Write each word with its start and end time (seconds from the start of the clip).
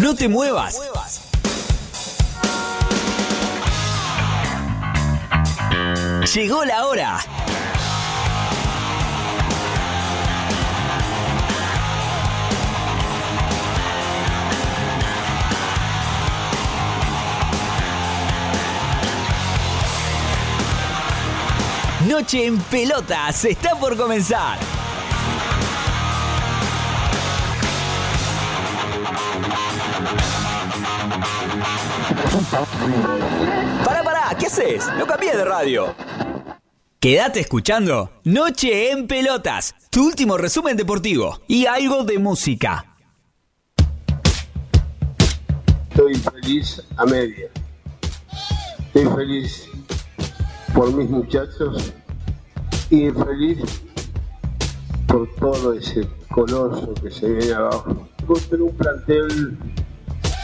No 0.00 0.14
te 0.14 0.28
muevas. 0.28 0.80
Llegó 6.32 6.64
la 6.64 6.86
hora. 6.86 7.18
Noche 22.06 22.46
en 22.46 22.58
pelotas 22.58 23.44
está 23.44 23.74
por 23.74 23.96
comenzar. 23.96 24.77
Pará, 33.84 34.02
pará, 34.02 34.36
¿qué 34.38 34.46
haces? 34.46 34.86
No 34.98 35.06
cambies 35.06 35.34
de 35.34 35.44
radio. 35.46 35.94
Quédate 37.00 37.40
escuchando 37.40 38.10
Noche 38.24 38.90
en 38.90 39.06
Pelotas, 39.06 39.74
tu 39.88 40.06
último 40.06 40.36
resumen 40.36 40.76
deportivo 40.76 41.40
y 41.48 41.64
algo 41.64 42.04
de 42.04 42.18
música. 42.18 42.96
Estoy 45.88 46.16
feliz 46.16 46.82
a 46.98 47.06
media. 47.06 47.48
Estoy 48.86 49.06
feliz 49.16 49.66
por 50.74 50.92
mis 50.92 51.08
muchachos 51.08 51.94
y 52.90 53.08
feliz 53.10 53.58
por 55.06 55.34
todo 55.36 55.72
ese 55.72 56.06
coloso 56.30 56.92
que 56.94 57.10
se 57.10 57.26
viene 57.26 57.54
abajo. 57.54 58.06
Encontré 58.20 58.60
un 58.60 58.76
plantel, 58.76 59.58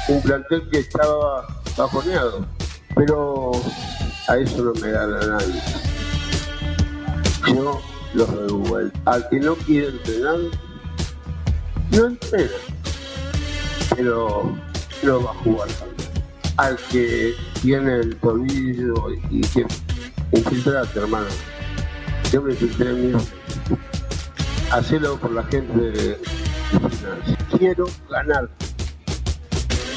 un 0.09 0.23
plantel 0.23 0.71
que 0.71 0.79
estaba 0.79 1.47
bajoneado, 1.77 2.47
pero 2.94 3.53
a 4.28 4.36
eso 4.36 4.62
no 4.62 4.72
me 4.80 4.91
gana 4.91 5.19
nadie. 5.27 5.62
Yo 7.48 7.80
los 8.14 8.48
doy 8.48 8.92
Al 9.05 9.28
que 9.28 9.41
no 9.41 9.55
quiere 9.56 9.89
entrenar, 9.89 10.39
no 11.91 12.06
entrena, 12.06 12.52
pero 13.97 14.56
no 15.02 15.22
va 15.22 15.30
a 15.30 15.34
jugar 15.34 15.69
también. 15.69 16.11
Al 16.56 16.77
que 16.91 17.34
tiene 17.61 17.97
el 17.97 18.17
tobillo 18.17 18.95
y 19.30 19.41
que 19.41 19.67
infiltrate, 20.33 20.98
hermano. 20.98 21.27
Yo 22.33 22.42
me 22.42 22.52
infiltré 22.52 22.91
en 22.91 23.12
mí. 23.12 23.25
Hacelo 24.70 25.19
por 25.19 25.33
la 25.33 25.42
gente 25.45 25.78
de 25.78 26.20
Quiero 27.56 27.86
ganar. 28.11 28.48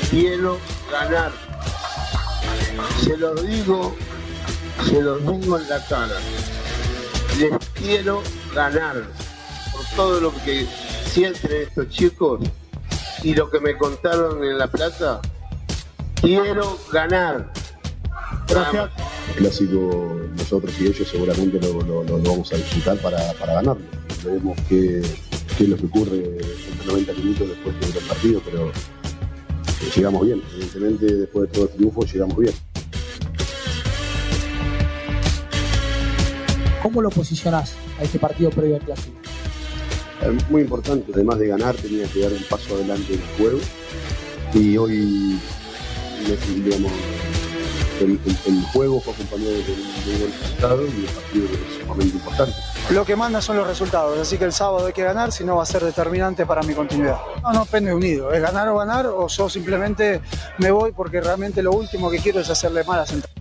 Quiero 0.09 0.57
ganar. 0.91 1.46
Se 3.03 3.17
lo 3.17 3.33
digo, 3.35 3.95
se 4.85 5.01
lo 5.01 5.17
digo 5.17 5.57
en 5.57 5.69
la 5.69 5.85
cara. 5.87 6.17
Les 7.39 7.53
quiero 7.73 8.23
ganar 8.53 9.03
por 9.71 9.85
todo 9.95 10.19
lo 10.19 10.33
que 10.43 10.67
sienten 11.05 11.63
estos 11.63 11.89
chicos 11.89 12.41
y 13.23 13.33
lo 13.33 13.49
que 13.49 13.59
me 13.59 13.77
contaron 13.77 14.43
en 14.43 14.57
La 14.57 14.67
Plata. 14.67 15.21
Quiero 16.21 16.77
ganar. 16.91 17.51
Gracias. 18.47 18.89
clásico 19.35 20.21
nosotros 20.37 20.73
y 20.79 20.87
ellos 20.87 21.07
seguramente 21.07 21.59
lo, 21.59 22.03
vamos 22.21 22.51
a 22.53 22.55
disfrutar 22.55 22.97
para, 22.97 23.33
para 23.33 23.55
ganarlo. 23.55 23.85
Veremos 24.23 24.57
qué, 24.69 25.01
qué, 25.57 25.63
es 25.63 25.69
lo 25.69 25.77
que 25.77 25.85
ocurre 25.85 26.17
en 26.17 26.77
los 26.77 26.85
90 26.85 27.13
minutos 27.13 27.47
después 27.49 27.93
del 27.93 28.03
partido, 28.03 28.41
pero 28.45 28.67
eh, 28.69 28.71
llegamos 29.95 30.25
bien. 30.25 30.41
Evidentemente, 30.53 31.05
después 31.05 31.49
de 31.49 31.53
todo 31.53 31.65
el 31.65 31.71
triunfo, 31.71 32.05
llegamos 32.05 32.37
bien. 32.37 32.53
¿Cómo 36.81 37.01
lo 37.01 37.09
posicionás 37.09 37.75
a 37.99 38.03
este 38.03 38.19
partido 38.19 38.49
previo 38.49 38.75
al 38.75 38.81
clásico? 38.81 39.17
muy 40.49 40.61
importante, 40.61 41.11
además 41.13 41.39
de 41.39 41.47
ganar, 41.47 41.75
tenía 41.75 42.05
que 42.07 42.19
dar 42.19 42.33
un 42.33 42.43
paso 42.49 42.75
adelante 42.75 43.13
en 43.13 43.21
el 43.21 43.27
juego. 43.37 43.59
Y 44.53 44.77
hoy, 44.77 45.39
digamos, 46.63 46.91
el, 47.99 48.63
juego 48.73 48.99
fue 49.01 49.13
acompañado 49.13 49.51
de 49.51 49.59
un 49.59 50.19
buen 50.19 50.33
resultado 50.39 50.81
y 50.83 51.05
el 51.05 51.11
partido 51.11 51.45
es 51.45 51.81
sumamente 51.81 52.15
importante. 52.17 52.53
Lo 52.89 53.05
que 53.05 53.15
manda 53.15 53.41
son 53.41 53.57
los 53.57 53.67
resultados, 53.67 54.17
así 54.19 54.37
que 54.37 54.45
el 54.45 54.53
sábado 54.53 54.87
hay 54.87 54.93
que 54.93 55.03
ganar, 55.03 55.31
si 55.31 55.43
no 55.43 55.57
va 55.57 55.63
a 55.63 55.65
ser 55.65 55.83
determinante 55.83 56.45
para 56.45 56.61
mi 56.63 56.73
continuidad. 56.73 57.17
No, 57.43 57.53
no 57.53 57.65
pende 57.65 57.93
unido, 57.93 58.31
es 58.31 58.41
ganar 58.41 58.67
o 58.69 58.77
ganar, 58.77 59.07
o 59.07 59.27
yo 59.27 59.49
simplemente 59.49 60.21
me 60.57 60.71
voy 60.71 60.91
porque 60.91 61.21
realmente 61.21 61.61
lo 61.61 61.71
último 61.71 62.09
que 62.09 62.19
quiero 62.19 62.39
es 62.39 62.49
hacerle 62.49 62.83
mal 62.83 62.99
a 62.99 63.05
Central. 63.05 63.33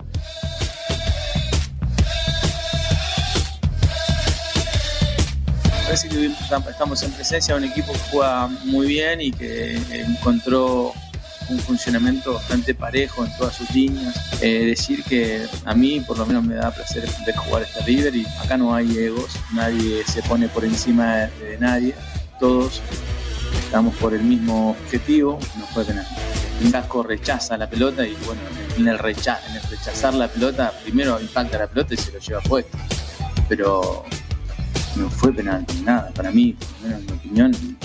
Parece 5.84 6.08
que 6.08 6.26
estamos 6.68 7.02
en 7.04 7.12
presencia 7.12 7.54
de 7.54 7.64
un 7.64 7.70
equipo 7.70 7.92
que 7.92 8.00
juega 8.10 8.48
muy 8.64 8.88
bien 8.88 9.20
y 9.20 9.30
que 9.30 9.76
encontró 9.92 10.92
un 11.48 11.58
funcionamiento 11.58 12.34
bastante 12.34 12.74
parejo 12.74 13.24
en 13.24 13.36
todas 13.36 13.56
sus 13.56 13.70
líneas. 13.70 14.14
Eh, 14.40 14.66
decir 14.66 15.02
que 15.04 15.46
a 15.64 15.74
mí 15.74 16.00
por 16.00 16.18
lo 16.18 16.26
menos 16.26 16.44
me 16.44 16.54
da 16.54 16.70
placer 16.70 17.08
ver 17.24 17.36
jugar 17.36 17.62
este 17.62 17.80
River 17.80 18.14
y 18.14 18.26
acá 18.42 18.56
no 18.56 18.74
hay 18.74 18.98
egos, 18.98 19.30
nadie 19.52 20.04
se 20.04 20.22
pone 20.22 20.48
por 20.48 20.64
encima 20.64 21.30
de, 21.40 21.56
nadie, 21.58 21.94
todos 22.40 22.80
estamos 23.64 23.94
por 23.96 24.14
el 24.14 24.22
mismo 24.22 24.70
objetivo, 24.70 25.38
no 25.58 25.66
fue 25.66 25.84
penal. 25.84 26.06
Un 26.62 26.70
casco 26.70 27.02
rechaza 27.02 27.56
la 27.56 27.68
pelota 27.68 28.06
y 28.06 28.14
bueno, 28.24 28.40
en 28.78 28.88
el, 28.88 28.98
rechazo, 28.98 29.46
en 29.50 29.56
el 29.56 29.62
rechazar 29.62 30.14
la 30.14 30.28
pelota, 30.28 30.72
primero 30.82 31.20
impacta 31.20 31.58
la 31.58 31.66
pelota 31.66 31.94
y 31.94 31.96
se 31.98 32.12
lo 32.12 32.18
lleva 32.18 32.40
puesto. 32.40 32.78
Pero 33.48 34.04
no 34.96 35.10
fue 35.10 35.32
penal, 35.32 35.64
nada. 35.84 36.10
Para 36.14 36.30
mí, 36.30 36.54
por 36.54 36.68
lo 36.70 36.88
menos 36.88 37.00
en 37.00 37.06
mi 37.06 37.12
opinión, 37.12 37.76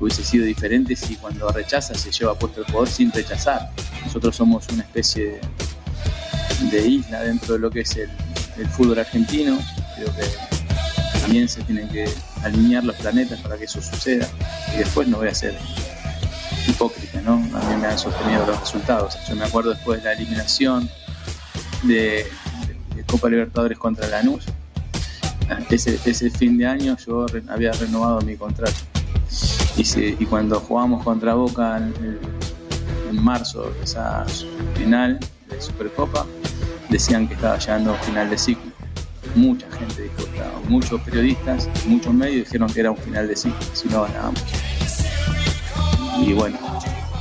hubiese 0.00 0.24
sido 0.24 0.46
diferente 0.46 0.96
si 0.96 1.16
cuando 1.16 1.48
rechaza 1.50 1.94
se 1.94 2.10
lleva 2.10 2.34
puesto 2.34 2.60
el 2.60 2.66
jugador 2.66 2.88
sin 2.88 3.12
rechazar. 3.12 3.70
Nosotros 4.04 4.34
somos 4.34 4.66
una 4.72 4.82
especie 4.82 5.40
de, 6.70 6.88
isla 6.88 7.20
dentro 7.20 7.54
de 7.54 7.60
lo 7.60 7.70
que 7.70 7.80
es 7.80 7.96
el, 7.96 8.10
fútbol 8.70 8.98
argentino. 8.98 9.58
Creo 9.96 10.14
que 10.14 11.20
también 11.20 11.48
se 11.48 11.62
tienen 11.62 11.88
que 11.88 12.06
alinear 12.42 12.84
los 12.84 12.96
planetas 12.96 13.40
para 13.40 13.56
que 13.56 13.64
eso 13.64 13.80
suceda. 13.80 14.28
Y 14.74 14.78
después 14.78 15.06
no 15.06 15.18
voy 15.18 15.28
a 15.28 15.34
ser 15.34 15.56
hipócrita, 16.66 17.20
¿no? 17.22 17.34
A 17.34 17.70
mí 17.70 17.76
me 17.80 17.86
han 17.86 17.98
sostenido 17.98 18.46
los 18.46 18.60
resultados. 18.60 19.16
Yo 19.28 19.36
me 19.36 19.44
acuerdo 19.44 19.70
después 19.70 20.02
de 20.02 20.06
la 20.06 20.12
eliminación 20.14 20.90
de, 21.84 22.26
Copa 23.06 23.28
Libertadores 23.28 23.78
contra 23.78 24.06
Lanús. 24.08 24.44
Ese, 25.68 25.98
ese 26.04 26.30
fin 26.30 26.58
de 26.58 26.66
año 26.66 26.96
yo 27.04 27.26
había 27.48 27.72
renovado 27.72 28.20
mi 28.20 28.36
contrato 28.36 28.89
y, 29.76 30.26
cuando 30.26 30.60
jugamos 30.60 31.02
contra 31.04 31.34
Boca 31.34 31.78
en, 31.78 32.18
marzo, 33.22 33.72
esa 33.82 34.24
final 34.76 35.18
de 35.48 35.60
Supercopa, 35.60 36.26
decían 36.88 37.26
que 37.26 37.34
estaba 37.34 37.58
llegando 37.58 37.92
a 37.92 37.96
final 37.98 38.30
de 38.30 38.38
ciclo. 38.38 38.70
Mucha 39.34 39.70
gente 39.72 40.02
dijo, 40.02 40.28
muchos 40.68 41.00
periodistas, 41.02 41.68
muchos 41.86 42.14
medios 42.14 42.46
dijeron 42.46 42.72
que 42.72 42.80
era 42.80 42.90
un 42.90 42.96
final 42.96 43.28
de 43.28 43.36
ciclo, 43.36 43.58
si 43.72 43.88
no 43.88 44.02
ganábamos. 44.02 44.42
Y 46.24 46.32
bueno, 46.32 46.58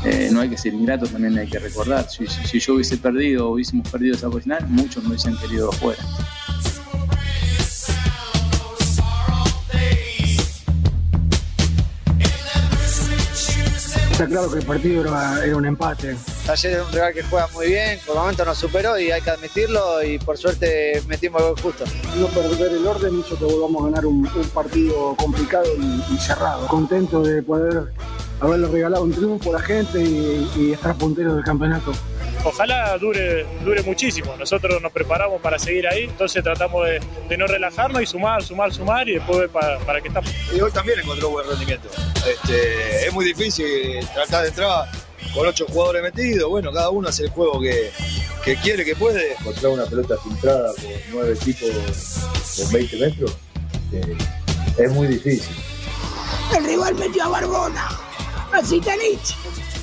eh, 0.06 0.30
no 0.32 0.42
hay 0.42 0.50
que 0.50 0.58
ser 0.58 0.74
ingrato, 0.74 1.08
también 1.08 1.38
hay 1.38 1.48
que 1.48 1.60
recordar, 1.60 2.10
si, 2.10 2.26
si, 2.28 2.60
yo 2.60 2.76
hubiese 2.76 2.98
perdido 2.98 3.50
o 3.50 3.54
hubiésemos 3.54 3.90
perdido 3.90 4.16
esa 4.16 4.32
final, 4.32 4.66
muchos 4.70 5.04
me 5.04 5.10
hubiesen 5.10 5.36
querido 5.38 5.70
afuera. 5.70 6.02
Está 14.20 14.32
claro 14.32 14.52
que 14.52 14.60
el 14.60 14.66
partido 14.66 15.02
era, 15.02 15.56
un 15.56 15.66
empate. 15.66 16.18
Ayer 16.50 16.74
es 16.74 16.86
un 16.86 16.92
rival 16.92 17.14
que 17.14 17.24
juega 17.24 17.48
muy 17.54 17.68
bien, 17.68 18.00
por 18.06 18.18
el 18.18 18.22
momento 18.22 18.44
nos 18.44 18.58
superó 18.58 19.00
y 19.00 19.12
hay 19.12 19.22
que 19.22 19.30
admitirlo 19.30 20.04
y 20.04 20.20
por 20.20 20.38
suerte 20.38 21.02
metimos 21.08 21.42
el 21.42 21.64
justo. 21.64 21.86
No 22.20 22.28
perder 22.28 22.74
el 22.74 22.86
orden 22.86 23.18
hizo 23.18 23.40
que 23.40 23.46
volvamos 23.46 23.82
a 23.82 23.86
ganar 23.86 24.06
un, 24.06 24.28
partido 24.54 25.16
complicado 25.16 25.64
y, 26.12 26.18
cerrado. 26.18 26.68
Contento 26.68 27.24
de 27.24 27.42
poder 27.42 27.94
haberle 28.42 28.68
regalado 28.68 29.06
un 29.06 29.14
triunfo 29.14 29.52
a 29.52 29.54
la 29.54 29.62
gente 29.62 30.04
y, 30.04 30.52
y 30.58 30.74
estar 30.74 30.98
punteros 30.98 31.36
del 31.36 31.46
campeonato 31.46 31.94
ojalá 32.44 32.98
dure, 32.98 33.46
dure 33.64 33.84
muchísimo. 33.84 34.36
Nosotros 34.38 34.82
nos 34.82 34.92
preparamos 34.92 35.42
para 35.42 35.60
seguir 35.60 35.88
ahí, 35.88 36.06
entonces 36.06 36.44
tratamos 36.44 36.88
de, 36.88 37.38
no 37.38 37.48
relajarnos 37.48 38.02
y 38.02 38.06
sumar, 38.06 38.44
sumar, 38.44 38.74
sumar 38.74 39.08
y 39.08 39.14
después 39.14 39.40
ver 39.40 39.50
para, 39.50 39.80
para 39.80 40.02
qué 40.02 40.08
estamos. 40.10 40.32
Y 40.54 40.60
hoy 40.62 40.72
también 40.72 41.00
encontró 41.00 41.30
buen 41.30 41.48
rendimiento. 41.48 41.90
Este, 42.28 43.08
es 43.08 43.14
muy 43.14 43.26
difícil 43.26 44.00
tratar 44.14 44.44
de 44.44 44.50
entrar 44.50 44.90
con 45.34 45.48
ocho 45.48 45.66
jugadores 45.68 46.04
metidos. 46.04 46.50
Bueno, 46.50 46.72
cada 46.72 46.90
uno 46.90 47.10
hace 47.10 47.24
el 47.24 47.30
juego 47.30 47.60
que, 47.62 47.92
quiere, 48.62 48.84
que 48.84 48.96
puede. 48.96 49.34
Encontrar 49.34 49.72
una 49.72 49.86
pelota 49.86 50.18
filtrada 50.18 50.74
con 50.74 50.92
nueve 51.12 51.36
tipos 51.36 51.70
con 52.58 52.72
20 52.74 52.98
metros 52.98 53.38
eh, 53.94 54.18
es 54.78 54.92
muy 54.92 55.08
difícil. 55.08 55.56
El 56.56 56.66
rival 56.66 56.96
metió 56.96 57.24
a 57.26 57.30
Barbona, 57.30 57.88
a 58.52 58.64
Zitanich 58.64 59.36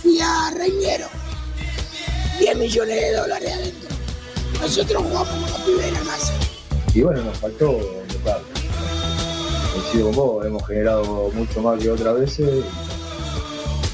y 0.04 0.18
a 0.20 0.50
Reñero. 0.56 1.06
10 2.38 2.56
millones 2.58 3.00
de 3.00 3.16
dólares 3.16 3.52
adentro. 3.52 3.88
Nosotros 4.60 5.02
jugamos 5.02 5.28
con 5.28 5.40
los 5.40 5.60
pibes 5.60 5.84
de 5.86 5.92
la 5.92 6.00
casa. 6.00 6.34
Y 6.94 7.02
bueno, 7.02 7.22
nos 7.22 7.38
faltó 7.38 7.72
local. 8.12 8.40
Coincido 9.72 10.06
con 10.06 10.16
vos, 10.16 10.46
hemos 10.46 10.66
generado 10.66 11.30
mucho 11.34 11.60
más 11.62 11.78
que 11.78 11.90
otras 11.90 12.18
veces 12.18 12.64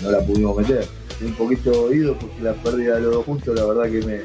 y 0.01 0.05
no 0.05 0.11
la 0.11 0.21
pudimos 0.21 0.57
meter. 0.57 0.87
Estoy 1.11 1.27
un 1.29 1.35
poquito 1.35 1.85
oído 1.85 2.17
porque 2.19 2.41
la 2.43 2.55
pérdida 2.55 2.97
de 2.97 3.03
los 3.03 3.15
dos 3.15 3.25
puntos 3.25 3.55
la 3.55 3.65
verdad 3.65 3.85
que 3.85 4.07
me, 4.07 4.21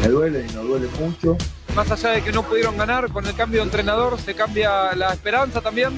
me 0.00 0.08
duele 0.08 0.46
y 0.48 0.54
nos 0.54 0.66
duele 0.66 0.88
mucho. 1.00 1.36
Más 1.74 1.90
allá 1.90 2.10
de 2.10 2.22
que 2.22 2.32
no 2.32 2.42
pudieron 2.42 2.76
ganar, 2.76 3.12
con 3.12 3.26
el 3.26 3.34
cambio 3.34 3.60
de 3.60 3.66
entrenador 3.66 4.18
se 4.20 4.34
cambia 4.34 4.94
la 4.94 5.12
esperanza 5.12 5.60
también. 5.60 5.90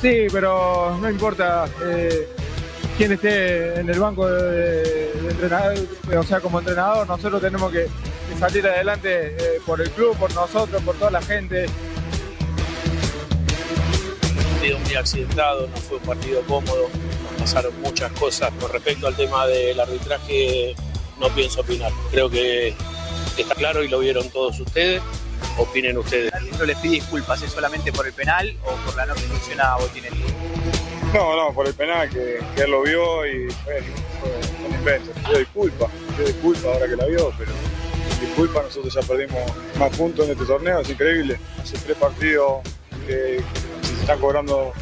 Sí, 0.00 0.26
pero 0.32 0.98
no 1.00 1.08
importa 1.08 1.66
eh, 1.84 2.28
quién 2.96 3.12
esté 3.12 3.80
en 3.80 3.88
el 3.88 3.98
banco 3.98 4.28
de, 4.28 5.12
de 5.12 5.30
entrenador, 5.30 5.78
o 6.16 6.22
sea, 6.22 6.40
como 6.40 6.58
entrenador, 6.58 7.06
nosotros 7.06 7.40
tenemos 7.40 7.72
que, 7.72 7.86
que 8.28 8.38
salir 8.38 8.66
adelante 8.66 9.36
eh, 9.36 9.60
por 9.66 9.80
el 9.80 9.90
club, 9.90 10.16
por 10.16 10.32
nosotros, 10.34 10.82
por 10.82 10.96
toda 10.96 11.10
la 11.10 11.22
gente. 11.22 11.66
partido 14.64 14.78
muy 14.78 14.94
accidentado, 14.94 15.66
no 15.66 15.76
fue 15.76 15.98
un 15.98 16.04
partido 16.04 16.40
cómodo, 16.42 16.88
nos 17.22 17.40
pasaron 17.42 17.80
muchas 17.82 18.10
cosas. 18.12 18.50
Con 18.58 18.72
respecto 18.72 19.06
al 19.06 19.14
tema 19.14 19.46
del 19.46 19.78
arbitraje, 19.78 20.74
no 21.20 21.28
pienso 21.30 21.60
opinar. 21.60 21.92
Creo 22.10 22.30
que 22.30 22.74
está 23.36 23.54
claro 23.54 23.82
y 23.84 23.88
lo 23.88 23.98
vieron 23.98 24.30
todos 24.30 24.58
ustedes. 24.60 25.02
Opinen 25.58 25.98
ustedes. 25.98 26.32
¿No 26.58 26.64
les 26.64 26.78
pide 26.78 26.94
disculpas? 26.94 27.42
¿Es 27.42 27.50
solamente 27.50 27.92
por 27.92 28.06
el 28.06 28.14
penal 28.14 28.56
o 28.64 28.74
por 28.86 28.96
la 28.96 29.04
no 29.04 29.14
conducción 29.14 29.60
a 29.60 29.76
Botinelli? 29.76 30.24
No, 31.14 31.36
no, 31.36 31.54
por 31.54 31.64
el 31.68 31.74
penal 31.74 32.10
que, 32.10 32.40
que 32.56 32.62
él 32.62 32.72
lo 32.72 32.82
vio 32.82 33.24
y 33.24 33.48
fue, 33.62 33.80
fue 34.20 34.66
un 34.66 34.74
invento. 34.74 35.12
Pidió 35.12 35.38
disculpas, 35.38 35.88
pidió 36.08 36.26
disculpas 36.26 36.64
ahora 36.64 36.88
que 36.88 36.96
la 36.96 37.06
vio, 37.06 37.32
pero 37.38 37.52
disculpa, 38.20 38.62
nosotros 38.62 38.92
ya 38.92 39.00
perdimos 39.00 39.40
más 39.78 39.96
puntos 39.96 40.26
en 40.26 40.32
este 40.32 40.44
torneo, 40.44 40.80
es 40.80 40.90
increíble. 40.90 41.38
Hace 41.62 41.78
tres 41.78 41.96
partidos 41.98 42.62
que, 43.06 43.40
se 43.82 43.92
están 44.00 44.18
cobrando 44.18 44.72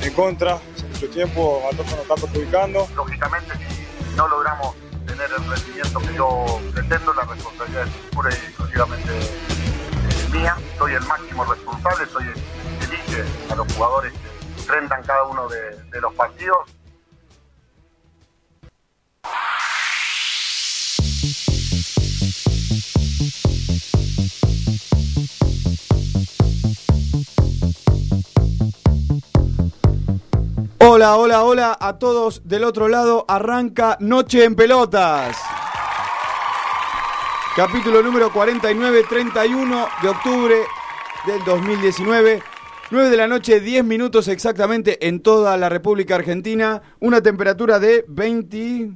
en 0.00 0.12
contra, 0.14 0.54
hace 0.54 0.86
mucho 0.86 1.10
tiempo, 1.10 1.62
a 1.70 1.76
todos 1.76 1.90
nos 1.90 2.00
está 2.00 2.14
perjudicando. 2.14 2.88
Lógicamente, 2.96 3.52
si 3.58 4.16
no 4.16 4.28
logramos 4.28 4.74
tener 5.06 5.28
el 5.30 5.46
rendimiento 5.46 5.98
que 6.00 6.14
yo 6.14 6.60
pretendo, 6.72 7.12
la 7.12 7.24
responsabilidad 7.24 7.86
es 7.86 8.14
pura 8.14 8.30
y 8.30 8.34
exclusivamente 8.34 9.10
eh, 9.10 10.32
mía. 10.32 10.56
Soy 10.78 10.94
el 10.94 11.02
máximo 11.02 11.44
responsable, 11.44 12.06
soy 12.10 12.24
el 12.24 12.34
que 12.34 12.94
elige 12.94 13.24
a 13.50 13.56
los 13.56 13.70
jugadores 13.74 14.14
enfrentan 14.66 15.00
cada 15.04 15.22
uno 15.22 15.48
de, 15.48 15.76
de 15.90 16.00
los 16.00 16.12
partidos. 16.14 16.58
Hola, 30.80 31.16
hola, 31.16 31.44
hola 31.44 31.76
a 31.78 31.98
todos 31.98 32.48
del 32.48 32.64
otro 32.64 32.88
lado. 32.88 33.24
Arranca 33.28 33.96
Noche 34.00 34.44
en 34.44 34.56
Pelotas. 34.56 35.40
Capítulo 37.54 38.02
número 38.02 38.32
49, 38.32 39.04
31 39.08 39.88
de 40.02 40.08
octubre 40.08 40.56
del 41.26 41.44
2019. 41.44 42.55
9 42.88 43.10
de 43.10 43.16
la 43.16 43.26
noche, 43.26 43.60
10 43.60 43.84
minutos 43.84 44.28
exactamente 44.28 45.08
en 45.08 45.18
toda 45.18 45.56
la 45.56 45.68
República 45.68 46.14
Argentina. 46.14 46.82
Una 47.00 47.20
temperatura 47.20 47.80
de 47.80 48.04
20... 48.06 48.92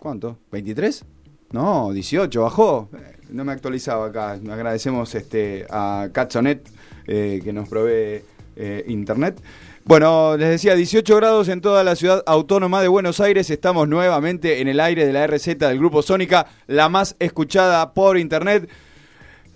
¿Cuánto? 0.00 0.38
¿23? 0.50 1.04
No, 1.52 1.92
18, 1.92 2.42
bajó. 2.42 2.88
Eh, 2.92 3.16
No 3.30 3.44
me 3.44 3.52
actualizaba 3.52 4.06
acá. 4.06 4.32
Agradecemos 4.32 5.14
este, 5.14 5.66
a 5.70 6.08
Catsonet 6.10 6.68
eh, 7.06 7.40
que 7.44 7.52
nos 7.52 7.68
provee 7.68 8.22
eh, 8.56 8.84
internet. 8.88 9.40
Bueno, 9.84 10.36
les 10.36 10.48
decía, 10.48 10.74
18 10.74 11.16
grados 11.16 11.48
en 11.48 11.60
toda 11.60 11.84
la 11.84 11.94
ciudad 11.94 12.24
autónoma 12.26 12.82
de 12.82 12.88
Buenos 12.88 13.20
Aires. 13.20 13.50
Estamos 13.50 13.88
nuevamente 13.88 14.60
en 14.60 14.66
el 14.66 14.80
aire 14.80 15.06
de 15.06 15.12
la 15.12 15.26
RZ 15.28 15.58
del 15.58 15.78
Grupo 15.78 16.02
Sónica, 16.02 16.46
la 16.66 16.88
más 16.88 17.14
escuchada 17.20 17.94
por 17.94 18.18
internet. 18.18 18.68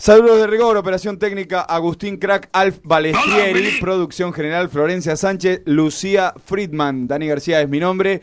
Saludos 0.03 0.41
de 0.41 0.49
rigor, 0.49 0.77
operación 0.77 1.17
técnica 1.17 1.61
Agustín 1.61 2.17
Crack, 2.17 2.49
Alf 2.53 2.81
Balestrieri, 2.83 3.79
producción 3.81 4.33
general 4.33 4.69
Florencia 4.69 5.15
Sánchez, 5.15 5.63
Lucía 5.65 6.35
Friedman, 6.45 7.07
Dani 7.07 7.29
García 7.29 7.61
es 7.61 7.69
mi 7.69 7.79
nombre. 7.79 8.21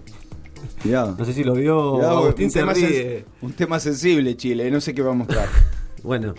Cuidado. 0.82 1.16
No 1.20 1.26
sé 1.26 1.34
si 1.34 1.44
lo 1.44 1.54
vio. 1.54 1.94
Cuidado, 1.96 2.18
Agustín 2.20 2.46
un, 2.46 2.52
se 2.52 2.60
tema 2.60 2.74
ríe. 2.74 3.26
un 3.42 3.52
tema 3.54 3.80
sensible, 3.82 4.38
Chile. 4.38 4.72
No 4.72 4.80
sé 4.80 4.94
qué 4.94 5.02
va 5.02 5.12
a 5.12 5.16
mostrar. 5.16 5.48
Bueno, 6.04 6.34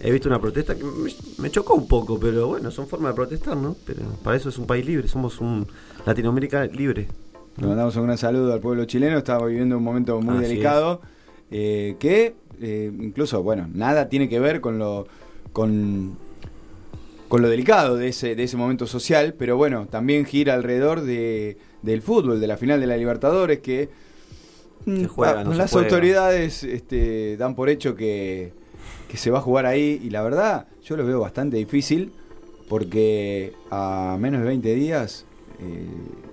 he 0.00 0.10
visto 0.10 0.28
una 0.28 0.40
protesta 0.40 0.74
que 0.76 0.84
me, 0.84 1.10
me 1.38 1.50
chocó 1.50 1.74
un 1.74 1.86
poco, 1.86 2.18
pero 2.18 2.48
bueno, 2.48 2.70
son 2.70 2.86
formas 2.88 3.12
de 3.12 3.16
protestar, 3.16 3.56
¿no? 3.56 3.76
Pero 3.86 4.02
para 4.22 4.36
eso 4.36 4.48
es 4.48 4.58
un 4.58 4.66
país 4.66 4.84
libre, 4.86 5.08
somos 5.08 5.40
un 5.40 5.66
Latinoamérica 6.06 6.64
libre. 6.66 7.08
Le 7.56 7.66
mandamos 7.66 7.94
un 7.96 8.04
gran 8.04 8.16
saludo 8.18 8.52
al 8.52 8.60
pueblo 8.60 8.84
chileno. 8.86 9.18
Estaba 9.18 9.46
viviendo 9.46 9.76
un 9.76 9.84
momento 9.84 10.20
muy 10.20 10.38
Así 10.38 10.48
delicado. 10.48 11.00
eh, 11.50 11.96
que 11.98 12.34
eh, 12.60 12.90
incluso, 13.00 13.42
bueno, 13.42 13.68
nada 13.74 14.08
tiene 14.08 14.28
que 14.28 14.40
ver 14.40 14.60
con 14.60 14.78
lo. 14.78 15.06
con. 15.52 16.16
con 17.28 17.42
lo 17.42 17.48
delicado 17.48 17.96
de 17.96 18.08
ese, 18.08 18.34
de 18.34 18.42
ese 18.44 18.56
momento 18.56 18.86
social. 18.86 19.34
Pero 19.38 19.56
bueno, 19.56 19.86
también 19.88 20.24
gira 20.24 20.54
alrededor 20.54 21.02
de, 21.02 21.58
del 21.82 22.02
fútbol, 22.02 22.40
de 22.40 22.46
la 22.46 22.56
final 22.56 22.80
de 22.80 22.86
la 22.86 22.96
Libertadores, 22.96 23.58
que. 23.60 23.90
mm, 24.86 25.04
juega, 25.06 25.40
ah, 25.40 25.44
no 25.44 25.52
se 25.52 25.58
las 25.58 25.70
juega. 25.70 25.86
autoridades 25.88 26.64
este, 26.64 27.36
dan 27.36 27.54
por 27.54 27.68
hecho 27.68 27.94
que, 27.94 28.52
que 29.08 29.16
se 29.16 29.30
va 29.30 29.38
a 29.38 29.42
jugar 29.42 29.66
ahí. 29.66 30.00
Y 30.02 30.10
la 30.10 30.22
verdad, 30.22 30.66
yo 30.82 30.96
lo 30.96 31.04
veo 31.06 31.20
bastante 31.20 31.56
difícil. 31.56 32.12
Porque 32.68 33.52
a 33.70 34.16
menos 34.20 34.42
de 34.42 34.46
20 34.46 34.74
días. 34.74 35.26
eh, 35.58 35.86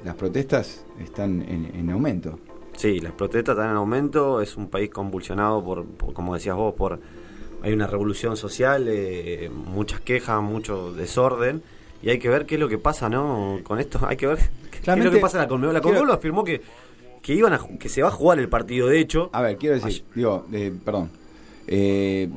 las 0.05 0.15
protestas 0.15 0.85
están 1.03 1.41
en, 1.41 1.71
en 1.75 1.89
aumento. 1.89 2.39
Sí, 2.77 2.99
las 2.99 3.11
protestas 3.11 3.53
están 3.55 3.71
en 3.71 3.75
aumento, 3.75 4.39
es 4.39 4.55
un 4.55 4.67
país 4.67 4.89
convulsionado 4.91 5.63
por, 5.63 5.85
por, 5.85 6.13
como 6.13 6.35
decías 6.35 6.55
vos, 6.55 6.75
por 6.75 6.99
hay 7.63 7.73
una 7.73 7.87
revolución 7.87 8.37
social, 8.37 8.85
eh, 8.87 9.49
muchas 9.51 9.99
quejas, 9.99 10.41
mucho 10.41 10.93
desorden 10.93 11.63
y 12.03 12.09
hay 12.09 12.19
que 12.19 12.29
ver 12.29 12.45
qué 12.45 12.55
es 12.55 12.61
lo 12.61 12.69
que 12.69 12.77
pasa, 12.77 13.09
¿no? 13.09 13.59
Con 13.63 13.79
esto, 13.79 13.99
hay 14.07 14.15
que 14.15 14.27
ver 14.27 14.37
qué 14.71 14.91
es 14.91 15.03
lo 15.03 15.11
que 15.11 15.17
pasa 15.17 15.37
en 15.37 15.41
la 15.41 15.47
Conmebol. 15.47 15.73
La 15.73 15.81
Conmebol 15.81 16.11
afirmó 16.11 16.43
que, 16.43 16.61
que, 17.23 17.33
iban 17.33 17.53
a, 17.53 17.59
que 17.79 17.89
se 17.89 18.03
va 18.03 18.09
a 18.09 18.11
jugar 18.11 18.37
el 18.39 18.47
partido, 18.47 18.87
de 18.87 18.99
hecho. 18.99 19.31
A 19.33 19.41
ver, 19.41 19.57
quiero 19.57 19.75
decir, 19.75 20.03
digo, 20.13 20.45
eh, 20.53 20.71
perdón. 20.85 21.09
Eh, 21.67 22.29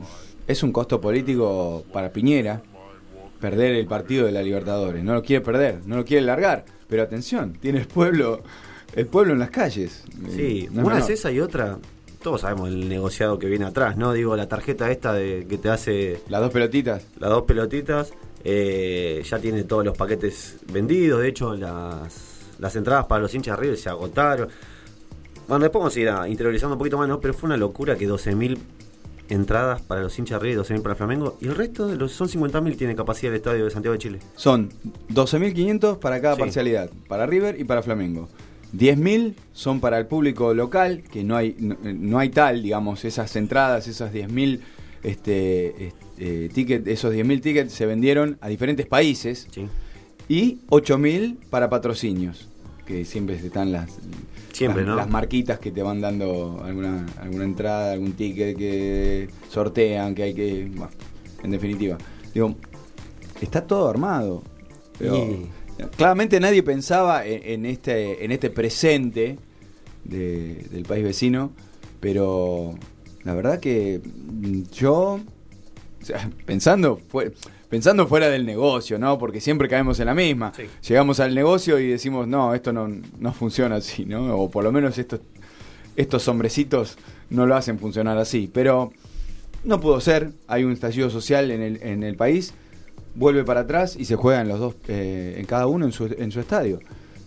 es 0.46 0.62
un 0.62 0.72
costo 0.72 1.00
político 1.00 1.84
para 1.92 2.10
Piñera 2.12 2.60
perder 3.40 3.72
el 3.76 3.86
partido 3.86 4.26
de 4.26 4.32
la 4.32 4.42
Libertadores. 4.42 5.02
No 5.02 5.14
lo 5.14 5.22
quiere 5.22 5.44
perder, 5.44 5.80
no 5.86 5.96
lo 5.96 6.04
quiere 6.04 6.24
largar. 6.26 6.64
Pero 6.88 7.02
atención, 7.02 7.54
tiene 7.60 7.78
el 7.80 7.86
pueblo, 7.86 8.42
el 8.94 9.06
pueblo 9.06 9.32
en 9.32 9.38
las 9.38 9.50
calles. 9.50 10.02
Sí, 10.34 10.66
Eh, 10.66 10.68
no 10.72 10.80
es 10.82 10.86
una 10.86 10.94
es 10.98 11.04
menor. 11.04 11.10
esa 11.12 11.30
y 11.32 11.40
otra. 11.40 11.78
Todos 12.22 12.42
sabemos 12.42 12.68
el 12.68 12.86
negociado 12.88 13.38
que 13.38 13.46
viene 13.46 13.64
atrás, 13.64 13.96
¿no? 13.96 14.12
Digo, 14.12 14.36
la 14.36 14.46
tarjeta 14.48 14.90
esta 14.90 15.14
de 15.14 15.46
que 15.48 15.56
te 15.56 15.70
hace. 15.70 16.20
Las 16.28 16.42
dos 16.42 16.52
pelotitas. 16.52 17.06
Las 17.18 17.30
dos 17.30 17.42
pelotitas. 17.44 18.12
eh, 18.42 19.22
ya 19.28 19.38
tiene 19.38 19.64
todos 19.64 19.84
los 19.84 19.96
paquetes 19.96 20.56
vendidos. 20.72 21.20
De 21.22 21.28
hecho, 21.28 21.54
las, 21.54 22.40
las 22.58 22.74
entradas 22.76 23.04
para 23.06 23.20
los 23.22 23.34
hinchas 23.34 23.58
River 23.58 23.76
se 23.78 23.88
agotaron. 23.90 24.48
Bueno, 25.48 25.62
después 25.64 25.80
vamos 25.80 25.96
a 25.96 26.00
ir 26.00 26.08
a- 26.08 26.28
interiorizando 26.28 26.74
un 26.74 26.78
poquito 26.78 26.96
más, 26.98 27.06
¿no? 27.08 27.20
Pero 27.20 27.34
fue 27.34 27.46
una 27.48 27.56
locura 27.56 27.96
que 27.96 28.06
12.000 28.08 28.58
entradas 29.30 29.80
para 29.82 30.02
los 30.02 30.18
hinchas 30.18 30.40
de 30.40 30.48
River 30.48 30.66
y 30.66 30.68
12.000 30.74 30.82
para 30.82 30.94
Flamengo. 30.94 31.38
Y 31.40 31.46
el 31.46 31.54
resto 31.54 31.86
de 31.88 31.96
los 31.96 32.12
son 32.12 32.28
50.000 32.28 32.76
tiene 32.76 32.94
capacidad 32.94 33.32
el 33.32 33.38
estadio 33.38 33.64
de 33.64 33.70
Santiago 33.70 33.92
de 33.94 33.98
Chile. 33.98 34.18
Son 34.36 34.68
12.500 35.08 35.98
para 35.98 36.20
cada 36.20 36.34
Sí. 36.36 36.40
parcialidad, 36.40 36.90
para 37.08 37.26
River 37.26 37.58
y 37.60 37.64
para 37.64 37.82
Flamengo. 37.82 38.28
10.000 38.76 39.34
son 39.52 39.80
para 39.80 39.98
el 39.98 40.06
público 40.06 40.54
local, 40.54 41.02
que 41.10 41.24
no 41.24 41.36
hay 41.36 41.56
no, 41.58 41.76
no 41.82 42.18
hay 42.18 42.28
tal, 42.28 42.62
digamos, 42.62 43.04
esas 43.04 43.34
entradas, 43.36 43.88
esas 43.88 44.12
10.000 44.12 44.60
este, 45.02 45.86
este, 45.88 46.48
tickets, 46.50 46.86
esos 46.86 47.12
10.000 47.14 47.40
tickets 47.40 47.72
se 47.72 47.86
vendieron 47.86 48.36
a 48.40 48.48
diferentes 48.48 48.86
países. 48.86 49.48
Y 50.28 50.60
8.000 50.68 51.38
para 51.50 51.68
patrocinios, 51.68 52.48
que 52.86 53.04
siempre 53.04 53.34
están 53.36 53.72
las 53.72 53.90
Siempre, 54.60 54.82
las, 54.82 54.90
¿no? 54.90 54.96
las 54.96 55.10
marquitas 55.10 55.58
que 55.58 55.70
te 55.72 55.82
van 55.82 56.00
dando 56.00 56.60
alguna 56.64 57.06
alguna 57.20 57.44
entrada, 57.44 57.92
algún 57.92 58.12
ticket 58.12 58.56
que 58.56 59.28
sortean, 59.48 60.14
que 60.14 60.22
hay 60.22 60.34
que, 60.34 60.64
bueno, 60.74 60.90
en 61.42 61.50
definitiva. 61.50 61.96
Digo, 62.34 62.54
está 63.40 63.66
todo 63.66 63.88
armado. 63.88 64.42
Pero 64.98 65.16
claramente 65.96 66.38
nadie 66.40 66.62
pensaba 66.62 67.24
en, 67.26 67.42
en 67.42 67.66
este 67.66 68.22
en 68.24 68.32
este 68.32 68.50
presente 68.50 69.38
de- 70.04 70.66
del 70.70 70.82
país 70.84 71.04
vecino, 71.04 71.52
pero 72.00 72.74
la 73.24 73.34
verdad 73.34 73.60
que 73.60 74.00
mm, 74.04 74.62
yo 74.72 75.20
o 76.02 76.04
sea, 76.04 76.30
pensando 76.46 77.00
fue- 77.08 77.32
pensando 77.70 78.06
fuera 78.06 78.28
del 78.28 78.44
negocio, 78.44 78.98
¿no? 78.98 79.16
Porque 79.18 79.40
siempre 79.40 79.68
caemos 79.68 79.98
en 80.00 80.06
la 80.06 80.14
misma. 80.14 80.52
Llegamos 80.86 81.20
al 81.20 81.34
negocio 81.34 81.78
y 81.78 81.86
decimos, 81.88 82.26
"No, 82.28 82.54
esto 82.54 82.72
no, 82.72 82.88
no 83.18 83.32
funciona 83.32 83.76
así", 83.76 84.04
¿no? 84.04 84.36
O 84.36 84.50
por 84.50 84.64
lo 84.64 84.72
menos 84.72 84.98
estos 84.98 85.20
estos 85.96 86.26
hombrecitos 86.28 86.96
no 87.30 87.46
lo 87.46 87.56
hacen 87.56 87.78
funcionar 87.78 88.16
así, 88.18 88.48
pero 88.52 88.92
no 89.64 89.80
pudo 89.80 90.00
ser, 90.00 90.30
hay 90.48 90.64
un 90.64 90.72
estallido 90.72 91.10
social 91.10 91.50
en 91.50 91.60
el, 91.62 91.82
en 91.82 92.02
el 92.02 92.16
país, 92.16 92.54
vuelve 93.14 93.44
para 93.44 93.60
atrás 93.60 93.96
y 93.98 94.04
se 94.06 94.14
juegan 94.16 94.48
los 94.48 94.58
dos, 94.60 94.74
eh, 94.88 95.34
en 95.38 95.44
cada 95.46 95.66
uno 95.66 95.84
en 95.84 95.92
su, 95.92 96.06
en 96.06 96.30
su 96.32 96.40
estadio. 96.40 96.80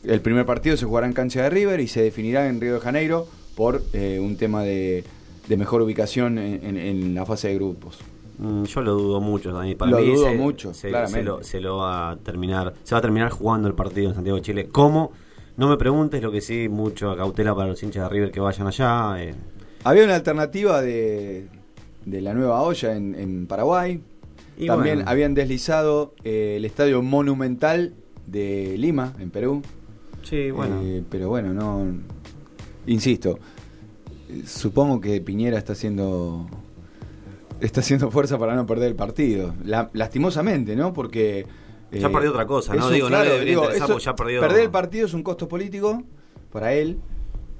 El 0.04 0.22
primer 0.22 0.46
partido 0.46 0.76
se 0.76 0.86
jugará 0.86 1.06
en 1.08 1.14
cancha 1.14 1.44
de 1.44 1.50
River 1.50 1.80
y 1.82 1.88
se 1.88 2.02
definirá 2.02 2.48
en 2.48 2.60
Río 2.60 2.74
de 2.76 2.80
Janeiro 2.80 3.28
por 3.56 3.84
eh, 3.94 4.20
un 4.20 4.38
tema 4.38 4.64
de, 4.64 5.04
de 5.48 5.58
mejor 5.58 5.82
ubicación 5.82 6.38
en, 6.40 6.66
en- 6.66 6.78
en 6.78 7.14
la 7.16 7.26
fase 7.26 7.50
de 7.50 7.56
grupos. 7.56 8.00
Mm, 8.38 8.64
Yo 8.64 8.82
lo 8.82 8.94
dudo 8.94 9.22
mucho, 9.22 9.52
Dani. 9.54 9.76
Para 9.76 9.92
Lo 9.92 10.00
mí 10.00 10.08
dudo 10.14 10.26
se- 10.30 10.36
mucho, 10.38 10.74
se, 10.74 11.08
se 11.08 11.24
lo, 11.24 11.44
se 11.44 11.62
lo 11.62 11.78
va 11.78 12.12
a 12.12 12.18
terminar, 12.18 12.74
se 12.84 12.96
va 12.96 13.00
a 13.00 13.02
terminar 13.02 13.30
jugando 13.30 13.68
el 13.68 13.76
partido 13.76 14.10
en 14.10 14.16
Santiago 14.16 14.38
de 14.38 14.42
Chile. 14.44 14.70
¿Cómo? 14.72 15.12
No 15.56 15.68
me 15.70 15.78
preguntes, 15.78 16.22
lo 16.24 16.32
que 16.32 16.42
sí, 16.42 16.68
mucho 16.68 17.16
cautela 17.16 17.54
para 17.56 17.68
los 17.70 17.82
hinchas 17.84 18.04
de 18.04 18.10
River 18.10 18.32
que 18.32 18.40
vayan 18.40 18.66
allá. 18.68 19.16
eh. 19.24 19.36
Había 19.84 20.04
una 20.06 20.16
alternativa 20.16 20.82
de, 20.82 21.48
de 22.06 22.22
la 22.22 22.34
nueva 22.34 22.62
olla 22.64 22.96
en, 22.96 23.14
en 23.16 23.46
Paraguay. 23.48 24.02
Y 24.58 24.68
También 24.68 24.98
bueno. 24.98 25.12
habían 25.12 25.34
deslizado 25.36 26.14
eh, 26.24 26.56
el 26.58 26.66
estadio 26.66 27.02
monumental 27.04 27.94
de 28.28 28.76
Lima, 28.78 29.14
en 29.20 29.30
Perú. 29.30 29.62
Sí, 30.24 30.50
bueno. 30.52 30.80
Eh, 30.84 31.04
pero 31.10 31.28
bueno, 31.30 31.54
no. 31.54 31.86
Insisto, 32.88 33.38
supongo 34.46 35.00
que 35.02 35.22
Piñera 35.22 35.58
está 35.58 35.74
haciendo. 35.74 36.48
Está 37.64 37.80
haciendo 37.82 38.12
fuerza 38.12 38.38
para 38.38 38.56
no 38.56 38.66
perder 38.66 38.90
el 38.90 38.96
partido. 38.96 39.56
La- 39.64 39.90
lastimosamente, 39.94 40.76
¿no? 40.76 40.94
Porque. 40.94 41.46
eh, 41.92 42.00
Ya 42.00 42.10
perdió 42.10 42.32
otra 42.32 42.46
cosa, 42.46 42.74
¿no? 42.74 42.82
eso, 42.82 42.90
Digo, 42.92 43.10
no 43.10 43.24
le 43.24 43.30
debería 43.30 43.54
interesar 43.54 43.78
eso- 43.78 43.88
porque 43.94 44.04
ya 44.06 44.16
perdió- 44.16 44.40
Perder 44.42 44.64
el 44.64 44.70
partido 44.70 45.06
es 45.06 45.14
un 45.14 45.24
costo 45.24 45.48
político 45.48 46.04
para 46.52 46.74
él, 46.74 47.00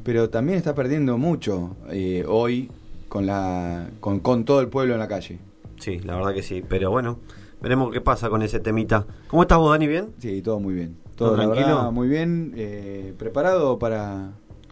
pero 0.04 0.30
también 0.30 0.58
está 0.58 0.76
perdiendo 0.76 1.18
mucho 1.18 1.78
eh, 1.90 2.26
hoy 2.28 2.70
con, 3.08 3.26
la, 3.26 3.90
con, 4.02 4.20
con 4.20 4.44
todo 4.44 4.60
el 4.60 4.68
pueblo 4.68 4.94
en 4.94 5.00
la 5.00 5.08
calle. 5.08 5.40
Sí, 5.80 6.00
la 6.00 6.16
verdad 6.18 6.34
que 6.34 6.42
sí. 6.44 6.64
Pero 6.68 6.92
bueno, 6.92 7.20
veremos 7.62 7.92
qué 7.94 8.02
pasa 8.02 8.30
con 8.30 8.42
ese 8.42 8.60
temita. 8.60 9.06
¿Cómo 9.28 9.44
estás 9.44 9.58
vos, 9.58 9.72
Dani? 9.72 9.88
¿Bien? 9.88 10.10
Sí, 10.20 10.42
todo 10.42 10.60
muy 10.60 10.74
bien. 10.74 10.98
¿Todo 11.16 11.36
tranquilo? 11.36 11.66
verdad, 11.68 11.92
muy 11.92 12.08
bien. 12.10 12.54
eh, 12.58 13.14
preparado 13.18 13.80
para. 13.80 14.32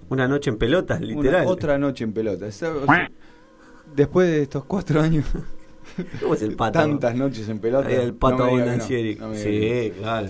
Una 0.09 0.27
noche 0.27 0.49
en 0.49 0.57
pelotas, 0.57 0.97
Una- 0.99 1.07
literal. 1.07 1.45
otra 1.47 1.77
noche 1.77 2.03
en 2.03 2.11
pelota. 2.11 2.45
Esa- 2.47 2.71
o 2.75 2.85
sea, 2.85 3.09
después 3.95 4.27
de 4.27 4.43
estos 4.43 4.65
cuatro 4.65 5.01
años. 5.01 5.25
¿Cómo 6.21 6.33
es 6.35 6.41
el 6.41 6.55
pato? 6.55 6.79
Tantas 6.79 7.15
noches 7.15 7.47
en 7.49 7.59
pelota. 7.59 7.87
Ahí 7.87 7.95
el 7.95 8.13
pato 8.13 8.37
no 8.45 8.57
no, 8.57 8.75
no 8.77 8.83
Sí, 8.85 9.15
que 9.43 9.93
claro. 9.99 10.29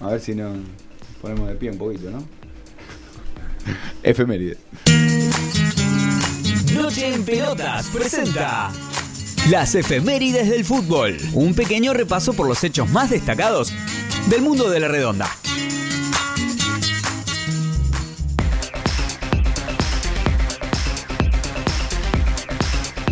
A 0.00 0.08
ver 0.08 0.20
si 0.20 0.34
nos 0.34 0.56
ponemos 1.20 1.48
de 1.48 1.54
pie 1.54 1.70
un 1.70 1.78
poquito, 1.78 2.10
¿no? 2.10 2.24
Efemérides. 4.02 4.58
Noche 6.74 7.14
en 7.14 7.24
Pelotas 7.24 7.88
presenta 7.88 8.72
las 9.50 9.74
efemérides 9.74 10.48
del 10.48 10.64
fútbol. 10.64 11.16
Un 11.32 11.54
pequeño 11.54 11.92
repaso 11.92 12.32
por 12.32 12.46
los 12.48 12.62
hechos 12.64 12.88
más 12.90 13.10
destacados 13.10 13.72
del 14.28 14.42
mundo 14.42 14.70
de 14.70 14.80
la 14.80 14.88
redonda. 14.88 15.28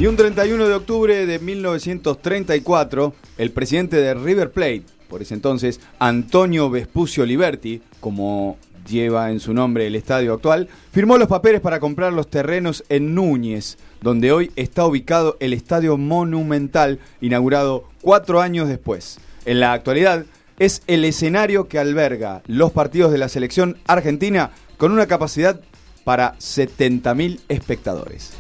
Y 0.01 0.07
un 0.07 0.17
31 0.17 0.67
de 0.67 0.73
octubre 0.73 1.27
de 1.27 1.39
1934, 1.39 3.13
el 3.37 3.51
presidente 3.51 3.97
de 4.01 4.15
River 4.15 4.51
Plate, 4.51 4.85
por 5.11 5.21
ese 5.21 5.35
entonces, 5.35 5.79
Antonio 5.99 6.71
Vespucio 6.71 7.27
Liberti, 7.27 7.83
como 8.01 8.57
lleva 8.89 9.31
en 9.31 9.41
su 9.41 9.53
nombre 9.53 9.87
el 9.87 9.95
estadio 9.95 10.33
actual, 10.33 10.69
firmó 10.91 11.19
los 11.19 11.29
papeles 11.29 11.61
para 11.61 11.81
comprar 11.81 12.15
los 12.15 12.31
terrenos 12.31 12.83
en 12.89 13.15
Núñez, 13.15 13.77
donde 14.01 14.33
hoy 14.33 14.51
está 14.57 14.87
ubicado 14.87 15.37
el 15.39 15.53
Estadio 15.53 15.99
Monumental, 15.99 16.99
inaugurado 17.21 17.85
cuatro 18.01 18.41
años 18.41 18.69
después. 18.69 19.19
En 19.45 19.61
la 19.61 19.75
actualidad, 19.75 20.25
es 20.59 20.81
el 20.87 21.05
escenario 21.05 21.69
que 21.69 21.79
alberga 21.79 22.41
los 22.47 22.73
partidos 22.73 23.13
de 23.13 23.19
la 23.19 23.29
selección 23.29 23.77
argentina 23.87 24.53
con 24.79 24.93
una 24.93 25.07
capacidad 25.07 25.61
para 26.05 26.39
70.000 26.39 27.41
espectadores. 27.51 28.33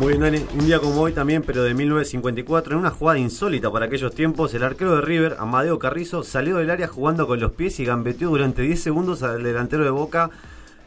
Muy 0.00 0.14
bien, 0.14 0.22
Dani. 0.22 0.46
Un 0.54 0.64
día 0.64 0.78
como 0.78 1.02
hoy 1.02 1.12
también, 1.12 1.42
pero 1.42 1.62
de 1.62 1.74
1954, 1.74 2.72
en 2.72 2.78
una 2.78 2.90
jugada 2.90 3.18
insólita 3.18 3.70
para 3.70 3.84
aquellos 3.84 4.14
tiempos, 4.14 4.54
el 4.54 4.62
arquero 4.62 4.94
de 4.94 5.02
River, 5.02 5.36
Amadeo 5.38 5.78
Carrizo, 5.78 6.22
salió 6.22 6.56
del 6.56 6.70
área 6.70 6.88
jugando 6.88 7.26
con 7.26 7.38
los 7.38 7.52
pies 7.52 7.78
y 7.80 7.84
gambeteó 7.84 8.30
durante 8.30 8.62
10 8.62 8.80
segundos 8.80 9.22
al 9.22 9.42
delantero 9.42 9.84
de 9.84 9.90
Boca, 9.90 10.30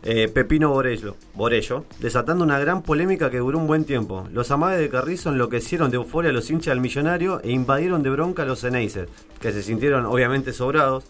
eh, 0.01 0.29
Pepino 0.29 0.71
Borello, 0.71 1.15
Borello, 1.35 1.85
desatando 1.99 2.43
una 2.43 2.57
gran 2.57 2.81
polémica 2.81 3.29
que 3.29 3.37
duró 3.37 3.59
un 3.59 3.67
buen 3.67 3.85
tiempo. 3.85 4.27
Los 4.33 4.49
amagues 4.49 4.79
de 4.79 4.89
Carrizo 4.89 5.29
enloquecieron 5.29 5.91
de 5.91 5.97
euforia 5.97 6.31
a 6.31 6.33
los 6.33 6.49
hinchas 6.49 6.71
del 6.71 6.81
millonario 6.81 7.39
e 7.43 7.51
invadieron 7.51 8.01
de 8.01 8.09
bronca 8.09 8.41
a 8.41 8.45
los 8.47 8.61
Ceneices, 8.61 9.09
que 9.39 9.51
se 9.51 9.61
sintieron 9.61 10.07
obviamente 10.07 10.53
sobrados. 10.53 11.03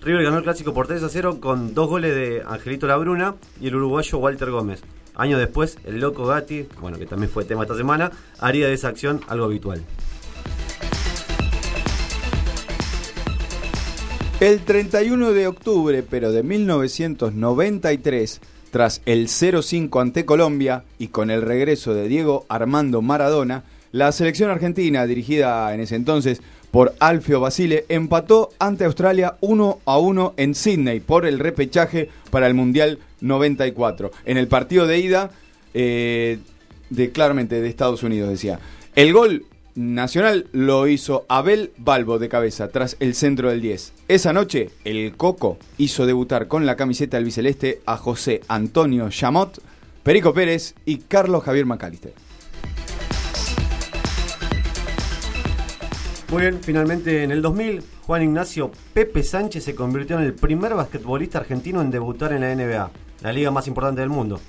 River 0.00 0.22
ganó 0.22 0.38
el 0.38 0.44
clásico 0.44 0.72
por 0.72 0.86
3 0.86 1.02
a 1.02 1.10
0 1.10 1.36
con 1.38 1.74
dos 1.74 1.86
goles 1.86 2.14
de 2.14 2.42
Angelito 2.46 2.86
Labruna 2.86 3.34
y 3.60 3.68
el 3.68 3.76
uruguayo 3.76 4.16
Walter 4.16 4.50
Gómez. 4.50 4.82
Años 5.14 5.38
después, 5.38 5.78
el 5.84 6.00
loco 6.00 6.26
Gatti, 6.26 6.66
bueno, 6.80 6.98
que 6.98 7.06
también 7.06 7.30
fue 7.30 7.44
tema 7.44 7.62
esta 7.62 7.76
semana, 7.76 8.10
haría 8.40 8.66
de 8.66 8.74
esa 8.74 8.88
acción 8.88 9.20
algo 9.28 9.44
habitual. 9.44 9.82
El 14.40 14.60
31 14.60 15.32
de 15.32 15.46
octubre, 15.46 16.02
pero 16.02 16.32
de 16.32 16.42
1993, 16.42 18.40
tras 18.70 19.02
el 19.04 19.28
0-5 19.28 20.00
ante 20.00 20.24
Colombia 20.24 20.84
y 20.98 21.08
con 21.08 21.30
el 21.30 21.42
regreso 21.42 21.94
de 21.94 22.08
Diego 22.08 22.46
Armando 22.48 23.02
Maradona, 23.02 23.64
la 23.92 24.10
selección 24.10 24.50
argentina, 24.50 25.06
dirigida 25.06 25.72
en 25.72 25.80
ese 25.80 25.94
entonces 25.94 26.42
por 26.70 26.94
Alfio 26.98 27.40
Basile, 27.40 27.84
empató 27.88 28.50
ante 28.58 28.86
Australia 28.86 29.36
1 29.40 29.80
a 29.84 29.98
1 29.98 30.34
en 30.38 30.54
Sydney 30.54 31.00
por 31.00 31.26
el 31.26 31.38
repechaje 31.38 32.08
para 32.30 32.46
el 32.46 32.54
Mundial 32.54 32.98
94. 33.20 34.10
En 34.24 34.38
el 34.38 34.48
partido 34.48 34.86
de 34.86 34.98
ida, 34.98 35.30
eh, 35.74 36.38
de 36.90 37.10
claramente 37.12 37.60
de 37.60 37.68
Estados 37.68 38.02
Unidos, 38.02 38.30
decía. 38.30 38.58
El 38.94 39.12
gol 39.12 39.44
Nacional 39.74 40.48
lo 40.52 40.86
hizo 40.86 41.24
Abel 41.28 41.72
Balbo 41.78 42.18
de 42.18 42.28
cabeza 42.28 42.68
tras 42.68 42.96
el 43.00 43.14
centro 43.14 43.48
del 43.48 43.62
10. 43.62 43.94
Esa 44.06 44.34
noche, 44.34 44.70
el 44.84 45.16
Coco 45.16 45.58
hizo 45.78 46.04
debutar 46.04 46.46
con 46.46 46.66
la 46.66 46.76
camiseta 46.76 47.16
albiceleste 47.16 47.80
a 47.86 47.96
José 47.96 48.42
Antonio 48.48 49.08
Chamot, 49.08 49.62
Perico 50.02 50.34
Pérez 50.34 50.74
y 50.84 50.98
Carlos 50.98 51.42
Javier 51.44 51.64
Macalister. 51.64 52.12
Muy 56.32 56.40
bien, 56.42 56.60
finalmente 56.62 57.22
en 57.24 57.30
el 57.30 57.42
2000, 57.42 57.82
Juan 58.06 58.22
Ignacio 58.22 58.70
Pepe 58.94 59.22
Sánchez 59.22 59.64
se 59.64 59.74
convirtió 59.74 60.16
en 60.18 60.24
el 60.24 60.32
primer 60.32 60.74
basquetbolista 60.74 61.38
argentino 61.38 61.82
en 61.82 61.90
debutar 61.90 62.32
en 62.32 62.40
la 62.40 62.54
NBA, 62.54 62.90
la 63.20 63.32
liga 63.32 63.50
más 63.50 63.68
importante 63.68 64.00
del 64.00 64.08
mundo. 64.08 64.40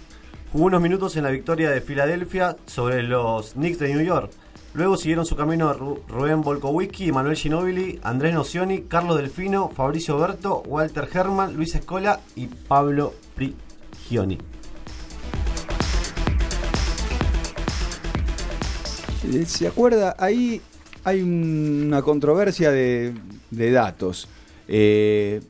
Jugó 0.53 0.65
unos 0.65 0.81
minutos 0.81 1.17
en 1.17 1.23
la 1.23 1.29
victoria 1.29 1.69
de 1.71 1.81
Filadelfia 1.81 2.55
sobre 2.67 3.03
los 3.03 3.51
Knicks 3.53 3.79
de 3.79 3.93
New 3.93 4.05
York. 4.05 4.31
Luego 4.75 4.95
siguieron 4.95 5.25
su 5.25 5.35
camino 5.35 5.73
Ru- 5.77 5.99
Rubén 6.07 6.41
Volkowski, 6.41 7.11
Manuel 7.11 7.35
Ginóbili, 7.35 7.99
Andrés 8.01 8.33
Nocioni, 8.33 8.83
Carlos 8.83 9.17
Delfino, 9.17 9.69
Fabricio 9.69 10.17
Berto, 10.17 10.63
Walter 10.65 11.07
Herman, 11.13 11.53
Luis 11.55 11.75
Escola 11.75 12.21
y 12.35 12.47
Pablo 12.47 13.13
Prigioni. 13.35 14.37
Eh, 19.31 19.45
¿Se 19.45 19.67
acuerda? 19.67 20.15
Ahí 20.17 20.61
hay 21.03 21.22
una 21.22 22.01
controversia 22.01 22.72
de, 22.72 23.13
de 23.51 23.72
datos. 23.72 24.27
Eh, 24.67 25.41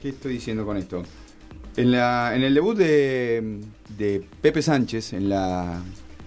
¿Qué 0.00 0.10
estoy 0.10 0.34
diciendo 0.34 0.64
con 0.64 0.76
esto? 0.76 1.02
En, 1.76 1.90
la, 1.90 2.32
en 2.34 2.42
el 2.42 2.54
debut 2.54 2.76
de, 2.76 3.60
de 3.96 4.22
Pepe 4.40 4.60
Sánchez 4.62 5.12
en 5.14 5.28
la, 5.28 5.82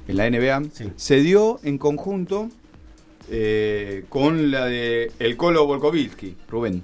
en 0.07 0.17
la 0.17 0.29
NBA 0.29 0.63
se 0.95 1.19
dio 1.21 1.59
en 1.63 1.77
conjunto 1.77 2.49
eh, 3.29 4.05
con 4.09 4.49
la 4.51 4.65
de 4.65 5.11
el 5.19 5.37
Colo 5.37 5.65
Volkovitsky, 5.67 6.35
Rubén. 6.49 6.83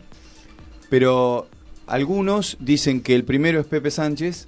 Pero 0.89 1.47
algunos 1.87 2.57
dicen 2.59 3.01
que 3.01 3.15
el 3.15 3.23
primero 3.23 3.59
es 3.59 3.65
Pepe 3.67 3.89
Sánchez 3.91 4.47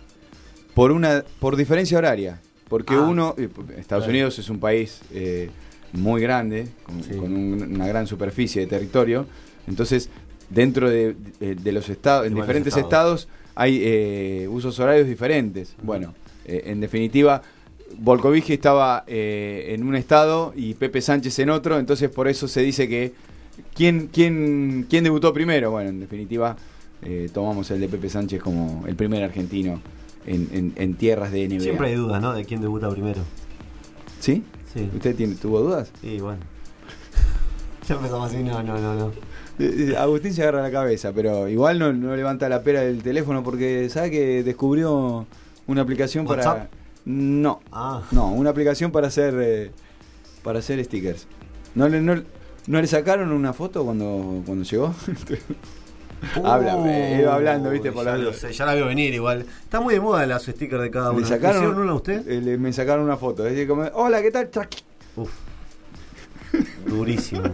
por 0.74 0.92
una 0.92 1.24
por 1.40 1.56
diferencia 1.56 1.98
horaria. 1.98 2.40
Porque 2.70 2.94
Ah. 2.96 3.02
uno, 3.02 3.36
eh, 3.38 3.50
Estados 3.78 4.04
Claro. 4.06 4.10
Unidos 4.10 4.40
es 4.40 4.50
un 4.50 4.60
país 4.60 5.02
eh, 5.14 5.50
muy 5.94 6.22
grande, 6.22 6.68
con, 6.86 7.02
con 7.18 7.34
un- 7.36 7.76
una 7.76 7.88
gran 7.88 8.06
superficie 8.08 8.62
de 8.62 8.68
territorio. 8.68 9.26
Entonces, 9.68 10.10
dentro 10.50 10.90
de, 10.90 11.16
de- 11.40 11.56
de 11.56 11.72
los 11.72 11.88
estados, 11.90 12.28
en 12.28 12.36
diferentes 12.36 12.76
estados. 12.76 13.22
estados, 13.22 13.28
hay 13.56 13.80
eh, 13.84 14.48
usos 14.52 14.80
horarios 14.80 15.08
diferentes. 15.08 15.76
Bueno, 15.84 16.14
eh, 16.46 16.64
en 16.66 16.80
definitiva, 16.82 17.42
Volkovitsky 18.00 18.54
estaba 18.54 19.04
eh, 19.08 19.68
en 19.70 19.84
un 19.84 19.96
estado 19.96 20.52
y 20.56 20.74
Pepe 20.74 21.00
Sánchez 21.02 21.38
en 21.40 21.50
otro, 21.52 21.78
entonces 21.80 22.10
por 22.10 22.28
eso 22.28 22.48
se 22.48 22.62
dice 22.62 22.88
que 22.90 23.14
¿quién, 23.76 24.10
quién, 24.12 24.88
quién 24.90 25.04
debutó 25.04 25.32
primero? 25.32 25.70
Bueno, 25.72 25.92
en 25.92 26.00
definitiva, 26.00 26.58
eh, 27.04 27.30
tomamos 27.32 27.70
el 27.70 27.80
de 27.80 27.88
Pepe 27.88 28.10
Sánchez 28.10 28.42
como 28.42 28.84
el 28.88 28.96
primer 28.96 29.22
argentino 29.24 29.80
en, 30.26 30.50
en- 30.52 30.74
en 30.76 30.96
tierras 30.96 31.32
de 31.32 31.48
NBA. 31.48 31.60
Siempre 31.62 31.88
hay 31.90 31.96
dudas, 31.96 32.20
¿no? 32.22 32.34
De 32.34 32.44
quién 32.46 32.62
debuta 32.62 32.90
primero. 32.90 33.22
¿Sí? 34.20 34.42
Sí. 34.74 34.90
¿Usted 34.94 35.16
tiene, 35.16 35.36
tuvo 35.36 35.60
dudas? 35.62 35.92
Sí, 36.02 36.20
bueno. 36.20 36.40
Ya 37.88 37.96
empezamos 37.96 38.32
así, 38.32 38.42
no, 38.42 38.64
no, 38.64 38.78
no, 38.80 38.96
no. 38.96 39.08
Eh, 39.60 39.92
eh, 39.92 39.98
Agustín 39.98 40.34
se 40.34 40.42
agarra 40.42 40.62
la 40.62 40.72
cabeza, 40.72 41.12
pero 41.14 41.50
igual 41.50 41.80
no, 41.80 41.92
no 41.92 42.16
levanta 42.16 42.48
la 42.48 42.64
pera 42.64 42.80
del 42.82 43.04
teléfono 43.04 43.44
porque 43.44 43.90
sabe 43.90 44.10
que 44.10 44.42
descubrió 44.44 45.26
una 45.68 45.82
aplicación 45.82 46.26
para 46.26 46.44
¿WhatsApp? 46.48 46.72
no, 47.06 47.60
Ah. 47.74 48.02
no, 48.12 48.32
una 48.32 48.52
aplicación 48.52 48.92
para 48.92 49.08
hacer 49.08 49.34
eh, 49.38 49.72
para 50.44 50.60
hacer 50.60 50.84
stickers. 50.86 51.28
¿No 51.76 51.90
le, 51.90 52.00
no, 52.02 52.16
no 52.68 52.82
le 52.82 52.88
sacaron 52.88 53.32
una 53.34 53.52
foto 53.52 53.84
cuando, 53.84 54.42
cuando 54.46 54.64
llegó? 54.64 54.94
Habla, 56.44 56.78
eh, 56.88 57.20
iba 57.22 57.34
hablando, 57.36 57.70
viste, 57.70 57.92
por 57.92 58.06
ya, 58.06 58.16
lo 58.18 58.34
sé, 58.34 58.52
ya 58.54 58.66
la 58.66 58.74
veo 58.76 58.86
venir 58.88 59.14
igual. 59.14 59.46
Está 59.64 59.80
muy 59.82 59.94
de 59.96 60.00
moda 60.00 60.26
los 60.26 60.44
stickers 60.44 60.82
de 60.82 60.90
cada 60.92 61.12
uno. 61.12 61.20
¿Le 61.20 61.26
sacaron 61.26 61.58
¿Hicieron 61.64 61.82
una 61.84 61.92
a 61.92 61.96
usted? 61.96 62.28
eh, 62.28 62.42
le- 62.42 62.58
me 62.58 62.72
sacaron 62.74 63.06
una 63.06 63.18
foto. 63.18 63.44
Decir, 63.44 63.68
como, 63.68 63.84
Hola, 63.94 64.22
¿qué 64.22 64.32
tal? 64.32 64.50
Uf. 65.16 65.30
Durísimo. 66.88 67.44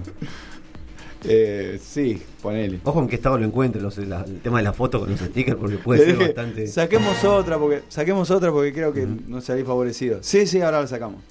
Eh, 1.26 1.78
sí, 1.84 2.24
ponele. 2.41 2.80
Ojo 2.86 3.02
en 3.02 3.08
qué 3.10 3.17
estado 3.17 3.38
lo 3.38 3.44
encuentre 3.44 3.82
los- 3.82 3.98
la- 3.98 4.22
el 4.24 4.39
tema 4.39 4.60
de 4.60 4.63
la 4.63 4.72
foto 4.72 5.02
con 5.02 5.12
los 5.12 5.20
stickers 5.20 5.58
porque 5.58 5.76
puede 5.76 6.06
Le 6.06 6.15
ser 6.15 6.17
bastante. 6.28 6.65
Saquemos 6.67 7.22
otra 7.26 7.58
porque 7.60 7.82
saquemos 7.89 8.32
otra 8.32 8.54
porque 8.54 8.72
creo 8.72 8.94
que 8.94 9.06
no 9.28 9.41
salí 9.41 9.63
favorecido. 9.65 10.20
Sí, 10.22 10.48
sí, 10.48 10.62
ahora 10.62 10.80
la 10.80 10.88
sacamos. 10.88 11.22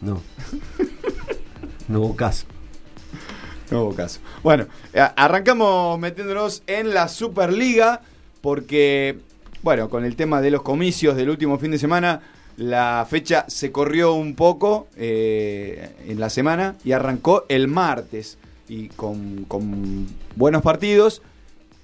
No. 0.00 0.22
No 1.88 2.00
hubo 2.00 2.16
caso. 2.16 2.46
No 3.70 3.82
hubo 3.84 3.94
caso. 3.94 4.20
Bueno, 4.42 4.66
a- 4.94 5.12
arrancamos 5.16 5.98
metiéndonos 5.98 6.62
en 6.66 6.94
la 6.94 7.08
Superliga 7.08 8.00
porque, 8.40 9.18
bueno, 9.62 9.88
con 9.88 10.04
el 10.04 10.16
tema 10.16 10.40
de 10.40 10.50
los 10.50 10.62
comicios 10.62 11.16
del 11.16 11.30
último 11.30 11.58
fin 11.58 11.70
de 11.70 11.78
semana, 11.78 12.20
la 12.56 13.06
fecha 13.08 13.44
se 13.48 13.70
corrió 13.70 14.14
un 14.14 14.34
poco 14.34 14.88
eh, 14.96 15.90
en 16.08 16.18
la 16.18 16.30
semana 16.30 16.74
y 16.84 16.92
arrancó 16.92 17.44
el 17.48 17.68
martes 17.68 18.38
y 18.68 18.88
con, 18.88 19.44
con 19.46 20.06
buenos 20.36 20.62
partidos 20.62 21.22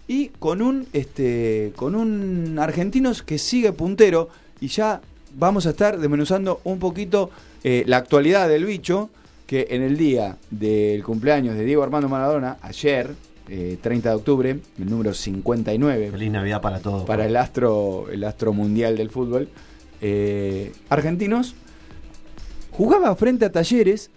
y 0.09 0.29
con 0.39 0.61
un 0.61 0.87
este 0.93 1.73
con 1.77 1.95
un 1.95 2.59
argentinos 2.59 3.23
que 3.23 3.39
sigue 3.39 3.73
puntero 3.73 4.29
y 4.61 4.67
ya 4.69 5.01
vamos 5.37 5.65
a 5.67 5.71
estar 5.71 5.99
desmenuzando 5.99 6.61
un 6.65 6.79
poquito 6.79 7.31
eh, 7.63 7.85
la 7.87 7.97
actualidad 7.99 8.49
del 8.49 8.67
bicho 8.67 9.09
que 9.47 9.69
en 9.71 9.83
el 9.83 9.97
día 9.97 10.37
del 10.51 11.03
cumpleaños 11.05 11.57
de 11.57 11.65
Diego 11.65 11.83
Armando 11.83 12.09
Maradona 12.09 12.57
ayer 12.63 13.11
eh, 13.49 13.77
30 13.81 14.09
de 14.09 14.15
octubre 14.15 14.59
el 14.79 14.91
número 14.91 15.13
59 15.13 16.11
Feliz 16.11 16.31
Navidad 16.31 16.63
para 16.63 16.81
todos. 16.81 17.05
para 17.05 17.27
el 17.27 17.37
astro 17.37 18.07
el 18.11 18.25
astro 18.25 18.53
mundial 18.53 18.97
del 18.97 19.11
fútbol 19.11 19.49
eh, 20.01 20.73
argentinos 20.89 21.55
jugaba 22.71 23.15
frente 23.17 23.45
a 23.45 23.53
Talleres 23.53 24.11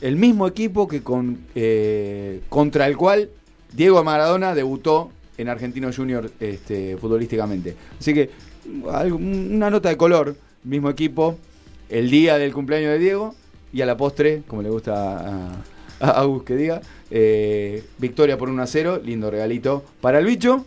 el 0.00 0.16
mismo 0.16 0.46
equipo 0.46 0.86
que 0.86 1.02
con 1.02 1.38
eh, 1.54 2.42
contra 2.48 2.86
el 2.86 2.96
cual 2.96 3.30
Diego 3.72 4.02
Maradona 4.02 4.54
debutó 4.54 5.10
en 5.38 5.48
Argentino 5.48 5.90
Junior 5.94 6.30
este, 6.40 6.96
futbolísticamente. 6.96 7.76
Así 7.98 8.12
que 8.12 8.30
una 9.10 9.70
nota 9.70 9.88
de 9.88 9.96
color, 9.96 10.36
mismo 10.64 10.90
equipo, 10.90 11.38
el 11.88 12.10
día 12.10 12.36
del 12.36 12.52
cumpleaños 12.52 12.92
de 12.92 12.98
Diego 12.98 13.34
y 13.72 13.82
a 13.82 13.86
la 13.86 13.96
postre, 13.96 14.42
como 14.46 14.62
le 14.62 14.70
gusta 14.70 15.18
a, 15.18 15.52
a 16.00 16.10
Agus 16.20 16.42
que 16.44 16.56
diga, 16.56 16.80
eh, 17.10 17.84
victoria 17.98 18.38
por 18.38 18.48
1 18.48 18.62
a 18.62 18.66
0, 18.66 19.00
lindo 19.04 19.30
regalito 19.30 19.84
para 20.00 20.18
el 20.18 20.24
bicho 20.26 20.64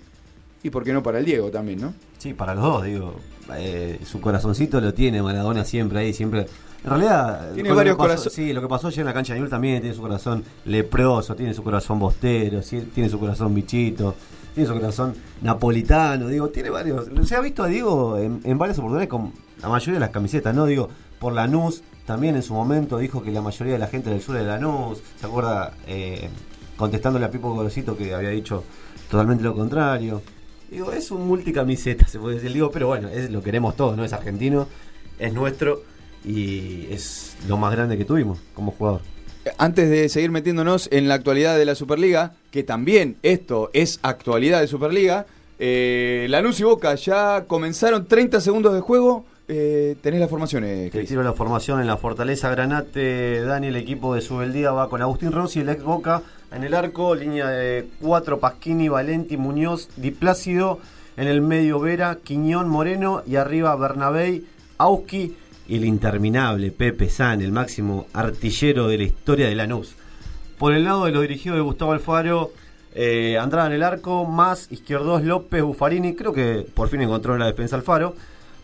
y 0.62 0.70
por 0.70 0.84
qué 0.84 0.94
no 0.94 1.04
para 1.04 1.20
el 1.20 1.26
Diego 1.26 1.50
también, 1.52 1.82
¿no? 1.82 1.94
Sí, 2.18 2.34
para 2.34 2.56
los 2.56 2.64
dos, 2.64 2.84
digo. 2.86 3.16
Eh, 3.56 4.00
su 4.06 4.22
corazoncito 4.22 4.80
lo 4.80 4.94
tiene 4.94 5.22
Maradona 5.22 5.66
siempre 5.66 6.00
ahí, 6.00 6.14
siempre. 6.14 6.48
En 6.84 6.90
realidad, 6.90 7.54
Tiene 7.54 7.72
varios 7.72 7.96
corazones. 7.98 8.34
Sí, 8.34 8.54
lo 8.54 8.62
que 8.62 8.68
pasó 8.68 8.88
ayer 8.88 9.02
en 9.02 9.06
la 9.06 9.14
cancha 9.14 9.34
de 9.34 9.40
Newell's 9.40 9.52
también 9.52 9.82
tiene 9.82 9.96
su 9.96 10.02
corazón 10.02 10.44
leproso, 10.66 11.36
tiene 11.36 11.54
su 11.54 11.64
corazón 11.64 12.00
bostero, 12.00 12.62
tiene 12.94 13.10
su 13.10 13.20
corazón 13.20 13.54
bichito, 13.54 14.16
tiene 14.54 14.68
su 14.68 14.76
corazón 14.76 15.14
napolitano, 15.42 16.28
digo, 16.28 16.50
tiene 16.50 16.70
varios. 16.70 17.08
Se 17.26 17.36
ha 17.36 17.42
visto 17.42 17.64
a 17.64 17.68
Diego 17.68 18.18
en, 18.18 18.42
en 18.44 18.58
varias 18.58 18.78
oportunidades 18.80 19.10
con 19.10 19.32
la 19.62 19.70
mayoría 19.70 19.94
de 19.94 20.00
las 20.02 20.10
camisetas, 20.10 20.54
¿no? 20.54 20.66
Digo, 20.66 20.90
por 21.24 21.34
Lanús, 21.34 21.82
también 22.06 22.36
en 22.36 22.44
su 22.44 22.54
momento 22.54 22.98
dijo 22.98 23.24
que 23.24 23.32
la 23.32 23.42
mayoría 23.42 23.74
de 23.74 23.80
la 23.80 23.88
gente 23.88 24.10
del 24.10 24.22
sur 24.22 24.36
de 24.36 24.44
Lanús, 24.44 25.00
¿se 25.20 25.26
acuerda? 25.26 25.74
Eh, 25.88 26.28
contestándole 26.76 27.24
a 27.24 27.32
Pipo 27.32 27.54
Gorosito 27.54 27.96
que 27.96 28.14
había 28.14 28.30
dicho 28.30 28.66
totalmente 29.10 29.42
lo 29.42 29.56
contrario. 29.56 30.22
Digo, 30.70 30.92
es 30.92 31.12
un 31.12 31.26
multicamiseta, 31.26 32.06
se 32.08 32.20
puede 32.20 32.36
decir. 32.36 32.52
Digo, 32.52 32.72
pero 32.72 32.88
bueno, 32.88 33.08
es, 33.08 33.32
lo 33.32 33.42
queremos 33.42 33.78
todos, 33.78 33.96
¿no? 33.96 34.04
Es 34.04 34.12
argentino, 34.12 34.68
es 35.18 35.34
nuestro 35.34 35.84
y 36.26 36.88
es 36.92 37.38
lo 37.48 37.56
más 37.56 37.72
grande 37.72 37.98
que 37.98 38.04
tuvimos 38.04 38.40
como 38.54 38.72
jugador. 38.72 39.00
Antes 39.58 39.90
de 39.90 40.10
seguir 40.10 40.30
metiéndonos 40.30 40.90
en 40.92 41.08
la 41.08 41.14
actualidad 41.14 41.58
de 41.58 41.64
la 41.64 41.76
Superliga, 41.76 42.34
que 42.52 42.64
también 42.64 43.16
esto 43.24 43.70
es 43.72 44.00
actualidad 44.04 44.60
de 44.60 44.68
Superliga, 44.68 45.26
eh, 45.58 46.28
Lanús 46.30 46.60
y 46.60 46.64
Boca 46.64 46.96
ya 46.96 47.46
comenzaron 47.48 48.08
30 48.08 48.42
segundos 48.42 48.74
de 48.74 48.82
juego. 48.82 49.26
Eh, 49.48 49.98
tenés 50.02 50.20
las 50.20 50.30
formaciones, 50.30 50.92
Te 50.92 51.04
tiro 51.04 51.22
la 51.22 51.34
formación 51.34 51.82
en 51.82 51.88
la 51.88 51.98
Fortaleza 51.98 52.50
Granate. 52.50 53.42
Dani, 53.42 53.68
el 53.68 53.76
equipo 53.76 54.16
de 54.16 54.22
Subeldía 54.22 54.72
va 54.72 54.90
con 54.90 55.02
Agustín 55.02 55.32
Rossi, 55.32 55.60
el 55.60 55.70
ex 55.70 55.84
Boca, 55.84 56.22
en 56.52 56.64
el 56.64 56.74
arco. 56.74 57.16
Línea 57.16 57.50
de 57.50 57.88
4, 58.02 58.40
Pasquini, 58.40 58.88
Valenti, 58.88 59.38
Muñoz, 59.38 59.90
Di 59.98 60.12
Plácido. 60.12 60.80
En 61.16 61.28
el 61.28 61.42
medio 61.42 61.80
Vera, 61.80 62.18
Quiñón, 62.24 62.70
Moreno. 62.70 63.22
Y 63.28 63.36
arriba 63.36 63.76
Bernabé, 63.76 64.44
Auski 64.78 65.36
y 65.68 65.78
el 65.78 65.86
interminable 65.86 66.72
Pepe 66.72 67.10
San, 67.10 67.42
el 67.42 67.52
máximo 67.52 68.08
artillero 68.14 68.88
de 68.88 68.98
la 68.98 69.04
historia 69.04 69.48
de 69.48 69.56
Lanús. 69.56 69.96
Por 70.58 70.74
el 70.74 70.84
lado 70.84 71.06
de 71.06 71.12
los 71.12 71.22
dirigidos 71.22 71.58
de 71.58 71.64
Gustavo 71.64 71.94
Alfaro, 71.94 72.52
eh, 72.94 73.38
Andrada 73.38 73.68
en 73.68 73.74
el 73.74 73.84
arco, 73.84 74.26
más 74.26 74.72
Izquierdos 74.72 75.24
López, 75.24 75.64
Buffarini, 75.64 76.16
creo 76.16 76.34
que 76.34 76.66
por 76.74 76.90
fin 76.90 77.02
encontró 77.02 77.34
en 77.34 77.40
la 77.40 77.48
defensa 77.48 77.76
Alfaro. 77.76 78.16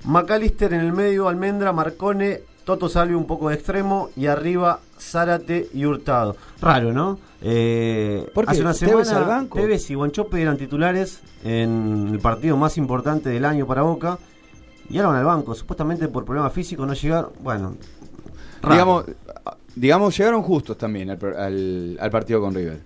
McAllister 0.06 0.74
en 0.74 0.82
el 0.82 0.94
medio, 0.94 1.28
Almendra, 1.28 1.72
Marcone, 1.74 2.42
Toto 2.64 2.88
Salvio 2.90 3.18
un 3.18 3.26
poco 3.26 3.50
de 3.50 3.56
extremo 3.56 4.10
y 4.16 4.28
arriba 4.28 4.80
Zárate 5.00 5.70
y 5.74 5.86
Hurtado. 5.86 6.36
Raro, 6.62 6.94
¿no? 6.94 7.20
Eh, 7.42 8.30
¿Por 8.34 8.46
qué? 8.46 8.52
Hace 8.52 8.62
una 8.62 8.74
¿Tevez 8.74 9.08
semana? 9.08 9.48
Tevez 9.52 9.90
y 9.90 9.96
Guanchope 9.96 10.42
eran 10.42 10.58
titulares 10.58 11.22
en 11.44 12.10
el 12.12 12.20
partido 12.20 12.58
más 12.58 12.78
importante 12.78 13.30
del 13.30 13.46
año 13.46 13.66
para 13.66 13.82
Boca 13.82 14.20
y 14.90 14.98
ahora 14.98 15.10
van 15.10 15.18
al 15.20 15.26
banco. 15.26 15.56
Supuestamente 15.56 16.08
por 16.10 16.26
problemas 16.26 16.52
físicos 16.54 16.86
no 16.88 16.94
llegaron. 16.94 17.32
Bueno, 17.42 17.76
raro. 18.62 18.74
Digamos, 18.74 19.06
digamos, 19.76 20.18
llegaron 20.18 20.42
justos 20.44 20.78
también 20.78 21.10
al, 21.12 21.20
al- 21.38 21.98
al 22.00 22.12
partido 22.12 22.42
con 22.42 22.54
River. 22.54 22.82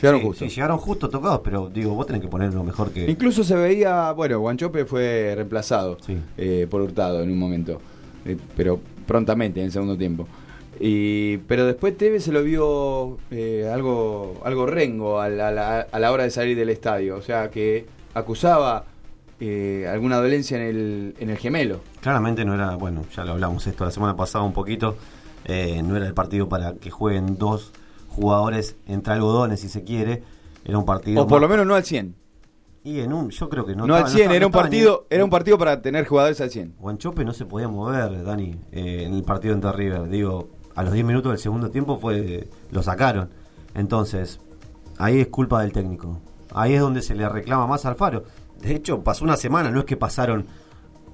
Llegaron 0.00 0.20
Sí, 0.20 0.26
justos. 0.26 0.48
sí, 0.48 0.54
llegaron 0.54 0.78
justo 0.78 1.08
tocados, 1.08 1.40
pero 1.42 1.68
digo, 1.68 1.92
vos 1.94 2.06
tenés 2.06 2.22
que 2.22 2.28
poner 2.28 2.54
lo 2.54 2.62
mejor 2.64 2.90
que. 2.92 3.10
Incluso 3.10 3.42
se 3.44 3.54
veía, 3.56 4.12
bueno, 4.12 4.38
Guanchope 4.40 4.84
fue 4.84 5.32
reemplazado 5.34 5.98
eh, 6.36 6.66
por 6.70 6.80
Hurtado 6.82 7.22
en 7.22 7.30
un 7.30 7.38
momento, 7.38 7.80
eh, 8.24 8.36
pero 8.56 8.78
prontamente 9.06 9.60
en 9.60 9.66
el 9.66 9.72
segundo 9.72 9.96
tiempo. 9.96 10.26
Y, 10.80 11.38
pero 11.48 11.66
después 11.66 11.96
Tevez 11.96 12.22
se 12.22 12.30
lo 12.32 12.42
vio 12.44 13.18
eh, 13.32 13.68
algo, 13.72 14.40
algo 14.44 14.66
rengo 14.66 15.20
a 15.20 15.28
la, 15.28 15.48
a 15.48 15.50
la- 15.50 15.80
a 15.90 15.98
la 15.98 16.12
hora 16.12 16.22
de 16.22 16.30
salir 16.30 16.56
del 16.56 16.68
estadio, 16.68 17.16
o 17.16 17.22
sea 17.22 17.50
que 17.50 17.84
acusaba 18.14 18.84
eh, 19.40 19.88
alguna 19.90 20.18
dolencia 20.18 20.56
en 20.56 20.62
el, 20.62 21.14
en 21.18 21.30
el 21.30 21.38
gemelo. 21.38 21.80
Claramente 22.00 22.44
no 22.44 22.54
era, 22.54 22.76
bueno, 22.76 23.04
ya 23.16 23.24
lo 23.24 23.32
hablamos 23.32 23.66
esto 23.66 23.84
la 23.84 23.90
semana 23.90 24.14
pasada 24.16 24.44
un 24.44 24.52
poquito, 24.52 24.96
eh, 25.46 25.82
no 25.82 25.96
era 25.96 26.06
el 26.06 26.14
partido 26.14 26.48
para 26.48 26.74
que 26.74 26.90
jueguen 26.90 27.36
dos 27.38 27.72
jugadores 28.18 28.76
entre 28.86 29.12
algodones 29.14 29.60
si 29.60 29.68
se 29.68 29.84
quiere, 29.84 30.22
era 30.64 30.76
un 30.78 30.84
partido... 30.84 31.22
O 31.22 31.26
por 31.26 31.40
más- 31.40 31.42
lo 31.42 31.48
menos 31.48 31.66
no 31.66 31.74
al 31.74 31.84
100. 31.84 32.14
Y 32.84 33.00
en 33.00 33.12
un, 33.12 33.30
yo 33.30 33.48
creo 33.48 33.64
que 33.66 33.74
no... 33.74 33.86
No, 33.86 33.94
estaba- 33.94 34.06
al 34.06 34.12
100, 34.12 34.20
estaba- 34.22 34.36
era 34.36 34.40
no 34.42 34.46
un 34.48 34.52
partido, 34.52 35.06
ni- 35.10 35.14
era 35.16 35.24
un 35.24 35.30
partido 35.30 35.58
para 35.58 35.82
tener 35.82 36.06
jugadores 36.06 36.40
al 36.40 36.50
100. 36.50 36.74
Guanchope 36.78 37.24
no 37.24 37.32
se 37.32 37.44
podía 37.44 37.68
mover, 37.68 38.24
Dani, 38.24 38.56
eh, 38.72 39.04
en 39.06 39.14
el 39.14 39.22
partido 39.24 39.54
entre 39.54 39.72
River. 39.72 40.08
Digo, 40.08 40.48
a 40.74 40.82
los 40.82 40.92
10 40.92 41.04
minutos 41.06 41.30
del 41.32 41.38
segundo 41.38 41.70
tiempo 41.70 41.98
fue 41.98 42.48
lo 42.70 42.82
sacaron. 42.82 43.30
Entonces, 43.74 44.40
ahí 44.98 45.20
es 45.20 45.28
culpa 45.28 45.60
del 45.62 45.72
técnico. 45.72 46.20
Ahí 46.52 46.74
es 46.74 46.80
donde 46.80 47.02
se 47.02 47.14
le 47.14 47.28
reclama 47.28 47.66
más 47.66 47.84
al 47.84 47.94
Faro. 47.96 48.24
De 48.60 48.74
hecho, 48.74 49.02
pasó 49.04 49.24
una 49.24 49.36
semana, 49.36 49.70
no 49.70 49.80
es 49.80 49.84
que 49.84 49.96
pasaron, 49.96 50.46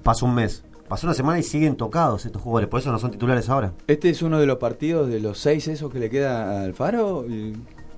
pasó 0.02 0.26
un 0.26 0.34
mes. 0.36 0.64
Pasó 0.88 1.07
una 1.07 1.14
semana 1.14 1.38
y 1.38 1.42
siguen 1.42 1.77
tocados 1.77 2.27
estos 2.27 2.42
jugadores, 2.42 2.68
por 2.68 2.81
eso 2.81 2.92
no 2.92 2.99
son 2.99 3.11
titulares 3.11 3.49
ahora. 3.49 3.73
Este 3.87 4.11
es 4.11 4.20
uno 4.23 4.38
de 4.38 4.47
los 4.47 4.59
partidos 4.59 5.09
de 5.09 5.20
los 5.20 5.38
seis 5.38 5.66
esos 5.68 5.90
que 5.90 5.99
le 5.99 6.11
queda 6.11 6.62
al 6.62 6.75
Faro. 6.75 7.25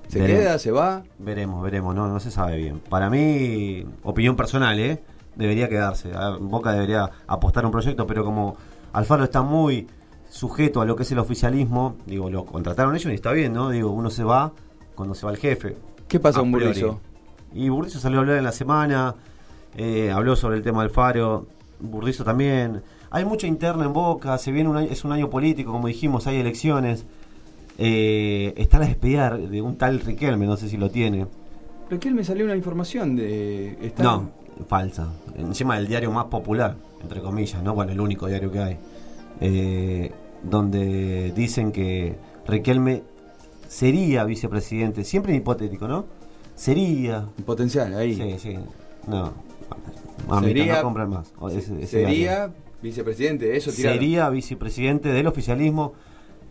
¿Se 0.07 0.19
Veremos. 0.19 0.41
queda? 0.41 0.59
¿Se 0.59 0.71
va? 0.71 1.03
Veremos, 1.19 1.61
veremos, 1.61 1.93
no, 1.93 2.07
no 2.07 2.19
se 2.21 2.31
sabe 2.31 2.55
bien. 2.55 2.79
Para 2.89 3.09
mí, 3.09 3.85
opinión 4.03 4.37
personal, 4.37 4.79
¿eh? 4.79 5.03
Debería 5.35 5.67
quedarse. 5.67 6.11
Boca 6.39 6.71
debería 6.71 7.09
apostar 7.27 7.65
un 7.65 7.71
proyecto, 7.71 8.07
pero 8.07 8.23
como 8.23 8.55
Alfaro 8.93 9.25
está 9.25 9.41
muy 9.41 9.85
sujeto 10.29 10.81
a 10.81 10.85
lo 10.85 10.95
que 10.95 11.03
es 11.03 11.11
el 11.11 11.19
oficialismo, 11.19 11.97
digo, 12.05 12.29
lo 12.29 12.45
contrataron 12.45 12.95
ellos 12.95 13.11
y 13.11 13.15
está 13.15 13.31
bien, 13.33 13.53
¿no? 13.53 13.69
Digo, 13.69 13.91
uno 13.91 14.09
se 14.09 14.23
va 14.23 14.53
cuando 14.95 15.13
se 15.13 15.25
va 15.25 15.31
el 15.33 15.37
jefe. 15.37 15.75
¿Qué 16.07 16.19
pasa 16.19 16.39
con. 16.39 16.51
Burdizo? 16.51 17.01
Y 17.53 17.69
Burdizo 17.69 17.99
salió 17.99 18.19
a 18.19 18.21
hablar 18.21 18.37
en 18.37 18.43
la 18.45 18.51
semana, 18.51 19.15
eh, 19.75 20.09
habló 20.11 20.35
sobre 20.35 20.57
el 20.57 20.63
tema 20.63 20.81
del 20.81 20.89
Faro, 20.89 21.47
Burdizo 21.79 22.23
también. 22.23 22.81
Hay 23.09 23.23
mucha 23.25 23.47
interna 23.47 23.85
en 23.85 23.93
Boca, 23.93 24.37
se 24.37 24.51
viene 24.51 24.69
un 24.69 24.77
año- 24.77 24.89
es 24.91 25.05
un 25.05 25.11
año 25.11 25.29
político, 25.29 25.71
como 25.71 25.87
dijimos, 25.87 26.27
hay 26.27 26.37
elecciones. 26.37 27.05
Eh, 27.77 28.53
está 28.57 28.79
la 28.79 28.87
despedida 28.87 29.37
de 29.37 29.61
un 29.61 29.77
tal 29.77 29.99
Riquelme, 29.99 30.45
no 30.45 30.57
sé 30.57 30.67
si 30.69 30.77
lo 30.77 30.89
tiene. 30.89 31.27
Raquel 31.89 32.15
me 32.15 32.23
salió 32.23 32.45
una 32.45 32.55
información 32.55 33.15
de. 33.15 33.77
está- 33.81 34.03
No, 34.03 34.31
falsa. 34.67 35.07
Encima 35.37 35.75
del 35.75 35.87
diario 35.87 36.11
más 36.11 36.25
popular, 36.25 36.75
entre 37.01 37.21
comillas, 37.21 37.61
¿no? 37.63 37.73
Bueno, 37.75 37.91
el 37.91 38.01
único 38.01 38.27
diario 38.27 38.51
que 38.51 38.59
hay. 38.59 38.77
Eh, 39.39 40.11
donde 40.43 41.31
dicen 41.35 41.71
que 41.71 42.15
Riquelme 42.47 43.03
sería 43.67 44.23
vicepresidente, 44.23 45.03
siempre 45.03 45.33
en 45.33 45.37
hipotético, 45.41 45.87
¿no? 45.87 46.05
Sería. 46.55 47.25
Potencial, 47.45 47.93
ahí. 47.93 48.15
Sí, 48.15 48.35
sí. 48.39 48.57
No. 49.07 49.31
Mamita, 50.27 50.47
Sería- 50.47 50.75
no 50.77 50.81
compran 50.83 51.09
más. 51.09 51.33
O 51.39 51.49
ese- 51.49 51.59
ese 51.81 51.87
Sería 51.87 52.51
vicepresidente, 52.81 53.55
eso 53.57 53.71
tiraron. 53.71 53.97
Sería 53.99 54.29
vicepresidente 54.29 55.09
del 55.09 55.27
oficialismo 55.27 55.93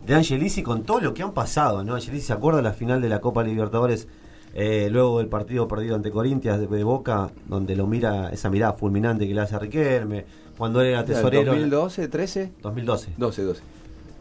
de 0.05 0.15
Angelici 0.15 0.61
con 0.63 0.83
todo 0.83 0.99
lo 1.01 1.13
que 1.13 1.23
han 1.23 1.33
pasado, 1.33 1.83
¿no? 1.83 1.95
Angelici 1.95 2.25
se 2.25 2.33
acuerda 2.33 2.57
de 2.57 2.63
la 2.63 2.73
final 2.73 3.01
de 3.01 3.09
la 3.09 3.19
Copa 3.21 3.43
Libertadores, 3.43 4.07
eh, 4.53 4.89
luego 4.91 5.19
del 5.19 5.27
partido 5.27 5.67
perdido 5.67 5.95
ante 5.95 6.11
Corintias 6.11 6.59
de, 6.59 6.67
de 6.67 6.83
Boca, 6.83 7.29
donde 7.47 7.75
lo 7.75 7.87
mira, 7.87 8.29
esa 8.29 8.49
mirada 8.49 8.73
fulminante 8.73 9.27
que 9.27 9.33
le 9.33 9.41
hace 9.41 9.55
a 9.55 9.59
Riquelme, 9.59 10.25
cuando 10.57 10.81
él 10.81 10.87
era 10.87 11.05
tesorero. 11.05 11.51
2012, 11.51 12.07
13? 12.07 12.51
2012. 12.61 13.11
12, 13.17 13.41
12. 13.43 13.61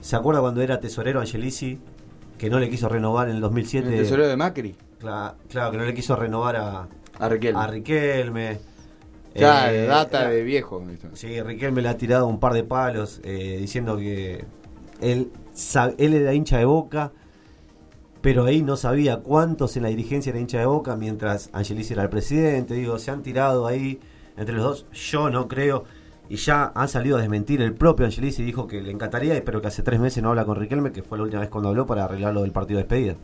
¿Se 0.00 0.16
acuerda 0.16 0.40
cuando 0.40 0.60
era 0.62 0.78
tesorero 0.80 1.20
Angelici, 1.20 1.78
que 2.38 2.50
no 2.50 2.58
le 2.58 2.68
quiso 2.68 2.88
renovar 2.88 3.28
en 3.28 3.36
el 3.36 3.40
2007? 3.40 3.88
El 3.88 4.02
tesorero 4.02 4.28
de 4.28 4.36
Macri. 4.36 4.74
Cla- 5.00 5.34
claro, 5.48 5.70
que 5.70 5.76
no 5.78 5.84
le 5.84 5.94
quiso 5.94 6.16
renovar 6.16 6.56
a, 6.56 6.88
A 7.18 7.28
Riquelme. 7.28 7.60
a 7.60 7.66
Riquelme. 7.66 8.58
Ya, 9.38 9.72
Eh, 9.72 9.86
data 9.86 10.22
era- 10.22 10.30
de 10.30 10.42
viejo. 10.42 10.82
Sí, 11.14 11.40
Riquelme 11.42 11.82
le 11.82 11.88
ha 11.88 11.96
tirado 11.96 12.26
un 12.26 12.40
par 12.40 12.52
de 12.52 12.64
palos 12.64 13.20
eh, 13.24 13.56
diciendo 13.60 13.96
que 13.96 14.44
él, 15.00 15.30
él 15.98 16.14
era 16.14 16.34
hincha 16.34 16.58
de 16.58 16.64
boca, 16.64 17.12
pero 18.20 18.44
ahí 18.44 18.62
no 18.62 18.76
sabía 18.76 19.18
cuántos 19.18 19.76
en 19.76 19.84
la 19.84 19.88
dirigencia 19.88 20.30
era 20.30 20.40
hincha 20.40 20.58
de 20.58 20.66
boca, 20.66 20.96
mientras 20.96 21.48
Angelici 21.52 21.92
era 21.92 22.02
el 22.02 22.08
presidente. 22.10 22.74
Digo, 22.74 22.98
se 22.98 23.10
han 23.10 23.22
tirado 23.22 23.66
ahí 23.66 24.00
entre 24.36 24.54
los 24.56 24.64
dos. 24.64 24.86
Yo 24.92 25.30
no 25.30 25.46
creo. 25.48 25.84
Y 26.28 26.36
ya 26.36 26.72
han 26.74 26.88
salido 26.88 27.18
a 27.18 27.20
desmentir 27.20 27.62
el 27.62 27.72
propio 27.74 28.04
Angelici. 28.04 28.42
Dijo 28.42 28.66
que 28.66 28.80
le 28.82 28.90
encantaría, 28.90 29.40
pero 29.44 29.60
que 29.60 29.68
hace 29.68 29.82
tres 29.84 30.00
meses 30.00 30.22
no 30.24 30.30
habla 30.30 30.44
con 30.44 30.56
Riquelme, 30.56 30.90
que 30.90 31.02
fue 31.04 31.18
la 31.18 31.24
última 31.24 31.40
vez 31.40 31.50
cuando 31.50 31.68
habló 31.68 31.86
para 31.86 32.04
arreglar 32.04 32.34
lo 32.34 32.42
del 32.42 32.50
partido 32.50 32.78
de 32.78 32.82
despedida. 32.82 33.14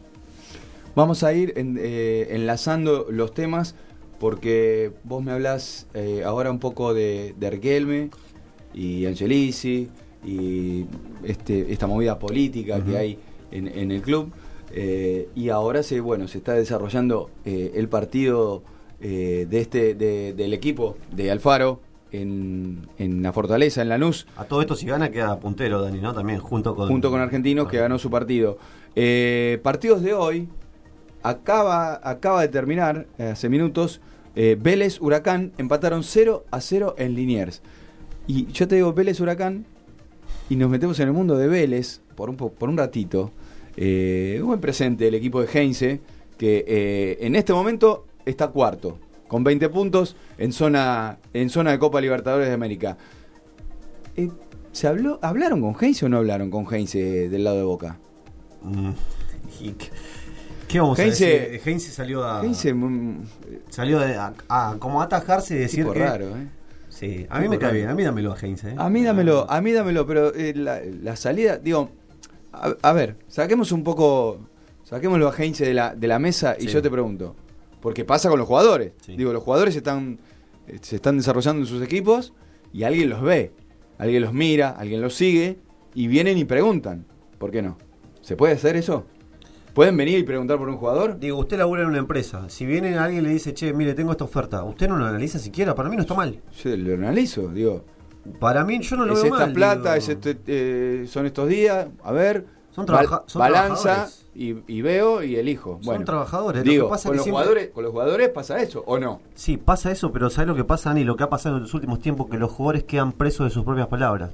Vamos 0.94 1.24
a 1.24 1.32
ir 1.32 1.52
en- 1.56 1.78
eh, 1.80 2.28
enlazando 2.30 3.06
los 3.10 3.34
temas 3.34 3.74
porque 4.22 4.92
vos 5.02 5.20
me 5.20 5.32
hablás 5.32 5.88
eh, 5.94 6.22
ahora 6.24 6.52
un 6.52 6.60
poco 6.60 6.94
de, 6.94 7.34
de 7.40 7.50
Riquelme 7.50 8.10
y 8.72 9.04
Angelici 9.06 9.88
y 10.24 10.86
este, 11.24 11.72
esta 11.72 11.88
movida 11.88 12.20
política 12.20 12.80
que 12.84 12.96
hay 12.96 13.18
en, 13.50 13.66
en 13.66 13.90
el 13.90 14.00
club. 14.00 14.30
eh, 14.72 15.28
y 15.34 15.48
ahora 15.48 15.82
se, 15.82 15.98
bueno, 15.98 16.28
se 16.28 16.38
está 16.38 16.52
desarrollando 16.54 17.30
eh, 17.44 17.72
el 17.74 17.88
partido 17.88 18.62
eh, 19.00 19.48
de 19.50 19.60
este, 19.60 19.94
de- 19.96 20.32
del 20.34 20.52
equipo 20.54 20.96
de 21.10 21.32
Alfaro 21.32 21.80
en, 22.12 22.86
en 22.98 23.22
la 23.24 23.32
Fortaleza, 23.32 23.82
en 23.82 23.88
Lanús. 23.88 24.28
A 24.36 24.44
todo 24.44 24.60
esto, 24.60 24.76
si 24.76 24.86
gana, 24.86 25.10
queda 25.10 25.40
puntero, 25.40 25.82
Dani, 25.82 26.00
¿no? 26.00 26.14
También 26.14 26.38
junto 26.38 26.76
con. 26.76 26.86
junto 26.88 27.10
con 27.10 27.20
Argentinos 27.20 27.66
que 27.66 27.78
ganó 27.78 27.98
su 27.98 28.08
partido. 28.08 28.56
Eh, 28.94 29.58
partidos 29.64 30.00
de 30.02 30.14
hoy, 30.14 30.48
acaba, 31.24 32.00
acaba 32.08 32.40
de 32.42 32.48
terminar, 32.48 33.06
eh, 33.18 33.30
hace 33.32 33.48
minutos, 33.48 34.00
eh, 34.36 34.56
Vélez 34.60 35.00
Huracán 35.00 35.52
empataron 35.58 36.02
0 36.04 36.44
a 36.50 36.60
0 36.60 36.94
en 36.98 37.14
Liniers. 37.14 37.62
Y 38.26 38.46
yo 38.52 38.68
te 38.68 38.76
digo 38.76 38.92
Vélez 38.92 39.20
Huracán 39.20 39.64
y 40.48 40.56
nos 40.56 40.70
metemos 40.70 40.98
en 41.00 41.08
el 41.08 41.14
mundo 41.14 41.36
de 41.36 41.48
Vélez 41.48 42.00
por 42.14 42.30
un, 42.30 42.36
po- 42.36 42.52
por 42.52 42.68
un 42.68 42.76
ratito. 42.76 43.30
Eh, 43.76 44.38
un 44.40 44.48
buen 44.48 44.60
presente 44.60 45.08
el 45.08 45.14
equipo 45.14 45.40
de 45.40 45.48
Heinze, 45.52 46.00
que 46.38 46.64
eh, 46.66 47.18
en 47.20 47.34
este 47.36 47.52
momento 47.52 48.06
está 48.26 48.48
cuarto, 48.48 48.98
con 49.28 49.42
20 49.44 49.68
puntos 49.70 50.14
en 50.38 50.52
zona, 50.52 51.18
en 51.32 51.48
zona 51.48 51.70
de 51.72 51.78
Copa 51.78 52.00
Libertadores 52.00 52.48
de 52.48 52.54
América. 52.54 52.98
Eh, 54.16 54.28
¿Se 54.72 54.86
habló, 54.86 55.18
¿Hablaron 55.22 55.60
con 55.60 55.74
Heinze 55.80 56.06
o 56.06 56.08
no 56.08 56.18
hablaron 56.18 56.50
con 56.50 56.66
Heinze 56.72 57.28
del 57.28 57.44
lado 57.44 57.56
de 57.58 57.62
Boca? 57.64 57.98
Mm, 58.62 58.90
qué- 60.72 60.78
¿Qué 60.78 60.80
vamos 60.80 60.98
Heinze- 60.98 61.24
a 61.24 61.38
decir? 61.50 61.60
Heinze 61.68 61.90
salió 61.92 62.24
a. 62.24 62.42
Heinze, 62.42 62.72
mm, 62.74 63.24
Salió 63.68 64.00
a, 64.00 64.32
a 64.48 64.76
como 64.78 65.00
atajarse 65.02 65.54
y 65.54 65.58
decir 65.58 65.86
que. 65.86 65.98
raro, 65.98 66.28
¿eh? 66.36 66.48
Sí, 66.88 67.26
a 67.30 67.40
mí 67.40 67.48
me 67.48 67.58
cae 67.58 67.72
bien, 67.72 67.88
a 67.88 67.94
mí 67.94 68.02
dámelo 68.02 68.32
a 68.32 68.36
Heinze. 68.38 68.70
¿eh? 68.70 68.74
A 68.76 68.90
mí 68.90 69.02
dámelo, 69.02 69.50
a 69.50 69.60
mí 69.62 69.72
dámelo, 69.72 70.06
pero 70.06 70.34
eh, 70.34 70.52
la, 70.54 70.80
la 71.02 71.16
salida, 71.16 71.56
digo, 71.56 71.90
a, 72.52 72.74
a 72.82 72.92
ver, 72.92 73.16
saquemos 73.28 73.72
un 73.72 73.82
poco, 73.82 74.40
saquémoslo 74.84 75.28
a 75.28 75.34
Heinze 75.36 75.64
de 75.64 75.72
la, 75.74 75.94
de 75.94 76.06
la 76.06 76.18
mesa 76.18 76.54
y 76.58 76.62
Sí. 76.64 76.68
yo 76.68 76.82
te 76.82 76.90
pregunto, 76.90 77.34
porque 77.80 78.04
pasa 78.04 78.28
con 78.28 78.38
los 78.38 78.46
jugadores. 78.46 78.92
Sí. 79.04 79.16
Digo, 79.16 79.32
los 79.32 79.42
jugadores 79.42 79.74
están, 79.74 80.18
eh, 80.68 80.78
se 80.82 80.96
están 80.96 81.16
desarrollando 81.16 81.62
en 81.62 81.66
sus 81.66 81.82
equipos 81.82 82.34
y 82.74 82.82
alguien 82.82 83.08
los 83.08 83.22
ve, 83.22 83.52
alguien 83.98 84.20
los 84.22 84.34
mira, 84.34 84.70
alguien 84.70 85.00
los 85.00 85.14
sigue 85.14 85.58
y 85.94 86.08
vienen 86.08 86.36
y 86.36 86.44
preguntan, 86.44 87.06
¿por 87.38 87.50
qué 87.50 87.62
no? 87.62 87.78
¿Se 88.20 88.36
puede 88.36 88.52
hacer 88.52 88.76
eso? 88.76 89.06
¿Pueden 89.74 89.96
venir 89.96 90.18
y 90.18 90.22
preguntar 90.22 90.58
por 90.58 90.68
un 90.68 90.76
jugador? 90.76 91.18
Digo, 91.18 91.38
usted 91.38 91.56
labura 91.58 91.82
en 91.82 91.88
una 91.88 91.98
empresa. 91.98 92.48
Si 92.48 92.66
viene 92.66 92.98
alguien 92.98 93.24
y 93.24 93.28
le 93.28 93.32
dice, 93.32 93.54
che, 93.54 93.72
mire, 93.72 93.94
tengo 93.94 94.12
esta 94.12 94.24
oferta, 94.24 94.62
¿usted 94.64 94.86
no 94.88 94.96
lo 94.98 95.06
analiza 95.06 95.38
siquiera? 95.38 95.74
Para 95.74 95.88
mí 95.88 95.96
no 95.96 96.02
está 96.02 96.14
mal. 96.14 96.38
Yo 96.62 96.76
lo 96.76 96.94
analizo, 96.94 97.48
digo. 97.48 97.84
Para 98.38 98.64
mí 98.64 98.80
yo 98.80 98.96
no 98.96 99.06
lo 99.06 99.14
es 99.14 99.22
veo 99.22 99.32
esta 99.32 99.46
mal. 99.46 99.52
plata, 99.54 99.94
digo. 99.94 100.04
es 100.04 100.08
este, 100.10 100.38
eh, 100.46 101.06
son 101.08 101.26
estos 101.26 101.48
días, 101.48 101.88
a 102.04 102.12
ver, 102.12 102.44
Son 102.70 102.84
trabaja- 102.86 103.24
son 103.26 103.40
balanza 103.40 104.08
y, 104.34 104.56
y 104.66 104.82
veo 104.82 105.22
y 105.22 105.36
elijo. 105.36 105.78
Son 105.82 106.04
trabajadores. 106.04 106.64
Lo 106.64 106.70
Digo, 106.70 106.86
que 106.86 106.90
pasa 106.90 107.08
con, 107.08 107.12
que 107.12 107.16
los 107.16 107.24
siempre- 107.24 107.42
jugadores, 107.42 107.70
con 107.70 107.82
los 107.84 107.92
jugadores 107.92 108.28
pasa 108.28 108.60
eso, 108.62 108.84
¿o 108.86 108.98
no? 108.98 109.20
Sí, 109.34 109.56
pasa 109.56 109.90
eso, 109.90 110.12
pero 110.12 110.28
¿sabes 110.30 110.48
lo 110.48 110.54
que 110.54 110.64
pasa, 110.64 110.90
Dani? 110.90 111.02
Lo 111.04 111.16
que 111.16 111.24
ha 111.24 111.30
pasado 111.30 111.56
en 111.56 111.62
los 111.62 111.72
últimos 111.74 111.98
tiempos, 112.00 112.28
que 112.30 112.36
los 112.36 112.50
jugadores 112.52 112.84
quedan 112.84 113.12
presos 113.12 113.46
de 113.46 113.50
sus 113.50 113.64
propias 113.64 113.88
palabras. 113.88 114.30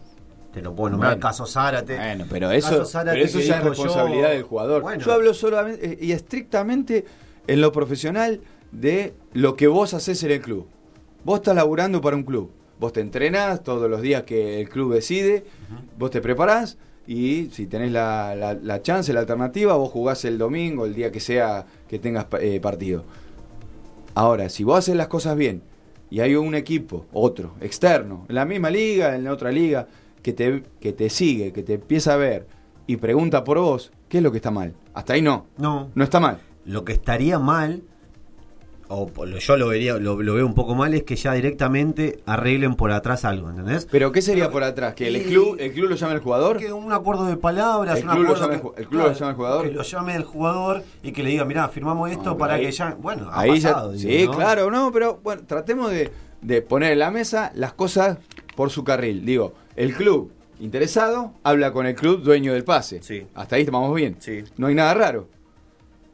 Lo 0.63 0.75
puedo 0.75 0.91
nombrar, 0.91 1.13
Bueno. 1.15 1.23
caso 1.29 1.47
Zárate. 1.47 1.97
Bueno, 1.97 2.25
pero 2.29 2.51
eso, 2.51 2.85
Zárate 2.85 3.17
pero 3.17 3.25
eso 3.27 3.41
ya 3.41 3.59
es 3.59 3.65
responsabilidad 3.65 4.29
yo- 4.29 4.35
del 4.35 4.43
jugador. 4.43 4.83
Bueno. 4.83 5.03
Yo 5.05 5.13
hablo 5.13 5.35
solamente 5.35 5.93
eh, 5.93 5.99
y 6.01 6.13
estrictamente 6.13 7.05
en 7.47 7.61
lo 7.61 7.73
profesional 7.73 8.41
de 8.73 9.15
lo 9.33 9.57
que 9.57 9.67
vos 9.67 9.95
haces 9.95 10.23
en 10.25 10.31
el 10.33 10.41
club. 10.41 10.67
Vos 11.25 11.41
estás 11.41 11.55
laburando 11.57 12.01
para 12.01 12.17
un 12.17 12.23
club. 12.25 12.51
Vos 12.79 12.93
te 12.93 13.01
entrenás 13.01 13.63
todos 13.65 13.91
los 13.91 14.01
días 14.03 14.23
que 14.23 14.61
el 14.61 14.69
club 14.69 14.93
decide, 14.95 15.45
vos 15.99 16.11
te 16.11 16.21
preparás 16.21 16.79
y 17.07 17.49
si 17.53 17.67
tenés 17.67 17.91
la, 17.91 18.35
la- 18.37 18.55
la 18.55 18.83
chance, 18.83 19.13
la 19.13 19.21
alternativa, 19.21 19.75
vos 19.75 19.91
jugás 19.91 20.25
el 20.25 20.39
domingo, 20.39 20.85
el 20.87 20.95
día 20.95 21.11
que 21.11 21.21
sea 21.21 21.67
que 21.89 21.99
tengas 21.99 22.27
eh, 22.41 22.61
partido. 22.61 23.05
Ahora, 24.15 24.49
si 24.49 24.65
vos 24.65 24.79
haces 24.79 24.97
las 24.97 25.09
cosas 25.09 25.37
bien 25.37 25.63
y 26.11 26.21
hay 26.21 26.35
un 26.35 26.55
equipo, 26.55 27.07
otro, 27.13 27.55
externo, 27.61 28.27
en 28.29 28.35
la 28.35 28.45
misma 28.45 28.71
liga, 28.71 29.15
en 29.15 29.25
la 29.25 29.33
otra 29.33 29.51
liga, 29.53 29.87
que 30.29 30.33
te, 30.35 30.63
que 30.81 30.93
te 30.93 31.09
sigue, 31.09 31.53
que 31.55 31.63
te 31.63 31.75
empieza 31.75 32.13
a 32.13 32.17
ver 32.17 32.47
y 32.87 32.97
pregunta 32.99 33.45
por 33.45 33.59
vos, 33.59 33.93
¿qué 34.11 34.19
es 34.19 34.23
lo 34.23 34.31
que 34.31 34.37
está 34.39 34.51
mal? 34.51 34.75
Hasta 34.93 35.15
ahí 35.15 35.23
no. 35.23 35.47
No. 35.57 35.89
No 35.95 36.05
está 36.05 36.21
mal. 36.21 36.39
Lo 36.67 36.85
que 36.85 36.93
estaría 36.93 37.39
mal, 37.39 37.83
o 38.89 39.11
yo 39.25 39.57
lo 39.57 39.69
vería, 39.69 39.95
lo, 39.99 40.21
lo 40.23 40.35
veo 40.35 40.45
un 40.47 40.55
poco 40.55 40.75
mal, 40.75 40.93
es 40.93 41.03
que 41.05 41.17
ya 41.17 41.33
directamente 41.33 42.21
arreglen 42.27 42.75
por 42.75 42.91
atrás 42.93 43.25
algo, 43.25 43.49
¿entendés? 43.49 43.87
Pero 43.91 44.13
¿qué 44.13 44.21
sería 44.21 44.51
por 44.51 44.65
atrás? 44.65 44.93
¿Que 44.95 45.09
el 45.09 45.17
Y- 45.17 45.25
club, 45.25 45.57
el 45.59 45.73
club 45.73 45.89
lo 45.91 45.97
llame 45.97 46.15
el 46.15 46.21
jugador? 46.21 46.59
Que 46.59 46.73
un 46.75 46.93
acuerdo 46.93 47.25
de 47.25 47.37
palabras, 47.39 47.99
El 48.01 48.05
un 48.05 48.11
club 48.11 48.25
lo 48.25 48.33
acuerdo 48.35 48.47
llame 48.53 48.63
que- 48.75 48.81
el 48.83 48.89
club 48.89 49.03
lo 49.03 49.13
llame 49.15 49.31
el 49.31 49.37
jugador. 49.37 49.65
Que 49.69 49.73
lo 49.75 49.83
llame 49.83 50.15
el 50.17 50.25
jugador 50.25 50.83
y 51.03 51.13
que 51.13 51.23
le 51.23 51.31
diga, 51.31 51.45
mirá, 51.47 51.69
firmamos 51.69 52.11
esto 52.11 52.25
No, 52.31 52.37
para 52.37 52.55
ahí- 52.55 52.67
que 52.67 52.73
ya. 52.73 52.97
Bueno, 53.01 53.29
ha 53.31 53.41
Ahí 53.41 53.59
ya- 53.61 53.71
pasado, 53.73 53.93
digo, 53.93 54.11
sí, 54.11 54.27
¿no? 54.27 54.33
claro, 54.33 54.71
no, 54.71 54.93
pero 54.93 55.21
bueno, 55.23 55.43
tratemos 55.47 55.91
de, 55.91 56.11
de 56.43 56.61
poner 56.63 56.93
en 56.93 56.99
la 56.99 57.11
mesa 57.11 57.51
las 57.55 57.73
cosas 57.73 58.19
por 58.59 58.71
su 58.71 58.83
carril. 58.83 59.25
Digo, 59.25 59.55
el 59.77 59.95
club 59.95 60.33
interesado 60.59 61.33
habla 61.45 61.73
con 61.73 61.87
el 61.87 61.95
club 61.95 62.23
dueño 62.25 62.53
del 62.53 62.65
pase. 62.65 63.01
Hasta 63.35 63.55
ahí 63.55 63.63
estamos 63.63 63.95
bien. 63.95 64.17
No 64.57 64.67
hay 64.67 64.75
nada 64.75 64.95
raro. 64.95 65.29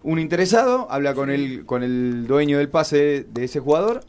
Un 0.03 0.19
interesado 0.19 0.87
habla 0.91 1.15
con 1.15 1.31
el 1.31 1.65
con 1.65 1.83
el 1.83 2.27
dueño 2.27 2.59
del 2.59 2.69
pase 2.69 2.97
de, 2.99 3.25
de 3.25 3.45
ese 3.45 3.61
jugador. 3.61 4.03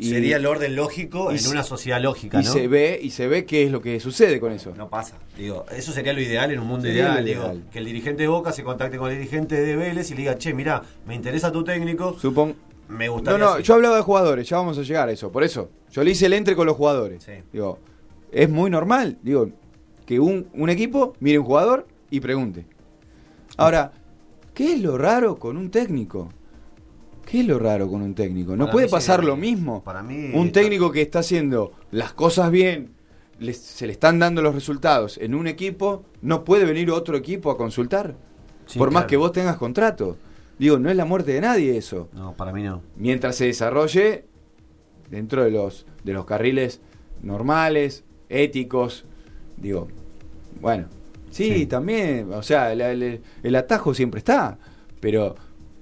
Sería 0.00 0.36
el 0.36 0.46
orden 0.46 0.76
lógico 0.76 1.30
y 1.30 1.34
en 1.34 1.40
se- 1.40 1.50
una 1.50 1.62
sociedad 1.64 2.00
lógica, 2.00 2.40
y 2.40 2.44
¿no? 2.44 2.52
se 2.52 2.68
ve 2.68 2.98
y 3.02 3.10
se 3.10 3.26
ve 3.28 3.44
qué 3.44 3.64
es 3.64 3.70
lo 3.72 3.82
que 3.82 3.98
sucede 4.00 4.38
con 4.40 4.52
eso. 4.52 4.72
No 4.76 4.88
pasa. 4.88 5.16
Digo, 5.36 5.66
eso 5.76 5.92
sería 5.92 6.12
lo 6.14 6.22
ideal 6.22 6.50
en 6.52 6.60
un 6.60 6.68
mundo 6.68 6.88
ideal, 6.88 7.22
digo, 7.24 7.52
que 7.72 7.80
el 7.80 7.84
dirigente 7.84 8.22
de 8.22 8.28
Boca 8.28 8.52
se 8.52 8.62
contacte 8.62 8.96
con 8.96 9.10
el 9.10 9.18
dirigente 9.18 9.60
de 9.60 9.76
Vélez 9.76 10.10
y 10.10 10.14
le 10.14 10.20
diga, 10.20 10.38
che, 10.38 10.54
mira, 10.54 10.82
me 11.06 11.14
interesa 11.16 11.50
tu 11.52 11.64
técnico. 11.64 12.16
Supón. 12.18 12.54
Me 12.88 13.06
No, 13.06 13.12
gustaría. 13.12 13.38
no, 13.38 13.50
así". 13.54 13.62
yo 13.62 13.74
hablaba 13.74 13.96
de 13.96 14.02
jugadores, 14.02 14.48
ya 14.48 14.56
vamos 14.56 14.78
a 14.78 14.82
llegar 14.82 15.08
a 15.08 15.12
eso. 15.12 15.30
Por 15.30 15.44
eso, 15.44 15.70
yo 15.90 16.02
le 16.02 16.10
hice 16.10 16.26
el 16.26 16.32
entre 16.32 16.56
con 16.56 16.66
los 16.66 16.76
jugadores. 16.76 17.22
Sí. 17.22 17.32
Digo, 17.52 17.78
es 18.32 18.48
muy 18.48 18.70
normal, 18.70 19.18
digo, 19.22 19.50
que 20.06 20.18
un, 20.20 20.48
un 20.54 20.70
equipo 20.70 21.14
mire 21.20 21.38
un 21.38 21.44
jugador 21.46 21.86
y 22.10 22.20
pregunte. 22.20 22.66
Ahora, 23.56 23.92
¿qué 24.54 24.74
es 24.74 24.80
lo 24.80 24.96
raro 24.98 25.36
con 25.36 25.56
un 25.56 25.70
técnico? 25.70 26.30
¿Qué 27.26 27.40
es 27.40 27.46
lo 27.46 27.58
raro 27.58 27.88
con 27.90 28.00
un 28.00 28.14
técnico? 28.14 28.56
¿No 28.56 28.64
Para 28.64 28.72
puede 28.72 28.88
pasar 28.88 29.20
sí, 29.20 29.26
lo 29.26 29.36
mismo? 29.36 29.82
Para 29.84 30.02
mí. 30.02 30.30
Un 30.32 30.50
técnico 30.50 30.90
que 30.90 31.02
está 31.02 31.18
haciendo 31.18 31.72
las 31.90 32.14
cosas 32.14 32.50
bien, 32.50 32.92
se 33.52 33.86
le 33.86 33.92
están 33.92 34.18
dando 34.18 34.40
los 34.40 34.54
resultados 34.54 35.18
en 35.18 35.34
un 35.34 35.46
equipo, 35.46 36.04
no 36.22 36.42
puede 36.44 36.64
venir 36.64 36.90
otro 36.90 37.16
equipo 37.18 37.50
a 37.50 37.58
consultar. 37.58 38.14
Sí, 38.64 38.78
por 38.78 38.90
más 38.90 39.04
que 39.04 39.16
vos 39.18 39.32
tengas 39.32 39.56
contrato. 39.58 40.16
Digo, 40.58 40.78
no 40.78 40.90
es 40.90 40.96
la 40.96 41.04
muerte 41.04 41.32
de 41.32 41.40
nadie 41.40 41.76
eso 41.76 42.08
No, 42.12 42.36
para 42.36 42.52
mí 42.52 42.62
no. 42.62 42.82
mientras 42.96 43.36
se 43.36 43.46
desarrolle 43.46 44.24
dentro 45.10 45.44
de 45.44 45.50
los 45.50 45.86
de 46.04 46.12
los 46.12 46.24
carriles 46.24 46.80
normales, 47.22 48.04
éticos, 48.28 49.04
digo, 49.56 49.88
bueno, 50.60 50.86
sí, 51.30 51.66
también, 51.66 52.32
o 52.32 52.42
sea, 52.42 52.72
el, 52.72 53.56
atajo 53.56 53.94
siempre 53.94 54.18
está, 54.18 54.58
pero 55.00 55.36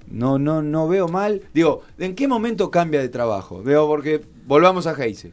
no 0.08 0.38
no 0.38 0.62
no 0.62 0.88
veo 0.88 1.08
mal, 1.08 1.42
digo, 1.52 1.82
¿en 1.98 2.14
qué 2.14 2.28
momento 2.28 2.70
cambia 2.70 3.00
de 3.00 3.08
trabajo? 3.08 3.62
Veo 3.62 3.86
porque 3.86 4.22
volvamos 4.46 4.86
a 4.86 4.94
Heise. 4.94 5.32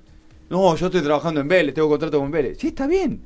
No, 0.50 0.76
yo 0.76 0.88
estoy 0.88 1.02
trabajando 1.02 1.42
en 1.42 1.48
Vélez, 1.48 1.74
tengo 1.74 1.90
contrato 1.90 2.20
con 2.20 2.30
Vélez. 2.30 2.60
Sí, 2.60 2.68
está 2.68 2.86
bien. 2.86 3.22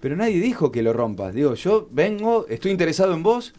Pero 0.00 0.16
nadie 0.16 0.40
dijo 0.40 0.72
que 0.72 0.82
lo 0.82 0.92
rompas. 0.92 1.32
Digo, 1.32 1.54
yo 1.54 1.88
vengo, 1.92 2.46
estoy 2.48 2.72
interesado 2.72 3.14
en 3.14 3.22
vos 3.22 3.54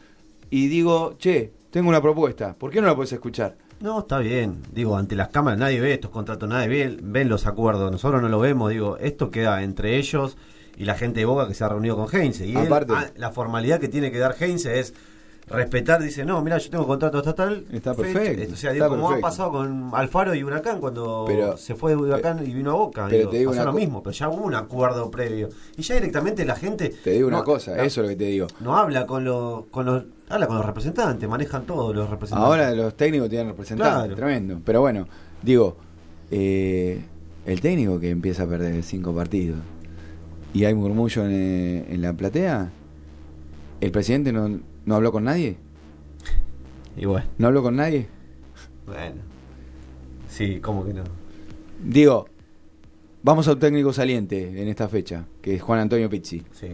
y 0.50 0.68
digo, 0.68 1.16
che, 1.18 1.54
tengo 1.76 1.90
una 1.90 2.02
propuesta. 2.02 2.56
¿Por 2.58 2.72
qué 2.72 2.80
no 2.80 2.88
la 2.88 2.96
puedes 2.96 3.12
escuchar? 3.12 3.58
No, 3.82 4.00
está 4.00 4.20
bien. 4.20 4.62
Digo, 4.72 4.96
ante 4.96 5.14
las 5.14 5.28
cámaras 5.28 5.60
nadie 5.60 5.82
ve 5.82 5.92
estos 5.92 6.10
contratos, 6.10 6.48
nadie 6.48 6.70
ve, 6.70 6.98
ven 7.04 7.28
los 7.28 7.48
acuerdos. 7.48 7.92
Nosotros 7.92 8.22
no 8.22 8.30
lo 8.30 8.40
vemos. 8.40 8.70
Digo, 8.72 8.96
esto 8.98 9.30
queda 9.30 9.62
entre 9.62 9.98
ellos 9.98 10.38
y 10.78 10.86
la 10.86 10.96
gente 10.96 11.20
de 11.20 11.26
Boca 11.26 11.50
que 11.50 11.54
se 11.54 11.66
ha 11.66 11.68
reunido 11.68 11.98
con 11.98 12.08
Heinze. 12.10 12.48
Y 12.48 12.56
Aparte- 12.56 12.94
ah, 12.96 13.08
la 13.18 13.30
formalidad 13.32 13.82
que 13.82 13.90
tiene 13.90 14.10
que 14.10 14.20
dar 14.20 14.38
Heinze 14.40 14.80
es 14.80 14.94
respetar. 15.48 16.02
Dice, 16.02 16.26
no, 16.26 16.42
mira, 16.42 16.58
yo 16.58 16.70
tengo 16.70 16.88
contrato 16.88 17.20
estatal. 17.20 17.66
Está 17.72 17.94
fecha". 17.94 18.14
perfecto, 18.20 18.54
O 18.54 18.58
sea, 18.58 18.72
digo, 18.72 18.90
como 18.90 19.12
ha 19.12 19.20
pasado 19.20 19.52
con 19.52 19.92
Alfaro 19.94 20.34
y 20.36 20.44
Huracán 20.44 20.80
cuando 20.80 21.26
Pero- 21.28 21.58
se 21.58 21.76
fue 21.76 21.92
de 21.92 21.98
Huracán 21.98 22.46
y 22.46 22.54
vino 22.54 22.72
a 22.72 22.74
Boca. 22.76 23.06
pero 23.08 23.18
digo, 23.20 23.30
te 23.32 23.38
digo 23.40 23.52
pasó 23.52 23.66
lo 23.66 23.74
mismo, 23.74 24.02
pero 24.04 24.14
ya 24.14 24.30
hubo 24.30 24.44
un 24.44 24.56
acuerdo 24.56 25.10
previo. 25.12 25.50
Y 25.78 25.82
ya 25.84 25.96
directamente 25.96 26.46
la 26.46 26.56
gente. 26.56 26.90
Te 27.04 27.12
digo 27.12 27.28
una 27.28 27.44
cosa, 27.44 27.76
no- 27.76 27.84
eso 27.84 28.02
es 28.02 28.06
lo 28.06 28.10
que 28.10 28.16
te 28.16 28.26
digo. 28.26 28.48
No 28.60 28.76
habla 28.78 29.06
con 29.06 29.24
los, 29.24 29.66
con 29.66 29.86
los. 29.86 30.04
Habla 30.30 30.48
con 30.48 30.56
los 30.58 30.66
representantes, 30.66 31.30
manejan 31.30 31.66
todos 31.68 31.96
los 31.96 32.10
representantes. 32.10 32.48
Ahora 32.52 32.72
los 32.74 32.96
técnicos 32.98 33.30
tienen 33.30 33.50
representantes, 33.50 33.94
Claro. 34.06 34.16
tremendo. 34.16 34.60
Pero 34.66 34.82
bueno, 34.82 35.08
digo, 35.44 35.78
eh, 36.32 37.00
el 37.46 37.62
técnico 37.62 38.00
que 38.00 38.10
empieza 38.10 38.44
a 38.44 38.48
perder 38.48 38.82
cinco 38.82 39.14
partidos 39.14 39.60
y 40.52 40.66
hay 40.66 40.74
murmullo 40.74 41.24
en, 41.26 41.32
eh, 41.32 41.86
en 41.90 42.02
la 42.02 42.14
platea, 42.14 42.72
¿el 43.82 43.92
presidente 43.92 44.32
no, 44.34 44.60
no 44.86 44.96
habló 44.96 45.12
con 45.12 45.24
nadie? 45.24 45.58
Bueno. 46.96 47.28
¿No 47.38 47.48
habló 47.48 47.62
con 47.64 47.76
nadie? 47.76 48.08
Bueno. 48.86 49.22
Sí, 50.30 50.60
¿cómo 50.62 50.86
que 50.86 50.94
no? 50.94 51.04
Digo, 51.84 52.28
vamos 53.24 53.48
a 53.48 53.54
un 53.54 53.60
técnico 53.60 53.92
saliente 53.92 54.62
en 54.62 54.68
esta 54.68 54.88
fecha, 54.88 55.26
que 55.42 55.56
es 55.56 55.62
Juan 55.62 55.80
Antonio 55.80 56.10
Pizzi. 56.10 56.44
Sí. 56.52 56.68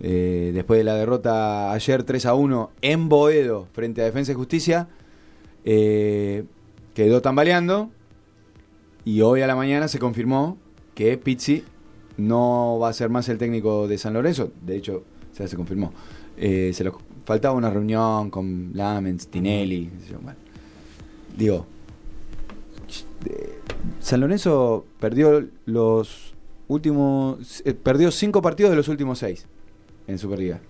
Eh, 0.00 0.52
después 0.54 0.78
de 0.78 0.84
la 0.84 0.94
derrota 0.94 1.72
ayer 1.72 2.04
3 2.04 2.26
a 2.26 2.34
1 2.34 2.70
en 2.82 3.08
Boedo 3.08 3.66
frente 3.72 4.00
a 4.02 4.04
Defensa 4.04 4.32
y 4.32 4.34
Justicia, 4.34 4.88
eh, 5.64 6.44
quedó 6.94 7.20
tambaleando 7.20 7.90
y 9.04 9.20
hoy 9.22 9.42
a 9.42 9.46
la 9.46 9.56
mañana 9.56 9.88
se 9.88 9.98
confirmó 9.98 10.58
que 10.94 11.18
Pizzi 11.18 11.64
no 12.16 12.78
va 12.80 12.88
a 12.88 12.92
ser 12.92 13.08
más 13.10 13.28
el 13.28 13.38
técnico 13.38 13.88
de 13.88 13.98
San 13.98 14.14
Lorenzo. 14.14 14.52
De 14.62 14.76
hecho, 14.76 15.04
ya 15.36 15.46
se 15.48 15.56
confirmó. 15.56 15.92
Eh, 16.36 16.72
se 16.74 16.84
lo, 16.84 16.98
faltaba 17.28 17.54
una 17.54 17.68
reunión 17.68 18.30
con 18.30 18.70
Lamens, 18.72 19.28
Tinelli. 19.28 19.90
bueno. 20.22 20.38
Digo, 21.36 21.66
eh, 23.26 23.60
San 24.00 24.20
Lorenzo 24.20 24.86
perdió 24.98 25.46
los 25.66 26.34
últimos. 26.68 27.60
eh, 27.66 27.74
perdió 27.74 28.10
cinco 28.10 28.40
partidos 28.40 28.70
de 28.70 28.76
los 28.76 28.88
últimos 28.88 29.18
seis 29.18 29.46
en 30.06 30.18
Superliga. 30.18 30.60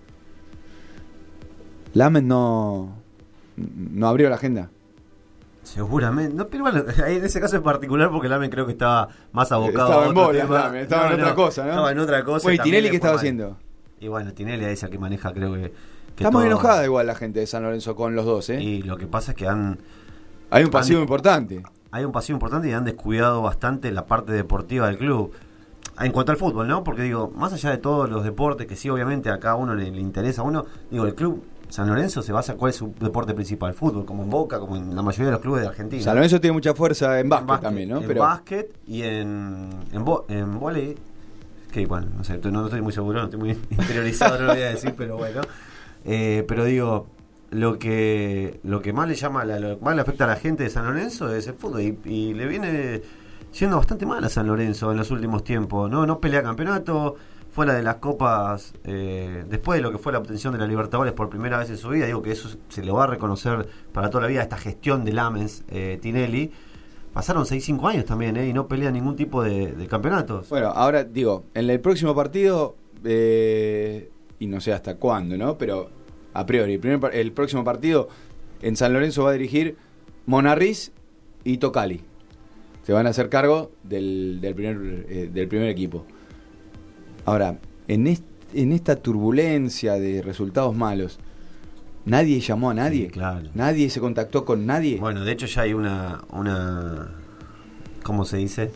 Lamens 1.93 2.27
no. 2.27 2.93
no 3.55 4.07
abrió 4.09 4.27
la 4.27 4.35
agenda. 4.35 4.69
Seguramente. 5.63 6.33
No, 6.35 6.49
pero 6.49 6.63
bueno, 6.63 6.83
en 7.07 7.23
ese 7.23 7.39
caso 7.39 7.55
en 7.55 7.63
particular, 7.63 8.11
porque 8.11 8.27
Lamen 8.27 8.49
creo 8.49 8.65
que 8.65 8.73
estaba 8.73 9.07
más 9.31 9.49
abocado 9.53 9.87
Estaba 9.87 10.03
a 10.03 10.05
en 10.05 10.11
otro 10.11 10.25
bolas, 10.25 10.41
tema. 10.41 10.59
Lamen, 10.59 10.81
estaba 10.81 11.07
en 11.07 11.21
otra 11.21 11.35
cosa, 11.35 11.63
¿no? 11.63 11.69
Estaba 11.69 11.91
en 11.93 11.99
otra 11.99 12.23
cosa. 12.25 12.43
Bueno, 12.43 12.55
¿y 12.55 12.57
también 12.57 12.73
Tinelli 12.75 12.89
qué 12.89 12.95
estaba 12.97 13.15
haciendo? 13.15 13.57
Y 14.01 14.09
bueno, 14.09 14.33
Tinelli 14.33 14.65
es 14.65 14.83
el 14.83 14.89
que 14.89 14.99
maneja, 14.99 15.31
creo 15.31 15.53
que. 15.53 15.71
Está 16.23 16.31
muy 16.31 16.41
todo- 16.43 16.47
enojada 16.51 16.85
igual 16.85 17.07
la 17.07 17.15
gente 17.15 17.39
de 17.39 17.47
San 17.47 17.63
Lorenzo 17.63 17.95
con 17.95 18.15
los 18.15 18.25
dos, 18.25 18.49
¿eh? 18.49 18.61
Y 18.61 18.81
lo 18.83 18.97
que 18.97 19.07
pasa 19.07 19.31
es 19.31 19.37
que 19.37 19.47
han. 19.47 19.79
Hay 20.51 20.63
un 20.63 20.69
pasivo 20.71 20.97
han- 20.99 21.03
importante. 21.03 21.63
Hay 21.91 22.03
un 22.05 22.11
pasivo 22.11 22.35
importante 22.35 22.69
y 22.69 22.71
han 22.73 22.85
descuidado 22.85 23.41
bastante 23.41 23.91
la 23.91 24.05
parte 24.05 24.31
deportiva 24.33 24.87
del 24.87 24.97
club. 24.97 25.31
En 25.99 26.11
cuanto 26.11 26.31
al 26.31 26.37
fútbol, 26.37 26.67
¿no? 26.67 26.83
Porque 26.83 27.01
digo, 27.01 27.31
más 27.35 27.51
allá 27.51 27.71
de 27.71 27.77
todos 27.77 28.09
los 28.09 28.23
deportes, 28.23 28.67
que 28.67 28.75
sí, 28.75 28.89
obviamente 28.89 29.29
a 29.29 29.39
cada 29.39 29.55
uno 29.55 29.75
le, 29.75 29.91
le 29.91 29.99
interesa 29.99 30.41
a 30.41 30.45
uno, 30.45 30.65
digo, 30.89 31.05
el 31.05 31.13
club 31.15 31.43
San 31.67 31.87
Lorenzo 31.87 32.21
se 32.23 32.31
basa 32.31 32.55
cuál 32.55 32.69
es 32.71 32.77
su 32.77 32.93
deporte 32.99 33.33
principal, 33.33 33.73
fútbol, 33.73 34.05
como 34.05 34.23
en 34.23 34.29
Boca, 34.29 34.59
como 34.59 34.75
en 34.77 34.95
la 34.95 35.01
mayoría 35.03 35.25
de 35.27 35.31
los 35.33 35.41
clubes 35.41 35.61
de 35.61 35.67
Argentina. 35.67 36.01
San 36.01 36.15
Lorenzo 36.15 36.39
tiene 36.39 36.53
mucha 36.53 36.73
fuerza 36.73 37.19
en 37.19 37.27
básquet, 37.29 37.47
básquet, 37.47 37.63
también, 37.67 37.89
¿no? 37.89 37.97
En 38.01 38.07
Pero 38.07 38.21
básquet 38.21 38.71
y 38.87 39.01
en, 39.03 39.69
en, 39.91 40.05
vo- 40.05 40.23
en 40.29 40.59
volei. 40.59 40.95
Que 41.71 41.85
bueno, 41.85 42.07
no 42.17 42.23
sé, 42.23 42.39
no, 42.43 42.49
no 42.51 42.65
estoy 42.65 42.81
muy 42.81 42.93
seguro, 42.93 43.19
no 43.19 43.25
estoy 43.25 43.39
muy 43.39 43.49
interiorizado, 43.69 44.39
no 44.39 44.45
lo 44.47 44.53
voy 44.53 44.63
a 44.63 44.69
decir, 44.69 44.93
pero 44.97 45.17
bueno. 45.17 45.41
Eh, 46.05 46.43
pero 46.47 46.65
digo, 46.65 47.07
lo 47.51 47.79
que 47.79 48.59
lo 48.63 48.81
que 48.81 48.93
más 48.93 49.07
le 49.07 49.15
llama, 49.15 49.43
la- 49.45 49.59
lo 49.59 49.79
que 49.79 49.85
más 49.85 49.95
le 49.95 50.01
afecta 50.01 50.25
a 50.25 50.27
la 50.27 50.35
gente 50.35 50.63
de 50.63 50.69
San 50.69 50.85
Lorenzo 50.85 51.33
es 51.33 51.47
el 51.47 51.55
fútbol. 51.55 51.81
Y, 51.81 52.33
le 52.33 52.45
viene 52.47 53.01
yendo 53.59 53.77
bastante 53.77 54.05
mal 54.05 54.23
a 54.23 54.29
San 54.29 54.47
Lorenzo 54.47 54.91
en 54.91 54.97
los 54.97 55.11
últimos 55.11 55.43
tiempos. 55.43 55.89
No, 55.89 56.05
no 56.05 56.19
pelea 56.19 56.43
campeonato, 56.43 57.15
fuera 57.51 57.73
de 57.73 57.81
las 57.81 57.95
copas, 57.95 58.73
eh, 58.83 59.43
después 59.49 59.77
de 59.79 59.81
lo 59.83 59.91
que 59.91 59.97
fue 59.97 60.11
la 60.11 60.19
obtención 60.19 60.53
de 60.53 60.59
la 60.59 60.67
Libertadores 60.67 61.13
por 61.13 61.29
primera 61.29 61.57
vez 61.57 61.69
en 61.71 61.77
su 61.77 61.89
vida, 61.89 62.05
digo 62.05 62.21
que 62.21 62.31
eso 62.31 62.49
se 62.69 62.83
lo 62.83 62.93
va 62.93 63.05
a 63.05 63.07
reconocer 63.07 63.67
para 63.91 64.09
toda 64.11 64.21
la 64.23 64.27
vida, 64.27 64.41
esta 64.43 64.57
gestión 64.57 65.03
de 65.03 65.13
Lamens, 65.13 65.63
eh, 65.69 65.97
Tinelli. 66.01 66.51
Pasaron 67.11 67.45
6-5 67.47 67.87
años 67.87 68.05
también, 68.05 68.37
¿eh? 68.37 68.47
Y 68.47 68.53
no 68.53 68.67
pelea 68.67 68.91
ningún 68.91 69.15
tipo 69.15 69.41
de, 69.43 69.71
de 69.71 69.87
campeonatos. 69.87 70.47
bueno, 70.49 70.67
ahora 70.67 71.03
digo, 71.03 71.45
en 71.55 71.67
el 71.71 71.79
próximo 71.81 72.13
partido 72.13 72.75
eh, 73.03 74.11
y 74.39 74.47
no 74.47 74.61
sé 74.61 74.73
hasta 74.73 74.95
cuándo, 74.95 75.37
¿no? 75.37 75.57
Pero 75.57 75.89
a 76.33 76.45
priori, 76.45 76.73
el, 76.73 76.79
primer 76.79 77.13
el 77.15 77.31
próximo 77.31 77.63
partido 77.63 78.07
en 78.61 78.75
San 78.75 78.93
Lorenzo 78.93 79.23
va 79.23 79.31
a 79.31 79.33
dirigir 79.33 79.77
Monarriz 80.25 80.91
y 81.43 81.57
Tocali. 81.57 82.01
Se 82.83 82.93
van 82.93 83.05
a 83.07 83.09
hacer 83.09 83.29
cargo 83.29 83.71
del, 83.83 84.39
del 84.41 84.55
primer, 84.55 85.05
eh, 85.09 85.29
del 85.31 85.47
primer 85.47 85.69
equipo. 85.69 86.05
Ahora, 87.25 87.59
en, 87.87 88.07
est- 88.07 88.23
en 88.53 88.71
esta 88.71 88.95
turbulencia 88.95 89.93
de 89.93 90.21
resultados 90.21 90.75
malos, 90.75 91.19
nadie 92.05 92.39
llamó 92.39 92.69
a 92.71 92.73
nadie. 92.73 93.11
Nadie 93.53 93.89
se 93.89 93.99
contactó 93.99 94.45
con 94.45 94.65
nadie. 94.65 94.97
Bueno, 94.99 95.23
de 95.23 95.31
hecho 95.31 95.45
ya 95.45 95.63
hay 95.63 95.73
una, 95.73 96.21
una 96.31 97.11
¿cómo 98.03 98.25
se 98.25 98.37
dice? 98.37 98.71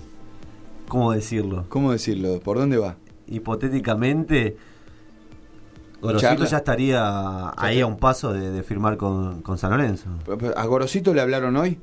¿Cómo 0.88 1.12
decirlo? 1.12 1.66
¿Cómo 1.70 1.92
decirlo? 1.92 2.40
¿Por 2.40 2.58
dónde 2.58 2.78
va? 2.78 2.98
Hipotéticamente, 3.28 4.58
Gorosito 6.04 6.46
ya 6.46 6.58
estaría 6.58 7.54
ahí 7.58 7.82
a 7.82 7.86
un 7.88 7.98
paso 7.98 8.34
de, 8.34 8.52
de 8.52 8.64
firmar 8.64 8.98
con, 8.98 9.42
con 9.42 9.58
San 9.58 9.72
Lorenzo. 9.72 10.10
¿A 10.56 10.66
Gorosito 10.66 11.14
le 11.14 11.22
hablaron 11.22 11.56
hoy? 11.58 11.80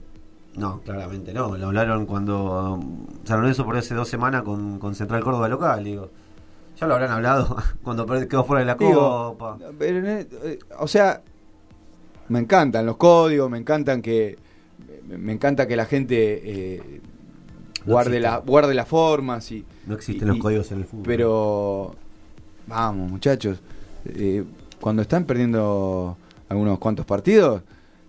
No, 0.56 0.80
claramente 0.82 1.32
no. 1.32 1.56
Lo 1.56 1.68
hablaron 1.68 2.06
cuando 2.06 2.74
um, 2.74 3.06
San 3.24 3.40
Lorenzo 3.40 3.64
por 3.64 3.76
hace 3.76 3.94
dos 3.94 4.08
semanas 4.08 4.42
con, 4.42 4.78
con 4.78 4.94
Central 4.94 5.22
Córdoba 5.22 5.48
local, 5.48 5.84
digo. 5.84 6.10
Ya 6.78 6.86
lo 6.86 6.94
habrán 6.94 7.10
hablado 7.10 7.56
cuando 7.82 8.06
quedó 8.06 8.44
fuera 8.44 8.60
de 8.60 8.66
la 8.66 8.74
Digo, 8.74 9.36
Copa. 9.38 9.58
pero, 9.78 10.06
eh, 10.08 10.58
o 10.78 10.86
sea, 10.88 11.22
me 12.28 12.38
encantan 12.38 12.86
los 12.86 12.96
códigos, 12.96 13.50
me 13.50 13.58
encantan 13.58 14.00
que 14.02 14.38
me, 15.08 15.32
encanta 15.32 15.66
que 15.66 15.76
la 15.76 15.84
gente 15.84 16.40
eh, 16.76 17.00
No 17.84 17.92
guarde 17.92 18.20
la 18.20 18.38
guarde 18.38 18.74
las 18.74 18.88
formas 18.88 19.50
y 19.52 19.64
No 19.86 19.94
existen 19.94 20.28
y- 20.28 20.30
los 20.30 20.38
códigos 20.38 20.70
en 20.72 20.78
el 20.78 20.84
fútbol. 20.84 21.04
Pero 21.06 21.94
vamos, 22.66 23.10
muchachos, 23.10 23.60
eh, 24.04 24.44
cuando 24.80 25.02
están 25.02 25.24
perdiendo 25.24 26.16
algunos 26.48 26.78
cuantos 26.78 27.06
partidos 27.06 27.62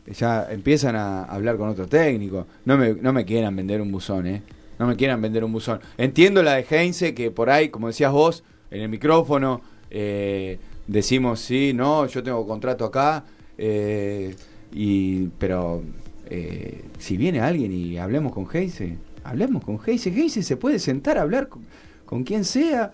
ya 0.08 0.48
empiezan 0.52 0.96
a 0.96 1.24
hablar 1.24 1.58
con 1.58 1.70
otro 1.70 1.88
técnico. 1.88 2.48
No 2.66 2.78
me, 2.78 2.94
no 2.94 3.14
me 3.14 3.26
quieran 3.26 3.56
vender 3.56 3.82
un 3.82 3.92
buzón, 3.92 4.28
¿eh? 4.28 4.42
No 4.80 4.88
me 4.88 4.96
quieran 4.96 5.22
vender 5.22 5.44
un 5.44 5.52
buzón. 5.52 5.80
Entiendo 5.98 6.42
la 6.42 6.56
de 6.56 6.66
Heinze, 6.70 7.14
que 7.14 7.30
por 7.30 7.50
ahí, 7.50 7.70
como 7.70 7.88
decías 7.88 8.12
vos, 8.12 8.44
en 8.72 8.82
el 8.82 8.90
micrófono, 8.90 9.62
eh, 9.90 10.58
decimos, 10.88 11.40
sí, 11.40 11.72
no, 11.74 12.08
yo 12.08 12.24
tengo 12.24 12.48
contrato 12.48 12.86
acá, 12.86 13.26
eh, 13.58 14.36
y, 14.72 15.28
pero 15.38 15.84
eh, 16.30 16.84
si 16.98 17.18
viene 17.18 17.42
alguien 17.42 17.72
y 17.72 17.98
hablemos 17.98 18.34
con 18.34 18.48
Heinze, 18.52 18.98
hablemos 19.24 19.64
con 19.64 19.80
Heinze. 19.86 20.10
Heinze 20.10 20.42
se 20.42 20.58
puede 20.58 20.80
sentar 20.80 21.18
a 21.18 21.22
hablar 21.22 21.48
con, 21.48 21.64
con 22.06 22.24
quien 22.24 22.44
sea 22.44 22.92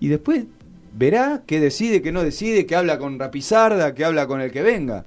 y 0.00 0.08
después 0.08 0.46
verá 0.96 1.42
qué 1.46 1.60
decide, 1.60 2.02
qué 2.02 2.12
no 2.12 2.22
decide, 2.22 2.66
que 2.66 2.76
habla 2.76 2.98
con 2.98 3.18
Rapizarda, 3.18 3.94
que 3.94 4.04
habla 4.04 4.26
con 4.26 4.40
el 4.40 4.50
que 4.50 4.62
venga. 4.62 5.04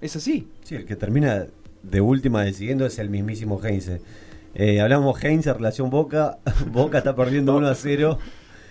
Es 0.00 0.16
así. 0.16 0.48
Sí, 0.62 0.74
el 0.74 0.84
que 0.84 0.96
termina 0.96 1.46
de 1.82 2.00
última 2.00 2.42
decidiendo 2.42 2.86
es 2.86 2.98
el 2.98 3.10
mismísimo 3.10 3.60
Heinze. 3.62 4.00
Eh, 4.54 4.80
hablamos 4.80 5.22
Heinze, 5.22 5.52
relación 5.52 5.90
Boca. 5.90 6.38
Boca 6.72 6.98
está 6.98 7.16
perdiendo 7.16 7.56
1 7.56 7.68
a 7.68 7.74
0. 7.74 8.18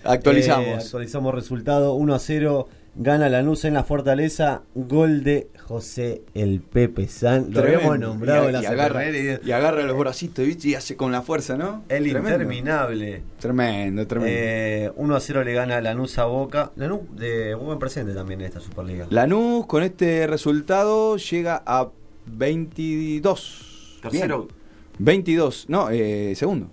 Actualizamos. 0.04 0.68
Eh, 0.68 0.74
actualizamos 0.76 1.34
resultado 1.36 1.94
1 1.94 2.14
a 2.14 2.20
0. 2.20 2.68
Gana 2.96 3.28
Lanús 3.28 3.66
en 3.66 3.74
la 3.74 3.84
Fortaleza. 3.84 4.62
Gol 4.76 5.24
de 5.24 5.48
José 5.68 6.22
el 6.36 6.62
Pepe 6.62 7.08
San. 7.08 7.48
Lo 7.48 7.62
Tremendo. 7.62 7.78
habíamos 7.78 8.00
nombrado 8.00 8.44
y, 8.44 8.48
en 8.48 8.54
la 8.54 8.62
y 8.62 8.66
agarra, 8.68 9.04
efeméride. 9.04 9.40
y 9.44 9.52
agarra 9.52 9.82
los 9.84 9.98
bracitos 9.98 10.46
¿viste? 10.46 10.68
y 10.70 10.76
hace 10.76 10.96
con 10.96 11.12
la 11.12 11.24
fuerza, 11.24 11.58
¿no? 11.58 11.84
El 11.90 12.04
Tremendo. 12.04 12.30
interminable. 12.30 13.24
Tremendo, 13.40 14.06
tremendo. 14.06 14.36
Eh, 14.38 14.92
1 14.96 15.16
a 15.16 15.20
0 15.20 15.44
le 15.44 15.54
gana 15.54 15.82
Lanús 15.82 16.20
a 16.20 16.26
Boca. 16.26 16.72
Lanús 16.76 17.02
de 17.16 17.56
buen 17.56 17.80
presente 17.80 18.14
también 18.14 18.42
en 18.42 18.48
esta 18.48 18.60
Superliga. 18.60 19.08
Lanús 19.10 19.66
con 19.66 19.82
este 19.82 20.28
resultado 20.28 21.18
llega 21.18 21.64
a 21.66 21.90
22. 22.28 24.00
Tercero. 24.04 24.38
Bien. 24.44 24.64
22, 25.00 25.66
no, 25.70 25.90
eh, 25.90 26.34
segundo. 26.36 26.68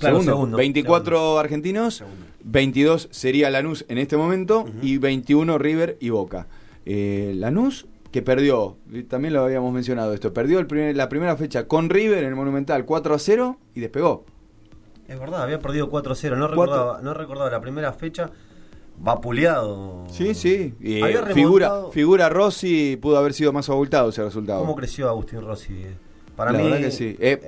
Claro, 0.00 0.20
segundo. 0.22 0.56
24 0.56 1.38
argentinos, 1.38 2.02
22 2.44 3.08
sería 3.10 3.50
Lanús 3.50 3.84
en 3.88 3.98
este 3.98 4.16
momento 4.16 4.64
y 4.82 4.98
21 4.98 5.58
River 5.58 5.96
y 6.00 6.10
Boca. 6.10 6.46
Eh, 6.86 7.32
Lanús 7.36 7.86
que 8.12 8.22
perdió, 8.22 8.76
también 9.08 9.34
lo 9.34 9.42
habíamos 9.42 9.72
mencionado 9.72 10.14
esto, 10.14 10.32
perdió 10.32 10.58
el 10.60 10.66
primer- 10.66 10.96
la 10.96 11.08
primera 11.10 11.36
fecha 11.36 11.66
con 11.68 11.90
River 11.90 12.18
en 12.24 12.30
el 12.30 12.36
Monumental 12.36 12.84
4 12.86 13.14
a 13.14 13.18
0 13.18 13.58
y 13.74 13.80
despegó. 13.80 14.24
Es 15.06 15.18
verdad, 15.18 15.42
había 15.42 15.58
perdido 15.58 15.90
4 15.90 16.12
a 16.12 16.14
0. 16.14 16.36
No 16.36 16.48
recordaba, 16.48 17.00
no 17.02 17.12
recordaba 17.14 17.50
la 17.50 17.60
primera 17.60 17.92
fecha. 17.92 18.30
Vapuleado. 19.00 20.06
Sí, 20.10 20.34
sí. 20.34 20.74
Y, 20.80 20.96
eh, 20.98 21.04
Había 21.04 21.26
figura, 21.26 21.72
figura 21.92 22.28
Rossi 22.28 22.96
pudo 23.00 23.16
haber 23.18 23.32
sido 23.32 23.52
más 23.52 23.68
abultado 23.68 24.08
ese 24.10 24.24
resultado. 24.24 24.60
¿Cómo 24.60 24.74
creció 24.74 25.08
Agustín 25.08 25.40
Rossi? 25.42 25.84
Para 26.34 26.52
La 26.52 26.58
mí. 26.58 26.64
verdad 26.64 26.80
que 26.80 26.90
sí. 26.90 27.16
Eh, 27.20 27.40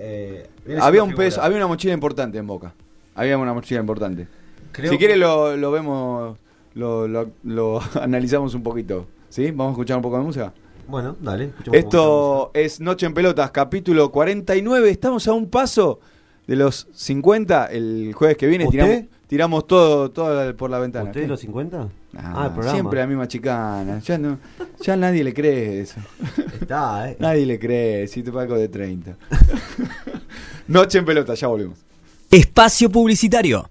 eh, 0.66 0.78
había 0.80 1.02
un 1.02 1.14
peso, 1.14 1.42
había 1.42 1.56
una 1.56 1.66
mochila 1.66 1.92
importante 1.94 2.38
en 2.38 2.46
Boca. 2.46 2.74
Había 3.14 3.36
una 3.36 3.52
mochila 3.52 3.80
importante. 3.80 4.28
Creo 4.72 4.90
si 4.90 4.96
que- 4.96 4.98
quiere 4.98 5.16
lo, 5.16 5.56
lo 5.56 5.70
vemos, 5.70 6.38
lo, 6.74 7.08
lo- 7.08 7.30
lo 7.44 7.80
analizamos 8.00 8.54
un 8.54 8.62
poquito. 8.62 9.06
¿Sí? 9.28 9.50
Vamos 9.50 9.68
a 9.68 9.72
escuchar 9.72 9.96
un 9.96 10.02
poco 10.02 10.18
de 10.18 10.24
música. 10.24 10.52
Bueno, 10.88 11.16
dale. 11.20 11.44
escuchemos 11.46 11.78
Esto 11.78 12.50
es 12.52 12.80
Noche 12.80 13.06
en 13.06 13.14
Pelotas, 13.14 13.50
capítulo 13.52 14.10
49. 14.10 14.90
Estamos 14.90 15.28
a 15.28 15.32
un 15.32 15.48
paso 15.48 16.00
de 16.48 16.56
los 16.56 16.88
50. 16.92 17.66
El 17.66 18.12
jueves 18.12 18.36
que 18.36 18.48
viene 18.48 18.66
tiramos, 18.66 19.04
tiramos 19.28 19.66
todo, 19.68 20.10
todo 20.10 20.56
por 20.56 20.68
la 20.68 20.80
ventana. 20.80 21.10
¿Usted 21.10 21.20
¿Qué? 21.22 21.26
los 21.28 21.38
50? 21.40 21.88
Ah, 22.16 22.46
el 22.46 22.52
programa. 22.54 22.70
siempre 22.72 22.98
la 22.98 23.06
misma 23.06 23.28
chicana. 23.28 24.00
Ya, 24.00 24.18
no, 24.18 24.36
ya 24.80 24.96
nadie 24.96 25.22
le 25.22 25.32
cree 25.32 25.82
eso. 25.82 26.00
Está, 26.60 27.08
eh. 27.12 27.16
Nadie 27.20 27.46
le 27.46 27.60
cree, 27.60 28.08
si 28.08 28.24
te 28.24 28.32
pago 28.32 28.56
de 28.56 28.68
30. 28.68 29.16
Noche 30.66 30.98
en 30.98 31.04
pelota, 31.04 31.34
ya 31.34 31.46
volvemos. 31.46 31.78
Espacio 32.30 32.90
Publicitario. 32.90 33.70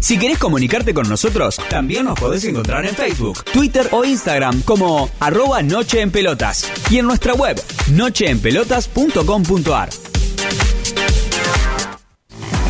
Si 0.00 0.16
querés 0.16 0.38
comunicarte 0.38 0.94
con 0.94 1.08
nosotros, 1.08 1.58
también 1.68 2.04
nos 2.04 2.18
podés 2.18 2.44
encontrar 2.44 2.86
en 2.86 2.94
Facebook, 2.94 3.44
Twitter 3.44 3.88
o 3.90 4.04
Instagram 4.04 4.62
como 4.62 5.10
arroba 5.18 5.60
Noche 5.62 6.00
en 6.00 6.12
Pelotas 6.12 6.70
y 6.90 6.98
en 6.98 7.06
nuestra 7.06 7.34
web 7.34 7.60
nocheenpelotas.com.ar. 7.92 9.88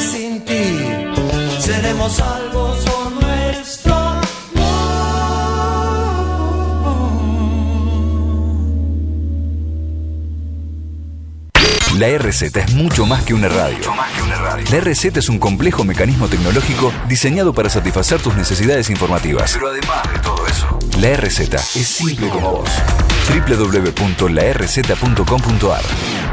Sin 0.00 0.44
ti. 0.44 0.78
Seremos 1.58 2.12
salvos 2.12 2.84
por 2.84 3.12
nuestro 3.12 3.96
La 11.98 12.08
RZ 12.18 12.42
es 12.42 12.74
mucho 12.74 13.06
más 13.06 13.24
que 13.24 13.32
una 13.32 13.48
radio. 13.48 13.78
La 14.70 14.80
RZ 14.80 15.16
es 15.16 15.30
un 15.30 15.38
complejo 15.38 15.82
mecanismo 15.82 16.28
tecnológico 16.28 16.92
diseñado 17.08 17.54
para 17.54 17.70
satisfacer 17.70 18.20
tus 18.20 18.36
necesidades 18.36 18.90
informativas. 18.90 19.54
Pero 19.54 19.68
además 19.68 20.02
de 20.12 20.18
todo 20.18 20.46
eso, 20.46 20.78
la 20.98 21.16
RZ 21.16 21.40
es 21.40 21.86
simple 21.86 22.28
como 22.28 22.52
vos. 22.52 22.68
www.larz.com.ar 23.48 26.25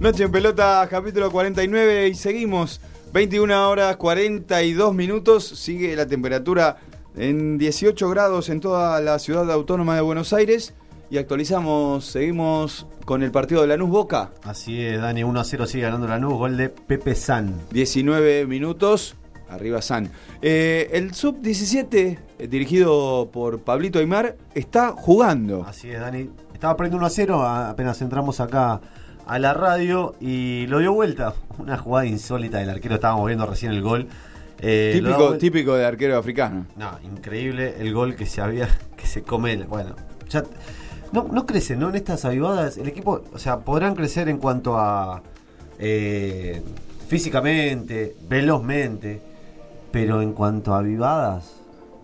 Noche 0.00 0.24
en 0.24 0.32
pelota, 0.32 0.86
capítulo 0.90 1.30
49 1.30 2.08
y 2.08 2.14
seguimos. 2.14 2.80
21 3.12 3.68
horas 3.68 3.96
42 3.96 4.94
minutos. 4.94 5.44
Sigue 5.46 5.94
la 5.94 6.06
temperatura 6.06 6.76
en 7.16 7.58
18 7.58 8.08
grados 8.08 8.48
en 8.48 8.60
toda 8.60 9.00
la 9.00 9.18
ciudad 9.18 9.50
autónoma 9.50 9.94
de 9.96 10.00
Buenos 10.00 10.32
Aires. 10.32 10.72
Y 11.10 11.18
actualizamos, 11.18 12.04
seguimos 12.06 12.86
con 13.04 13.22
el 13.22 13.30
partido 13.32 13.62
de 13.62 13.66
Lanús 13.66 13.90
Boca. 13.90 14.30
Así 14.44 14.80
es, 14.80 15.00
Dani, 15.00 15.24
1 15.24 15.40
a 15.40 15.44
0 15.44 15.66
sigue 15.66 15.82
ganando 15.82 16.06
Lanús, 16.06 16.34
gol 16.34 16.56
de 16.56 16.68
Pepe 16.68 17.14
San. 17.16 17.52
19 17.72 18.46
minutos, 18.46 19.16
arriba 19.48 19.82
San. 19.82 20.10
Eh, 20.40 20.88
el 20.92 21.12
sub-17, 21.12 22.18
eh, 22.38 22.46
dirigido 22.46 23.28
por 23.32 23.58
Pablito 23.60 23.98
Aymar, 23.98 24.36
está 24.54 24.92
jugando. 24.92 25.64
Así 25.66 25.90
es, 25.90 26.00
Dani. 26.00 26.30
Estaba 26.54 26.76
perdiendo 26.76 26.98
1 26.98 27.06
a 27.06 27.10
0, 27.10 27.42
a- 27.42 27.70
apenas 27.70 28.00
entramos 28.02 28.38
acá 28.38 28.80
a 29.30 29.38
la 29.38 29.54
radio 29.54 30.16
y 30.20 30.66
lo 30.66 30.80
dio 30.80 30.92
vuelta. 30.92 31.34
Una 31.58 31.78
jugada 31.78 32.04
insólita 32.04 32.58
del 32.58 32.68
arquero, 32.68 32.96
estábamos 32.96 33.26
viendo 33.26 33.46
recién 33.46 33.70
el 33.70 33.80
gol. 33.80 34.08
Eh, 34.58 34.90
típico, 34.92 35.38
típico 35.38 35.74
de 35.76 35.86
arquero 35.86 36.18
africano. 36.18 36.66
No, 36.76 36.98
increíble 37.04 37.76
el 37.78 37.94
gol 37.94 38.16
que 38.16 38.26
se 38.26 38.40
había, 38.40 38.68
que 38.96 39.06
se 39.06 39.22
come. 39.22 39.56
Bueno, 39.56 39.94
ya 40.28 40.42
no, 41.12 41.28
no 41.30 41.46
crece, 41.46 41.76
¿no? 41.76 41.90
En 41.90 41.94
estas 41.94 42.24
avivadas, 42.24 42.76
el 42.76 42.88
equipo, 42.88 43.22
o 43.32 43.38
sea, 43.38 43.60
podrán 43.60 43.94
crecer 43.94 44.28
en 44.28 44.38
cuanto 44.38 44.76
a 44.76 45.22
eh, 45.78 46.60
físicamente, 47.06 48.16
velozmente, 48.28 49.22
pero 49.92 50.22
en 50.22 50.32
cuanto 50.32 50.74
a 50.74 50.78
avivadas, 50.78 51.54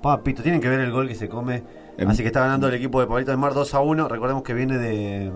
papito, 0.01 0.45
tienen 0.45 0.61
que 0.61 0.68
ver 0.68 0.79
el 0.79 0.93
gol 0.93 1.09
que 1.09 1.16
se 1.16 1.29
come. 1.29 1.64
Em- 1.99 2.09
Así 2.09 2.22
que 2.22 2.29
está 2.29 2.41
ganando 2.41 2.68
el 2.68 2.74
equipo 2.74 3.01
de 3.01 3.09
Pablito 3.09 3.33
de 3.33 3.37
Mar 3.37 3.53
2 3.53 3.74
a 3.74 3.81
1. 3.81 4.07
Recordemos 4.07 4.45
que 4.45 4.55
viene 4.55 4.79
de. 4.79 5.33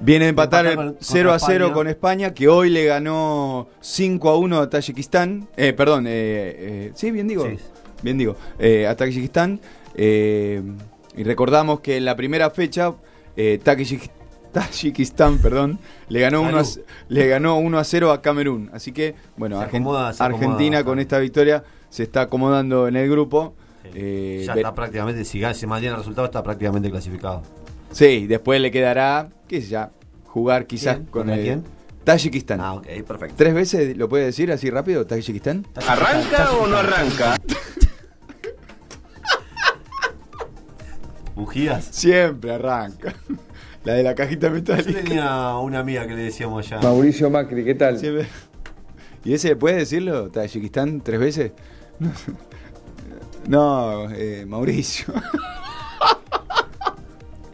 Viene 0.00 0.24
a 0.24 0.28
empatar 0.28 0.66
el 0.66 0.76
con- 0.76 0.96
0 1.00 1.30
a 1.30 1.32
contra 1.34 1.46
0 1.46 1.64
España. 1.66 1.74
con 1.74 1.86
España, 1.88 2.34
que 2.34 2.48
hoy 2.48 2.70
le 2.70 2.86
ganó 2.86 3.68
5 3.80 4.30
a 4.30 4.36
1 4.38 4.58
a 4.60 4.70
Tayikistán. 4.70 5.48
Eh, 5.56 5.72
perdón, 5.74 6.06
eh, 6.06 6.10
eh, 6.12 6.92
sí, 6.94 7.10
bien 7.10 7.28
digo. 7.28 7.44
Sí. 7.46 7.56
Bien 8.02 8.16
digo. 8.16 8.36
eh, 8.58 8.86
a 8.86 8.96
Tayikistán. 8.96 9.60
eh, 9.94 10.62
y 11.16 11.24
recordamos 11.24 11.80
que 11.80 11.96
en 11.98 12.04
la 12.06 12.16
primera 12.16 12.50
fecha, 12.50 12.94
Tayik- 13.36 14.10
Tayikistán, 14.52 15.38
perdón, 15.42 15.78
le 16.08 16.20
ganó, 16.20 16.40
1 16.42 16.58
a, 16.58 16.64
Salud. 16.64 16.86
le 17.08 17.26
ganó 17.28 17.58
1 17.58 17.78
a 17.78 17.84
0 17.84 18.10
a 18.12 18.22
Camerún. 18.22 18.70
Así 18.72 18.92
que, 18.92 19.14
bueno, 19.36 19.58
Se 19.60 19.66
Argen- 19.66 19.68
acomoda, 19.80 20.12
se 20.12 20.22
Argentina 20.22 20.78
acomoda. 20.78 20.84
con 20.84 20.98
esta 21.00 21.18
victoria 21.18 21.62
se 21.90 22.04
está 22.04 22.22
acomodando 22.22 22.88
en 22.88 22.96
el 22.96 23.10
grupo. 23.10 23.54
Eh, 23.94 24.44
Ya 24.46 24.54
está 24.54 24.74
prácticamente, 24.74 25.24
si 25.24 25.42
si 25.54 25.66
mantiene 25.66 25.94
el 25.94 25.98
resultado, 25.98 26.26
está 26.26 26.42
prácticamente 26.42 26.90
clasificado. 26.90 27.42
Sí, 27.90 28.26
después 28.26 28.60
le 28.60 28.70
quedará, 28.70 29.30
qué 29.48 29.60
sé 29.60 29.68
ya, 29.68 29.90
jugar 30.26 30.66
quizás 30.66 30.96
¿Quién? 30.96 31.06
con 31.06 31.12
¿Contra 31.22 31.36
el 31.36 31.42
quién? 31.42 31.64
Tayikistán. 32.04 32.60
Ah, 32.60 32.74
ok, 32.74 32.86
perfecto. 33.06 33.34
¿Tres 33.36 33.52
veces 33.54 33.96
lo 33.96 34.08
puede 34.08 34.24
decir 34.26 34.50
así 34.52 34.70
rápido, 34.70 35.04
Tayikistán? 35.06 35.66
¿Arranca 35.86 36.52
o 36.52 36.66
no 36.66 36.76
arranca? 36.76 37.36
¿Bujías? 41.34 41.84
Siempre 41.90 42.52
arranca. 42.54 43.14
La 43.84 43.94
de 43.94 44.02
la 44.02 44.14
cajita 44.14 44.48
Yo 44.48 44.54
metálica. 44.54 45.00
tenía 45.02 45.56
una 45.56 45.78
amiga 45.80 46.06
que 46.06 46.14
le 46.14 46.22
decíamos 46.24 46.68
ya. 46.68 46.80
Mauricio 46.80 47.30
Macri, 47.30 47.64
¿qué 47.64 47.74
tal? 47.74 47.98
Siempre. 47.98 48.26
¿Y 49.24 49.34
ese 49.34 49.56
puede 49.56 49.76
decirlo, 49.76 50.30
Tayikistán, 50.30 51.00
tres 51.00 51.20
veces? 51.20 51.52
No, 53.48 54.08
eh, 54.10 54.44
Mauricio. 54.46 55.06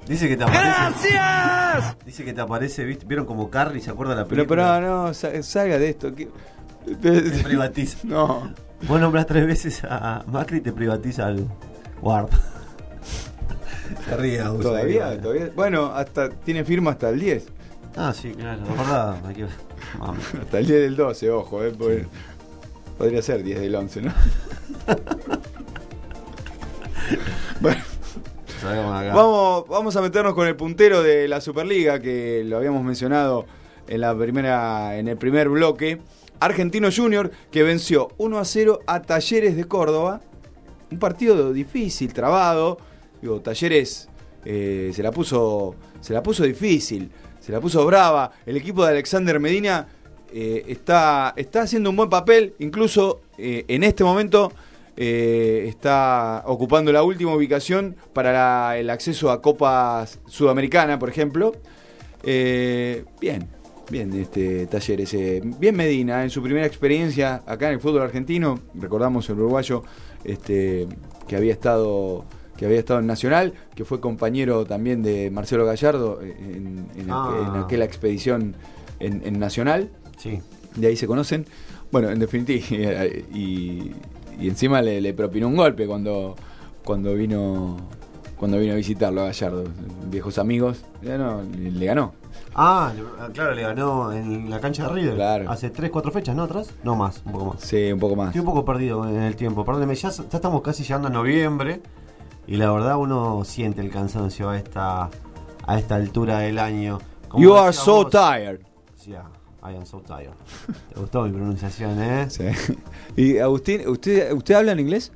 Dice 0.06 0.28
que 0.28 0.36
te 0.36 0.44
aparece. 0.44 1.10
¡Gracias! 1.12 1.96
Dice 2.04 2.24
que 2.24 2.32
te 2.32 2.40
aparece, 2.40 2.84
¿viste? 2.84 3.04
¿vieron 3.06 3.26
como 3.26 3.50
Carrie? 3.50 3.80
¿Se 3.80 3.90
acuerda 3.90 4.14
de 4.14 4.20
la 4.22 4.28
Pero, 4.28 4.46
película? 4.46 4.76
pero 4.80 5.04
no, 5.06 5.14
sa- 5.14 5.42
salga 5.42 5.78
de 5.78 5.88
esto. 5.90 6.12
Te 6.12 7.20
privatiza. 7.42 7.98
No. 8.04 8.52
Vos 8.86 9.00
nombrás 9.00 9.26
tres 9.26 9.46
veces 9.46 9.82
a 9.84 10.22
Macri 10.28 10.58
y 10.58 10.60
te 10.60 10.72
privatiza 10.72 11.26
al 11.26 11.46
guarda. 12.00 12.28
Se 14.08 14.16
ríe, 14.16 14.38
¿Todavía? 14.38 15.20
¿Todavía? 15.20 15.50
Bueno, 15.56 15.86
hasta 15.86 16.28
tiene 16.30 16.62
firma 16.64 16.92
hasta 16.92 17.08
el 17.08 17.18
10. 17.18 17.46
Ah, 17.96 18.12
sí, 18.14 18.32
claro. 18.32 18.62
Que- 19.34 19.46
Mami. 19.98 20.18
Hasta 20.42 20.58
el 20.58 20.66
10 20.66 20.80
del 20.82 20.96
12, 20.96 21.30
ojo, 21.30 21.64
eh, 21.64 21.72
porque 21.76 22.06
podría 22.98 23.22
ser 23.22 23.42
10 23.42 23.60
del 23.60 23.74
11, 23.74 24.02
¿no? 24.02 24.12
bueno. 27.60 27.80
Vamos, 28.62 29.68
vamos 29.68 29.96
a 29.96 30.00
meternos 30.00 30.34
con 30.34 30.46
el 30.46 30.56
puntero 30.56 31.02
de 31.02 31.28
la 31.28 31.40
Superliga, 31.40 32.00
que 32.00 32.42
lo 32.44 32.56
habíamos 32.56 32.82
mencionado 32.82 33.46
en 33.88 34.00
la 34.00 34.16
primera, 34.16 34.98
en 34.98 35.08
el 35.08 35.16
primer 35.16 35.48
bloque. 35.48 36.00
Argentino 36.40 36.88
Junior, 36.94 37.30
que 37.50 37.62
venció 37.62 38.08
1 38.18 38.38
a 38.38 38.44
0 38.44 38.80
a 38.86 39.02
Talleres 39.02 39.56
de 39.56 39.64
Córdoba. 39.64 40.20
Un 40.90 40.98
partido 40.98 41.52
difícil, 41.52 42.12
trabado. 42.12 42.78
Digo, 43.22 43.40
Talleres 43.40 44.08
eh, 44.44 44.90
se, 44.94 45.02
la 45.02 45.10
puso, 45.10 45.74
se 46.00 46.12
la 46.12 46.22
puso 46.22 46.44
difícil, 46.44 47.10
se 47.40 47.52
la 47.52 47.60
puso 47.60 47.84
brava. 47.86 48.32
El 48.44 48.56
equipo 48.56 48.84
de 48.84 48.90
Alexander 48.90 49.40
Medina 49.40 49.88
eh, 50.32 50.64
está, 50.68 51.32
está 51.36 51.62
haciendo 51.62 51.90
un 51.90 51.96
buen 51.96 52.10
papel, 52.10 52.54
incluso 52.58 53.22
eh, 53.38 53.64
en 53.68 53.82
este 53.82 54.04
momento 54.04 54.52
eh, 54.96 55.66
está 55.68 56.42
ocupando 56.46 56.92
la 56.92 57.02
última 57.02 57.34
ubicación 57.34 57.96
para 58.12 58.32
la- 58.32 58.78
el 58.78 58.88
acceso 58.90 59.30
a 59.30 59.42
Copas 59.42 60.18
Sudamericana, 60.26 60.98
por 60.98 61.08
ejemplo. 61.08 61.52
Eh, 62.22 63.04
bien, 63.20 63.48
bien, 63.90 64.12
este 64.14 64.66
Talleres. 64.66 65.12
eh, 65.14 65.42
bien 65.44 65.76
Medina, 65.76 66.22
en 66.24 66.30
su 66.30 66.42
primera 66.42 66.66
experiencia 66.66 67.42
acá 67.46 67.68
en 67.68 67.74
el 67.74 67.80
fútbol 67.80 68.02
argentino, 68.02 68.58
recordamos 68.74 69.28
el 69.28 69.38
uruguayo 69.38 69.82
este, 70.24 70.86
que 71.28 71.36
había 71.36 71.52
estado 71.52 72.24
que 72.56 72.64
había 72.64 72.78
estado 72.78 73.00
en 73.00 73.06
Nacional, 73.06 73.52
que 73.74 73.84
fue 73.84 74.00
compañero 74.00 74.64
también 74.64 75.02
de 75.02 75.30
Marcelo 75.30 75.66
Gallardo 75.66 76.20
eh, 76.22 76.34
en, 76.40 76.86
en 76.98 77.10
Ah. 77.10 77.52
en 77.54 77.62
aquella 77.62 77.84
expedición 77.84 78.56
en, 78.98 79.20
en 79.26 79.38
Nacional. 79.38 79.90
Sí. 80.16 80.40
De 80.74 80.86
ahí 80.86 80.96
se 80.96 81.06
conocen. 81.06 81.44
Bueno, 81.92 82.08
en 82.08 82.18
definitiva, 82.18 83.04
y, 83.34 83.92
y 84.38 84.48
encima 84.48 84.82
le, 84.82 85.00
le 85.00 85.12
propinó 85.14 85.48
un 85.48 85.56
golpe 85.56 85.86
cuando, 85.86 86.34
cuando 86.84 87.14
vino 87.14 87.76
cuando 88.36 88.58
vino 88.58 88.74
a 88.74 88.76
visitarlo 88.76 89.22
a 89.22 89.26
Gallardo. 89.26 89.64
Viejos 90.10 90.36
amigos, 90.38 90.84
ya 91.02 91.16
no, 91.16 91.40
le, 91.42 91.70
le 91.70 91.86
ganó. 91.86 92.12
Ah, 92.54 92.92
le- 92.94 93.32
claro, 93.32 93.54
le 93.54 93.62
ganó 93.62 94.12
en 94.12 94.50
la 94.50 94.60
cancha 94.60 94.86
de 94.86 94.92
River. 94.94 95.14
Claro. 95.14 95.50
Hace 95.50 95.70
3, 95.70 95.90
4 95.90 96.12
fechas, 96.12 96.36
¿no? 96.36 96.42
¿Atrás? 96.42 96.70
No 96.84 96.96
más, 96.96 97.22
un 97.24 97.32
poco 97.32 97.44
más. 97.54 97.62
Sí, 97.62 97.90
un 97.92 97.98
poco 97.98 98.14
más. 98.14 98.26
Estoy 98.28 98.40
un 98.40 98.46
poco 98.46 98.64
perdido 98.66 99.08
en 99.08 99.22
el 99.22 99.36
tiempo. 99.36 99.64
Perdóneme, 99.64 99.94
ya, 99.94 100.10
ya 100.10 100.22
estamos 100.30 100.60
casi 100.60 100.82
llegando 100.82 101.08
a 101.08 101.10
noviembre. 101.10 101.80
Y 102.46 102.56
la 102.56 102.70
verdad 102.70 102.96
uno 102.98 103.42
siente 103.44 103.80
el 103.80 103.90
cansancio 103.90 104.50
a 104.50 104.58
esta, 104.58 105.08
a 105.66 105.78
esta 105.78 105.94
altura 105.94 106.40
del 106.40 106.58
año. 106.58 106.98
Como 107.28 107.42
You 107.42 107.54
are 107.56 107.72
so 107.72 108.04
vos- 108.04 108.10
tired. 108.10 108.60
Yeah, 109.06 109.24
I 109.68 109.74
am 109.76 109.84
so 109.86 110.00
tired. 110.00 110.30
¿Te 110.94 111.00
gustó 111.00 111.22
mi 111.24 111.30
pronunciación, 111.32 112.00
eh? 112.02 112.26
Sí. 112.30 112.44
Y 113.16 113.38
Agustín, 113.38 113.88
¿usted, 113.88 114.32
¿usted 114.32 114.54
habla 114.54 114.72
en 114.72 114.80
inglés? 114.80 115.12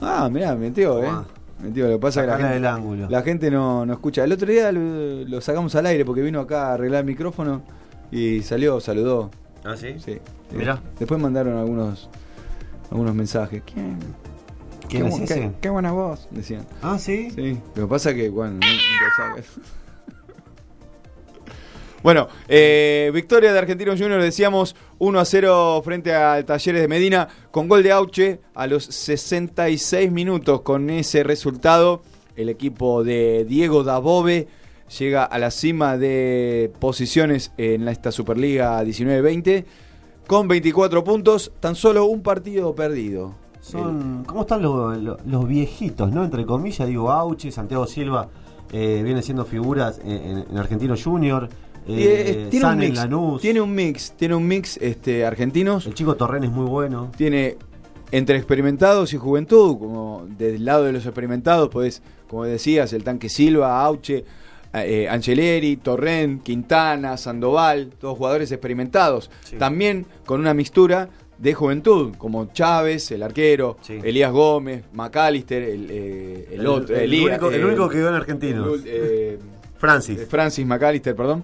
Ah, 0.00 0.28
mirá, 0.30 0.54
metió, 0.54 1.02
¿eh? 1.02 1.10
Metió, 1.62 1.86
lo 1.88 1.94
que 1.94 1.98
pasa 1.98 2.20
es 2.20 2.24
que 2.24 2.26
la 2.28 2.32
Sacala 2.34 2.48
gente, 2.48 2.54
del 2.54 2.66
ángulo. 2.74 3.06
la 3.10 3.22
gente 3.22 3.50
no, 3.50 3.84
no 3.84 3.92
escucha. 3.92 4.24
El 4.24 4.32
otro 4.32 4.50
día 4.50 4.72
lo, 4.72 4.80
lo 5.28 5.40
sacamos 5.42 5.74
al 5.74 5.86
aire 5.86 6.04
porque 6.06 6.22
vino 6.22 6.40
acá 6.40 6.68
a 6.68 6.74
arreglar 6.74 7.00
el 7.00 7.06
micrófono 7.06 7.62
y 8.10 8.40
salió, 8.42 8.80
saludó. 8.80 9.30
¿Ah, 9.64 9.76
sí? 9.76 9.96
Sí. 9.98 10.18
Mirá. 10.52 10.80
Después 10.98 11.20
mandaron 11.20 11.58
algunos 11.58 12.08
algunos 12.90 13.14
mensajes. 13.14 13.62
¿Quién? 13.66 13.98
¿Quién 14.88 15.08
qué, 15.10 15.24
qué- 15.26 15.52
qué 15.60 15.68
buena 15.68 15.92
voz, 15.92 16.26
decían. 16.30 16.66
Ah, 16.82 16.98
sí. 16.98 17.30
Sí. 17.30 17.60
Lo 17.74 17.82
que 17.82 17.88
pasa 17.88 18.10
es 18.10 18.16
que, 18.16 18.30
bueno, 18.30 18.54
no- 18.54 18.60
sabes. 19.16 19.46
Bueno, 22.02 22.28
eh, 22.48 23.10
victoria 23.12 23.52
de 23.52 23.58
Argentinos 23.58 24.00
Juniors, 24.00 24.24
decíamos 24.24 24.74
1 24.98 25.20
a 25.20 25.24
0 25.24 25.82
frente 25.84 26.14
al 26.14 26.46
Talleres 26.46 26.80
de 26.80 26.88
Medina, 26.88 27.28
con 27.50 27.68
gol 27.68 27.82
de 27.82 27.92
Auche 27.92 28.40
a 28.54 28.66
los 28.66 28.84
66 28.86 30.10
minutos. 30.10 30.62
Con 30.62 30.88
ese 30.88 31.22
resultado, 31.24 32.00
el 32.36 32.48
equipo 32.48 33.04
de 33.04 33.44
Diego 33.46 33.84
Dabove 33.84 34.48
llega 34.98 35.24
a 35.24 35.38
la 35.38 35.50
cima 35.50 35.98
de 35.98 36.72
posiciones 36.80 37.52
en 37.58 37.86
esta 37.86 38.10
Superliga 38.12 38.82
19-20, 38.82 39.64
con 40.26 40.48
24 40.48 41.04
puntos, 41.04 41.52
tan 41.60 41.74
solo 41.74 42.06
un 42.06 42.22
partido 42.22 42.74
perdido. 42.74 43.34
¿Cómo 44.26 44.40
están 44.40 44.62
los, 44.62 45.46
viejitos, 45.48 46.10
no? 46.12 46.24
Entre 46.24 46.46
comillas, 46.46 46.88
digo, 46.88 47.10
Auche, 47.12 47.52
Santiago 47.52 47.86
Silva, 47.86 48.28
eh, 48.72 49.02
vienen 49.04 49.22
siendo 49.22 49.44
figuras 49.44 50.00
en, 50.02 50.10
en- 50.12 50.44
en 50.50 50.56
Argentino 50.56 50.94
Junior. 50.96 51.48
Eh, 51.88 52.24
eh, 52.44 52.46
tiene, 52.50 52.64
un 52.66 52.70
San 52.70 52.78
mix, 52.78 52.96
Lanús. 52.96 53.40
tiene 53.42 53.60
un 53.60 53.74
mix, 53.74 54.12
tiene 54.12 54.34
un 54.34 54.46
mix 54.46 54.76
este, 54.78 55.24
argentinos. 55.24 55.86
El 55.86 55.94
chico 55.94 56.14
Torren 56.16 56.44
es 56.44 56.50
muy 56.50 56.66
bueno. 56.66 57.10
Tiene 57.16 57.56
entre 58.12 58.36
experimentados 58.36 59.12
y 59.12 59.16
juventud, 59.16 59.78
como 59.78 60.26
del 60.36 60.64
lado 60.64 60.84
de 60.84 60.92
los 60.92 61.04
experimentados, 61.06 61.68
pues, 61.68 62.02
como 62.28 62.44
decías, 62.44 62.92
el 62.92 63.04
tanque 63.04 63.28
Silva, 63.28 63.82
Auche, 63.84 64.24
eh, 64.72 65.08
Angeleri, 65.08 65.76
Torren, 65.76 66.40
Quintana, 66.40 67.16
Sandoval, 67.16 67.90
todos 68.00 68.16
jugadores 68.18 68.50
experimentados. 68.52 69.30
También 69.58 70.06
con 70.26 70.40
una 70.40 70.54
mixtura 70.54 71.08
de 71.38 71.54
juventud, 71.54 72.14
como 72.18 72.52
Chávez, 72.52 73.10
el 73.12 73.22
arquero, 73.22 73.78
Elías 73.88 74.30
Gómez, 74.30 74.84
McAllister, 74.92 75.62
el, 75.62 75.86
eh, 75.90 76.48
el 76.52 76.60
El- 76.60 76.66
otro, 76.66 76.94
el 76.94 77.02
Elías, 77.02 77.30
único- 77.40 77.50
el 77.50 77.60
eh, 77.60 77.64
único 77.64 77.88
que 77.88 77.96
quedó 77.96 78.08
en 78.14 78.14
eh, 78.84 79.38
Francis. 79.78 80.18
eh, 80.20 80.26
Francis 80.26 80.66
McAllister, 80.66 81.16
perdón. 81.16 81.42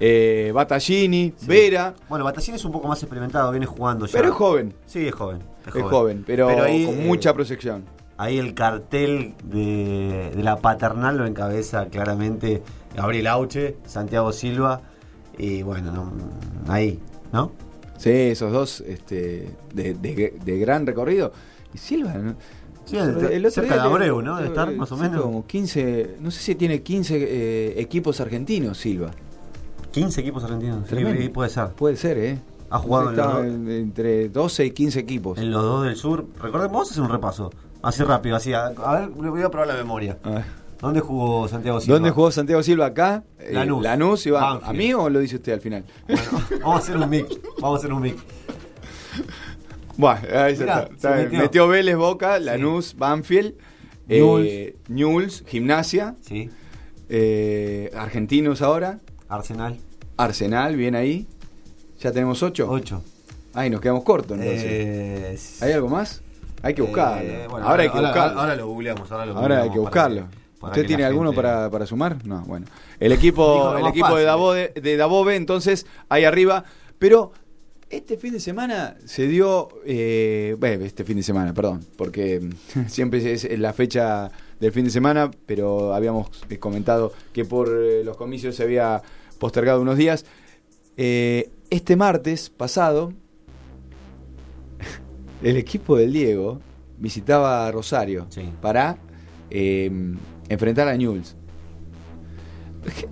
Eh, 0.00 0.50
Battaglini, 0.54 1.32
Vera. 1.46 1.94
Bueno, 2.08 2.24
Batallín 2.24 2.54
es 2.56 2.64
un 2.64 2.72
poco 2.72 2.88
más 2.88 3.02
experimentado, 3.02 3.50
viene 3.52 3.66
jugando 3.66 4.06
ya. 4.06 4.12
Pero 4.18 4.28
es 4.30 4.34
joven. 4.34 4.74
Sí, 4.86 5.06
es 5.06 5.14
joven. 5.14 5.38
Es, 5.66 5.74
Es 5.76 5.82
joven, 5.82 6.24
pero 6.26 6.48
ahí, 6.62 6.84
con 6.84 6.94
eh, 6.94 7.04
mucha 7.06 7.32
proyección. 7.32 7.84
Ahí 8.16 8.38
el 8.38 8.54
cartel 8.54 9.34
de, 9.44 10.30
de 10.36 10.42
la 10.42 10.56
paternal 10.56 11.16
lo 11.16 11.26
encabeza 11.26 11.86
claramente 11.86 12.62
Gabriel 12.94 13.26
Auche, 13.28 13.76
Santiago 13.86 14.32
Silva 14.32 14.82
y 15.38 15.62
bueno, 15.62 15.90
no, 15.92 16.12
ahí, 16.72 17.00
¿no? 17.32 17.52
Sí, 17.96 18.10
esos 18.10 18.52
dos 18.52 18.80
este, 18.82 19.48
de, 19.72 19.94
de- 19.94 20.34
de 20.44 20.58
gran 20.58 20.86
recorrido. 20.86 21.32
Y 21.72 21.78
Silva, 21.78 22.12
¿no? 22.14 22.34
Sí, 22.84 22.96
de- 22.96 23.50
cerca 23.50 23.74
de 23.76 23.80
Abreu, 23.80 24.20
¿no? 24.22 24.36
De 24.36 24.46
estar, 24.48 24.70
más 24.72 24.92
o 24.92 24.96
menos. 24.96 25.22
Como 25.22 25.46
15, 25.46 26.16
no 26.20 26.30
sé 26.30 26.40
si 26.40 26.54
tiene 26.54 26.82
15 26.82 27.16
eh, 27.16 27.80
equipos 27.80 28.20
argentinos, 28.20 28.78
Silva. 28.78 29.10
15 29.94 30.20
equipos 30.20 30.44
argentinos. 30.44 30.88
Sí, 30.88 31.28
puede 31.28 31.48
ser. 31.50 31.68
Puede 31.70 31.96
ser, 31.96 32.18
¿eh? 32.18 32.38
Ha 32.70 32.78
jugado 32.78 33.10
en 33.10 33.16
los 33.64 33.74
entre 33.74 34.28
12 34.28 34.66
y 34.66 34.70
15 34.72 34.98
equipos. 35.00 35.38
En 35.38 35.50
los 35.50 35.62
dos 35.62 35.84
del 35.84 35.96
sur. 35.96 36.26
Recordemos, 36.40 36.72
vamos 36.72 36.88
a 36.88 36.90
hacer 36.92 37.02
un 37.02 37.10
repaso. 37.10 37.50
Así 37.82 38.02
rápido, 38.02 38.34
así. 38.36 38.52
A, 38.52 38.66
a 38.66 39.00
ver, 39.00 39.10
le 39.10 39.28
voy 39.30 39.42
a 39.42 39.50
probar 39.50 39.68
la 39.68 39.74
memoria. 39.74 40.18
¿Dónde 40.80 41.00
jugó 41.00 41.46
Santiago 41.48 41.80
Silva? 41.80 41.94
¿Dónde 41.96 42.10
jugó 42.10 42.30
Santiago 42.30 42.62
Silva 42.62 42.86
acá? 42.86 43.24
Eh, 43.38 43.52
Lanús. 43.52 43.82
Lanús. 43.82 44.26
Banfield. 44.30 44.68
¿A 44.68 44.72
mí 44.72 44.92
o 44.92 45.08
lo 45.08 45.20
dice 45.20 45.36
usted 45.36 45.52
al 45.52 45.60
final? 45.60 45.84
Vamos 46.60 46.74
a 46.74 46.78
hacer 46.78 46.96
un 46.96 47.08
mix. 47.08 47.38
Vamos 47.60 47.76
a 47.76 47.78
hacer 47.78 47.92
un 47.92 48.02
mix. 48.02 48.22
Bueno, 49.96 50.20
ahí 50.32 50.56
Mirá, 50.58 50.82
está. 50.82 50.92
Está 50.92 51.08
se 51.10 51.14
bien. 51.14 51.24
metió. 51.26 51.38
metió. 51.42 51.68
Vélez, 51.68 51.96
Boca, 51.96 52.38
Lanús, 52.40 52.96
Banfield, 52.96 53.54
eh, 54.08 54.18
Newell's. 54.18 54.74
Newell's, 54.88 55.44
Gimnasia, 55.46 56.16
Sí. 56.20 56.50
eh, 57.08 57.92
Argentinos 57.96 58.60
ahora, 58.60 58.98
Arsenal. 59.34 59.76
Arsenal, 60.16 60.76
bien 60.76 60.94
ahí. 60.94 61.26
¿Ya 62.00 62.12
tenemos 62.12 62.42
ocho? 62.42 62.68
Ocho. 62.70 63.02
Ay, 63.52 63.70
nos 63.70 63.80
quedamos 63.80 64.04
cortos 64.04 64.38
entonces. 64.38 64.64
Eh, 64.66 65.38
¿Hay 65.60 65.72
algo 65.72 65.88
más? 65.88 66.22
Hay 66.62 66.74
que 66.74 66.82
buscarlo. 66.82 67.28
Eh, 67.28 67.46
bueno, 67.48 67.66
ahora 67.68 67.82
hay 67.82 67.90
que 67.90 67.98
buscarlo. 68.00 68.40
ahora 68.40 68.56
lo 68.56 68.66
googleamos, 68.68 69.10
ahora 69.12 69.26
lo 69.26 69.32
hay 69.38 69.62
que 69.62 69.68
para 69.68 69.80
buscarlo. 69.80 70.20
que- 70.30 70.44
para 70.60 70.70
¿Usted 70.72 70.86
tiene 70.86 71.04
alguno 71.04 71.30
gente- 71.30 71.42
para, 71.42 71.70
para 71.70 71.84
sumar? 71.86 72.16
No, 72.26 72.40
bueno. 72.46 72.64
El 72.98 73.12
equipo, 73.12 73.76
el 73.76 73.86
equipo 73.86 74.16
de. 74.16 74.24
Dabove, 74.24 74.72
de 74.80 74.96
Dabove, 74.96 75.36
entonces, 75.36 75.84
ahí 76.08 76.24
arriba. 76.24 76.64
Pero 76.98 77.32
este 77.90 78.16
fin 78.16 78.32
de 78.32 78.40
semana 78.40 78.96
se 79.04 79.26
dio. 79.26 79.68
eh, 79.84 80.56
bueno, 80.58 80.84
este 80.86 81.04
fin 81.04 81.18
de 81.18 81.22
semana, 81.22 81.52
perdón. 81.52 81.84
Porque 81.98 82.48
siempre 82.88 83.30
es 83.32 83.46
la 83.58 83.72
fecha 83.74 84.30
del 84.58 84.72
fin 84.72 84.86
de 84.86 84.90
semana, 84.90 85.30
pero 85.44 85.92
habíamos 85.94 86.28
eh, 86.48 86.58
comentado 86.58 87.12
que 87.34 87.44
por 87.44 87.68
eh, 87.68 88.02
los 88.02 88.16
comicios 88.16 88.56
se 88.56 88.62
había 88.62 89.02
postergado 89.34 89.80
unos 89.80 89.96
días. 89.96 90.24
Eh, 90.96 91.50
este 91.70 91.96
martes 91.96 92.50
pasado, 92.50 93.12
el 95.42 95.56
equipo 95.56 95.96
del 95.96 96.12
Diego 96.12 96.60
visitaba 96.98 97.70
Rosario 97.72 98.26
para 98.60 98.98
eh, 99.50 99.90
enfrentar 100.48 100.88
a 100.88 100.96
Newell's. 100.96 101.36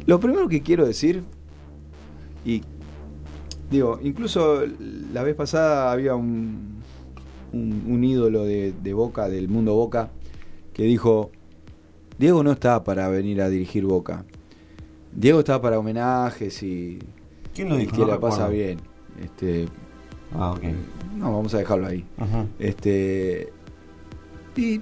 Lo 0.06 0.20
primero 0.20 0.48
que 0.48 0.62
quiero 0.62 0.86
decir, 0.86 1.24
y 2.44 2.62
digo, 3.70 3.98
incluso 4.02 4.62
la 5.12 5.22
vez 5.22 5.34
pasada 5.34 5.90
había 5.90 6.14
un, 6.14 6.82
un, 7.52 7.84
un 7.86 8.04
ídolo 8.04 8.44
de, 8.44 8.72
de 8.72 8.92
Boca, 8.92 9.28
del 9.28 9.48
mundo 9.48 9.74
Boca, 9.74 10.10
que 10.74 10.84
dijo, 10.84 11.30
Diego 12.18 12.42
no 12.42 12.52
está 12.52 12.84
para 12.84 13.08
venir 13.08 13.40
a 13.40 13.48
dirigir 13.48 13.84
Boca. 13.84 14.24
Diego 15.14 15.40
está 15.40 15.60
para 15.60 15.78
homenajes 15.78 16.62
y, 16.62 16.98
¿Quién 17.54 17.68
lo 17.68 17.76
dijo? 17.76 17.92
que 17.92 17.98
No 17.98 18.06
la 18.06 18.20
pasa 18.20 18.48
bien. 18.48 18.78
Este, 19.22 19.68
Ah, 20.34 20.52
ok. 20.52 20.62
no, 21.16 21.32
vamos 21.34 21.52
a 21.54 21.58
dejarlo 21.58 21.86
ahí. 21.86 22.04
Ajá. 22.18 22.46
Este. 22.58 23.52
Y. 24.56 24.80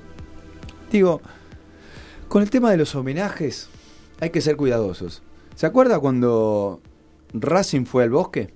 Digo. 0.93 1.21
Con 2.29 2.43
el 2.43 2.51
tema 2.51 2.71
de 2.71 2.77
los 2.77 2.95
homenajes, 2.95 3.69
hay 4.21 4.31
que 4.31 4.41
ser 4.41 4.57
cuidadosos. 4.57 5.21
¿Se 5.57 5.67
acuerda 5.67 5.99
cuando 5.99 6.81
Racing 7.33 7.85
fue 7.87 8.05
al 8.05 8.11
bosque? 8.11 8.55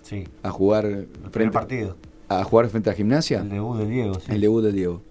Sí. 0.00 0.24
a 0.42 0.50
jugar 0.50 1.06
frente 1.30 1.52
partido. 1.52 1.96
a 2.28 2.42
jugar 2.44 2.68
frente 2.68 2.88
a 2.88 2.94
Gimnasia. 2.94 3.40
El 3.40 3.50
debut 3.50 3.76
del 3.78 3.90
Diego, 3.90 4.14
sí. 4.14 4.32
El 4.32 4.40
debut 4.40 4.62
del 4.64 4.74
Diego. 4.74 5.02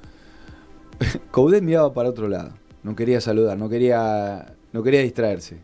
Coudet 1.32 1.62
miraba 1.64 1.94
para 1.94 2.10
otro 2.10 2.28
lado. 2.28 2.54
No 2.82 2.96
quería 2.96 3.22
saludar, 3.22 3.58
no 3.60 3.70
quería, 3.70 4.53
no 4.74 4.84
quería 4.84 5.02
distraerse. 5.02 5.60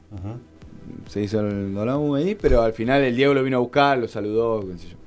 Se 1.08 1.22
hizo 1.22 1.42
el 1.42 1.74
dolón 1.74 2.16
ahí, 2.16 2.36
pero 2.36 2.62
al 2.62 2.74
final 2.74 3.04
el 3.04 3.16
Diego 3.16 3.34
lo 3.34 3.44
vino 3.44 3.58
a 3.58 3.60
buscar, 3.60 3.98
lo 3.98 4.08
saludó, 4.08 4.62
qué 4.68 4.78
sé 4.78 4.88
yo. 4.90 4.98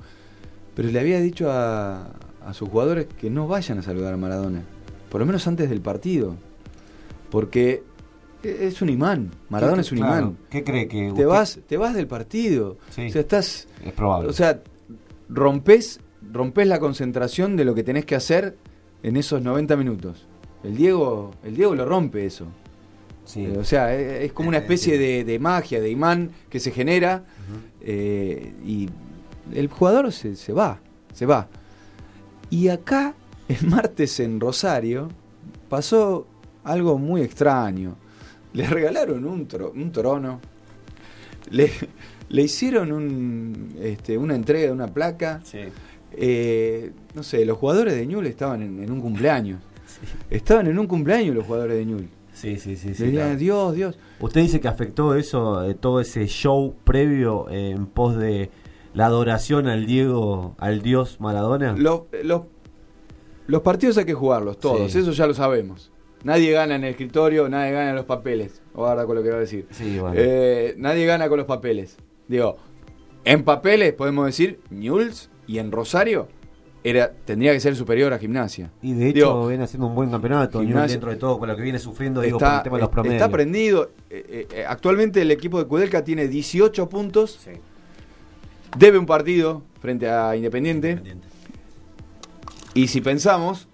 Pero 0.74 0.88
le 0.90 1.00
había 1.00 1.20
dicho 1.20 1.50
a, 1.50 2.09
a 2.46 2.55
sus 2.55 2.68
jugadores 2.68 3.07
que 3.18 3.30
no 3.30 3.46
vayan 3.48 3.78
a 3.78 3.82
saludar 3.82 4.14
a 4.14 4.16
Maradona. 4.16 4.62
Por 5.11 5.20
lo 5.20 5.26
menos 5.26 5.46
antes 5.46 5.68
del 5.70 5.80
partido. 5.80 6.34
Porque 7.30 7.82
e- 8.42 8.66
es 8.66 8.80
un 8.82 8.88
imán. 8.88 9.30
Maradona 9.48 9.76
¿Qué- 9.76 9.80
es 9.82 9.92
un 9.92 9.98
claro, 9.98 10.18
imán. 10.20 10.38
¿Qué 10.50 10.64
cree 10.64 10.88
que 10.88 11.12
Te 11.14 11.24
vas, 11.24 11.61
te 11.66 11.76
vas 11.76 11.94
del 11.94 12.07
partido. 12.07 12.78
Sí. 12.90 13.07
O 13.07 13.11
sea, 13.11 13.20
estás. 13.20 13.68
Es 13.84 13.92
probable. 13.92 14.28
O 14.28 14.32
sea, 14.32 14.61
rompes, 15.28 16.00
rompes 16.32 16.66
la 16.66 16.78
concentración 16.80 17.57
de 17.57 17.64
lo 17.64 17.74
que 17.74 17.82
tenés 17.82 18.05
que 18.07 18.14
hacer 18.14 18.57
en 19.03 19.16
esos 19.16 19.42
90 19.42 19.76
minutos. 19.76 20.26
El 20.62 20.76
Diego, 20.76 21.32
el 21.44 21.55
Diego 21.57 21.74
lo 21.74 21.84
rompe 21.84 22.24
eso. 22.24 22.46
Eh, 23.37 23.57
o 23.59 23.64
sea, 23.64 23.95
es, 23.95 24.25
es 24.25 24.33
como 24.33 24.49
una 24.49 24.59
especie 24.59 24.99
de, 24.99 25.25
de 25.25 25.39
magia, 25.39 25.81
de 25.81 25.91
imán 25.91 26.31
que 26.51 26.59
se 26.61 26.70
genera 26.70 27.25
eh, 27.81 28.53
y 28.64 28.89
el 29.55 29.68
jugador 29.68 30.12
se, 30.12 30.37
se 30.37 30.53
va, 30.53 30.81
se 31.12 31.25
va. 31.27 31.49
Y 32.51 32.68
acá, 32.68 33.14
el 33.49 33.66
martes 33.68 34.18
en 34.20 34.41
Rosario, 34.41 35.09
pasó 35.68 36.27
algo 36.64 36.99
muy 36.99 37.23
extraño. 37.23 37.97
Le 38.53 38.66
regalaron 38.66 39.25
un, 39.25 39.49
tro- 39.49 39.73
un 39.75 39.91
trono, 39.93 40.41
le, 41.51 41.70
le 42.29 42.43
hicieron 42.43 42.93
un, 42.93 43.75
este, 43.81 44.18
una 44.18 44.35
entrega 44.35 44.66
de 44.66 44.73
una 44.73 44.89
placa. 44.89 45.41
Eh, 46.14 46.93
no 47.14 47.23
sé, 47.23 47.45
los 47.47 47.57
jugadores 47.57 47.95
de 47.95 48.07
Ñul 48.07 48.27
estaban 48.27 48.62
en, 48.62 48.83
en 48.83 48.91
un 48.93 49.01
cumpleaños. 49.01 49.61
Estaban 50.31 50.66
en 50.66 50.79
un 50.79 50.87
cumpleaños 50.87 51.35
los 51.35 51.47
jugadores 51.47 51.77
de 51.79 51.85
Ñul. 51.87 52.09
Sí, 52.43 52.59
sí, 52.59 52.76
sí. 52.76 52.95
sí, 52.95 53.12
claro. 53.12 53.36
Dios, 53.36 53.74
Dios. 53.74 53.99
¿Usted 54.20 54.40
dice 54.43 54.61
que 54.61 54.68
afectó 54.68 55.14
eso, 55.14 55.64
eh, 55.64 55.74
todo 55.74 56.01
ese 56.01 56.26
show 56.26 56.74
previo 56.84 57.49
eh, 57.51 57.70
en 57.70 57.86
pos 57.86 58.16
de 58.16 58.51
la 58.95 59.07
adoración 59.07 59.68
al 59.68 59.86
Diego, 59.86 60.57
al 60.59 60.82
Dios 60.82 61.20
Maradona? 61.20 61.74
Los, 61.76 62.03
los, 62.24 62.43
los 63.47 63.62
partidos 63.62 63.97
hay 63.99 64.05
que 64.07 64.14
jugarlos, 64.14 64.59
todos, 64.59 64.90
Sí. 64.90 64.99
eso 64.99 65.12
ya 65.12 65.26
lo 65.26 65.34
sabemos. 65.34 65.90
Nadie 66.24 66.53
gana 66.53 66.76
en 66.76 66.84
el 66.84 66.90
escritorio, 66.90 67.49
nadie 67.49 67.72
gana 67.72 67.90
en 67.90 67.97
los 67.97 68.05
papeles. 68.07 68.61
Guarda 68.74 69.07
con 69.07 69.16
lo 69.16 69.22
que 69.22 69.30
va 69.30 69.36
a 69.36 69.40
decir. 69.40 69.66
Sí, 69.70 69.99
bueno. 69.99 70.14
Eh, 70.16 70.74
nadie 70.78 71.05
gana 71.07 71.28
con 71.28 71.38
los 71.38 71.47
papeles. 71.47 71.97
Digo, 72.28 72.57
en 73.24 73.45
papeles 73.45 73.93
podemos 73.93 74.26
decir 74.26 74.61
Newell's 74.70 75.30
y 75.47 75.59
en 75.59 75.70
Rosario 75.72 76.28
era, 76.85 77.12
tendría 77.12 77.53
que 77.53 77.61
ser 77.61 77.76
superior 77.76 78.12
a 78.12 78.18
gimnasia. 78.18 78.70
Y 78.83 78.95
de 78.95 79.09
hecho 79.09 79.18
Digo, 79.18 79.47
viene 79.49 79.64
haciendo 79.64 79.87
un 79.87 79.95
buen 79.95 80.11
campeonato, 80.11 80.61
dentro 80.61 81.11
de 81.11 81.16
todo, 81.16 81.39
con 81.39 81.49
lo 81.49 81.57
que 81.57 81.62
viene 81.62 81.78
sufriendo, 81.78 82.20
digo, 82.20 82.39
por 82.39 82.49
está, 82.49 82.57
el 82.59 82.62
tema 82.64 82.76
de 82.76 82.80
los 82.83 82.91
eh, 82.91 82.93
promedios. 82.93 83.22
está 83.22 83.30
prendido. 83.30 83.91
Eh, 84.11 84.47
eh, 84.51 84.64
actualmente 84.66 85.22
el 85.22 85.30
equipo 85.30 85.59
de 85.59 85.66
Kudelka 85.66 86.03
tiene 86.03 86.26
18 86.26 86.89
puntos. 86.89 87.39
Debe 88.76 88.99
un 88.99 89.07
partido 89.07 89.62
frente 89.80 90.09
a 90.09 90.35
Independiente. 90.35 91.01
Y 92.74 92.89
si 92.89 93.01
pensamos, 93.01 93.68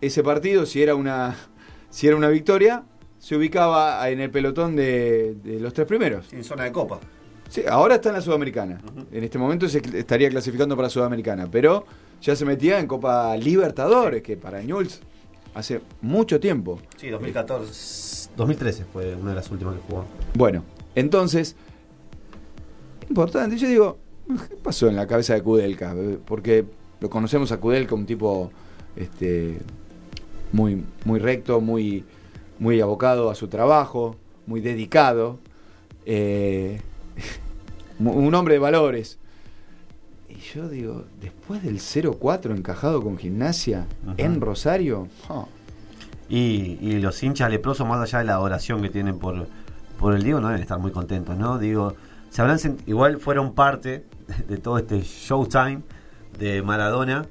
ese 0.00 0.22
partido, 0.22 0.66
si 0.66 0.82
era 0.82 0.94
una, 0.94 1.36
si 1.90 2.06
era 2.06 2.16
una 2.16 2.28
victoria, 2.28 2.84
se 3.18 3.36
ubicaba 3.36 4.08
en 4.10 4.20
el 4.20 4.30
pelotón 4.30 4.76
de, 4.76 5.36
de 5.42 5.58
los 5.60 5.72
tres 5.72 5.86
primeros. 5.86 6.30
En 6.32 6.44
zona 6.44 6.64
de 6.64 6.72
copa. 6.72 7.00
Sí, 7.48 7.62
ahora 7.68 7.96
está 7.96 8.08
en 8.08 8.14
la 8.14 8.22
Sudamericana. 8.22 8.80
En 9.12 9.24
este 9.24 9.38
momento 9.38 9.68
se 9.68 9.82
estaría 9.98 10.30
clasificando 10.30 10.74
para 10.74 10.88
Sudamericana. 10.88 11.48
Pero 11.50 11.84
ya 12.22 12.36
se 12.36 12.44
metía 12.44 12.78
en 12.78 12.86
Copa 12.86 13.36
Libertadores, 13.36 14.22
que 14.22 14.36
para 14.36 14.62
Newell's 14.62 15.00
hace 15.54 15.80
mucho 16.00 16.38
tiempo. 16.38 16.78
Sí, 16.96 17.08
2014, 17.08 18.30
2013 18.36 18.84
fue 18.92 19.14
una 19.16 19.30
de 19.30 19.36
las 19.36 19.50
últimas 19.50 19.74
que 19.74 19.80
jugó. 19.88 20.04
Bueno, 20.34 20.64
entonces, 20.94 21.56
importante, 23.08 23.58
yo 23.58 23.68
digo, 23.68 23.98
¿qué 24.48 24.56
pasó 24.56 24.88
en 24.88 24.96
la 24.96 25.06
cabeza 25.06 25.34
de 25.34 25.42
Kudelka? 25.42 25.94
Porque 26.24 26.64
lo 27.00 27.10
conocemos 27.10 27.50
a 27.50 27.58
Kudelka, 27.58 27.94
un 27.96 28.06
tipo 28.06 28.52
este, 28.94 29.58
muy, 30.52 30.84
muy 31.04 31.18
recto, 31.18 31.60
muy, 31.60 32.04
muy 32.60 32.80
abocado 32.80 33.30
a 33.30 33.34
su 33.34 33.48
trabajo, 33.48 34.16
muy 34.46 34.60
dedicado, 34.60 35.40
eh, 36.06 36.80
un 37.98 38.32
hombre 38.32 38.54
de 38.54 38.60
valores. 38.60 39.18
Y 40.42 40.54
yo 40.54 40.68
digo, 40.68 41.04
después 41.20 41.62
del 41.62 41.78
0-4 41.78 42.56
encajado 42.56 43.02
con 43.02 43.16
gimnasia 43.16 43.86
en 44.16 44.40
Rosario, 44.40 45.08
oh, 45.28 45.48
Y, 46.28 46.78
y 46.80 47.00
los 47.00 47.22
hinchas 47.22 47.50
leprosos, 47.50 47.86
más 47.86 48.00
allá 48.00 48.18
de 48.18 48.24
la 48.24 48.34
adoración 48.34 48.82
que 48.82 48.88
tienen 48.88 49.18
por, 49.18 49.46
por 49.98 50.14
el 50.14 50.22
Diego, 50.22 50.40
no 50.40 50.48
deben 50.48 50.62
estar 50.62 50.78
muy 50.78 50.90
contentos, 50.90 51.36
¿no? 51.36 51.58
Digo, 51.58 51.94
se 52.30 52.42
habrán 52.42 52.58
igual 52.86 53.18
fueron 53.18 53.52
parte 53.52 54.04
de 54.48 54.56
todo 54.56 54.78
este 54.78 55.02
showtime 55.02 55.82
de 56.38 56.62
Maradona, 56.62 57.26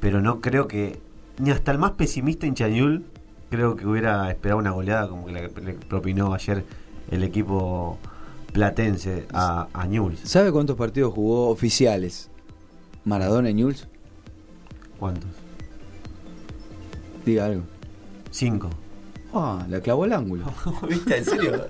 pero 0.00 0.20
no 0.20 0.40
creo 0.40 0.66
que 0.66 0.98
ni 1.38 1.50
hasta 1.50 1.70
el 1.70 1.78
más 1.78 1.92
pesimista 1.92 2.46
en 2.46 2.54
Chañul 2.54 3.04
creo 3.50 3.76
que 3.76 3.86
hubiera 3.86 4.28
esperado 4.30 4.58
una 4.58 4.70
goleada 4.70 5.08
como 5.08 5.26
que 5.26 5.32
le 5.32 5.48
propinó 5.74 6.34
ayer 6.34 6.64
el 7.10 7.22
equipo 7.22 7.98
platense 8.54 9.26
a, 9.34 9.66
a 9.72 9.86
Newell's. 9.86 10.20
¿Sabe 10.20 10.52
cuántos 10.52 10.76
partidos 10.76 11.12
jugó 11.12 11.48
oficiales 11.50 12.30
Maradona 13.04 13.50
en 13.50 13.56
Newell's? 13.56 13.86
¿Cuántos? 14.98 15.28
Diga 17.26 17.46
algo. 17.46 17.62
Cinco. 18.30 18.70
Ah, 19.32 19.66
la 19.68 19.80
clavó 19.80 20.04
al 20.04 20.12
ángulo. 20.12 20.44
¿Viste? 20.88 21.18
¿En 21.18 21.24
serio? 21.24 21.66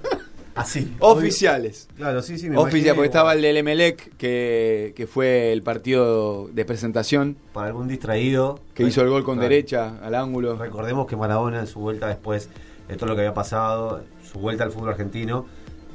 Así. 0.54 0.94
Oficiales. 1.00 1.88
Claro, 1.96 2.20
sí, 2.22 2.38
sí, 2.38 2.50
me 2.50 2.56
Oficial, 2.58 2.76
imaginé, 2.76 2.94
porque 2.94 3.06
estaba 3.06 3.32
el 3.32 3.40
del 3.42 3.56
Emelec, 3.56 4.16
que, 4.18 4.92
que 4.94 5.06
fue 5.06 5.52
el 5.52 5.62
partido 5.62 6.48
de 6.52 6.64
presentación. 6.66 7.36
Para 7.54 7.68
algún 7.68 7.88
distraído. 7.88 8.60
Que 8.74 8.84
hizo 8.84 9.00
el 9.00 9.08
gol 9.08 9.24
con 9.24 9.36
Claro. 9.36 9.48
derecha 9.48 9.98
al 10.02 10.14
ángulo. 10.14 10.56
Recordemos 10.56 11.06
que 11.06 11.16
Maradona 11.16 11.60
en 11.60 11.66
su 11.66 11.80
vuelta 11.80 12.08
después 12.08 12.50
de 12.88 12.96
todo 12.96 13.06
lo 13.08 13.14
que 13.16 13.22
había 13.22 13.34
pasado, 13.34 14.02
su 14.30 14.38
vuelta 14.38 14.64
al 14.64 14.70
fútbol 14.70 14.90
argentino 14.90 15.46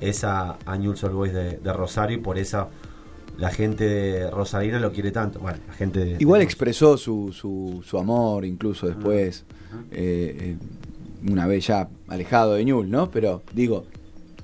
es 0.02 0.24
a, 0.24 0.58
a 0.66 0.78
Newell's 0.78 1.04
Old 1.04 1.14
Boys 1.16 1.34
de, 1.34 1.58
de 1.58 1.74
Rosario 1.74 2.18
y 2.18 2.22
por 2.22 2.38
eso 2.38 2.70
la 3.38 3.50
gente 3.52 3.86
de 3.88 4.30
Rosarina 4.32 4.80
lo 4.80 4.92
quiere 4.92 5.12
tanto. 5.12 5.40
Bueno, 5.40 5.60
la 5.68 5.74
gente 5.74 6.00
de, 6.04 6.16
Igual 6.20 6.40
de- 6.40 6.46
expresó 6.46 6.98
su, 6.98 7.32
su, 7.32 7.82
su 7.86 7.98
amor 7.98 8.44
incluso 8.46 8.88
después, 8.88 9.46
eh, 9.92 10.38
eh, 10.40 10.58
una 11.32 11.48
vez 11.48 11.68
ya 11.68 11.90
alejado 12.08 12.56
de 12.56 12.66
Ñul, 12.66 12.90
¿no? 12.90 13.10
Pero 13.12 13.42
digo, 13.54 13.86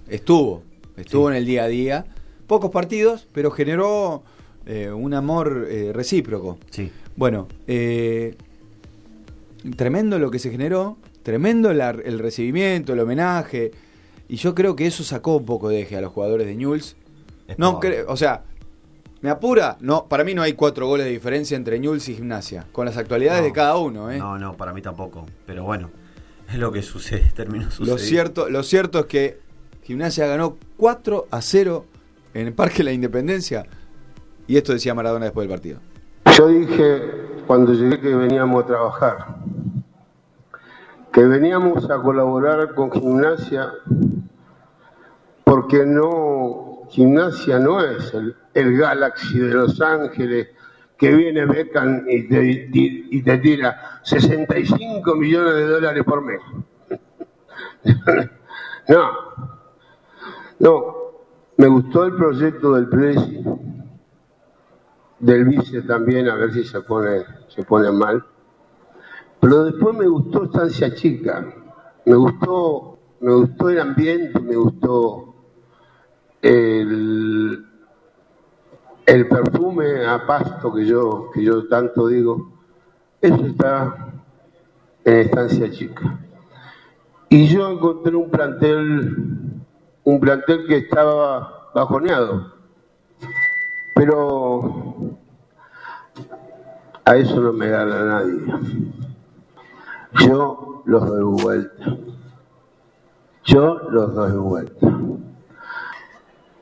estuvo, 0.10 0.64
estuvo 0.98 1.30
en 1.30 1.36
el 1.38 1.46
día 1.46 1.64
a 1.64 1.68
día, 1.68 2.06
pocos 2.48 2.72
partidos, 2.72 3.28
pero 3.34 3.52
generó 3.52 4.24
eh, 4.66 4.90
un 4.92 5.14
amor 5.14 5.68
eh, 5.70 5.92
recíproco. 5.94 6.58
Sí. 6.70 6.90
Bueno, 7.18 7.48
eh, 7.68 8.36
tremendo 9.76 10.20
lo 10.20 10.32
que 10.32 10.40
se 10.40 10.52
generó, 10.52 10.98
tremendo 11.24 11.74
la- 11.74 11.90
el 11.92 12.20
recibimiento, 12.20 12.94
el 12.94 13.00
homenaje, 13.00 13.72
y 14.28 14.38
yo 14.38 14.56
creo 14.56 14.76
que 14.76 14.88
eso 14.88 15.04
sacó 15.04 15.38
un 15.38 15.46
poco 15.46 15.70
de 15.70 15.82
eje 15.82 15.98
a 15.98 16.02
los 16.02 16.12
jugadores 16.12 16.48
de 16.48 16.56
Newell's. 16.56 16.96
Es 17.48 17.60
No 17.60 17.80
creo, 17.80 18.06
o 18.10 18.18
sea, 18.18 18.44
me 19.22 19.30
apura, 19.30 19.78
no, 19.80 20.06
para 20.08 20.24
mí 20.24 20.34
no 20.34 20.42
hay 20.42 20.54
cuatro 20.54 20.88
goles 20.88 21.06
de 21.06 21.12
diferencia 21.12 21.56
entre 21.58 21.80
Newell's 21.80 22.08
y 22.10 22.16
Gimnasia, 22.16 22.66
con 22.72 22.86
las 22.86 22.98
actualidades 22.98 23.42
No. 23.42 23.46
de 23.48 23.54
cada 23.54 23.78
uno, 23.78 24.12
¿eh? 24.12 24.18
No, 24.18 24.38
no, 24.38 24.56
para 24.56 24.74
mí 24.74 24.82
tampoco. 24.82 25.26
Pero 25.46 25.64
bueno, 25.64 25.90
es 26.50 26.56
lo 26.58 26.72
que 26.72 26.82
sucede, 26.82 27.32
terminó 27.36 27.66
sucediendo. 27.72 27.94
Lo 27.94 27.98
cierto, 28.00 28.50
lo 28.50 28.64
cierto 28.64 29.00
es 29.00 29.06
que 29.06 29.40
Gimnasia 29.84 30.26
ganó 30.28 30.58
4 30.78 31.28
a 31.32 31.42
0 31.42 31.86
en 32.34 32.48
el 32.48 32.54
Parque 32.54 32.78
de 32.80 32.84
la 32.86 32.92
Independencia, 32.92 33.66
y 34.48 34.58
esto 34.58 34.74
decía 34.74 34.94
Maradona 34.94 35.26
después 35.26 35.48
del 35.48 35.56
partido. 35.56 35.80
Yo 36.38 36.48
dije 36.48 37.02
cuando 37.48 37.74
llegué 37.74 38.00
que 38.00 38.14
veníamos 38.16 38.64
a 38.64 38.68
trabajar, 38.68 39.36
que 41.16 41.24
veníamos 41.24 41.90
a 41.90 42.02
colaborar 42.02 42.76
con 42.76 42.92
gimnasia, 42.92 43.72
porque 45.46 45.86
no, 45.86 46.82
gimnasia 46.90 47.58
no 47.58 47.80
es 47.80 48.14
el, 48.54 48.78
Galaxy 48.78 49.40
de 49.40 49.54
Los 49.54 49.80
Ángeles 49.80 50.50
que 50.98 51.14
viene 51.14 51.46
Beckham 51.46 52.04
y 52.10 52.28
te, 52.28 52.70
y 52.70 53.22
te 53.22 53.38
tira 53.38 54.02
65 54.04 55.16
millones 55.16 55.54
de 55.54 55.68
dólares 55.68 56.04
por 56.04 56.22
mes. 56.22 56.42
no, 58.90 59.12
no, 60.60 60.96
me 61.56 61.68
gustó 61.68 62.04
el 62.04 62.16
proyecto 62.18 62.74
del 62.74 62.90
Presi, 62.90 63.42
del 65.20 65.46
vice 65.46 65.82
también, 65.84 66.28
a 66.28 66.36
ver 66.36 66.52
si 66.52 66.66
se 66.66 66.82
pone, 66.82 67.24
se 67.48 67.64
pone 67.64 67.90
mal. 67.90 68.22
Pero 69.46 69.66
después 69.66 69.96
me 69.96 70.08
gustó 70.08 70.46
Estancia 70.46 70.92
Chica, 70.96 71.46
me 72.04 72.16
gustó, 72.16 72.98
me 73.20 73.32
gustó 73.32 73.70
el 73.70 73.80
ambiente, 73.80 74.40
me 74.40 74.56
gustó 74.56 75.36
el, 76.42 77.64
el 79.06 79.28
perfume 79.28 80.04
a 80.04 80.26
pasto 80.26 80.74
que 80.74 80.88
yo, 80.88 81.30
que 81.32 81.44
yo 81.44 81.68
tanto 81.68 82.08
digo, 82.08 82.54
eso 83.22 83.46
está 83.46 84.16
en 85.04 85.14
estancia 85.14 85.70
chica. 85.70 86.18
Y 87.30 87.46
yo 87.46 87.70
encontré 87.70 88.16
un 88.16 88.32
plantel, 88.32 89.62
un 90.06 90.20
plantel 90.20 90.66
que 90.66 90.78
estaba 90.78 91.70
bajoneado. 91.76 92.52
Pero 93.94 95.20
a 97.06 97.16
eso 97.16 97.40
no 97.40 97.54
me 97.54 97.70
gana 97.70 98.06
nadie. 98.06 99.05
Yo 100.20 100.82
los 100.86 101.08
doy 101.08 101.24
vuelta. 101.44 101.98
Yo 103.44 103.80
los 103.90 104.14
doy 104.14 104.32
vuelta. 104.32 105.00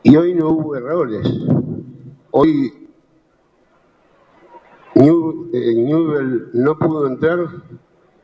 Y 0.03 0.15
hoy 0.15 0.33
no 0.33 0.49
hubo 0.49 0.75
errores. 0.75 1.27
Hoy 2.31 2.83
eh, 5.53 5.73
Newell 5.75 6.49
no 6.53 6.77
pudo 6.77 7.07
entrar, 7.07 7.39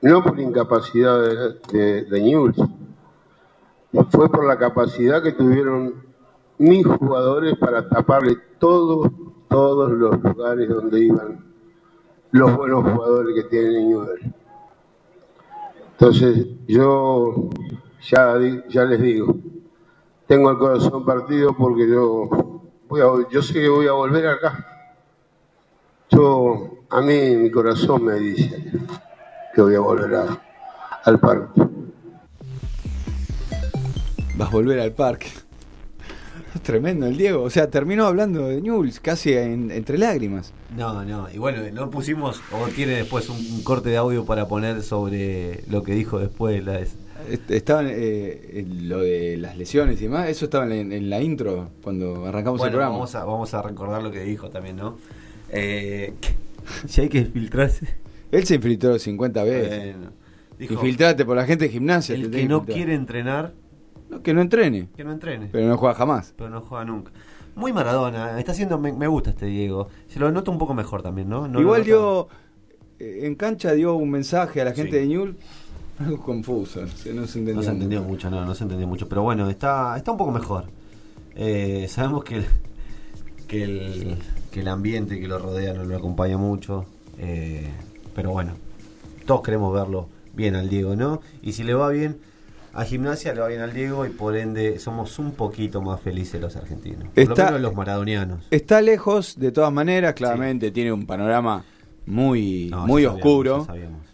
no 0.02 0.24
por 0.24 0.40
incapacidad 0.40 1.22
de, 1.22 1.60
de, 1.72 2.06
de 2.06 2.22
Newell's, 2.22 2.58
fue 4.10 4.30
por 4.30 4.46
la 4.46 4.58
capacidad 4.58 5.22
que 5.22 5.34
tuvieron 5.34 5.94
mis 6.58 6.86
jugadores 6.86 7.58
para 7.58 7.88
taparle 7.88 8.38
todos, 8.60 9.12
todos 9.48 9.92
los 9.92 10.22
lugares 10.22 10.70
donde 10.70 11.04
iban 11.04 11.46
los 12.32 12.56
buenos 12.56 12.84
jugadores 12.84 13.36
que 13.36 13.50
tiene 13.50 13.86
Newell. 13.86 14.34
Entonces, 16.00 16.48
yo 16.66 17.50
ya, 18.10 18.34
ya 18.70 18.86
les 18.86 19.02
digo, 19.02 19.36
tengo 20.28 20.50
el 20.52 20.58
corazón 20.58 21.04
partido 21.04 21.54
porque 21.58 21.90
yo, 21.90 22.30
voy 22.88 23.02
a- 23.02 23.30
yo 23.30 23.42
sé 23.42 23.54
que 23.56 23.68
voy 23.68 23.86
a 23.88 23.92
volver 23.92 24.26
acá. 24.28 24.66
Yo, 26.10 26.86
a 26.90 27.02
mí 27.02 27.36
mi 27.36 27.52
corazón 27.52 28.06
me 28.06 28.14
dice 28.14 28.72
que 29.54 29.62
voy 29.62 29.76
a 29.76 29.82
volver 29.82 30.16
al 31.04 31.20
parque. 31.20 31.62
Vas 34.38 34.48
a 34.48 34.52
volver 34.52 34.80
al 34.80 34.94
parque. 34.94 35.28
Es 36.60 36.64
tremendo 36.64 37.08
el 37.08 37.16
Diego. 37.18 37.44
O 37.44 37.50
sea, 37.50 37.70
terminó 37.70 38.06
hablando 38.06 38.48
de 38.48 38.62
Newell's 38.62 39.00
casi 39.00 39.34
en- 39.34 39.72
entre 39.72 39.98
lágrimas. 39.98 40.52
No, 40.76 41.04
no, 41.06 41.28
y 41.34 41.38
bueno, 41.38 41.62
no 41.74 41.90
pusimos, 41.90 42.42
o 42.52 42.68
tiene 42.68 42.94
después 42.94 43.30
un, 43.30 43.38
un 43.38 43.64
corte 43.64 43.90
de 43.90 43.98
audio 43.98 44.26
para 44.26 44.48
poner 44.48 44.82
sobre 44.84 45.64
lo 45.70 45.84
que 45.84 45.94
dijo 45.94 46.20
después. 46.20 46.64
La 46.64 46.74
des- 46.74 46.96
Estaban 47.50 47.88
eh, 47.90 48.66
lo 48.82 49.00
de 49.02 49.38
las 49.38 49.56
lesiones 49.58 50.00
y 50.00 50.04
demás. 50.06 50.30
Eso 50.30 50.46
estaba 50.46 50.66
en, 50.74 50.92
en 50.92 51.10
la 51.10 51.22
intro 51.22 51.70
cuando 51.84 52.26
arrancamos 52.26 52.62
el 52.64 52.70
programa. 52.70 52.92
vamos 52.94 53.14
a, 53.16 53.24
vamos 53.26 53.54
a 53.54 53.62
recordar 53.62 54.02
lo 54.02 54.12
que 54.12 54.22
dijo 54.24 54.50
también, 54.50 54.78
¿no? 54.78 54.98
Eh, 55.52 56.14
si 56.88 57.02
hay 57.02 57.10
que 57.10 57.26
filtrarse. 57.26 57.88
Él 58.32 58.46
se 58.46 58.56
infiltró 58.56 58.98
50 58.98 59.44
veces. 59.44 59.96
Bueno, 59.96 60.12
dijo, 60.58 60.74
Infiltrate 60.76 61.26
por 61.26 61.36
la 61.36 61.46
gente 61.46 61.66
de 61.66 61.72
gimnasia. 61.72 62.16
el 62.16 62.30
que 62.32 62.46
no 62.48 62.66
quiere 62.66 62.94
entrenar, 62.96 63.54
No, 64.10 64.22
que 64.22 64.34
no 64.34 64.42
entrene. 64.42 64.88
que 64.96 65.04
no 65.04 65.12
entrene. 65.12 65.50
Pero 65.52 65.68
no 65.68 65.78
juega 65.78 65.96
jamás. 65.96 66.34
Pero 66.38 66.50
no 66.50 66.62
juega 66.62 66.86
nunca. 66.86 67.12
Muy 67.56 67.74
Maradona, 67.74 68.40
está 68.40 68.52
haciendo, 68.54 68.78
me, 68.80 68.92
me 68.94 69.08
gusta 69.08 69.32
este 69.32 69.46
Diego. 69.48 69.88
Se 70.08 70.20
lo 70.20 70.32
noto 70.32 70.52
un 70.52 70.58
poco 70.58 70.74
mejor 70.74 71.02
también, 71.02 71.30
¿no? 71.30 71.48
Igual 71.60 71.84
dio. 71.84 72.28
eh, 73.00 73.22
En 73.24 73.36
cancha 73.36 73.72
dio 73.74 73.96
un 73.96 74.10
mensaje 74.10 74.62
a 74.62 74.66
la 74.66 74.72
gente 74.74 74.92
Sí. 74.94 74.98
de 75.00 75.08
Newell. 75.08 75.36
Algo 76.00 76.22
confuso. 76.24 76.88
se- 76.88 77.14
No 77.14 77.28
se 77.28 77.40
entendió. 77.40 77.56
No 77.56 77.64
se 77.64 77.72
entendió 77.72 78.00
mucho. 78.02 78.10
mucho, 78.12 78.30
no, 78.30 78.46
no 78.46 78.56
se 78.56 78.64
entendió 78.64 78.88
mucho. 78.88 79.10
Pero 79.10 79.24
bueno, 79.24 79.50
está, 79.50 79.96
está 79.98 80.12
un 80.12 80.18
poco 80.18 80.32
mejor. 80.32 80.66
Eh, 81.36 81.88
sabemos 81.90 82.24
que, 82.24 82.36
el- 82.38 82.46
que, 83.48 83.64
el, 83.64 84.18
que 84.52 84.62
el 84.62 84.68
ambiente 84.70 85.20
que 85.20 85.28
lo 85.28 85.40
rodea 85.40 85.74
no 85.74 85.84
lo 85.84 85.98
acompaña 85.98 86.38
mucho. 86.38 86.86
eh, 87.18 87.68
pero 88.16 88.32
bueno, 88.32 88.54
todos 89.26 89.42
queremos 89.42 89.74
verlo 89.74 90.08
bien 90.34 90.56
al 90.56 90.70
Diego, 90.70 90.96
¿no? 90.96 91.22
Y 91.42 91.52
si 91.54 91.64
le 91.64 91.74
va 91.74 91.90
bien 91.90 92.18
a 92.74 92.84
gimnasia, 92.86 93.34
le 93.34 93.42
va 93.42 93.48
bien 93.48 93.62
al 93.62 93.74
Diego 93.74 94.06
y 94.06 94.10
por 94.10 94.38
ende 94.38 94.80
somos 94.80 95.18
un 95.20 95.32
poquito 95.34 95.82
más 95.82 96.00
felices 96.02 96.40
los 96.40 96.56
argentinos. 96.56 97.04
Por 97.10 97.24
Está- 97.24 97.46
lo 97.46 97.52
menos 97.52 97.62
los 97.62 97.76
maradonianos. 97.76 98.48
Está 98.52 98.82
lejos, 98.82 99.38
de 99.40 99.52
todas 99.52 99.72
maneras, 99.74 100.14
claramente 100.14 100.72
tiene 100.72 100.92
un 100.94 101.06
panorama 101.06 101.64
muy, 102.06 102.70
No, 102.72 102.88
muy 102.88 103.04
sabíamos, 103.04 103.18
oscuro. 103.26 103.68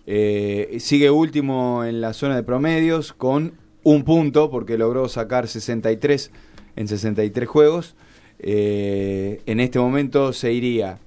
Eh, 0.08 0.78
sigue 0.80 1.10
último 1.10 1.84
en 1.84 2.02
la 2.02 2.14
zona 2.14 2.36
de 2.36 2.44
promedios 2.44 3.14
con 3.14 3.54
un 3.84 4.04
punto 4.04 4.50
porque 4.50 4.78
logró 4.78 5.08
sacar 5.10 5.48
63 5.48 6.32
en 6.76 6.88
63 6.88 7.48
juegos. 7.48 7.96
Eh, 8.40 9.42
en 9.46 9.60
este 9.60 9.80
momento 9.80 10.34
se 10.34 10.52
iría 10.54 11.00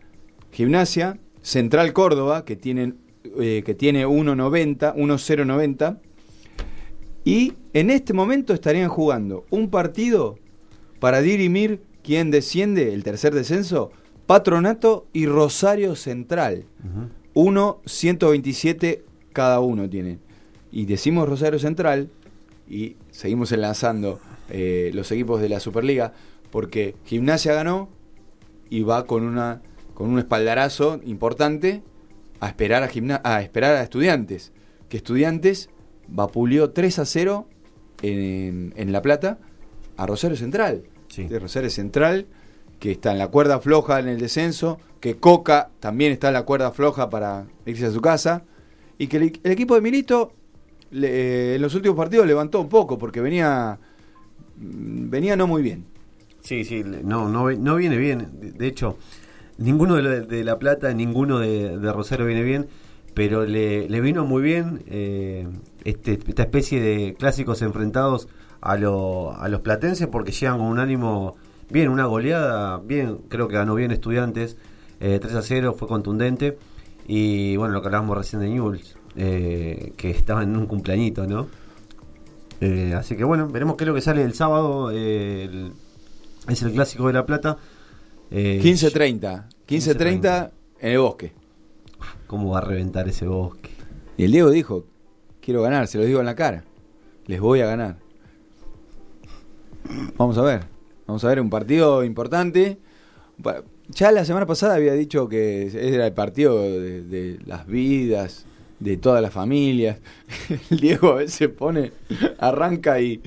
Gimnasia, 0.52 1.18
Central 1.42 1.92
Córdoba, 1.92 2.44
que, 2.44 2.56
tienen, 2.56 2.96
eh, 3.38 3.62
que 3.64 3.74
tiene 3.74 4.06
1.90, 4.06 4.94
1.090. 4.96 5.98
Y 7.24 7.54
en 7.72 7.90
este 7.90 8.12
momento 8.12 8.54
estarían 8.54 8.88
jugando 8.88 9.44
un 9.50 9.70
partido 9.70 10.38
para 11.00 11.20
dirimir 11.20 11.82
quién 12.02 12.30
desciende, 12.30 12.94
el 12.94 13.04
tercer 13.04 13.34
descenso, 13.34 13.90
Patronato 14.26 15.06
y 15.12 15.26
Rosario 15.26 15.96
Central. 15.96 16.64
Uno, 17.34 17.80
127 17.86 19.04
cada 19.32 19.60
uno 19.60 19.88
tienen. 19.88 20.20
Y 20.70 20.86
decimos 20.86 21.28
Rosario 21.28 21.58
Central 21.58 22.10
y 22.68 22.96
seguimos 23.10 23.52
enlazando 23.52 24.20
eh, 24.50 24.90
los 24.94 25.10
equipos 25.12 25.40
de 25.40 25.48
la 25.48 25.60
Superliga 25.60 26.12
porque 26.50 26.96
Gimnasia 27.04 27.54
ganó 27.54 27.88
y 28.70 28.82
va 28.82 29.06
con 29.06 29.24
una 29.24 29.62
con 29.94 30.10
un 30.10 30.18
espaldarazo 30.18 31.00
importante 31.04 31.82
a 32.40 32.48
esperar 32.48 32.84
a 32.84 32.90
a 33.24 33.42
esperar 33.42 33.74
a 33.74 33.82
Estudiantes, 33.82 34.52
que 34.88 34.98
Estudiantes 34.98 35.70
vapuleó 36.08 36.70
3 36.70 36.98
a 37.00 37.04
0 37.04 37.46
en, 38.02 38.72
en 38.76 38.92
La 38.92 39.02
Plata 39.02 39.38
a 39.96 40.06
Rosario 40.06 40.36
Central. 40.36 40.82
De 41.28 41.38
Rosario 41.38 41.70
Central, 41.70 42.26
que 42.78 42.92
está 42.92 43.12
en 43.12 43.18
la 43.18 43.28
cuerda 43.28 43.60
floja 43.60 43.98
en 43.98 44.08
el 44.08 44.18
descenso, 44.20 44.78
que 45.00 45.16
Coca 45.16 45.70
también 45.80 46.12
está 46.12 46.28
en 46.28 46.34
la 46.34 46.42
cuerda 46.42 46.70
floja 46.70 47.10
para 47.10 47.46
irse 47.66 47.86
a 47.86 47.90
su 47.90 48.00
casa, 48.00 48.44
y 48.98 49.06
que 49.08 49.16
el, 49.16 49.40
el 49.42 49.52
equipo 49.52 49.74
de 49.74 49.80
Milito 49.80 50.32
le- 50.90 51.56
en 51.56 51.62
los 51.62 51.74
últimos 51.74 51.96
partidos 51.96 52.26
levantó 52.26 52.60
un 52.60 52.68
poco, 52.68 52.98
porque 52.98 53.20
venía, 53.20 53.78
mm, 54.56 55.10
venía 55.10 55.36
no 55.36 55.46
muy 55.46 55.62
bien. 55.62 55.84
Sí, 56.40 56.64
sí, 56.64 56.82
no, 56.84 57.28
no, 57.28 57.50
no 57.50 57.76
viene 57.76 57.96
bien. 57.96 58.28
De, 58.56 58.66
hecho, 58.66 58.96
ninguno 59.58 59.96
de, 59.96 60.20
de 60.22 60.44
La 60.44 60.58
Plata, 60.58 60.92
ninguno 60.94 61.38
de, 61.40 61.76
de 61.78 61.92
Rosario 61.92 62.26
viene 62.26 62.42
bien, 62.42 62.68
pero 63.14 63.44
le, 63.44 63.88
le 63.88 64.00
vino 64.00 64.24
muy 64.24 64.42
bien 64.42 64.82
eh, 64.86 65.46
este, 65.84 66.18
esta 66.26 66.42
especie 66.42 66.80
de 66.80 67.14
clásicos 67.18 67.62
enfrentados 67.62 68.28
a, 68.60 68.76
lo- 68.76 69.32
a 69.36 69.48
los 69.48 69.60
platenses 69.60 70.06
porque 70.08 70.32
llegan 70.32 70.58
con 70.58 70.66
un 70.66 70.78
ánimo 70.78 71.36
bien, 71.70 71.88
una 71.88 72.06
goleada, 72.06 72.78
bien, 72.78 73.18
creo 73.28 73.48
que 73.48 73.54
ganó 73.56 73.74
bien 73.74 73.90
Estudiantes, 73.90 74.56
eh, 75.00 75.18
3 75.20 75.34
a 75.34 75.42
0, 75.42 75.74
fue 75.78 75.86
contundente. 75.88 76.58
Y 77.06 77.56
bueno, 77.56 77.74
lo 77.74 77.80
que 77.80 77.88
hablábamos 77.88 78.16
recién 78.16 78.40
de 78.42 78.48
Newell's, 78.50 78.96
eh, 79.16 79.92
que 79.96 80.10
estaba 80.10 80.42
en 80.42 80.56
un 80.56 80.66
cumpleañito, 80.66 81.26
¿no? 81.26 81.46
Eh, 82.60 82.92
así 82.96 83.16
que 83.16 83.24
bueno, 83.24 83.48
veremos 83.48 83.76
qué 83.76 83.84
es 83.84 83.88
lo 83.88 83.94
que 83.94 84.00
sale 84.00 84.22
el 84.22 84.34
sábado. 84.34 84.90
eh, 84.92 85.44
el- 85.44 85.72
es 86.48 86.62
el 86.62 86.72
clásico 86.72 87.06
de 87.06 87.12
La 87.12 87.26
Plata. 87.26 87.56
Eh, 88.30 88.60
15-30, 88.62 89.48
15-30 89.66 90.50
en 90.80 90.92
el 90.92 90.98
bosque. 90.98 91.32
¿Cómo 92.28 92.50
va 92.50 92.58
a 92.58 92.60
reventar 92.60 93.08
ese 93.08 93.26
bosque? 93.26 93.70
Y 94.16 94.24
el 94.24 94.32
Diego 94.32 94.50
dijo, 94.50 94.84
quiero 95.40 95.62
ganar, 95.62 95.88
se 95.88 95.98
lo 95.98 96.04
digo 96.04 96.20
en 96.20 96.26
la 96.26 96.36
cara, 96.36 96.62
les 97.26 97.40
voy 97.40 97.62
a 97.62 97.66
ganar. 97.66 97.96
Vamos 100.16 100.38
a 100.38 100.42
ver, 100.42 100.66
vamos 101.06 101.24
a 101.24 101.28
ver 101.28 101.40
un 101.40 101.50
partido 101.50 102.04
importante. 102.04 102.78
Ya 103.88 104.12
la 104.12 104.24
semana 104.24 104.44
pasada 104.44 104.74
había 104.74 104.92
dicho 104.92 105.28
que 105.28 105.68
era 105.74 106.06
el 106.06 106.12
partido 106.12 106.62
de, 106.62 107.02
de 107.02 107.38
las 107.46 107.66
vidas, 107.66 108.44
de 108.80 108.96
todas 108.96 109.22
las 109.22 109.32
familias. 109.32 109.98
El 110.70 110.80
Diego 110.80 111.12
a 111.12 111.14
veces 111.16 111.34
se 111.34 111.48
pone, 111.48 111.92
arranca 112.38 113.00
y 113.00 113.22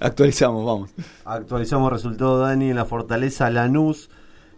actualizamos, 0.00 0.64
vamos. 0.64 0.90
Actualizamos 1.24 1.92
resultado, 1.92 2.38
Dani, 2.40 2.70
en 2.70 2.76
la 2.76 2.84
Fortaleza 2.84 3.50
Lanús. 3.50 4.10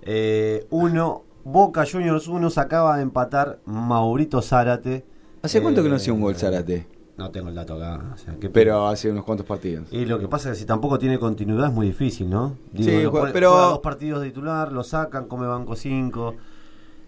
1, 0.07 1.25
Boca 1.45 1.85
Juniors 1.91 2.27
1, 2.29 2.51
se 2.51 2.61
acaba 2.61 2.97
de 2.97 3.03
empatar 3.03 3.61
Maurito 3.67 4.41
Zárate. 4.43 5.05
¿Hace 5.43 5.61
cuánto 5.61 5.83
que 5.83 5.89
no 5.89 5.95
Eh, 5.95 5.99
hacía 5.99 6.13
un 6.13 6.21
gol 6.23 6.35
Zárate? 6.37 6.87
No 7.17 7.31
tengo 7.31 7.49
el 7.49 7.55
dato 7.55 7.75
acá. 7.75 8.13
o 8.15 8.17
sea, 8.17 8.35
qué 8.41 8.49
Pero 8.51 8.89
hace 8.89 9.11
unos 9.11 9.25
cuantos 9.25 9.47
partidos. 9.47 9.87
Y 9.93 10.05
lo 10.05 10.19
que 10.19 10.27
pasa 10.27 10.51
es 10.51 10.57
que 10.57 10.61
si 10.63 10.67
tampoco 10.67 10.99
tiene 10.99 11.19
continuidad 11.19 11.69
es 11.69 11.73
muy 11.73 11.87
difícil, 11.89 12.29
¿no? 12.31 12.57
Sí, 12.77 13.05
juega- 13.09 13.31
pero- 13.33 13.51
juega 13.53 13.67
dos 13.69 13.79
partidos 13.81 14.23
de 14.23 14.29
titular, 14.29 14.73
lo 14.73 14.83
sacan, 14.83 15.27
come 15.27 15.47
banco 15.47 15.77
5. 15.77 16.35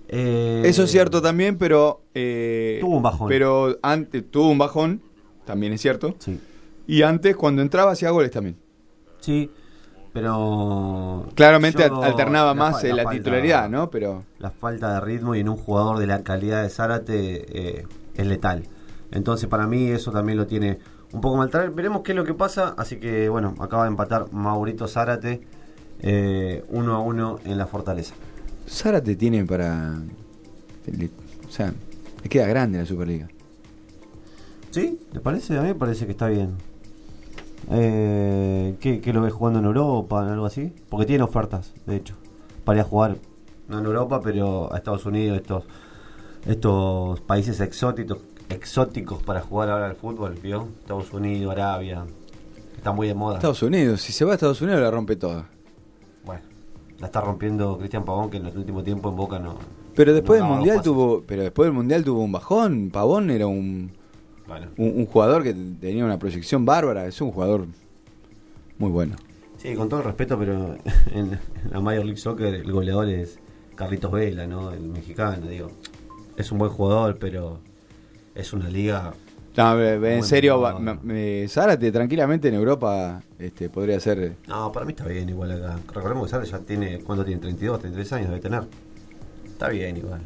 Eso 0.08 0.82
es 0.84 0.90
cierto 0.90 1.20
también, 1.20 1.58
pero... 1.58 2.02
eh, 2.14 2.78
Tuvo 2.80 2.96
un 2.98 3.02
bajón. 3.02 3.28
Pero 3.28 3.76
antes 3.82 4.30
tuvo 4.30 4.50
un 4.50 4.58
bajón, 4.58 5.02
también 5.44 5.72
es 5.72 5.80
cierto. 5.80 6.14
Sí. 6.18 6.38
Y 6.86 7.02
antes, 7.02 7.34
cuando 7.34 7.62
entraba, 7.62 7.90
hacía 7.92 8.10
goles 8.10 8.30
también. 8.30 8.56
Sí, 9.18 9.50
Pero. 10.16 11.26
Claramente 11.34 11.86
yo- 11.86 12.02
alternaba 12.02 12.48
la 12.48 12.54
más 12.54 12.82
la, 12.82 12.94
falta- 13.04 13.10
titularidad, 13.10 13.68
¿no? 13.68 13.90
Pero 13.90 14.24
La 14.38 14.50
falta 14.50 14.94
de 14.94 15.00
ritmo 15.00 15.34
y 15.34 15.40
en 15.40 15.50
un 15.50 15.58
jugador 15.58 15.98
de 15.98 16.06
la 16.06 16.22
calidad 16.22 16.62
de 16.62 16.70
Zárate 16.70 17.44
eh, 17.80 17.86
es 18.14 18.26
letal. 18.26 18.62
Entonces, 19.10 19.46
para 19.46 19.66
mí, 19.66 19.90
eso 19.90 20.12
también 20.12 20.38
lo 20.38 20.46
tiene 20.46 20.78
un 21.12 21.20
poco 21.20 21.36
mal 21.36 21.50
traer. 21.50 21.70
Veremos 21.70 22.00
qué 22.02 22.12
es 22.12 22.16
lo 22.16 22.24
que 22.24 22.32
pasa. 22.32 22.74
Así 22.78 22.96
que, 22.96 23.28
bueno, 23.28 23.54
acaba 23.60 23.82
de 23.82 23.90
empatar 23.90 24.32
Maurito 24.32 24.88
Zárate 24.88 25.42
eh, 26.00 26.64
uno 26.70 26.94
a 26.94 27.00
uno 27.00 27.38
en 27.44 27.58
la 27.58 27.66
Fortaleza. 27.66 28.14
Zárate 28.66 29.16
tiene 29.16 29.44
para. 29.44 29.96
o 31.46 31.50
sea, 31.52 31.74
le 32.22 32.28
queda 32.30 32.46
grande 32.46 32.78
la 32.78 32.86
Superliga. 32.86 33.28
¿Sí? 34.70 34.98
¿Le 35.12 35.20
parece? 35.20 35.58
A 35.58 35.60
mí 35.60 35.68
me 35.68 35.74
parece 35.74 36.06
que 36.06 36.12
está 36.12 36.28
bien. 36.28 36.54
Eh, 37.70 38.76
¿qué, 38.80 39.00
qué 39.00 39.12
lo 39.12 39.22
ves 39.22 39.32
jugando 39.32 39.58
en 39.58 39.64
Europa, 39.64 40.30
algo 40.30 40.46
así? 40.46 40.72
Porque 40.88 41.06
tiene 41.06 41.24
ofertas, 41.24 41.74
de 41.86 41.96
hecho, 41.96 42.14
para 42.64 42.78
ir 42.78 42.84
a 42.84 42.88
jugar, 42.88 43.16
no 43.68 43.78
en 43.78 43.84
Europa, 43.84 44.20
pero 44.22 44.72
a 44.72 44.76
Estados 44.76 45.04
Unidos, 45.06 45.38
estos 45.38 45.64
estos 46.46 47.20
países 47.22 47.60
exóticos 47.60 48.18
exóticos 48.48 49.22
para 49.22 49.40
jugar 49.40 49.70
ahora 49.70 49.86
al 49.86 49.96
fútbol, 49.96 50.38
¿vio? 50.40 50.68
Estados 50.80 51.12
Unidos, 51.12 51.52
Arabia, 51.52 52.04
está 52.76 52.92
muy 52.92 53.08
de 53.08 53.14
moda. 53.14 53.36
Estados 53.36 53.62
Unidos, 53.62 54.00
si 54.00 54.12
se 54.12 54.24
va 54.24 54.32
a 54.32 54.34
Estados 54.34 54.60
Unidos 54.62 54.80
la 54.80 54.90
rompe 54.90 55.16
toda. 55.16 55.48
Bueno, 56.24 56.42
la 57.00 57.06
está 57.06 57.20
rompiendo 57.20 57.76
Cristian 57.78 58.04
Pavón, 58.04 58.30
que 58.30 58.36
en 58.36 58.46
el 58.46 58.56
último 58.56 58.82
tiempo 58.84 59.08
en 59.08 59.16
Boca 59.16 59.38
no... 59.40 59.56
Pero 59.96 60.14
después 60.14 60.40
no 60.40 60.46
del 60.46 60.54
mundial 60.56 60.76
pasos. 60.76 60.92
tuvo, 60.92 61.22
pero 61.26 61.42
después 61.42 61.66
del 61.66 61.72
mundial 61.74 62.04
tuvo 62.04 62.22
un 62.22 62.30
bajón. 62.30 62.90
Pavón 62.92 63.30
era 63.30 63.46
un, 63.46 63.90
Bueno. 64.46 64.68
un, 64.76 65.00
un 65.00 65.06
jugador 65.06 65.42
que 65.42 65.54
tenía 65.54 66.04
una 66.04 66.18
proyección 66.18 66.64
bárbara. 66.64 67.06
Es 67.06 67.20
un 67.20 67.32
jugador 67.32 67.66
muy 68.78 68.90
bueno. 68.90 69.16
Sí, 69.58 69.74
con 69.74 69.88
todo 69.88 70.00
el 70.00 70.06
respeto, 70.06 70.38
pero 70.38 70.76
en 71.14 71.38
la 71.70 71.80
Major 71.80 72.04
League 72.04 72.18
Soccer 72.18 72.54
el 72.54 72.70
goleador 72.70 73.08
es 73.08 73.38
Carlitos 73.74 74.12
Vela, 74.12 74.46
¿no? 74.46 74.70
El 74.72 74.80
mexicano, 74.88 75.46
digo. 75.46 75.70
Es 76.36 76.52
un 76.52 76.58
buen 76.58 76.70
jugador, 76.70 77.16
pero 77.18 77.58
es 78.34 78.52
una 78.52 78.68
liga... 78.68 79.14
No, 79.56 79.82
en 79.82 80.22
serio, 80.22 80.62
Zárate 81.48 81.90
tranquilamente 81.90 82.48
en 82.48 82.54
Europa 82.54 83.22
este, 83.38 83.70
podría 83.70 83.98
ser. 83.98 84.34
No, 84.46 84.70
para 84.70 84.84
mí 84.84 84.92
está 84.92 85.06
bien 85.06 85.30
igual 85.30 85.50
acá. 85.52 85.78
Recordemos 85.94 86.24
que 86.26 86.30
Sárate 86.30 86.50
ya 86.50 86.58
tiene... 86.58 86.98
¿Cuánto 87.00 87.24
tiene? 87.24 87.40
32, 87.40 87.80
33 87.80 88.12
años 88.12 88.28
debe 88.28 88.40
tener. 88.42 88.64
Está 89.46 89.70
bien 89.70 89.96
igual. 89.96 90.20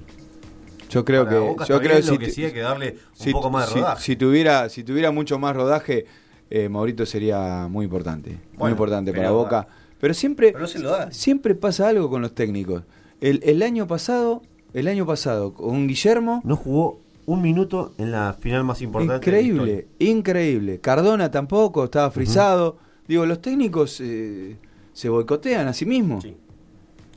Yo 0.91 1.05
creo 1.05 1.25
Para 1.25 1.37
que. 1.37 1.43
Boca 1.43 1.65
yo 1.67 1.79
creo 1.81 2.01
lo 2.01 2.19
que 2.19 2.31
sí 2.31 2.45
hay 2.45 2.53
que 2.53 2.61
darle 2.61 2.91
un 3.19 3.25
si- 3.25 3.33
poco 3.33 3.51
más 3.51 3.69
de 3.73 3.81
rodaje. 3.81 4.03
Si, 4.03 4.17
tuviera, 4.17 4.69
si 4.69 4.85
tuviera 4.85 5.11
mucho 5.11 5.39
más 5.39 5.55
rodaje, 5.57 6.05
eh, 6.51 6.69
Maurito 6.69 7.07
sería 7.07 7.67
muy 7.71 7.85
importante. 7.85 8.39
muy 8.59 8.71
importante 8.73 9.13
para 9.13 9.31
Boca. 9.31 9.67
Pero 10.01 10.15
siempre, 10.15 10.49
Pero 10.53 10.61
no 10.61 10.67
se 10.67 10.79
lo 10.79 10.91
da. 10.91 11.11
siempre 11.13 11.55
pasa 11.55 11.89
algo 11.89 12.09
con 12.11 12.23
los 12.23 12.35
técnicos. 12.35 12.83
El, 13.21 13.41
el 13.45 13.63
año 13.63 13.87
pasado, 13.87 14.43
el 14.73 14.89
año 14.89 15.07
pasado, 15.07 15.53
con 15.55 15.87
Guillermo. 15.87 16.41
No 16.45 16.57
jugó 16.57 17.01
un 17.27 17.43
minuto 17.43 17.93
en 17.99 18.11
la 18.11 18.33
final 18.33 18.65
más 18.65 18.81
importante 18.83 19.31
de 19.31 19.37
la 19.37 19.41
Increíble, 19.43 19.87
increíble. 19.99 20.81
Cardona 20.81 21.31
tampoco, 21.31 21.85
estaba 21.85 22.11
frisado. 22.11 22.79
Digo, 23.07 23.27
los 23.27 23.41
técnicos 23.43 24.01
eh, 24.01 24.57
se 24.93 25.09
boicotean 25.09 25.69
a 25.69 25.73
sí 25.75 25.85
mismos. 25.85 26.27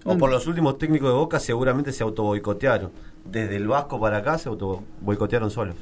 O 0.05 0.17
por 0.17 0.29
los 0.29 0.45
últimos 0.47 0.77
técnicos 0.77 1.07
de 1.09 1.15
Boca 1.15 1.39
seguramente 1.39 1.91
se 1.93 2.03
autoboicotearon. 2.03 2.91
Desde 3.25 3.55
el 3.55 3.67
Vasco 3.67 3.99
para 3.99 4.17
acá 4.17 4.37
se 4.37 4.49
autoboicotearon 4.49 5.49
solos. 5.49 5.75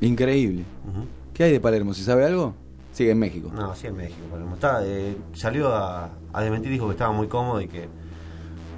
Increíble. 0.00 0.64
¿Qué 1.34 1.44
hay 1.44 1.52
de 1.52 1.60
Palermo? 1.60 1.94
¿Se 1.94 2.02
sabe 2.02 2.24
algo? 2.24 2.54
Sigue 2.92 3.12
en 3.12 3.18
México. 3.18 3.50
No, 3.54 3.74
sí 3.74 3.86
en 3.86 3.96
México. 3.96 4.20
Palermo. 4.30 4.54
Está, 4.54 4.80
eh, 4.84 5.16
salió 5.34 5.68
a, 5.74 6.10
a 6.32 6.40
desmentir, 6.42 6.70
dijo 6.72 6.86
que 6.86 6.92
estaba 6.92 7.12
muy 7.12 7.28
cómodo 7.28 7.60
y 7.60 7.68
que... 7.68 7.88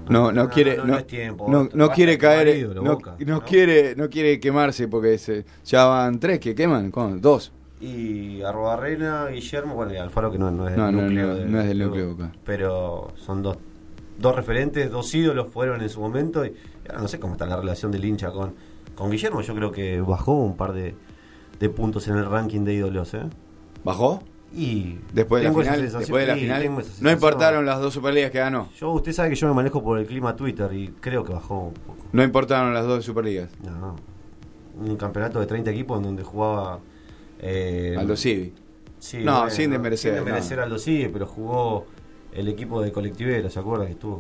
No, 0.09 0.33
no, 0.33 0.49
quiere, 0.51 0.77
no, 0.79 0.85
no, 0.85 0.93
no 0.95 0.99
es 0.99 1.07
tiempo, 1.07 1.47
no- 1.49 1.91
quiere 1.91 2.13
de 2.13 2.19
caer, 2.19 2.49
marido, 2.49 2.75
no, 2.75 2.95
Boca, 2.97 3.15
no 3.25 3.41
quiere, 3.45 3.95
no 3.95 4.11
quiere 4.11 4.41
quemarse 4.41 4.89
porque 4.89 5.17
se, 5.17 5.45
ya 5.65 5.85
van 5.85 6.19
tres 6.19 6.41
que 6.41 6.57
queman, 6.57 6.91
¿cómo? 6.91 7.17
dos. 7.19 7.53
Y 7.81 8.43
Arrobarrena, 8.43 9.29
Guillermo, 9.29 9.77
bueno, 9.77 9.95
y 9.95 9.99
Alfaro 9.99 10.33
que 10.33 10.39
no, 10.39 10.51
no 10.51 10.69
es 10.69 10.75
del 10.77 10.93
núcleo. 10.93 11.27
no, 11.29 11.35
de- 11.35 11.63
es 11.63 11.69
del 11.69 11.79
de 11.79 11.85
núcleo 11.85 12.11
Boca. 12.11 12.25
Boca. 12.27 12.39
Pero 12.45 13.13
son 13.15 13.43
dos, 13.45 13.59
dos 14.19 14.35
referentes, 14.35 14.91
dos 14.91 15.15
ídolos 15.15 15.47
fueron 15.53 15.81
en 15.83 15.89
su 15.89 16.01
momento. 16.01 16.45
Y 16.45 16.53
no 16.99 17.09
sé 17.09 17.19
cómo 17.21 17.35
está 17.35 17.47
la 17.47 17.57
relación 17.57 17.91
del 17.93 18.05
hincha 18.05 18.31
con, 18.33 18.55
con 18.95 19.11
Guillermo. 19.11 19.41
Yo 19.43 19.55
creo 19.55 19.73
que 19.73 20.01
bajó 20.01 20.33
un 20.35 20.57
par 20.57 20.73
de, 20.73 20.95
de 21.59 21.69
puntos 21.69 22.09
en 22.09 22.17
el 22.17 22.27
ranking 22.27 22.61
de 22.65 22.75
ídolos, 22.75 23.15
¿eh? 23.15 23.23
¿Bajó? 23.85 24.23
Y 24.55 24.99
Después 25.15 25.43
de 25.43 25.49
la 25.49 25.55
final, 25.55 25.81
después 25.81 26.27
de 26.27 26.27
la 26.27 26.37
final 26.37 26.71
no 27.01 27.11
importaron 27.11 27.65
las 27.65 27.81
dos 27.81 27.95
Superligas 27.95 28.31
que 28.31 28.39
ganó. 28.39 28.69
Yo, 28.79 28.91
usted 28.93 29.13
sabe 29.13 29.31
que 29.31 29.35
yo 29.37 29.49
me 29.49 29.55
manejo 29.55 29.83
por 29.83 29.99
el 29.99 30.07
clima 30.07 30.37
Twitter 30.37 30.71
y 30.75 30.89
creo 31.01 31.25
que 31.25 31.33
bajó 31.33 31.69
un 31.69 31.75
poco. 31.75 32.05
No 32.13 32.23
importaron 32.23 32.75
las 32.75 32.85
dos 32.87 33.03
Superligas. 33.05 33.49
No, 33.65 33.97
un 34.79 34.97
campeonato 34.97 35.41
de 35.41 35.47
30 35.47 35.71
equipos 35.71 35.97
en 35.97 36.03
donde 36.05 36.23
jugaba 36.23 36.81
eh, 37.41 37.97
Aldo 37.99 38.15
Civi. 38.15 38.53
Sí, 38.99 39.19
No, 39.25 39.39
bueno, 39.39 39.51
sin 39.51 39.71
desmerecer, 39.71 40.15
Sin 40.17 40.25
desmerecer 40.25 40.59
no. 40.59 40.65
Aldo 40.65 40.79
Civi, 40.79 41.09
pero 41.09 41.27
jugó 41.27 41.87
el 42.35 42.47
equipo 42.49 42.83
de 42.83 42.93
colectivero, 42.93 43.49
¿se 43.49 43.59
acuerda 43.59 43.87
que 43.87 43.93
estuvo? 43.93 44.19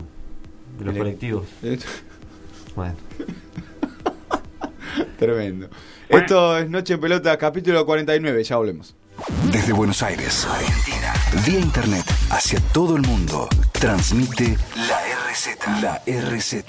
De 0.79 0.85
los 0.87 0.95
El- 0.95 0.99
colectivos. 0.99 1.47
Bueno. 2.75 2.97
Tremendo. 5.19 5.69
Esto 6.09 6.59
es 6.59 6.69
Noche 6.69 6.95
en 6.95 7.01
Pelota, 7.01 7.37
capítulo 7.39 7.87
49, 7.87 8.45
ya 8.45 8.57
volvemos. 8.57 8.95
Desde 9.51 9.73
Buenos 9.73 10.03
Aires, 10.03 10.47
Argentina, 10.47 11.15
vía 11.47 11.61
internet 11.61 12.05
hacia 12.31 12.61
todo 12.73 12.97
el 12.97 13.03
mundo, 13.03 13.49
transmite 13.73 14.59
la 14.75 15.01
RZ. 15.31 15.81
La 15.81 16.03
RZ. 16.07 16.65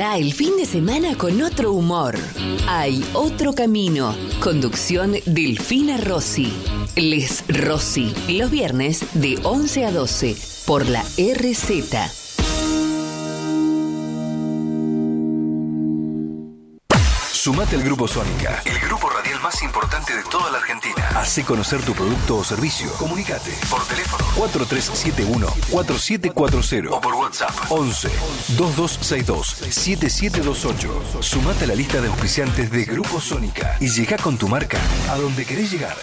El 0.00 0.32
fin 0.32 0.56
de 0.56 0.64
semana 0.64 1.16
con 1.16 1.42
otro 1.42 1.72
humor. 1.72 2.16
Hay 2.68 3.04
otro 3.14 3.52
camino. 3.52 4.14
Conducción 4.40 5.16
Delfina 5.26 5.96
Rossi. 5.96 6.52
Les 6.94 7.42
Rossi. 7.48 8.14
Los 8.28 8.48
viernes 8.48 9.04
de 9.14 9.40
11 9.42 9.86
a 9.86 9.90
12 9.90 10.36
por 10.66 10.88
la 10.88 11.02
RZ. 11.02 11.96
Sumate 17.32 17.74
al 17.74 17.82
Grupo 17.82 18.06
Sónica, 18.06 18.62
más 19.48 19.62
importante 19.62 20.14
de 20.14 20.22
toda 20.24 20.50
la 20.50 20.58
Argentina. 20.58 21.08
Hacé 21.16 21.42
conocer 21.42 21.80
tu 21.80 21.94
producto 21.94 22.36
o 22.36 22.44
servicio. 22.44 22.92
Comunicate 22.98 23.50
por 23.70 23.82
teléfono 23.84 24.22
4371-4740 24.36 26.90
o 26.90 27.00
por 27.00 27.14
WhatsApp 27.14 27.54
11 27.70 28.10
2262 28.58 29.48
7728. 29.70 31.22
Sumate 31.22 31.64
a 31.64 31.68
la 31.68 31.74
lista 31.74 32.02
de 32.02 32.08
auspiciantes 32.08 32.70
de 32.70 32.84
Grupo 32.84 33.22
Sónica 33.22 33.74
y 33.80 33.88
llega 33.88 34.18
con 34.18 34.36
tu 34.36 34.48
marca 34.48 34.76
a 35.10 35.16
donde 35.16 35.46
querés 35.46 35.70
llegar. 35.70 35.96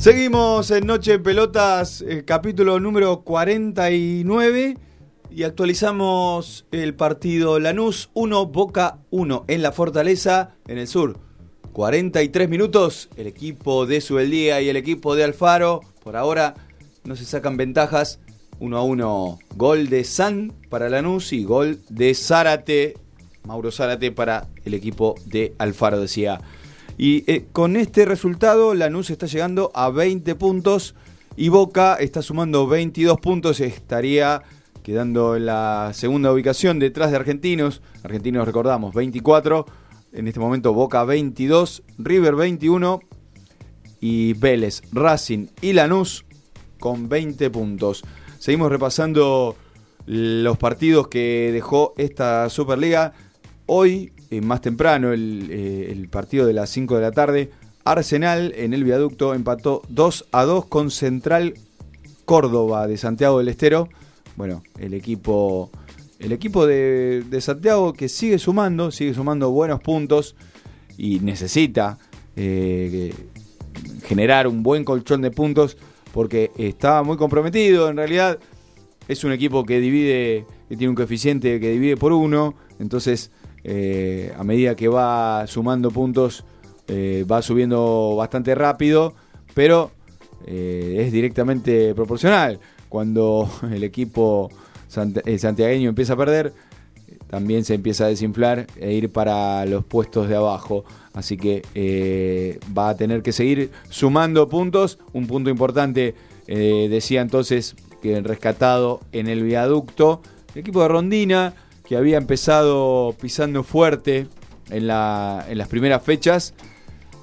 Seguimos 0.09 0.71
en 0.71 0.87
Noche 0.87 1.19
Pelotas, 1.19 2.01
eh, 2.01 2.23
capítulo 2.25 2.79
número 2.79 3.21
49 3.21 4.75
y 5.29 5.43
actualizamos 5.43 6.65
el 6.71 6.95
partido 6.95 7.59
Lanús 7.59 8.09
1, 8.15 8.47
Boca 8.47 8.97
1 9.11 9.45
en 9.47 9.61
la 9.61 9.71
Fortaleza, 9.71 10.55
en 10.67 10.79
el 10.79 10.87
sur. 10.87 11.19
43 11.73 12.49
minutos, 12.49 13.09
el 13.17 13.27
equipo 13.27 13.85
de 13.85 14.01
Subeldía 14.01 14.59
y 14.61 14.69
el 14.69 14.77
equipo 14.77 15.13
de 15.13 15.25
Alfaro, 15.25 15.81
por 16.03 16.15
ahora 16.15 16.55
no 17.03 17.15
se 17.15 17.25
sacan 17.25 17.55
ventajas. 17.55 18.19
1 18.59 18.77
a 18.77 18.81
1, 18.81 19.39
gol 19.57 19.89
de 19.89 20.03
San 20.05 20.51
para 20.69 20.89
Lanús 20.89 21.33
y 21.33 21.43
gol 21.43 21.81
de 21.87 22.15
Zárate, 22.15 22.97
Mauro 23.43 23.71
Zárate 23.71 24.11
para 24.11 24.47
el 24.65 24.73
equipo 24.73 25.13
de 25.27 25.53
Alfaro, 25.59 26.01
decía. 26.01 26.41
Y 26.99 27.23
eh, 27.31 27.45
con 27.53 27.77
este 27.77 28.03
resultado, 28.03 28.73
Lanús 28.73 29.09
está 29.09 29.25
llegando 29.25 29.71
a 29.73 29.89
20 29.89 30.35
puntos 30.35 30.95
y 31.37 31.47
Boca 31.47 31.95
está 31.95 32.21
sumando 32.21 32.67
22 32.67 33.21
puntos. 33.21 33.61
Estaría 33.61 34.43
quedando 34.83 35.37
en 35.37 35.45
la 35.45 35.91
segunda 35.93 36.29
ubicación 36.33 36.77
detrás 36.77 37.11
de 37.11 37.15
Argentinos. 37.15 37.81
Argentinos, 38.03 38.45
recordamos, 38.45 38.93
24. 38.93 39.65
En 40.11 40.27
este 40.27 40.41
momento, 40.41 40.73
Boca 40.73 41.05
22, 41.05 41.83
River 41.99 42.35
21 42.35 42.99
y 44.01 44.33
Vélez, 44.33 44.81
Racing 44.91 45.47
y 45.61 45.71
Lanús 45.71 46.25
con 46.81 47.07
20 47.07 47.49
puntos. 47.49 48.03
Seguimos 48.39 48.69
repasando 48.69 49.55
los 50.05 50.57
partidos 50.57 51.07
que 51.07 51.51
dejó 51.53 51.93
esta 51.97 52.49
Superliga. 52.49 53.13
Hoy 53.67 54.11
eh, 54.31 54.41
más 54.41 54.61
temprano, 54.61 55.11
el, 55.11 55.47
eh, 55.49 55.91
el, 55.91 56.07
partido 56.09 56.45
de 56.45 56.53
las 56.53 56.69
5 56.69 56.95
de 56.95 57.01
la 57.01 57.11
tarde. 57.11 57.51
Arsenal 57.83 58.53
en 58.55 58.73
el 58.73 58.83
viaducto 58.83 59.33
empató 59.33 59.81
2 59.89 60.27
a 60.31 60.43
2 60.43 60.65
con 60.65 60.91
Central 60.91 61.55
Córdoba 62.25 62.87
de 62.87 62.97
Santiago 62.97 63.39
del 63.39 63.47
Estero. 63.47 63.89
Bueno, 64.35 64.61
el 64.77 64.93
equipo, 64.93 65.71
el 66.19 66.31
equipo 66.31 66.67
de, 66.67 67.23
de 67.27 67.41
Santiago 67.41 67.93
que 67.93 68.07
sigue 68.07 68.37
sumando, 68.37 68.91
sigue 68.91 69.13
sumando 69.13 69.49
buenos 69.51 69.81
puntos 69.81 70.35
y 70.97 71.21
necesita 71.21 71.97
eh, 72.35 73.13
generar 74.03 74.47
un 74.47 74.63
buen 74.63 74.83
colchón 74.83 75.21
de 75.21 75.31
puntos 75.31 75.77
porque 76.13 76.51
está 76.57 77.03
muy 77.03 77.17
comprometido. 77.17 77.89
En 77.89 77.97
realidad 77.97 78.37
es 79.07 79.23
un 79.23 79.31
equipo 79.31 79.65
que 79.65 79.79
divide, 79.79 80.45
que 80.67 80.77
tiene 80.77 80.89
un 80.89 80.95
coeficiente 80.95 81.59
que 81.59 81.71
divide 81.71 81.97
por 81.97 82.13
uno. 82.13 82.55
Entonces 82.79 83.31
eh, 83.63 84.33
a 84.37 84.43
medida 84.43 84.75
que 84.75 84.87
va 84.87 85.45
sumando 85.47 85.91
puntos, 85.91 86.45
eh, 86.87 87.25
va 87.29 87.41
subiendo 87.41 88.15
bastante 88.17 88.55
rápido, 88.55 89.13
pero 89.53 89.91
eh, 90.45 90.97
es 90.99 91.11
directamente 91.11 91.93
proporcional. 91.93 92.59
Cuando 92.87 93.49
el 93.71 93.83
equipo 93.83 94.49
santiagueño 94.87 95.89
empieza 95.89 96.13
a 96.13 96.17
perder, 96.17 96.53
también 97.29 97.63
se 97.63 97.75
empieza 97.75 98.05
a 98.05 98.07
desinflar 98.07 98.65
e 98.77 98.93
ir 98.93 99.11
para 99.11 99.65
los 99.65 99.85
puestos 99.85 100.27
de 100.29 100.35
abajo. 100.35 100.83
Así 101.13 101.37
que 101.37 102.59
va 102.75 102.89
a 102.89 102.97
tener 102.97 103.21
que 103.21 103.31
seguir 103.31 103.69
sumando 103.89 104.49
puntos. 104.49 104.97
Un 105.13 105.27
punto 105.27 105.51
importante, 105.51 106.15
decía 106.47 107.21
entonces, 107.21 107.75
que 108.01 108.19
rescatado 108.21 109.01
en 109.11 109.27
el 109.27 109.43
viaducto. 109.43 110.21
El 110.55 110.61
equipo 110.61 110.81
de 110.81 110.87
Rondina 110.87 111.53
que 111.89 111.97
había 111.97 112.17
empezado 112.17 113.15
pisando 113.19 113.63
fuerte 113.63 114.27
en, 114.69 114.85
la, 114.85 115.43
en 115.49 115.57
las 115.57 115.67
primeras 115.67 116.03
fechas. 116.03 116.53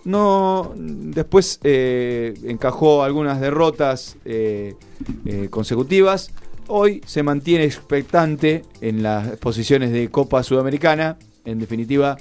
No, 0.05 0.73
después 0.75 1.61
eh, 1.62 2.35
encajó 2.43 3.05
algunas 3.05 3.41
derrotas 3.41 4.17
eh, 4.25 4.75
eh, 5.25 5.47
consecutivas. 5.51 6.33
Hoy 6.67 7.01
se 7.07 7.23
mantiene 7.23 7.62
expectante 7.62 8.64
en 8.81 9.05
las 9.05 9.37
posiciones 9.37 9.93
de 9.93 10.11
Copa 10.11 10.43
Sudamericana. 10.43 11.17
En 11.45 11.61
definitiva, 11.61 12.17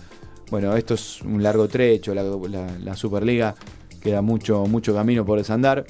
bueno, 0.52 0.76
esto 0.76 0.94
es 0.94 1.24
un 1.24 1.42
largo 1.42 1.68
trecho, 1.68 2.14
la, 2.14 2.24
la, 2.24 2.96
Superliga 2.96 3.56
queda 4.02 4.22
mucho, 4.22 4.68
mucho 4.68 4.94
camino 4.94 5.26
por 5.26 5.40
desandar. 5.40 5.88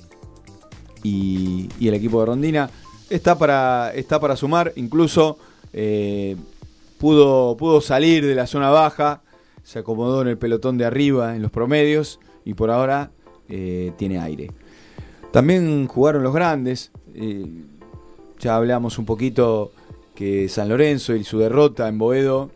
Y, 1.04 1.68
y 1.82 1.90
el 1.90 1.96
equipo 1.96 2.22
de 2.22 2.28
Rondina 2.28 2.70
está 3.10 3.38
para, 3.38 3.92
está 3.94 4.22
para 4.22 4.38
sumar, 4.38 4.72
incluso 4.78 5.38
eh, 5.78 6.38
pudo, 6.98 7.58
pudo 7.58 7.82
salir 7.82 8.26
de 8.26 8.34
la 8.34 8.48
zona 8.48 8.70
baja, 8.70 9.24
se 9.62 9.80
acomodó 9.80 10.22
en 10.22 10.30
el 10.30 10.38
pelotón 10.38 10.78
de 10.78 10.86
arriba 10.86 11.36
en 11.36 11.42
los 11.42 11.52
promedios 11.52 12.22
y 12.46 12.54
por 12.54 12.72
ahora 12.72 13.12
eh, 13.50 13.92
tiene 13.98 14.18
aire. 14.20 14.52
También 15.34 15.86
jugaron 15.88 16.24
los 16.24 16.34
grandes, 16.34 16.92
eh, 17.14 17.46
ya 18.40 18.56
hablamos 18.56 18.98
un 18.98 19.06
poquito 19.06 19.74
que 20.16 20.48
San 20.48 20.70
Lorenzo 20.70 21.14
y 21.14 21.26
su 21.26 21.40
derrota 21.40 21.90
en 21.90 21.98
Boedo 21.98 22.52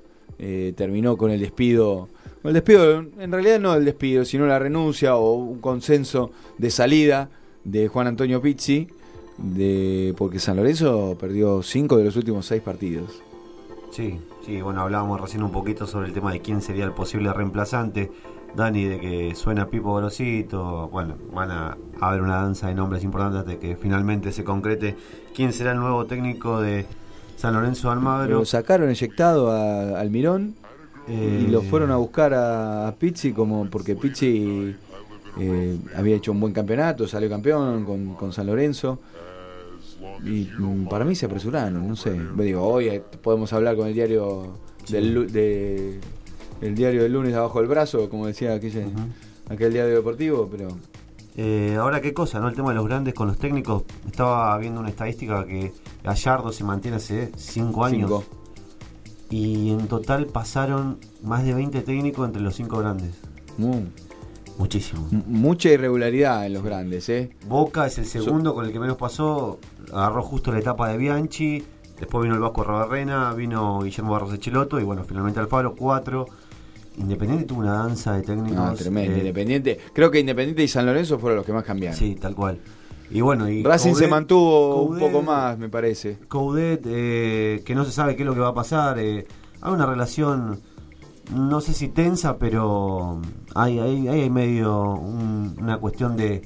terminó 0.77 1.17
con 1.17 1.31
el 1.31 1.41
despido. 1.41 2.07
El 2.45 2.53
despido, 2.53 2.99
en 3.19 3.31
realidad 3.33 3.59
no 3.59 3.75
el 3.75 3.83
despido, 3.83 4.23
sino 4.23 4.47
la 4.47 4.57
renuncia 4.57 5.17
o 5.17 5.33
un 5.33 5.59
consenso 5.59 6.31
de 6.57 6.71
salida 6.71 7.29
de 7.65 7.89
Juan 7.89 8.07
Antonio 8.07 8.41
Pizzi, 8.41 8.87
de, 9.41 10.13
porque 10.17 10.39
San 10.39 10.57
Lorenzo 10.57 11.17
perdió 11.19 11.63
cinco 11.63 11.97
de 11.97 12.03
los 12.05 12.15
últimos 12.15 12.45
seis 12.45 12.61
partidos. 12.61 13.21
Sí, 13.91 14.19
sí, 14.45 14.61
bueno, 14.61 14.81
hablábamos 14.81 15.19
recién 15.19 15.43
un 15.43 15.51
poquito 15.51 15.87
sobre 15.87 16.07
el 16.07 16.13
tema 16.13 16.31
de 16.31 16.41
quién 16.41 16.61
sería 16.61 16.85
el 16.85 16.91
posible 16.91 17.33
reemplazante. 17.33 18.11
Dani, 18.55 18.83
de 18.85 18.99
que 18.99 19.35
suena 19.35 19.67
Pipo 19.67 19.95
Grosito, 19.95 20.89
bueno, 20.89 21.15
van 21.33 21.51
a 21.51 21.77
haber 21.99 22.21
una 22.21 22.37
danza 22.37 22.67
de 22.67 22.75
nombres 22.75 23.03
importantes 23.03 23.45
de 23.45 23.59
que 23.59 23.75
finalmente 23.75 24.31
se 24.31 24.43
concrete 24.43 24.95
quién 25.35 25.53
será 25.53 25.71
el 25.73 25.79
nuevo 25.79 26.05
técnico 26.05 26.59
de 26.59 26.85
San 27.35 27.53
Lorenzo 27.53 27.91
Almagro. 27.91 28.39
Lo 28.39 28.45
sacaron 28.45 28.89
eyectado 28.89 29.51
a 29.51 29.99
Almirón 29.99 30.55
y 31.07 31.47
lo 31.47 31.61
fueron 31.61 31.91
a 31.91 31.97
buscar 31.97 32.33
a, 32.33 32.93
Pizzi 32.97 33.33
como 33.33 33.67
porque 33.69 33.95
Pizzi 33.95 34.75
eh, 35.39 35.77
había 35.95 36.15
hecho 36.15 36.31
un 36.31 36.39
buen 36.39 36.53
campeonato, 36.53 37.07
salió 37.07 37.29
campeón 37.29 37.85
con, 37.85 38.15
con 38.15 38.33
San 38.33 38.47
Lorenzo 38.47 38.99
y 40.25 40.49
mm, 40.57 40.87
para 40.87 41.05
mí 41.05 41.15
se 41.15 41.25
apresuraron, 41.25 41.87
no 41.87 41.95
sé. 41.95 42.17
Digo, 42.37 42.61
hoy 42.63 42.87
eh, 42.87 43.03
podemos 43.21 43.51
hablar 43.53 43.75
con 43.75 43.87
el 43.87 43.93
diario 43.93 44.53
del, 44.89 45.31
de, 45.31 45.99
el 46.61 46.75
diario 46.75 47.03
del 47.03 47.13
lunes 47.13 47.33
abajo 47.35 47.59
del 47.59 47.67
brazo, 47.69 48.09
como 48.09 48.27
decía 48.27 48.53
aquella, 48.53 48.85
aquel 49.49 49.73
diario 49.73 49.95
deportivo, 49.95 50.47
pero 50.51 50.69
Eh, 51.37 51.77
ahora, 51.79 52.01
¿qué 52.01 52.13
cosa? 52.13 52.39
¿no? 52.41 52.49
El 52.49 52.55
tema 52.55 52.69
de 52.69 52.75
los 52.75 52.85
grandes 52.85 53.13
con 53.13 53.27
los 53.27 53.37
técnicos. 53.37 53.83
Estaba 54.05 54.57
viendo 54.57 54.81
una 54.81 54.89
estadística 54.89 55.45
que 55.45 55.71
Gallardo 56.03 56.51
se 56.51 56.63
mantiene 56.65 56.97
hace 56.97 57.31
5 57.37 57.85
años. 57.85 58.09
Cinco. 58.09 58.23
Y 59.29 59.69
en 59.71 59.87
total 59.87 60.25
pasaron 60.25 60.97
más 61.23 61.45
de 61.45 61.53
20 61.53 61.81
técnicos 61.81 62.25
entre 62.27 62.41
los 62.41 62.55
5 62.55 62.77
grandes. 62.79 63.11
mu- 63.57 63.83
Muchísimo. 64.57 65.07
m- 65.11 65.23
mucha 65.27 65.69
irregularidad 65.69 66.45
en 66.45 66.53
los 66.53 66.63
grandes, 66.63 67.07
¿eh? 67.07 67.29
Boca 67.47 67.85
es 67.87 67.97
el 67.99 68.05
segundo 68.05 68.53
con 68.53 68.65
el 68.65 68.73
que 68.73 68.79
menos 68.79 68.97
pasó. 68.97 69.59
Agarró 69.93 70.21
justo 70.23 70.51
la 70.51 70.59
etapa 70.59 70.89
de 70.89 70.97
Bianchi. 70.97 71.63
Después 71.99 72.23
vino 72.23 72.35
el 72.35 72.41
Vasco 72.41 72.63
Rabarrena, 72.63 73.33
vino 73.33 73.81
Guillermo 73.81 74.13
Barros 74.13 74.33
Echeloto 74.33 74.79
y 74.79 74.83
bueno, 74.83 75.03
finalmente 75.03 75.39
Alfaro, 75.39 75.75
4. 75.75 76.25
Independiente 76.97 77.45
tuvo 77.45 77.59
una 77.61 77.73
danza 77.73 78.13
de 78.13 78.21
técnicos. 78.23 78.51
No, 78.55 78.73
tremendo. 78.73 79.13
eh, 79.15 79.17
Independiente. 79.19 79.79
Creo 79.93 80.09
que 80.11 80.19
Independiente 80.19 80.63
y 80.63 80.67
San 80.67 80.85
Lorenzo 80.85 81.17
fueron 81.19 81.37
los 81.37 81.45
que 81.45 81.53
más 81.53 81.63
cambiaron. 81.63 81.97
Sí, 81.97 82.15
tal 82.15 82.35
cual. 82.35 82.59
Y 83.11 83.21
bueno, 83.21 83.49
y 83.49 83.63
Racing 83.63 83.93
se 83.95 84.05
Coudet- 84.05 84.09
mantuvo 84.09 84.83
un 84.83 84.99
poco 84.99 85.21
más, 85.21 85.57
me 85.57 85.67
parece. 85.69 86.17
Coudet, 86.27 86.81
eh, 86.85 87.63
que 87.65 87.73
no 87.75 87.83
se 87.85 87.91
sabe 87.91 88.15
qué 88.15 88.23
es 88.23 88.27
lo 88.27 88.33
que 88.33 88.41
va 88.41 88.49
a 88.49 88.53
pasar. 88.53 88.99
eh, 88.99 89.25
hay 89.61 89.73
una 89.73 89.85
relación, 89.85 90.59
no 91.33 91.59
sé 91.59 91.73
si 91.73 91.87
tensa, 91.89 92.37
pero 92.37 93.19
hay, 93.55 93.79
hay, 93.79 94.07
hay 94.07 94.29
medio 94.29 94.91
un- 94.93 95.55
una 95.59 95.77
cuestión 95.79 96.15
de, 96.17 96.41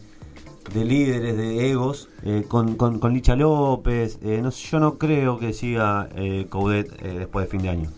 de 0.74 0.86
líderes, 0.86 1.38
de 1.38 1.70
egos, 1.70 2.10
eh, 2.24 2.44
con, 2.48 2.76
con, 2.76 3.00
con 3.00 3.14
Licha 3.14 3.36
López. 3.36 4.20
eh, 4.24 4.40
no, 4.42 4.50
yo 4.50 4.80
no 4.80 4.98
creo 4.98 5.40
que 5.40 5.54
siga 5.54 6.10
eh, 6.16 6.48
Coudet 6.50 6.92
eh, 7.04 7.20
después 7.20 7.46
de 7.46 7.52
fin 7.52 7.62
de 7.62 7.70
año. 7.70 7.90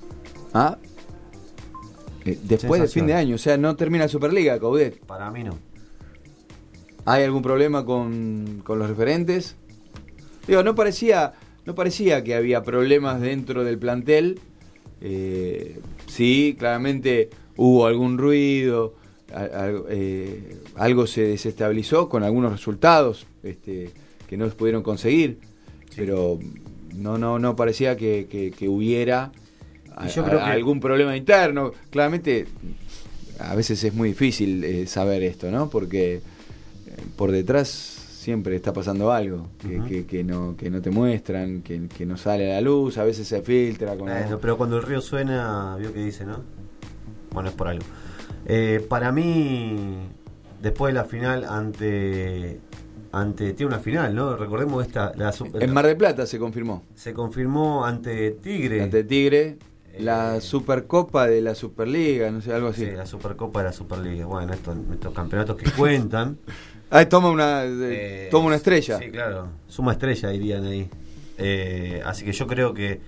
Ah. 0.53 0.78
Después 2.23 2.80
Sensación. 2.80 2.89
fin 2.89 3.07
de 3.07 3.13
año, 3.13 3.36
o 3.36 3.38
sea, 3.38 3.55
no 3.57 3.76
termina 3.76 4.07
Superliga, 4.07 4.59
Caudet. 4.59 4.99
Para 5.05 5.30
mí 5.30 5.43
no. 5.43 5.57
¿Hay 7.05 7.23
algún 7.23 7.43
problema 7.43 7.86
con, 7.86 8.61
con 8.63 8.80
los 8.80 8.89
referentes? 8.89 9.55
Digo, 10.47 10.63
no 10.63 10.73
parecía, 10.73 11.34
no 11.65 11.76
parecía 11.76 12.23
que 12.23 12.34
había 12.34 12.63
problemas 12.63 13.21
dentro 13.21 13.63
del 13.63 13.78
plantel. 13.78 14.39
Eh, 15.01 15.80
sí, 16.07 16.55
claramente 16.57 17.30
hubo 17.57 17.86
algún 17.86 18.17
ruido, 18.17 18.95
eh, 19.89 20.57
algo 20.76 21.07
se 21.07 21.21
desestabilizó 21.21 22.07
con 22.09 22.23
algunos 22.23 22.51
resultados 22.51 23.26
este, 23.43 23.91
que 24.28 24.38
no 24.38 24.47
pudieron 24.49 24.84
conseguir, 24.84 25.39
pero 25.95 26.39
no, 26.95 27.17
no, 27.17 27.39
no 27.39 27.55
parecía 27.55 27.95
que, 27.97 28.28
que- 28.30 28.51
que 28.51 28.67
hubiera 28.69 29.32
a- 29.95 30.07
a- 30.39 30.45
que- 30.45 30.51
algún 30.51 30.80
problema 30.80 31.15
interno. 31.17 31.71
Claramente, 31.89 32.45
a 33.39 33.55
veces 33.55 33.84
es 33.84 33.93
muy 33.93 34.09
difícil 34.09 34.63
eh, 34.63 34.88
saber 34.88 35.23
esto, 35.23 35.51
¿no? 35.51 35.69
Porque 35.69 36.15
eh, 36.15 36.21
por 37.15 37.32
detrás 37.32 37.67
siempre 37.69 38.55
está 38.55 38.73
pasando 38.73 39.11
algo 39.11 39.49
que, 39.59 39.82
que- 39.88 40.05
que 40.05 40.23
no, 40.23 40.55
que 40.57 40.69
no 40.69 40.82
te 40.82 40.89
muestran, 40.89 41.61
que, 41.61 41.88
que 41.88 42.05
no 42.05 42.17
sale 42.17 42.51
a 42.51 42.55
la 42.55 42.61
luz, 42.61 42.97
a 42.97 43.03
veces 43.03 43.28
se 43.28 43.41
filtra. 43.41 43.95
Con 43.95 44.07
Bueno, 44.07 44.39
pero 44.39 44.57
cuando 44.57 44.78
el 44.78 44.84
río 44.84 45.01
suena, 45.01 45.76
vio 45.78 45.93
que 45.93 46.03
dice, 46.03 46.26
¿no? 46.26 46.41
Bueno, 47.32 47.49
es 47.49 47.55
por 47.55 47.67
algo. 47.67 47.86
Eh, 48.46 48.86
para 48.88 49.12
mí, 49.12 49.98
después 50.62 50.93
de 50.93 51.00
la 51.00 51.06
final 51.06 51.46
ante. 51.46 52.60
ante 53.12 53.54
tiene 53.54 53.74
una 53.74 53.80
final, 53.82 54.14
¿no? 54.16 54.36
Recordemos 54.36 54.86
esta. 54.86 55.14
La, 55.16 55.32
super- 55.32 55.64
En 55.64 55.74
Mar 55.74 55.86
del 55.88 55.98
Plata 55.98 56.26
se 56.26 56.38
confirmó. 56.39 56.84
se 56.96 57.14
confirmó 57.14 57.86
ante 57.86 58.32
Tigre. 58.32 58.82
Ante 58.84 59.04
Tigre, 59.04 59.58
la 60.00 60.41
Supercopa 60.41 61.26
de 61.28 61.41
la 61.41 61.56
Superliga, 61.56 62.30
no 62.30 62.41
sé, 62.41 62.54
algo 62.54 62.68
así. 62.70 62.86
Sí, 62.86 62.91
la 62.91 63.06
Supercopa 63.06 63.60
de 63.62 63.66
la 63.66 63.74
Superliga. 63.74 64.26
Bueno, 64.26 64.54
estos, 64.54 64.76
estos 64.91 65.14
campeonatos 65.14 65.56
que 65.58 65.70
cuentan. 65.72 66.38
Ah, 66.91 67.04
toma 67.10 67.32
una, 67.32 67.64
de- 67.64 68.28
Eh, 68.28 68.30
toma 68.30 68.46
una 68.46 68.56
estrella. 68.58 69.00
Sí, 69.00 69.10
claro. 69.10 69.48
Suma 69.68 69.93
estrella, 69.93 70.30
dirían 70.30 70.66
ahí. 70.66 70.88
Eh, 71.39 72.00
así 72.06 72.24
que 72.24 72.32
yo 72.32 72.46
creo 72.46 72.76
que 72.76 73.02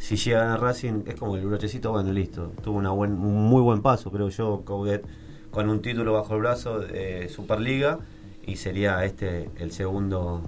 si 0.00 0.16
llega 0.16 0.52
a 0.52 0.56
Racing, 0.56 1.02
es 1.06 1.14
como 1.14 1.36
el 1.36 1.44
brochecito, 1.46 1.92
bueno, 1.92 2.10
listo. 2.12 2.52
Tuvo 2.62 2.78
una 2.78 2.90
buen, 2.90 3.12
un 3.12 3.44
muy 3.48 3.60
buen 3.62 3.82
paso, 3.82 4.10
creo 4.10 4.28
yo, 4.30 4.62
Coudet, 4.64 5.04
con 5.50 5.68
un 5.68 5.80
título 5.82 6.12
bajo 6.14 6.34
el 6.34 6.40
brazo 6.40 6.80
de 6.80 7.28
Superliga. 7.28 7.98
Y 8.46 8.56
sería 8.56 9.04
este 9.04 9.50
el 9.58 9.70
segundo 9.70 10.42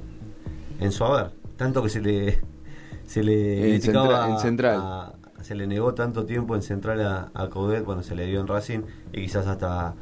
en 0.81 0.91
su 0.91 1.05
haber. 1.05 1.31
Tanto 1.57 1.83
que 1.83 1.89
se 1.91 2.01
le. 2.01 2.41
Se 3.07 3.23
le 3.23 3.75
En 3.77 3.83
Central- 3.83 4.31
en 4.31 4.39
Central. 4.39 4.77
a- 4.81 5.13
se 5.43 5.55
le 5.55 5.67
negó 5.67 5.93
tanto 5.93 6.25
tiempo 6.25 6.55
en 6.57 6.63
Central 6.63 7.01
a, 7.05 7.31
a 7.35 7.49
Coudet, 7.51 7.85
bueno, 7.85 8.03
se 8.03 8.15
le 8.15 8.27
dio 8.27 8.41
en 8.41 8.47
Racing 8.47 8.81
y 9.13 9.23
quizás 9.23 9.47
hasta. 9.47 9.95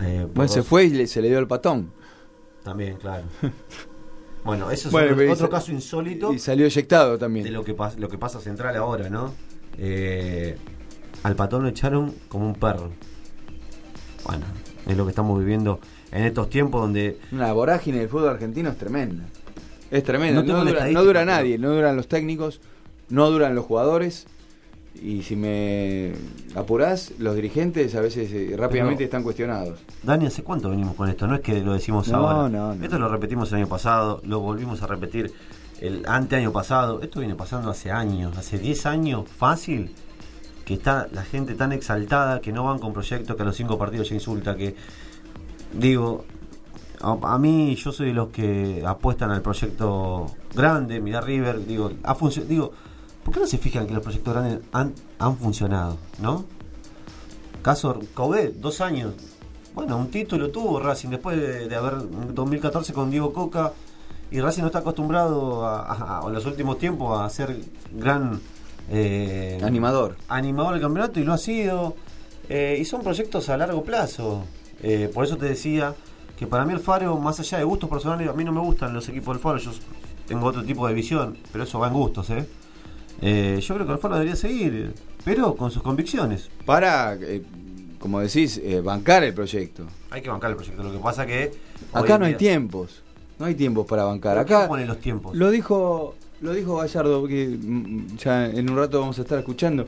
eh, 0.00 0.28
Bueno, 0.34 0.48
se 0.48 0.62
fue 0.62 0.84
y 0.84 0.90
le- 0.90 1.06
se 1.08 1.20
le 1.20 1.28
dio 1.28 1.38
el 1.38 1.48
patón. 1.48 1.90
también, 2.62 2.96
claro. 2.96 3.24
Bueno, 4.44 4.70
eso 4.70 4.88
es 4.88 4.92
Bueno, 4.92 5.32
otro, 5.32 5.50
caso 5.50 5.72
insólito 5.72 6.32
Y 6.32 6.38
salió 6.38 6.66
eyectado 6.66 7.18
también. 7.18 7.44
de 7.44 7.50
lo 7.50 7.64
que, 7.64 7.74
lo 7.98 8.08
que 8.08 8.18
pasa 8.18 8.40
central 8.40 8.76
ahora, 8.76 9.08
¿no? 9.08 9.34
Eh, 9.78 10.56
al 11.22 11.36
patón 11.36 11.62
lo 11.62 11.68
echaron 11.68 12.14
como 12.28 12.46
un 12.46 12.54
perro. 12.54 12.90
Bueno, 14.24 14.44
es 14.86 14.96
lo 14.96 15.04
que 15.04 15.10
estamos 15.10 15.38
viviendo 15.38 15.80
en 16.12 16.24
estos 16.24 16.48
tiempos 16.50 16.80
donde 16.80 17.18
La 17.32 17.52
vorágine 17.52 17.98
del 17.98 18.08
fútbol 18.08 18.30
argentino 18.30 18.70
es 18.70 18.78
tremenda. 18.78 19.24
Es 19.90 20.04
tremenda. 20.04 20.42
No 20.42 20.64
dura, 20.64 21.24
no 21.24 21.24
nadie, 21.24 21.58
no 21.58 21.70
duran 21.72 21.96
los 21.96 22.08
técnicos, 22.08 22.60
no 23.08 23.30
duran 23.30 23.54
los 23.54 23.64
jugadores. 23.64 24.26
Y 25.02 25.22
si 25.22 25.36
me 25.36 26.12
apurás, 26.56 27.12
los 27.18 27.36
dirigentes 27.36 27.94
a 27.94 28.00
veces 28.00 28.32
eh, 28.32 28.54
rápidamente 28.56 28.98
Pero- 28.98 29.04
están 29.06 29.22
cuestionados. 29.22 29.78
Dani, 30.02 30.26
¿hace 30.26 30.42
cuánto 30.42 30.70
venimos 30.70 30.94
con 30.96 31.08
esto? 31.08 31.26
No 31.26 31.36
es 31.36 31.40
que 31.40 31.60
lo 31.60 31.72
decimos 31.72 32.08
No, 32.08 32.28
ahora. 32.28 32.48
no, 32.48 32.74
no. 32.74 32.84
Esto 32.84 32.98
lo 32.98 33.08
repetimos 33.08 33.50
el 33.52 33.58
año 33.58 33.68
pasado, 33.68 34.20
lo 34.24 34.40
volvimos 34.40 34.82
a 34.82 34.86
repetir 34.88 35.32
el 35.80 36.04
anteaño 36.06 36.50
pasado. 36.52 37.00
Esto 37.02 37.20
viene 37.20 37.36
pasando 37.36 37.70
hace 37.70 37.92
años, 37.92 38.36
hace 38.36 38.58
10 38.58 38.86
años, 38.86 39.24
fácil, 39.28 39.92
que 40.64 40.74
está 40.74 41.06
la 41.12 41.22
gente 41.22 41.54
tan 41.54 41.72
exaltada 41.72 42.40
que 42.40 42.52
no 42.52 42.64
van 42.64 42.78
con 42.80 42.92
proyectos, 42.92 43.36
que 43.36 43.42
a 43.42 43.44
los 43.46 43.56
cinco 43.56 43.78
partidos 43.78 44.08
ya 44.08 44.14
insulta, 44.16 44.56
que 44.56 44.74
digo, 45.72 46.24
a, 47.00 47.16
a 47.34 47.38
mí 47.38 47.74
yo 47.76 47.92
soy 47.92 48.08
de 48.08 48.14
los 48.14 48.28
que 48.30 48.82
apuestan 48.84 49.30
al 49.30 49.42
proyecto 49.42 50.26
grande, 50.54 51.00
mirá 51.00 51.20
River, 51.20 51.64
digo, 51.64 51.92
ha 52.02 52.14
funcio- 52.16 52.44
digo, 52.44 52.72
¿por 53.28 53.34
qué 53.34 53.40
no 53.40 53.46
se 53.46 53.58
fijan 53.58 53.86
que 53.86 53.92
los 53.92 54.02
proyectos 54.02 54.32
grandes 54.32 54.60
han, 54.72 54.94
han 55.18 55.36
funcionado? 55.36 55.98
¿No? 56.20 56.44
Caso 57.62 57.98
Coudet, 58.14 58.54
dos 58.54 58.80
años. 58.80 59.12
Bueno, 59.74 59.96
un 59.98 60.10
título 60.10 60.50
tuvo 60.50 60.80
Racing 60.80 61.10
después 61.10 61.36
de, 61.36 61.68
de 61.68 61.76
haber 61.76 61.94
en 61.94 62.34
2014 62.34 62.92
con 62.92 63.10
Diego 63.10 63.32
Coca 63.32 63.72
y 64.30 64.40
Racing 64.40 64.62
no 64.62 64.66
está 64.68 64.78
acostumbrado 64.80 65.66
a, 65.66 65.80
a- 65.82 66.20
a- 66.20 66.26
en 66.26 66.32
los 66.32 66.46
últimos 66.46 66.78
tiempos 66.78 67.20
a 67.20 67.28
ser 67.28 67.60
gran 67.92 68.40
eh, 68.90 69.60
Animador. 69.62 70.16
animador 70.28 70.72
del 70.74 70.82
campeonato 70.82 71.20
y 71.20 71.24
lo 71.24 71.32
ha 71.34 71.38
sido. 71.38 71.94
Eh, 72.48 72.78
y 72.80 72.84
son 72.86 73.02
proyectos 73.02 73.48
a 73.50 73.56
largo 73.58 73.84
plazo. 73.84 74.44
Eh, 74.82 75.10
por 75.12 75.24
eso 75.24 75.36
te 75.36 75.46
decía 75.46 75.94
que 76.38 76.46
para 76.46 76.64
mí 76.64 76.72
el 76.72 76.80
Faro, 76.80 77.16
más 77.18 77.38
allá 77.40 77.58
de 77.58 77.64
gustos 77.64 77.90
personales, 77.90 78.26
a 78.28 78.32
mí 78.32 78.44
no 78.44 78.52
me 78.52 78.60
gustan 78.60 78.94
los 78.94 79.06
equipos 79.08 79.34
del 79.36 79.42
Faro, 79.42 79.58
yo 79.58 79.70
tengo 80.26 80.46
otro 80.46 80.62
tipo 80.64 80.86
de 80.86 80.94
visión, 80.94 81.36
pero 81.52 81.64
eso 81.64 81.78
va 81.78 81.88
en 81.88 81.94
gustos, 81.94 82.30
¿eh? 82.30 82.48
Eh, 83.20 83.58
yo 83.60 83.74
creo 83.74 83.86
que 83.86 83.92
el 83.92 83.98
Faro 83.98 84.14
debería 84.14 84.36
seguir, 84.36 84.92
pero 85.24 85.54
con 85.56 85.70
sus 85.70 85.82
convicciones. 85.82 86.48
Para, 86.64 87.14
eh, 87.14 87.42
como 87.98 88.20
decís, 88.20 88.60
eh, 88.62 88.80
bancar 88.80 89.24
el 89.24 89.34
proyecto. 89.34 89.84
Hay 90.10 90.22
que 90.22 90.28
bancar 90.30 90.50
el 90.50 90.56
proyecto. 90.56 90.82
Lo 90.82 90.92
que 90.92 90.98
pasa 90.98 91.26
que. 91.26 91.50
Acá 91.92 92.18
no 92.18 92.24
hay 92.26 92.32
día- 92.32 92.38
tiempos. 92.38 93.02
No 93.38 93.46
hay 93.46 93.54
tiempos 93.54 93.86
para 93.86 94.04
bancar. 94.04 94.34
¿Pero 94.34 94.46
quién 94.46 94.58
Acá 94.58 94.68
pone 94.68 94.86
los 94.86 94.98
tiempos? 95.00 95.36
Lo 95.36 95.50
dijo, 95.50 96.14
lo 96.40 96.52
dijo 96.52 96.76
Gallardo, 96.76 97.26
que 97.26 97.46
mm, 97.48 98.16
ya 98.16 98.46
en 98.46 98.70
un 98.70 98.76
rato 98.76 99.00
vamos 99.00 99.18
a 99.18 99.22
estar 99.22 99.38
escuchando. 99.38 99.86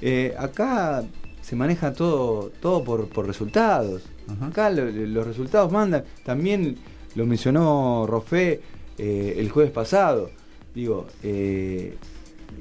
Eh, 0.00 0.34
acá 0.38 1.04
se 1.40 1.54
maneja 1.56 1.92
todo, 1.92 2.50
todo 2.60 2.82
por, 2.84 3.08
por 3.08 3.26
resultados. 3.26 4.02
Acá 4.40 4.70
lo- 4.70 4.84
los 4.90 5.26
resultados 5.26 5.70
mandan. 5.72 6.04
También 6.24 6.76
lo 7.14 7.26
mencionó 7.26 8.06
Rofé 8.08 8.60
el 8.98 9.48
jueves 9.50 9.72
pasado. 9.72 10.30
Digo, 10.74 11.06
eh, 11.24 11.96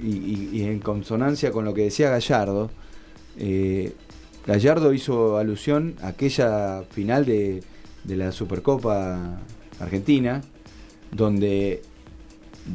y, 0.01 0.07
y- 0.09 0.49
y 0.53 0.63
en 0.63 0.79
consonancia 0.79 1.51
con 1.51 1.65
lo 1.65 1.73
que 1.73 1.83
decía 1.83 2.09
Gallardo, 2.09 2.69
eh, 3.37 3.93
Gallardo 4.45 4.93
hizo 4.93 5.37
alusión 5.37 5.95
a 6.01 6.09
aquella 6.09 6.83
final 6.91 7.25
de, 7.25 7.61
de 8.03 8.15
la 8.17 8.31
Supercopa 8.31 9.39
Argentina, 9.79 10.41
donde 11.11 11.81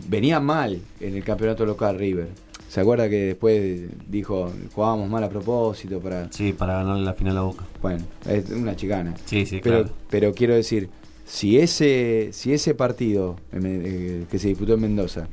venía 0.08 0.40
mal 0.40 0.80
en 1.00 1.14
el 1.16 1.24
campeonato 1.24 1.64
local 1.66 1.98
River. 1.98 2.28
¿Se 2.68 2.80
acuerda 2.80 3.08
que 3.08 3.16
después 3.28 3.82
dijo 4.08 4.50
jugábamos 4.74 5.08
mal 5.08 5.24
a 5.24 5.28
propósito 5.28 5.98
para... 6.00 6.30
Sí, 6.32 6.52
para 6.52 6.74
ganarle 6.78 7.04
la 7.04 7.14
final 7.14 7.38
a 7.38 7.42
Boca. 7.42 7.64
Bueno, 7.80 8.04
es 8.28 8.50
una 8.50 8.76
chicana. 8.76 9.14
Sí, 9.24 9.46
sí, 9.46 9.60
pero, 9.62 9.82
claro. 9.84 9.94
pero 10.10 10.34
quiero 10.34 10.54
decir, 10.54 10.88
si 11.24 11.58
ese, 11.58 12.30
si 12.32 12.52
ese 12.52 12.74
partido 12.74 13.36
eh, 13.52 14.24
que 14.30 14.38
se 14.38 14.48
disputó 14.48 14.74
en 14.74 14.80
Mendoza, 14.80 15.28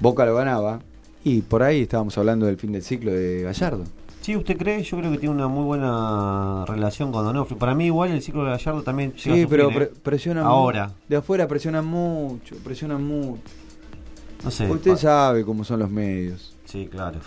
Boca 0.00 0.24
lo 0.26 0.34
ganaba, 0.34 0.80
y 1.24 1.40
por 1.42 1.62
ahí 1.62 1.82
estábamos 1.82 2.16
hablando 2.18 2.46
del 2.46 2.56
fin 2.58 2.72
del 2.72 2.82
ciclo 2.82 3.12
de 3.12 3.42
Gallardo. 3.42 3.84
Sí, 4.20 4.34
¿usted 4.36 4.56
cree? 4.56 4.82
Yo 4.82 4.96
creo 4.98 5.12
que 5.12 5.18
tiene 5.18 5.34
una 5.34 5.48
muy 5.48 5.64
buena 5.64 6.64
relación 6.66 7.12
con 7.12 7.24
Donofrio. 7.24 7.58
Para 7.58 7.74
mí 7.74 7.86
igual 7.86 8.10
el 8.10 8.22
ciclo 8.22 8.44
de 8.44 8.50
Gallardo 8.52 8.82
también 8.82 9.12
llega 9.12 9.32
a 9.34 9.36
Sí, 9.36 9.42
su 9.42 9.48
pero 9.50 9.68
fin, 9.68 9.72
¿eh? 9.82 9.86
pre- 9.86 10.00
presionan 10.02 10.44
Ahora. 10.46 10.92
De 11.08 11.16
afuera 11.16 11.46
presionan 11.46 11.84
mucho, 11.84 12.56
presionan 12.64 13.04
mucho. 13.04 13.42
No 14.42 14.50
sé. 14.50 14.70
Usted 14.70 14.96
sabe 14.96 15.44
cómo 15.44 15.62
son 15.62 15.80
los 15.80 15.90
medios. 15.90 16.54
Sí, 16.64 16.86
claro. 16.90 17.18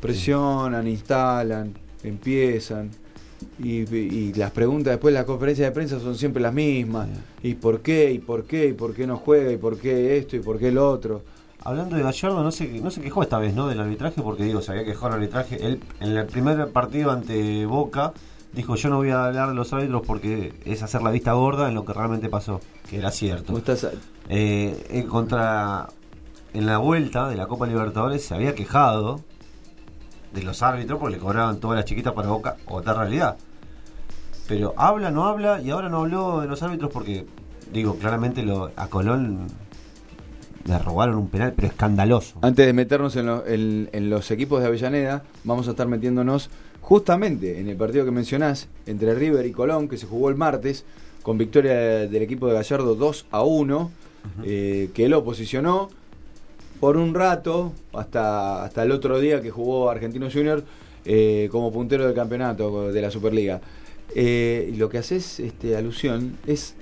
Presionan, 0.00 0.86
instalan, 0.86 1.72
empiezan. 2.02 2.90
Y, 3.58 3.88
y 3.94 4.32
las 4.34 4.50
preguntas 4.50 4.92
después 4.92 5.12
de 5.12 5.20
las 5.20 5.26
conferencias 5.26 5.68
de 5.68 5.72
prensa 5.72 5.98
son 6.00 6.14
siempre 6.16 6.42
las 6.42 6.52
mismas. 6.52 7.08
¿Y 7.42 7.54
por 7.54 7.80
qué? 7.80 8.10
¿Y 8.12 8.18
por 8.18 8.44
qué? 8.44 8.68
¿Y 8.68 8.72
por 8.72 8.94
qué 8.94 9.06
no 9.06 9.16
juega? 9.16 9.50
¿Y 9.52 9.56
por 9.56 9.78
qué 9.78 10.18
esto? 10.18 10.36
¿Y 10.36 10.40
por 10.40 10.58
qué 10.58 10.68
el 10.68 10.78
otro? 10.78 11.22
Hablando 11.64 11.96
de 11.96 12.02
Gallardo, 12.02 12.42
no 12.42 12.50
se, 12.50 12.68
no 12.80 12.90
se 12.90 13.00
quejó 13.00 13.22
esta 13.22 13.38
vez, 13.38 13.54
¿no? 13.54 13.68
Del 13.68 13.80
arbitraje, 13.80 14.20
porque 14.20 14.44
digo, 14.44 14.60
se 14.60 14.72
había 14.72 14.84
quejado 14.84 15.06
del 15.06 15.14
arbitraje. 15.14 15.66
Él, 15.66 15.82
en 16.00 16.14
el 16.14 16.26
primer 16.26 16.70
partido 16.70 17.10
ante 17.10 17.64
Boca, 17.64 18.12
dijo: 18.52 18.76
Yo 18.76 18.90
no 18.90 18.96
voy 18.96 19.10
a 19.10 19.24
hablar 19.24 19.48
de 19.48 19.54
los 19.54 19.72
árbitros 19.72 20.02
porque 20.06 20.52
es 20.66 20.82
hacer 20.82 21.00
la 21.00 21.10
vista 21.10 21.32
gorda 21.32 21.66
en 21.68 21.74
lo 21.74 21.86
que 21.86 21.94
realmente 21.94 22.28
pasó, 22.28 22.60
que 22.88 22.98
era 22.98 23.10
cierto. 23.10 23.54
Eh, 24.28 24.86
en 24.90 25.06
contra. 25.06 25.88
En 26.52 26.66
la 26.66 26.78
vuelta 26.78 27.28
de 27.28 27.34
la 27.34 27.48
Copa 27.48 27.66
Libertadores 27.66 28.24
se 28.24 28.34
había 28.34 28.54
quejado 28.54 29.22
de 30.32 30.42
los 30.42 30.62
árbitros 30.62 31.00
porque 31.00 31.16
le 31.16 31.20
cobraban 31.20 31.58
todas 31.58 31.76
las 31.76 31.84
chiquitas 31.84 32.12
para 32.12 32.28
Boca, 32.28 32.56
otra 32.66 32.94
realidad. 32.94 33.38
Pero 34.46 34.74
habla, 34.76 35.10
no 35.10 35.24
habla, 35.24 35.60
y 35.62 35.70
ahora 35.70 35.88
no 35.88 36.02
habló 36.02 36.42
de 36.42 36.46
los 36.46 36.62
árbitros 36.62 36.92
porque, 36.92 37.26
digo, 37.72 37.96
claramente 37.96 38.42
lo, 38.42 38.70
a 38.76 38.86
Colón 38.88 39.48
le 40.66 40.78
robaron 40.78 41.16
un 41.16 41.28
penal, 41.28 41.52
pero 41.54 41.68
escandaloso. 41.68 42.38
Antes 42.42 42.66
de 42.66 42.72
meternos 42.72 43.14
en, 43.16 43.26
lo- 43.26 43.46
en- 43.46 43.88
en 43.92 44.10
los 44.10 44.30
equipos 44.30 44.60
de 44.60 44.66
Avellaneda, 44.68 45.22
vamos 45.44 45.68
a 45.68 45.72
estar 45.72 45.86
metiéndonos 45.88 46.50
justamente 46.80 47.60
en 47.60 47.68
el 47.68 47.76
partido 47.76 48.04
que 48.04 48.10
mencionás 48.10 48.68
entre 48.86 49.14
River 49.14 49.46
y 49.46 49.52
Colón, 49.52 49.88
que 49.88 49.96
se 49.98 50.06
jugó 50.06 50.28
el 50.28 50.36
martes, 50.36 50.84
con 51.22 51.38
victoria 51.38 51.72
del 51.74 52.22
equipo 52.22 52.46
de 52.48 52.54
Gallardo 52.54 52.94
2 52.94 53.26
a 53.30 53.42
1, 53.42 53.90
eh, 54.44 54.90
que 54.94 55.08
lo 55.08 55.22
posicionó 55.24 55.88
por 56.80 56.96
un 56.98 57.14
rato, 57.14 57.72
hasta, 57.94 58.64
hasta 58.64 58.82
el 58.82 58.90
otro 58.92 59.18
día 59.20 59.40
que 59.40 59.50
jugó 59.50 59.88
Argentino 59.90 60.28
Junior, 60.30 60.64
eh, 61.06 61.48
como 61.50 61.72
puntero 61.72 62.04
del 62.06 62.14
campeonato 62.14 62.90
de 62.92 63.00
la 63.00 63.10
Superliga. 63.10 63.60
Eh, 64.14 64.72
lo 64.76 64.88
que 64.90 64.98
haces 64.98 65.40
este, 65.40 65.76
alusión 65.76 66.36
es 66.46 66.74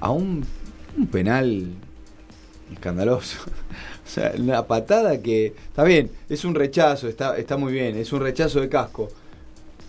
a 0.00 0.10
un, 0.10 0.44
un 0.96 1.06
penal 1.08 1.66
escandaloso. 2.74 3.38
o 4.06 4.08
sea, 4.08 4.32
una 4.38 4.66
patada 4.66 5.20
que. 5.20 5.46
Está 5.46 5.84
bien, 5.84 6.10
es 6.28 6.44
un 6.44 6.54
rechazo, 6.54 7.08
está, 7.08 7.36
está 7.36 7.56
muy 7.56 7.72
bien, 7.72 7.96
es 7.96 8.12
un 8.12 8.20
rechazo 8.20 8.60
de 8.60 8.68
casco. 8.68 9.08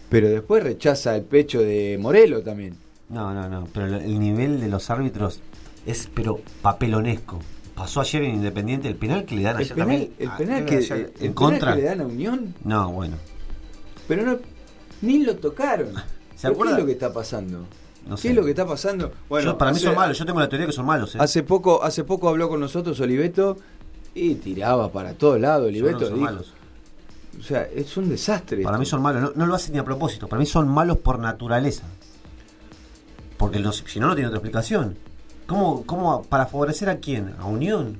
Pero 0.10 0.30
después 0.30 0.64
rechaza 0.64 1.16
el 1.16 1.24
pecho 1.24 1.62
de 1.62 1.98
Morelo 2.00 2.42
también. 2.42 2.76
No, 3.10 3.34
no, 3.34 3.50
no, 3.50 3.68
pero 3.74 3.88
el- 3.88 3.94
el 4.04 4.20
nivel 4.20 4.60
de 4.62 4.68
los 4.68 4.90
árbitros 4.90 5.40
es 5.86 6.10
pero 6.14 6.40
papelonesco. 6.62 7.40
Pasó 7.76 8.02
ayer 8.02 8.22
en 8.24 8.36
Independiente 8.36 8.88
el 8.88 8.96
penal 8.96 9.26
que 9.26 9.36
le 9.36 9.42
dan 9.44 9.56
El 9.56 9.62
ayer 9.64 9.74
penal, 9.74 9.88
también. 9.90 10.14
el 10.20 10.30
a- 10.30 10.38
penal 10.38 10.66
que, 10.66 10.76
ayer 10.78 10.92
el 10.98 11.02
en 11.06 11.12
penal 11.18 11.34
contra. 11.34 11.74
que 11.76 11.82
le 11.82 11.88
dan 11.88 12.02
a 12.02 12.06
Unión, 12.06 12.54
No, 12.64 12.92
bueno. 12.92 13.16
pero 14.08 14.24
no, 14.24 14.38
ni 15.02 15.24
lo 15.24 15.36
tocaron. 15.38 15.94
¿Se 15.94 15.94
¿Pero 15.96 16.14
¿Qué 16.42 16.48
acuerda? 16.48 16.74
es 16.74 16.80
lo 16.80 16.86
que 16.86 16.92
está 16.92 17.12
pasando? 17.14 17.66
No 18.08 18.16
¿Qué 18.18 18.30
es 18.30 18.36
lo 18.36 18.44
que 18.44 18.50
está 18.52 18.66
pasando? 18.66 19.12
Yo- 19.30 19.58
para 19.58 19.72
mí 19.72 19.78
hace- 19.78 19.86
son 19.88 19.96
malos, 19.96 20.18
yo 20.18 20.26
tengo 20.26 20.40
la 20.40 20.50
teoría 20.50 20.68
que 20.68 20.74
son 20.74 20.86
malos. 20.86 21.16
¿eh? 21.16 21.20
Hace 21.22 21.44
poco, 21.44 21.84
hace 21.84 22.04
poco 22.04 22.28
habló 22.30 22.50
con 22.50 22.60
nosotros 22.60 23.00
Oliveto 23.00 23.58
y 24.14 24.36
tiraba 24.36 24.92
para 24.92 25.14
todos 25.14 25.40
lados. 25.40 25.68
Oliveto 25.68 26.00
son 26.02 26.14
dijo- 26.16 26.26
malos. 26.26 26.54
O 27.40 27.44
sea, 27.44 27.64
es 27.64 27.96
un 27.98 28.10
desastre. 28.10 28.62
Para 28.64 28.76
esto. 28.76 28.80
mí 28.80 28.86
son 28.86 29.02
malos, 29.02 29.22
no, 29.22 29.32
no 29.36 29.46
lo 29.48 29.56
hacen 29.56 29.74
ni 29.74 29.80
a 29.80 29.84
propósito. 29.86 30.28
Para 30.28 30.40
mí 30.40 30.46
son 30.46 30.68
malos 30.68 30.98
por 30.98 31.18
naturaleza. 31.20 31.84
Porque 33.38 33.60
los- 33.60 33.84
si 33.88 34.00
no, 34.00 34.08
no 34.08 34.16
tiene 34.16 34.28
otra 34.28 34.38
explicación. 34.38 34.98
¿Cómo, 35.48 35.84
cómo 35.86 36.24
para 36.24 36.46
favorecer 36.46 36.90
a 36.90 36.98
quién? 36.98 37.34
¿A 37.40 37.46
Unión? 37.46 37.98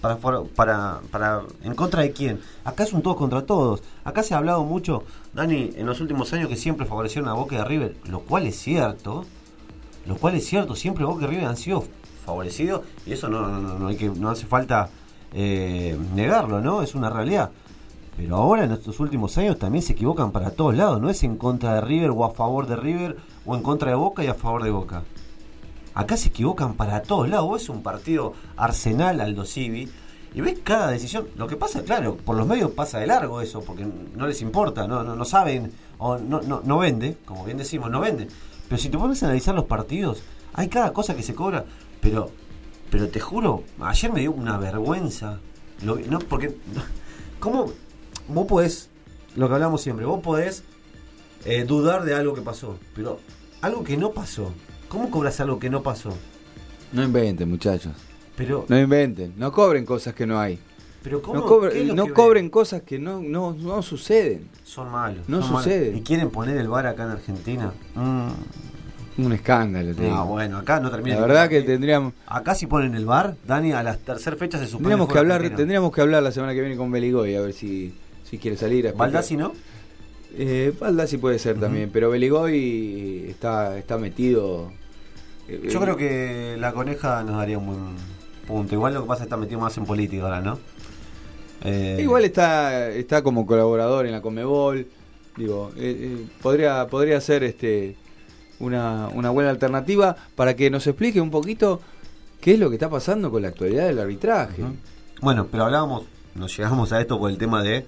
Para, 0.00 0.18
para, 0.18 1.00
para 1.10 1.42
¿En 1.62 1.74
contra 1.74 2.02
de 2.02 2.12
quién? 2.12 2.40
Acá 2.64 2.84
es 2.84 2.92
un 2.92 3.00
todos 3.02 3.16
contra 3.16 3.42
todos. 3.46 3.82
Acá 4.04 4.22
se 4.22 4.34
ha 4.34 4.36
hablado 4.38 4.62
mucho, 4.64 5.02
Dani, 5.32 5.70
en 5.76 5.86
los 5.86 6.00
últimos 6.00 6.30
años 6.34 6.48
que 6.48 6.56
siempre 6.56 6.84
favorecieron 6.86 7.28
a 7.30 7.32
Boca 7.32 7.56
y 7.56 7.58
a 7.58 7.64
River. 7.64 7.96
Lo 8.04 8.20
cual 8.20 8.46
es 8.46 8.56
cierto. 8.56 9.24
Lo 10.06 10.16
cual 10.16 10.34
es 10.34 10.46
cierto. 10.46 10.74
Siempre 10.74 11.04
Boca 11.04 11.24
y 11.24 11.28
River 11.28 11.46
han 11.46 11.56
sido 11.56 11.84
favorecidos. 12.24 12.82
Y 13.06 13.12
eso 13.12 13.28
no, 13.28 13.48
no, 13.48 13.78
no, 13.78 13.86
hay 13.86 13.96
que, 13.96 14.08
no 14.08 14.30
hace 14.30 14.46
falta 14.46 14.90
eh, 15.32 15.98
negarlo, 16.14 16.60
¿no? 16.60 16.82
Es 16.82 16.94
una 16.94 17.10
realidad. 17.10 17.50
Pero 18.16 18.36
ahora 18.36 18.64
en 18.64 18.72
estos 18.72 19.00
últimos 19.00 19.36
años 19.38 19.58
también 19.58 19.82
se 19.82 19.92
equivocan 19.92 20.30
para 20.30 20.50
todos 20.50 20.74
lados. 20.76 21.00
No 21.00 21.10
es 21.10 21.22
en 21.24 21.36
contra 21.36 21.74
de 21.74 21.80
River 21.80 22.10
o 22.10 22.24
a 22.24 22.32
favor 22.32 22.66
de 22.66 22.76
River 22.76 23.16
o 23.44 23.56
en 23.56 23.62
contra 23.62 23.90
de 23.90 23.96
Boca 23.96 24.22
y 24.22 24.28
a 24.28 24.34
favor 24.34 24.62
de 24.62 24.70
Boca. 24.70 25.02
Acá 25.94 26.16
se 26.16 26.28
equivocan 26.28 26.74
para 26.74 27.02
todos 27.02 27.28
lados. 27.28 27.62
Es 27.62 27.68
un 27.68 27.82
partido 27.82 28.34
Arsenal 28.56 29.20
Aldo 29.20 29.44
Civi 29.44 29.90
y 30.34 30.40
ves 30.40 30.58
cada 30.62 30.90
decisión. 30.90 31.28
Lo 31.36 31.46
que 31.46 31.56
pasa, 31.56 31.82
claro, 31.82 32.16
por 32.16 32.36
los 32.36 32.46
medios 32.46 32.72
pasa 32.72 32.98
de 32.98 33.06
largo 33.06 33.40
eso 33.40 33.62
porque 33.62 33.86
no 34.16 34.26
les 34.26 34.42
importa, 34.42 34.86
no, 34.86 35.04
no, 35.04 35.14
no 35.14 35.24
saben 35.24 35.72
o 35.98 36.18
no, 36.18 36.40
no, 36.42 36.60
no 36.64 36.78
vende, 36.78 37.16
como 37.24 37.44
bien 37.44 37.58
decimos, 37.58 37.90
no 37.90 38.00
vende. 38.00 38.28
Pero 38.68 38.80
si 38.80 38.88
te 38.88 38.98
pones 38.98 39.22
a 39.22 39.26
analizar 39.26 39.54
los 39.54 39.64
partidos, 39.64 40.22
hay 40.52 40.68
cada 40.68 40.92
cosa 40.92 41.14
que 41.14 41.22
se 41.22 41.34
cobra. 41.34 41.64
Pero, 42.00 42.30
pero 42.90 43.08
te 43.08 43.20
juro, 43.20 43.64
ayer 43.80 44.12
me 44.12 44.20
dio 44.20 44.32
una 44.32 44.58
vergüenza. 44.58 45.40
Lo 45.82 45.96
no, 45.96 46.18
porque, 46.20 46.56
¿cómo 47.40 47.72
vos 48.28 48.46
podés, 48.46 48.90
lo 49.36 49.48
que 49.48 49.54
hablamos 49.54 49.82
siempre, 49.82 50.06
vos 50.06 50.20
podés 50.20 50.64
eh, 51.44 51.64
dudar 51.64 52.04
de 52.04 52.14
algo 52.14 52.34
que 52.34 52.42
pasó, 52.42 52.78
pero 52.94 53.20
algo 53.60 53.84
que 53.84 53.96
no 53.96 54.12
pasó. 54.12 54.52
¿Cómo 54.88 55.10
cobras 55.10 55.40
algo 55.40 55.58
que 55.58 55.70
no 55.70 55.82
pasó? 55.82 56.10
No 56.92 57.02
inventen, 57.02 57.50
muchachos. 57.50 57.92
Pero, 58.36 58.64
No 58.68 58.78
inventen. 58.78 59.34
No 59.36 59.52
cobren 59.52 59.84
cosas 59.84 60.14
que 60.14 60.26
no 60.26 60.38
hay. 60.38 60.58
Pero 61.04 61.22
¿cómo? 61.22 61.38
No, 61.40 61.46
cobre- 61.46 61.70
¿Qué 61.70 61.82
es 61.82 61.86
lo 61.88 61.94
no 61.94 62.06
que 62.06 62.12
cobren 62.14 62.50
cosas 62.50 62.82
que 62.82 62.98
no, 62.98 63.20
no, 63.20 63.52
no 63.52 63.82
suceden. 63.82 64.48
Son 64.64 64.90
malos. 64.90 65.28
No 65.28 65.40
son 65.42 65.52
malos. 65.52 65.64
sucede. 65.64 65.96
¿Y 65.96 66.00
quieren 66.00 66.30
poner 66.30 66.56
el 66.56 66.66
bar 66.66 66.86
acá 66.88 67.04
en 67.04 67.10
Argentina? 67.10 67.72
Un 69.16 69.32
escándalo. 69.32 69.94
te 69.94 70.02
No, 70.02 70.08
digo. 70.08 70.24
bueno, 70.26 70.58
acá 70.58 70.80
no 70.80 70.90
termina. 70.90 71.14
La 71.16 71.22
verdad 71.26 71.48
que 71.48 71.62
tendríamos, 71.62 72.14
Acá 72.26 72.54
si 72.56 72.66
ponen 72.66 72.94
el 72.96 73.06
bar, 73.06 73.36
Dani, 73.46 73.72
a 73.72 73.82
la 73.84 73.96
tercera 73.96 74.34
fecha 74.36 74.58
se 74.58 74.64
supone 74.66 74.84
tendríamos 74.88 75.12
que 75.12 75.18
hablar, 75.18 75.36
Argentina. 75.36 75.56
tendríamos 75.58 75.92
que 75.92 76.00
hablar 76.00 76.22
la 76.24 76.32
semana 76.32 76.52
que 76.52 76.60
viene 76.60 76.76
con 76.76 76.90
Beligoy 76.90 77.36
a 77.36 77.40
ver 77.40 77.52
si, 77.52 77.94
si 78.28 78.38
quiere 78.38 78.56
salir. 78.56 78.88
a. 78.88 78.92
Baldassi, 78.92 79.36
¿no? 79.36 79.52
Eh, 80.36 80.72
Baldassi 80.80 81.18
puede 81.18 81.38
ser 81.38 81.60
también, 81.60 81.90
pero 81.92 82.10
Beligoy 82.10 83.26
está, 83.28 83.78
está 83.78 83.98
metido. 83.98 84.72
eh, 85.48 85.60
Yo 85.70 85.78
eh, 85.78 85.82
creo 85.82 85.96
que 85.96 86.56
la 86.58 86.72
coneja 86.72 87.22
nos 87.22 87.36
daría 87.36 87.58
un 87.58 87.66
buen 87.66 87.78
punto. 88.48 88.74
Igual 88.74 88.94
lo 88.94 89.02
que 89.02 89.06
pasa 89.06 89.18
es 89.22 89.26
que 89.26 89.28
está 89.28 89.36
metido 89.36 89.60
más 89.60 89.76
en 89.78 89.84
política 89.86 90.24
ahora, 90.24 90.40
¿no? 90.40 90.58
Eh, 91.64 91.98
Igual 92.00 92.24
está, 92.24 92.88
está 92.90 93.22
como 93.22 93.46
colaborador 93.46 94.06
en 94.06 94.12
la 94.12 94.20
Comebol. 94.22 94.86
Digo, 95.36 95.72
eh, 95.76 95.96
eh, 96.20 96.26
podría, 96.42 96.86
podría 96.86 97.20
ser 97.20 97.42
este 97.42 97.96
una, 98.60 99.08
una 99.08 99.30
buena 99.30 99.50
alternativa 99.50 100.14
para 100.36 100.54
que 100.54 100.70
nos 100.70 100.86
explique 100.86 101.20
un 101.20 101.30
poquito 101.30 101.80
qué 102.40 102.52
es 102.54 102.58
lo 102.58 102.68
que 102.68 102.76
está 102.76 102.88
pasando 102.88 103.30
con 103.30 103.42
la 103.42 103.48
actualidad 103.48 103.86
del 103.86 103.98
arbitraje. 103.98 104.62
Bueno, 105.20 105.48
pero 105.50 105.64
hablábamos, 105.64 106.04
nos 106.34 106.56
llegamos 106.56 106.92
a 106.92 107.00
esto 107.00 107.18
por 107.18 107.30
el 107.30 107.38
tema 107.38 107.62
de 107.62 107.84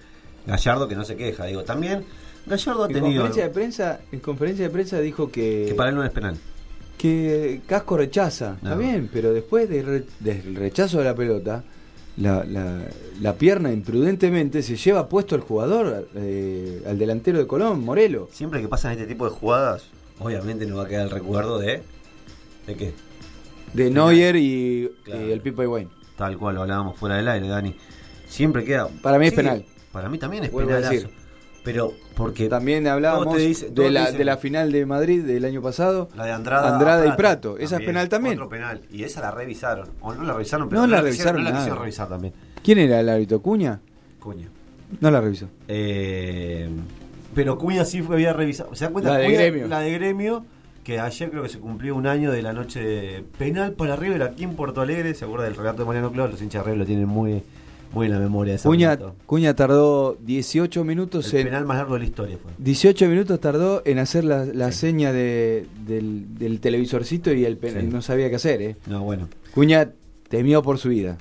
Gallardo 0.46 0.88
que 0.88 0.96
no 0.96 1.04
se 1.04 1.16
queja. 1.16 1.44
Digo, 1.44 1.62
también 1.62 2.04
Gallardo 2.46 2.84
ha 2.84 2.86
En 2.88 2.92
tenido 2.94 3.22
conferencia 3.22 3.44
de 3.44 3.50
prensa, 3.50 4.00
en 4.10 4.20
conferencia 4.20 4.64
de 4.64 4.70
prensa 4.70 5.00
dijo 5.00 5.30
que, 5.30 5.66
que 5.68 5.74
para 5.74 5.90
él 5.90 5.96
no 5.96 6.02
es 6.04 6.10
penal. 6.10 6.36
que 6.98 7.60
Casco 7.66 7.96
rechaza. 7.96 8.54
Está 8.56 8.70
No. 8.70 8.78
bien, 8.78 9.08
pero 9.12 9.32
después 9.32 9.68
de 9.68 9.82
re- 9.82 10.04
del 10.20 10.54
rechazo 10.56 10.98
de 10.98 11.04
la 11.04 11.14
pelota, 11.14 11.62
la, 12.16 12.44
la, 12.44 12.82
la 13.20 13.34
pierna 13.34 13.72
imprudentemente 13.72 14.62
se 14.62 14.76
lleva 14.76 15.08
puesto 15.08 15.34
el 15.34 15.42
jugador, 15.42 16.08
eh, 16.14 16.82
al 16.86 16.98
delantero 16.98 17.38
de 17.38 17.46
Colón, 17.46 17.84
Morelo. 17.84 18.28
Siempre 18.32 18.60
que 18.60 18.68
pasan 18.68 18.92
este 18.92 19.06
tipo 19.06 19.24
de 19.24 19.30
jugadas, 19.30 19.84
obviamente 20.18 20.66
no 20.66 20.76
va 20.76 20.84
a 20.84 20.88
quedar 20.88 21.04
el 21.04 21.10
recuerdo 21.10 21.58
de. 21.58 21.82
¿De 22.66 22.74
qué? 22.74 22.92
De 23.74 23.90
Neuer 23.90 24.36
y, 24.36 24.90
Claro. 25.04 25.26
y 25.26 25.32
el 25.32 25.40
Pipa 25.40 25.62
Higuaín. 25.62 25.90
Tal 26.16 26.38
cual 26.38 26.54
lo 26.54 26.62
hablábamos 26.62 26.96
fuera 26.96 27.16
del 27.16 27.28
aire, 27.28 27.46
Dani. 27.48 27.76
Siempre 28.26 28.64
queda. 28.64 28.88
Para 29.02 29.18
mí 29.18 29.26
es 29.26 29.34
penal. 29.34 29.64
Para 29.92 30.08
mí 30.08 30.18
también 30.18 30.44
es 30.44 30.52
decir. 30.52 31.08
Pero 31.66 31.92
porque. 32.14 32.48
También 32.48 32.86
hablábamos 32.86 33.34
de, 33.36 33.40
la, 33.90 34.06
dicen- 34.06 34.16
de 34.16 34.24
la 34.24 34.36
final 34.38 34.72
de 34.72 34.86
Madrid 34.86 35.22
del 35.22 35.44
año 35.44 35.60
pasado. 35.60 36.08
La 36.16 36.24
de 36.24 36.32
Andrada, 36.32 36.72
Andrada 36.74 37.06
y 37.06 37.12
Prato. 37.12 37.58
Esa 37.58 37.76
es 37.76 37.82
penal 37.84 38.08
también. 38.08 38.36
Otro 38.38 38.48
penal. 38.48 38.80
Y 38.90 39.02
esa 39.02 39.20
la 39.20 39.32
revisaron. 39.32 39.90
O 40.00 40.14
no 40.14 40.22
la 40.22 40.32
revisaron, 40.32 40.68
pero 40.70 40.80
No 40.80 40.86
la 40.86 41.02
quisieron- 41.02 41.04
revisaron 41.34 41.44
No 41.44 41.50
la 41.50 41.56
quisieron 41.56 41.78
revisar 41.80 42.08
también. 42.08 42.32
¿Quién 42.62 42.78
era 42.78 43.00
el 43.00 43.08
árbitro? 43.08 43.42
¿Cuña? 43.42 43.80
Cuña. 44.20 44.48
No 45.00 45.10
la 45.10 45.20
revisó. 45.20 45.48
Eh, 45.66 46.68
pero 47.34 47.58
Cuña 47.58 47.84
sí 47.84 48.00
fue, 48.00 48.14
había 48.16 48.32
revisado. 48.32 48.74
¿Se 48.74 48.84
dan 48.84 48.92
cuenta? 48.92 49.10
La 49.12 49.18
de 49.18 49.26
Cuña- 49.26 49.36
Gremio. 49.38 49.66
La 49.68 49.80
de 49.80 49.92
Gremio, 49.92 50.44
que 50.84 51.00
ayer 51.00 51.30
creo 51.30 51.42
que 51.42 51.48
se 51.48 51.58
cumplió 51.58 51.96
un 51.96 52.06
año 52.06 52.30
de 52.30 52.42
la 52.42 52.52
noche 52.52 53.24
penal 53.38 53.72
para 53.72 53.96
River 53.96 54.22
aquí 54.22 54.44
en 54.44 54.54
Porto 54.54 54.80
Alegre. 54.80 55.14
¿Se 55.14 55.24
acuerda 55.24 55.44
del 55.46 55.56
relato 55.56 55.78
de 55.82 55.86
Mariano 55.86 56.12
Clau? 56.12 56.28
Los 56.28 56.40
hinchas 56.40 56.60
de 56.62 56.66
River 56.70 56.78
lo 56.78 56.86
tienen 56.86 57.08
muy, 57.08 57.42
Buena 57.92 58.18
memoria 58.18 58.54
esa. 58.54 58.68
Cuña, 58.68 58.98
Cuña 59.26 59.54
tardó 59.54 60.16
18 60.20 60.84
minutos 60.84 61.32
El 61.32 61.40
en. 61.40 61.46
penal 61.46 61.64
más 61.66 61.78
largo 61.78 61.94
de 61.94 62.00
la 62.00 62.06
historia 62.06 62.38
fue. 62.42 62.52
18 62.58 63.08
minutos 63.08 63.40
tardó 63.40 63.82
en 63.84 63.98
hacer 63.98 64.24
la, 64.24 64.44
la 64.44 64.72
seña 64.72 65.12
de, 65.12 65.66
del, 65.86 66.38
del 66.38 66.60
televisorcito 66.60 67.32
y 67.32 67.44
el 67.44 67.56
penal. 67.56 67.82
Sí. 67.82 67.88
No 67.88 68.02
sabía 68.02 68.28
qué 68.28 68.36
hacer, 68.36 68.60
¿eh? 68.62 68.76
No, 68.86 69.02
bueno. 69.02 69.28
Cuña 69.54 69.90
temió 70.28 70.62
por 70.62 70.78
su 70.78 70.90
vida. 70.90 71.16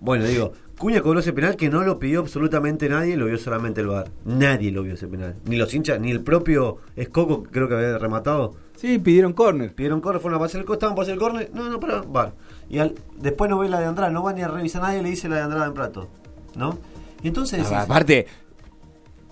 Bueno, 0.00 0.24
digo, 0.24 0.52
Cuña 0.78 1.00
cobró 1.02 1.20
ese 1.20 1.32
penal 1.32 1.56
que 1.56 1.70
no 1.70 1.82
lo 1.82 1.98
pidió 1.98 2.20
absolutamente 2.20 2.88
nadie, 2.88 3.16
lo 3.16 3.26
vio 3.26 3.38
solamente 3.38 3.80
el 3.80 3.86
VAR. 3.86 4.10
Nadie 4.24 4.70
lo 4.72 4.82
vio 4.82 4.94
ese 4.94 5.06
penal. 5.06 5.34
Ni 5.46 5.56
los 5.56 5.72
hinchas, 5.72 6.00
ni 6.00 6.10
el 6.10 6.20
propio 6.20 6.78
Escoco, 6.96 7.44
que 7.44 7.50
creo 7.50 7.68
que 7.68 7.74
había 7.74 7.96
rematado. 7.96 8.54
Sí, 8.76 8.98
pidieron 8.98 9.32
córner. 9.32 9.72
Pidieron 9.72 10.00
córner, 10.00 10.20
fueron 10.20 10.38
a 10.38 10.42
pasar 10.42 10.60
el 10.60 10.70
estaban 10.70 10.94
para 10.94 11.04
hacer 11.04 11.14
el 11.14 11.20
córner. 11.20 11.50
No, 11.54 11.70
no, 11.70 11.80
pero 11.80 12.04
VAR. 12.04 12.34
Y 12.74 12.78
al- 12.80 12.94
después 13.16 13.48
no 13.50 13.58
ve 13.58 13.68
la 13.68 13.78
de 13.80 13.86
Andrade, 13.86 14.12
no 14.12 14.22
va 14.22 14.32
ni 14.32 14.42
a 14.42 14.48
revisar 14.48 14.82
nadie, 14.82 15.00
le 15.02 15.10
dice 15.10 15.28
la 15.28 15.36
de 15.36 15.42
Andrade 15.42 15.66
en 15.68 15.74
plato. 15.74 16.08
¿No? 16.56 16.78
Y 17.22 17.28
entonces 17.28 17.60
decís, 17.60 17.72
Aparte, 17.72 18.26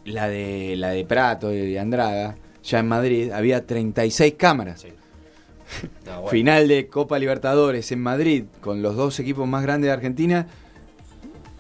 la 0.05 0.29
de 0.29 0.75
la 0.77 0.91
de 0.91 1.05
Prato 1.05 1.53
y 1.53 1.73
de 1.73 1.79
Andrada, 1.81 2.37
ya 2.63 2.79
en 2.79 2.89
Madrid, 2.89 3.31
había 3.33 3.67
36 3.67 4.35
cámaras. 4.37 4.85
No, 6.05 6.13
bueno. 6.17 6.29
Final 6.29 6.69
de 6.69 6.87
Copa 6.89 7.19
Libertadores 7.19 7.91
en 7.93 8.01
Madrid, 8.03 8.45
con 8.61 8.83
los 8.83 8.95
dos 8.95 9.19
equipos 9.21 9.49
más 9.49 9.63
grandes 9.63 9.89
de 9.89 9.93
Argentina. 9.93 10.47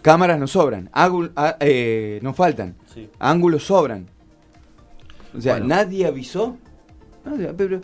Cámaras 0.02 0.38
no 0.38 0.46
sobran, 0.46 0.90
ah, 0.92 1.56
eh, 1.60 2.18
no 2.22 2.34
faltan, 2.34 2.74
Sí. 2.92 3.08
ángulos 3.18 3.64
sobran. 3.64 4.06
O 5.34 5.40
sea, 5.40 5.54
Bueno. 5.54 5.68
nadie 5.68 6.04
avisó. 6.06 6.56
Nadie- 7.24 7.54
pero. 7.56 7.80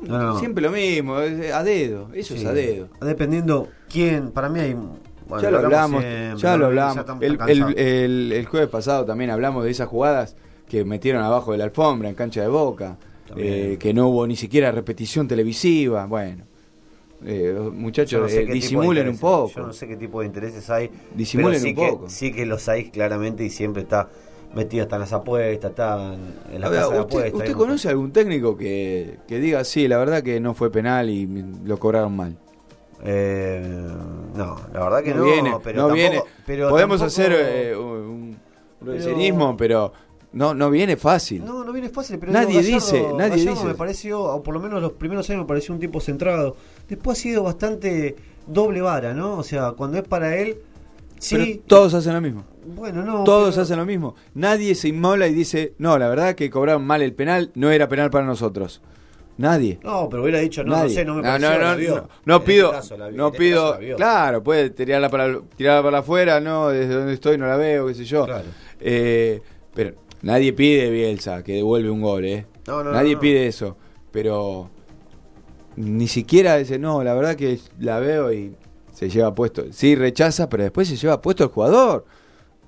No. 0.00 0.38
Siempre 0.38 0.62
lo 0.62 0.70
mismo, 0.70 1.16
a 1.16 1.62
dedo, 1.62 2.08
eso 2.14 2.34
es 2.34 2.44
a 2.44 2.52
dedo. 2.52 2.88
Dependiendo 3.00 3.68
quién, 3.90 4.30
para 4.30 4.48
mí 4.48 4.60
hay. 4.60 4.74
bueno, 4.74 5.42
ya 5.42 5.50
lo 5.50 5.58
hablamos, 5.58 6.04
ya 6.36 6.56
lo 6.56 6.66
hablamos. 6.66 7.04
El, 7.20 7.38
el- 7.48 7.78
el- 7.78 8.32
el 8.32 8.46
jueves 8.46 8.68
pasado 8.68 9.04
también 9.04 9.30
hablamos 9.30 9.64
de 9.64 9.70
esas 9.70 9.88
jugadas 9.88 10.36
que 10.68 10.84
metieron 10.84 11.22
abajo 11.22 11.52
de 11.52 11.58
la 11.58 11.64
alfombra 11.64 12.08
en 12.08 12.14
cancha 12.14 12.40
de 12.42 12.48
boca, 12.48 12.96
eh, 13.36 13.76
que 13.78 13.92
no 13.94 14.08
hubo 14.08 14.26
ni 14.26 14.36
siquiera 14.36 14.72
repetición 14.72 15.28
televisiva. 15.28 16.06
Bueno, 16.06 16.44
eh, 17.24 17.56
muchachos, 17.72 18.20
no 18.22 18.28
sé 18.28 18.42
eh, 18.42 18.46
disimulen 18.46 19.08
un 19.08 19.18
poco. 19.18 19.52
Yo 19.56 19.66
no 19.66 19.72
sé 19.72 19.86
qué 19.86 19.96
tipo 19.96 20.20
de 20.20 20.26
intereses 20.26 20.68
hay. 20.70 20.90
Disimulen 21.14 21.52
pero 21.52 21.62
sí 21.62 21.68
un 21.70 21.76
que- 21.76 21.92
poco. 21.92 22.08
sí 22.10 22.32
que 22.32 22.46
los 22.46 22.68
hay 22.68 22.90
claramente 22.90 23.44
y 23.44 23.50
siempre 23.50 23.82
está 23.82 24.08
metido 24.54 24.82
hasta 24.84 24.96
en 24.96 25.00
las 25.00 25.12
apuestas, 25.12 25.70
está 25.70 26.14
en, 26.52 26.60
la 26.60 26.68
casa 26.70 26.80
de 26.80 26.86
¿Usted, 26.86 26.98
apuestas. 27.00 27.34
usted 27.34 27.52
conoce 27.54 27.88
algún 27.88 28.12
técnico 28.12 28.56
que, 28.56 29.18
que 29.26 29.38
diga, 29.38 29.64
sí, 29.64 29.88
la 29.88 29.98
verdad 29.98 30.22
que 30.22 30.40
no 30.40 30.54
fue 30.54 30.70
penal 30.70 31.08
y 31.10 31.26
lo 31.64 31.78
cobraron 31.78 32.14
mal? 32.16 32.36
Eh, 33.04 33.60
no, 34.34 34.56
la 34.72 34.80
verdad 34.84 35.02
que 35.02 35.14
no, 35.14 35.24
viene, 35.24 35.56
pero 35.62 35.82
no 35.82 35.88
tampoco- 35.88 35.94
viene. 35.94 36.22
pero 36.46 36.68
Podemos 36.70 37.00
tampoco- 37.00 37.06
hacer 37.22 37.32
eh, 37.34 37.76
un, 37.76 38.36
un 38.80 39.56
Pero- 39.56 39.92
no, 40.32 40.54
no 40.54 40.70
viene 40.70 40.96
fácil. 40.96 41.44
No, 41.44 41.62
no 41.64 41.72
viene 41.72 41.88
fácil, 41.88 42.18
pero 42.18 42.32
Nadie 42.32 42.60
Gallardo- 42.60 42.74
dice, 42.74 43.00
nadie 43.16 43.30
Gallardo 43.30 43.50
dice. 43.54 43.64
me 43.66 43.74
pareció, 43.74 44.22
o 44.22 44.42
por 44.42 44.54
lo 44.54 44.60
menos 44.60 44.80
los 44.80 44.92
primeros 44.92 45.28
años 45.30 45.42
me 45.42 45.48
pareció 45.48 45.74
un 45.74 45.80
tipo 45.80 46.00
centrado. 46.00 46.56
Después 46.88 47.18
ha 47.18 47.22
sido 47.22 47.42
bastante 47.42 48.16
doble 48.46 48.80
vara, 48.80 49.12
¿no? 49.14 49.36
O 49.38 49.42
sea, 49.42 49.72
cuando 49.72 49.98
es 49.98 50.04
para 50.06 50.36
él, 50.36 50.58
Pero 51.30 51.44
sí. 51.44 51.62
todos 51.66 51.92
hacen 51.94 52.14
lo 52.14 52.20
mismo. 52.20 52.44
Bueno, 52.64 53.02
no. 53.02 53.24
Todos 53.24 53.50
pero- 53.54 53.62
hacen 53.62 53.76
lo 53.78 53.86
mismo. 53.86 54.14
Nadie 54.34 54.74
se 54.74 54.88
inmola 54.88 55.26
y 55.26 55.34
dice, 55.34 55.74
no, 55.78 55.98
la 55.98 56.08
verdad 56.08 56.34
que 56.34 56.50
cobraron 56.50 56.84
mal 56.84 57.02
el 57.02 57.12
penal, 57.14 57.50
no 57.54 57.70
era 57.70 57.88
penal 57.88 58.10
para 58.10 58.24
nosotros. 58.24 58.80
Nadie. 59.38 59.78
No, 59.82 60.08
pero 60.10 60.22
hubiera 60.22 60.38
dicho, 60.38 60.62
no, 60.62 60.76
no 60.82 60.88
sé, 60.88 61.04
no 61.04 61.14
me 61.14 61.22
no, 61.22 61.28
pareció, 61.28 61.50
no, 61.52 61.58
la 61.58 61.70
no, 61.72 61.76
vio. 61.78 62.08
no, 62.26 62.44
pido, 62.44 62.66
este 62.66 62.76
caso 62.76 62.96
la 62.98 63.08
vio, 63.08 63.16
no 63.16 63.26
este 63.28 63.38
pido, 63.38 63.72
caso 63.72 63.96
claro, 63.96 64.42
puede 64.42 64.70
tirarla 64.70 65.08
para, 65.08 65.40
tirarla 65.56 65.82
para 65.82 65.98
afuera, 65.98 66.38
no, 66.40 66.68
desde 66.68 66.94
donde 66.94 67.14
estoy 67.14 67.38
no 67.38 67.46
la 67.46 67.56
veo, 67.56 67.86
qué 67.86 67.94
sé 67.94 68.04
yo. 68.04 68.26
Eh, 68.78 69.40
pero 69.74 69.94
nadie 70.20 70.52
pide 70.52 70.90
Bielsa 70.90 71.42
que 71.42 71.54
devuelve 71.54 71.90
un 71.90 72.02
gol, 72.02 72.24
¿eh? 72.26 72.46
No, 72.66 72.84
no, 72.84 72.92
nadie 72.92 73.16
pide 73.16 73.46
eso, 73.46 73.76
pero 74.12 74.70
ni 75.76 76.08
siquiera 76.08 76.58
dice, 76.58 76.78
no, 76.78 77.02
la 77.02 77.14
verdad 77.14 77.34
que 77.34 77.58
la 77.80 77.98
veo 78.00 78.32
y 78.32 78.54
se 78.92 79.08
lleva 79.08 79.34
puesto. 79.34 79.64
Sí, 79.72 79.94
rechaza, 79.94 80.48
pero 80.48 80.62
después 80.64 80.88
se 80.88 80.96
lleva 80.96 81.20
puesto 81.22 81.44
el 81.44 81.50
jugador. 81.50 82.04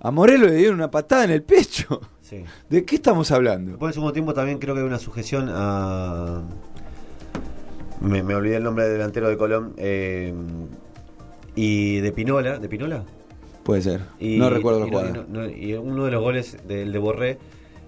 A 0.04 0.10
Morelo 0.10 0.46
le 0.46 0.54
dieron 0.54 0.76
una 0.76 0.90
patada 0.90 1.24
en 1.24 1.30
el 1.30 1.42
pecho. 1.42 2.00
Sí. 2.20 2.44
¿De 2.68 2.84
qué 2.84 2.96
estamos 2.96 3.30
hablando? 3.30 3.72
Después, 3.72 3.90
en 3.90 3.94
segundo 3.94 4.12
tiempo, 4.12 4.32
también 4.34 4.58
creo 4.58 4.74
que 4.74 4.80
hay 4.82 4.86
una 4.86 4.98
sujeción 4.98 5.48
a. 5.52 6.42
Me, 8.00 8.22
me 8.22 8.34
olvidé 8.34 8.56
el 8.56 8.64
nombre 8.64 8.84
del 8.84 8.94
delantero 8.94 9.28
de 9.28 9.36
Colón. 9.36 9.74
eh, 9.78 10.32
y 11.54 12.00
de 12.00 12.12
Pinola. 12.12 12.58
¿De 12.58 12.68
Pinola? 12.68 13.04
Puede 13.62 13.80
ser. 13.82 14.00
Y, 14.18 14.36
no 14.38 14.50
recuerdo 14.50 14.80
la 14.80 14.86
jugada. 14.86 15.08
y 15.10 15.12
no- 15.12 15.24
no- 15.28 15.48
y 15.48 15.72
uno 15.74 16.04
de 16.04 16.10
los 16.10 16.22
goles 16.22 16.56
del 16.68 16.92
de 16.92 16.98
Borré 16.98 17.38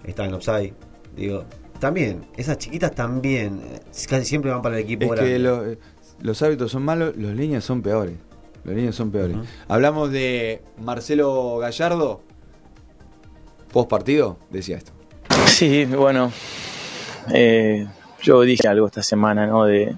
está 0.05 0.25
en 0.25 0.35
offside. 0.35 0.73
Digo, 1.17 1.45
también, 1.81 2.27
esas 2.37 2.57
chiquitas 2.59 2.95
también 2.95 3.61
eh, 3.63 3.81
casi 4.09 4.25
siempre 4.25 4.51
van 4.51 4.63
para 4.63 4.79
el 4.79 4.85
equipo 4.85 5.05
Es 5.05 5.11
grande. 5.11 5.33
que 5.33 5.39
lo- 5.39 5.67
eh, 5.67 5.79
los 6.23 6.41
hábitos 6.43 6.71
son 6.73 6.83
malos, 6.83 7.15
los 7.17 7.35
líneas 7.35 7.63
son 7.65 7.83
peores. 7.83 8.17
Los 8.67 8.75
líneas 8.75 8.97
son 8.97 9.13
peores. 9.13 9.37
Hablamos 9.69 10.11
de 10.11 10.61
Marcelo 10.79 11.59
Gallardo. 11.59 12.21
Post 13.73 13.89
partido, 13.89 14.39
decía 14.51 14.77
esto. 14.77 14.91
Sí, 15.47 15.85
bueno, 15.85 16.33
eh, 17.33 17.87
yo 18.23 18.41
dije 18.41 18.67
algo 18.67 18.89
esta 18.89 19.05
semana, 19.05 19.47
¿no? 19.47 19.67
De, 19.67 19.95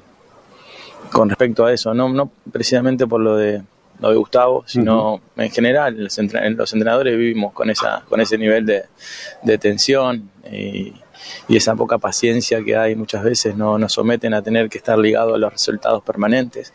con 1.11 1.31
respecto 1.31 1.65
a 1.65 1.73
eso, 1.73 1.95
no, 1.95 2.11
no 2.11 2.31
precisamente 2.53 3.07
por 3.07 3.23
lo 3.23 3.36
de, 3.36 3.62
lo 4.01 4.11
de 4.11 4.16
Gustavo, 4.16 4.65
sino 4.66 5.23
en 5.36 5.51
general, 5.51 5.97
los 5.97 6.19
entrenadores 6.19 7.16
vivimos 7.16 7.55
con, 7.55 7.70
esa, 7.70 8.03
con 8.07 8.20
ese 8.20 8.36
nivel 8.36 8.66
de, 8.66 8.82
de 9.45 9.57
tensión 9.57 10.31
y, 10.53 10.93
y 11.49 11.57
esa 11.57 11.75
poca 11.75 11.99
paciencia 11.99 12.63
que 12.65 12.77
hay 12.77 12.95
muchas 12.95 13.23
veces 13.25 13.57
no, 13.57 13.79
nos 13.79 13.93
someten 13.93 14.35
a 14.35 14.43
tener 14.43 14.69
que 14.69 14.79
estar 14.79 14.99
ligados 14.99 15.35
a 15.35 15.39
los 15.39 15.53
resultados 15.53 16.03
permanentes. 16.03 16.73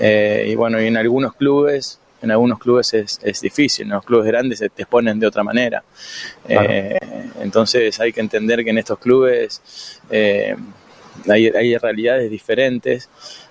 Eh, 0.00 0.46
y 0.50 0.54
bueno, 0.54 0.80
y 0.80 0.86
en 0.86 0.96
algunos 0.96 1.34
clubes, 1.34 1.98
en 2.22 2.30
algunos 2.30 2.58
clubes 2.58 2.94
es, 2.94 3.20
es 3.22 3.40
difícil, 3.40 3.86
en 3.86 3.92
los 3.92 4.04
clubes 4.04 4.26
grandes 4.26 4.58
se 4.58 4.68
te 4.68 4.82
exponen 4.82 5.20
de 5.20 5.26
otra 5.26 5.44
manera. 5.44 5.82
Eh, 6.48 6.98
entonces 7.40 7.98
hay 8.00 8.12
que 8.12 8.20
entender 8.20 8.64
que 8.64 8.70
en 8.70 8.78
estos 8.78 8.98
clubes 8.98 10.00
eh, 10.10 10.56
hay, 11.28 11.46
hay 11.48 11.76
realidades 11.76 12.30
diferentes 12.30 13.08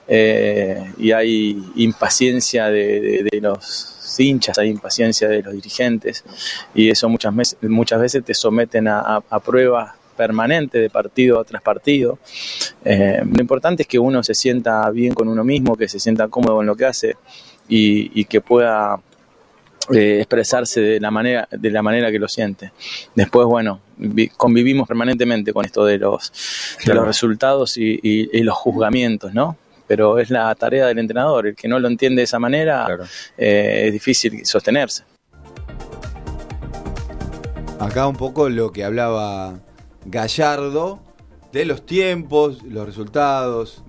eh, 0.07 0.93
y 0.97 1.11
hay 1.11 1.71
impaciencia 1.75 2.67
de, 2.67 2.99
de- 3.01 3.29
de 3.31 3.41
los 3.41 4.15
hinchas, 4.19 4.57
hay 4.57 4.69
impaciencia 4.69 5.27
de 5.27 5.43
los 5.43 5.53
dirigentes 5.53 6.23
y 6.73 6.89
eso 6.89 7.07
muchas, 7.07 7.33
muchas 7.61 8.01
veces 8.01 8.23
te 8.23 8.33
someten 8.33 8.87
a, 8.87 8.99
a- 8.99 9.23
a 9.29 9.39
pruebas 9.39 9.93
permanentes 10.17 10.81
de 10.81 10.89
partido 10.89 11.41
tras 11.45 11.61
partido. 11.61 12.19
Eh, 12.83 13.21
lo 13.23 13.39
importante 13.39 13.83
es 13.83 13.87
que 13.87 13.99
uno 13.99 14.21
se 14.23 14.33
sienta 14.33 14.89
bien 14.89 15.13
con 15.13 15.27
uno 15.29 15.43
mismo, 15.43 15.77
que 15.77 15.87
se 15.87 15.99
sienta 15.99 16.27
cómodo 16.27 16.59
en 16.61 16.67
lo 16.67 16.75
que 16.75 16.85
hace 16.85 17.15
y, 17.69 18.19
y 18.19 18.25
que 18.25 18.41
pueda 18.41 18.99
eh, 19.93 20.17
expresarse 20.19 20.81
de 20.81 20.99
la 20.99 21.11
manera 21.11 21.47
de 21.49 21.69
la 21.71 21.81
manera 21.81 22.11
que 22.11 22.19
lo 22.19 22.27
siente. 22.27 22.71
Después, 23.15 23.47
bueno, 23.47 23.79
vi- 23.97 24.27
convivimos 24.29 24.85
permanentemente 24.87 25.53
con 25.53 25.63
esto 25.63 25.85
de 25.85 25.97
los 25.97 26.31
de 26.79 26.83
Claro. 26.83 26.99
los 27.01 27.07
resultados 27.07 27.77
y, 27.77 27.97
y- 28.03 28.29
y 28.33 28.43
los 28.43 28.55
juzgamientos, 28.57 29.33
¿no? 29.33 29.55
Pero 29.87 30.19
es 30.19 30.29
la 30.29 30.53
tarea 30.55 30.85
del 30.87 30.99
entrenador. 30.99 31.47
El 31.47 31.55
que 31.55 31.69
no 31.69 31.79
lo 31.79 31.87
entiende 31.87 32.19
de 32.19 32.23
esa 32.25 32.39
manera 32.39 32.85
eh, 33.37 33.83
es 33.87 33.93
difícil 33.93 34.45
sostenerse. 34.45 35.03
Acá 37.79 38.07
un 38.07 38.15
poco 38.17 38.49
lo 38.49 38.71
que 38.71 38.83
hablaba 38.83 39.59
Gallardo 40.07 40.99
de 41.51 41.65
los 41.65 41.85
tiempos, 41.85 42.63
los 42.63 42.85
resultados, 42.85 43.83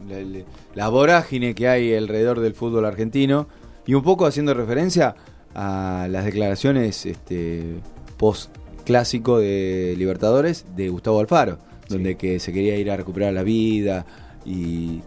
la, 0.75 0.89
vorágine 0.89 1.55
que 1.55 1.69
hay 1.69 1.95
alrededor 1.95 2.41
del 2.41 2.55
fútbol 2.55 2.85
argentino 2.85 3.49
y 3.87 3.95
un 3.95 4.03
poco 4.03 4.27
haciendo 4.27 4.53
referencia 4.55 5.15
a 5.55 6.07
las 6.11 6.25
declaraciones 6.25 7.07
este, 7.07 7.81
post 8.17 8.55
clásico 8.85 9.39
de 9.39 9.95
Libertadores 9.97 10.67
de 10.77 10.89
Gustavo 10.89 11.21
Alfaro, 11.21 11.59
donde 11.89 12.17
que 12.17 12.41
se 12.41 12.53
quería 12.53 12.77
ir 12.77 12.91
a 12.91 12.97
recuperar 12.97 13.33
la 13.33 13.43
vida 13.43 14.07
y, 14.45 15.03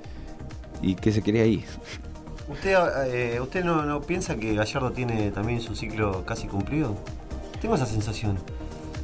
y 0.81 0.95
que 0.95 1.11
se 1.11 1.21
quería 1.21 1.45
ir. 1.45 1.65
¿Usted, 2.47 2.75
eh, 3.07 3.39
usted 3.39 3.63
no, 3.63 3.83
no 3.85 4.01
piensa 4.01 4.35
que 4.35 4.53
Gallardo 4.53 4.91
tiene 4.91 5.31
también 5.31 5.61
su 5.61 5.75
ciclo 5.75 6.25
casi 6.25 6.47
cumplido? 6.47 6.95
Tengo 7.61 7.75
esa 7.75 7.85
sensación. 7.85 8.37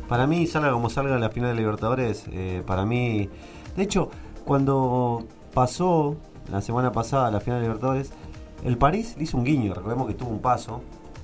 Para 0.08 0.28
mí, 0.28 0.48
salga 0.48 0.72
como 0.72 0.90
salga 0.90 1.18
la 1.20 1.30
final 1.30 1.52
de 1.52 1.62
Libertadores, 1.62 2.26
eh, 2.32 2.64
para 2.66 2.86
mí... 2.86 3.30
De 3.76 3.84
hecho, 3.84 4.10
cuando 4.46 5.26
pasó 5.54 6.16
la 6.52 6.62
semana 6.62 6.92
pasada 6.92 7.30
la 7.30 7.40
final 7.40 7.60
de 7.60 7.68
Libertadores, 7.68 8.12
el 8.64 8.78
París 8.78 9.16
le 9.18 9.24
hizo 9.24 9.38
un 9.38 9.44
guiño. 9.44 9.74
Recordemos 9.74 10.08
que 10.08 10.14
tuvo 10.14 10.30
un 10.30 10.40
paso 10.40 10.82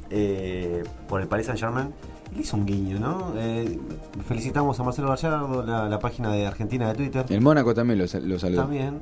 eh, 0.10 0.84
por 1.08 1.22
el 1.22 1.28
Paris 1.28 1.48
Saint 1.48 1.60
Germain. 1.60 1.94
Le 2.36 2.42
hizo 2.42 2.58
un 2.58 2.66
guiño, 2.66 3.00
¿no? 3.00 3.34
Eh, 3.38 3.80
felicitamos 4.28 4.80
a 4.80 4.84
Marcelo 4.84 5.08
Gallardo, 5.10 5.64
la, 5.64 5.88
la 5.88 6.00
página 6.00 6.32
de 6.32 6.46
Argentina 6.46 6.88
de 6.90 6.96
Twitter. 6.96 7.26
El 7.30 7.42
Mónaco 7.42 7.74
también 7.74 8.00
lo, 8.00 8.06
lo 8.06 8.40
saludó. 8.40 8.62
También. 8.62 9.02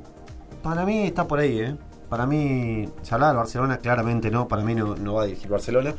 Para 0.62 0.84
mí 0.84 1.04
está 1.04 1.26
por 1.26 1.40
ahí, 1.40 1.58
¿eh? 1.58 1.76
Para 2.08 2.26
mí, 2.26 2.88
se 3.02 3.14
hablaba 3.14 3.32
Barcelona, 3.32 3.78
claramente 3.78 4.30
no, 4.30 4.46
para 4.48 4.62
mí 4.62 4.74
no, 4.74 4.96
no 4.96 5.14
va 5.14 5.22
a 5.22 5.26
dirigir 5.26 5.48
Barcelona. 5.50 5.94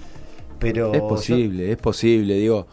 Pero 0.59 0.93
Es 0.93 1.01
posible, 1.01 1.71
es 1.71 1.77
posible, 1.77 2.35
digo, 2.35 2.67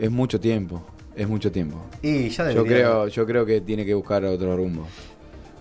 es 0.00 0.10
mucho 0.10 0.38
tiempo, 0.40 0.82
es 1.16 1.28
mucho 1.28 1.50
tiempo. 1.52 1.76
Y 2.02 2.28
ya 2.28 2.50
yo 2.50 2.64
creo, 2.64 3.08
yo 3.08 3.26
creo 3.26 3.46
que 3.46 3.60
tiene 3.60 3.84
que 3.84 3.94
buscar 3.94 4.24
otro 4.24 4.56
rumbo. 4.56 4.86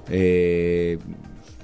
Eh, 0.09 0.97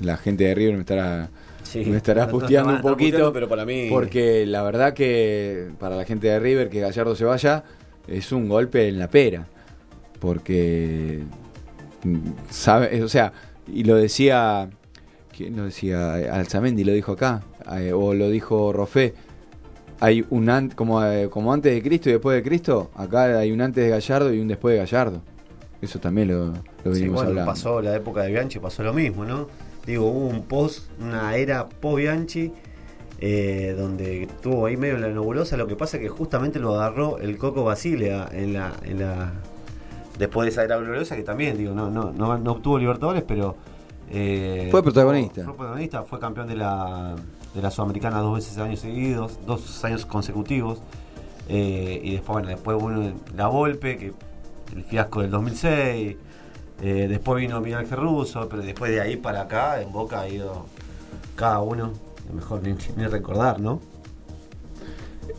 la 0.02 0.18
gente 0.18 0.44
de 0.46 0.56
River 0.56 0.76
me 0.76 0.82
estará, 0.82 1.30
Sí, 1.64 1.84
me 1.86 1.98
estará 1.98 2.28
te 2.28 2.34
un 2.34 2.40
poquito, 2.42 2.84
puteando, 2.84 3.34
pero 3.34 3.50
para 3.50 3.66
mí- 3.66 3.88
porque 3.90 4.46
la 4.46 4.64
verdad 4.64 4.94
que 4.94 5.70
para 5.80 5.96
la 5.96 6.06
gente 6.06 6.28
de 6.28 6.40
River 6.40 6.70
que 6.70 6.80
Gallardo 6.80 7.16
se 7.16 7.26
vaya 7.26 7.64
es 8.08 8.32
un 8.32 8.48
golpe 8.48 8.88
en 8.88 9.00
la 9.00 9.10
pera, 9.10 9.48
porque 10.20 11.24
mm, 12.04 12.18
sabe, 12.50 13.04
o 13.04 13.10
sea, 13.10 13.34
y 13.68 13.84
lo 13.84 13.96
decía, 13.96 14.70
¿quién 15.36 15.58
lo 15.58 15.66
decía? 15.66 16.14
Alzamendi 16.34 16.84
lo 16.84 16.94
dijo 16.94 17.14
acá, 17.14 17.44
eh, 17.80 17.92
o 17.94 18.14
lo 18.14 18.30
dijo 18.30 18.72
Rofé. 18.72 19.14
Hay 20.00 20.26
un 20.30 20.50
an- 20.50 20.70
como, 20.70 21.04
eh, 21.04 21.30
como 21.30 21.52
antes 21.54 21.74
de 21.74 21.82
Cristo 21.82 22.10
y 22.10 22.14
después 22.14 22.36
de 22.36 22.44
Cristo, 22.44 22.92
acá 22.96 23.40
hay 23.40 23.52
un 23.52 23.62
antes 23.62 23.84
de 23.84 23.90
Gallardo 23.90 24.34
y 24.34 24.40
un 24.40 24.48
después 24.48 24.74
de 24.74 24.80
Gallardo. 24.80 25.22
Eso 25.82 26.00
también 26.00 26.28
lo, 26.30 26.48
lo 26.48 26.54
Sí, 26.94 27.02
venimos 27.02 27.16
bueno, 27.16 27.30
hablando. 27.30 27.52
pasó 27.52 27.82
la 27.82 27.96
época 27.96 28.22
de 28.24 28.30
Bianchi, 28.32 28.60
pasó 28.60 28.84
lo 28.84 28.94
mismo, 28.94 29.26
¿no? 29.26 29.48
Digo, 29.86 30.06
hubo 30.08 30.28
un 30.28 30.44
post, 30.44 30.90
una 31.02 31.36
era 31.36 31.68
post 31.68 31.98
Bianchi, 31.98 32.52
eh, 33.20 33.74
donde 33.78 34.24
estuvo 34.24 34.66
ahí 34.68 34.78
medio 34.78 34.96
en 34.96 35.02
la 35.02 35.08
nebulosa. 35.10 35.58
Lo 35.58 35.66
que 35.68 35.76
pasa 35.76 35.98
es 35.98 36.04
que 36.04 36.10
justamente 36.10 36.60
lo 36.60 36.76
agarró 36.76 37.18
el 37.18 37.38
Coco 37.38 37.64
Basile 37.64 38.14
a- 38.14 38.30
en 38.32 38.54
la, 38.54 38.74
en 38.84 39.00
la 39.00 39.34
después 40.20 40.46
de 40.46 40.50
esa 40.52 40.64
era 40.64 40.78
gloriosa, 40.78 41.16
que 41.16 41.24
también, 41.24 41.58
digo, 41.58 41.74
no, 41.74 41.90
no, 41.90 42.12
no, 42.12 42.38
no 42.38 42.52
obtuvo 42.52 42.78
Libertadores, 42.80 43.24
pero 43.28 43.56
eh, 44.12 44.68
Fue 44.72 44.82
protagonista. 44.84 45.44
Fue 45.44 45.56
protagonista, 45.56 46.04
fue 46.04 46.20
campeón 46.20 46.48
de 46.48 46.56
la, 46.56 47.16
de 47.54 47.62
la 47.62 47.72
Sudamericana 47.72 48.20
dos 48.20 48.36
veces 48.36 48.58
años 48.58 48.80
seguidos, 48.80 49.40
dos 49.46 49.84
años 49.84 50.06
consecutivos. 50.06 50.80
Eh, 51.50 52.02
y 52.04 52.12
después, 52.12 52.34
bueno, 52.34 52.50
después 52.50 52.78
bueno, 52.78 53.14
la 53.36 53.48
Volpe, 53.48 53.98
que 53.98 54.14
el 54.76 54.84
fiasco 54.84 55.22
del 55.22 55.32
2006. 55.32 56.16
eh, 56.82 57.08
después 57.10 57.42
vino 57.42 57.60
Miguel 57.62 57.90
Russo, 57.90 58.48
pero 58.50 58.62
después 58.62 58.92
de 58.92 59.02
ahí 59.02 59.18
para 59.18 59.42
acá, 59.42 59.82
en 59.82 59.92
Boca 59.92 60.22
ha 60.22 60.30
ido 60.30 60.66
cada 61.36 61.62
uno, 61.62 61.94
mejor 62.34 62.62
ni, 62.64 62.76
ni 62.96 63.08
recordar, 63.08 63.60
¿no? 63.60 63.80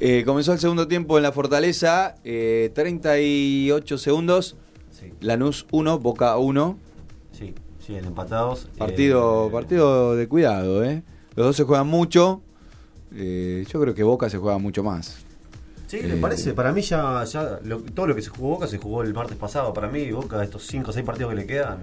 Eh, 0.01 0.23
comenzó 0.25 0.53
el 0.53 0.61
segundo 0.61 0.87
tiempo 0.87 1.17
en 1.17 1.25
la 1.25 1.33
Fortaleza, 1.33 2.17
eh, 2.25 2.71
38 2.75 3.99
segundos. 3.99 4.57
Lanús 5.21 5.67
1, 5.71 5.99
Boca 5.99 6.37
1. 6.37 6.79
Sí, 7.33 7.55
siguen 7.85 8.05
empatados. 8.05 8.69
Partido, 8.77 9.51
partido 9.51 10.15
de 10.15 10.29
cuidado, 10.29 10.85
¿eh? 10.85 11.03
Los 11.39 11.47
dos 11.47 11.57
se 11.57 11.63
juegan 11.63 11.87
mucho. 11.87 12.43
Eh, 13.15 13.65
yo 13.71 13.81
creo 13.81 13.95
que 13.95 14.03
Boca 14.03 14.29
se 14.29 14.39
juega 14.39 14.59
mucho 14.59 14.83
más. 14.83 15.19
Sí, 15.87 16.03
¿le 16.03 16.15
Eh, 16.15 16.19
parece? 16.21 16.53
Para 16.53 16.73
mí 16.73 16.83
ya, 16.83 17.23
ya 17.23 17.61
lo- 17.63 17.79
todo 17.79 18.09
lo 18.09 18.17
que 18.17 18.23
se 18.23 18.29
jugó 18.31 18.49
Boca 18.57 18.67
se 18.67 18.77
jugó 18.79 19.05
el 19.05 19.15
martes 19.15 19.37
pasado. 19.37 19.73
Para 19.73 19.87
mí 19.87 20.11
Boca, 20.11 20.43
estos 20.43 20.67
5 20.67 20.91
o 20.91 20.93
6 20.93 21.07
partidos 21.07 21.31
que 21.31 21.37
le 21.37 21.47
quedan, 21.47 21.79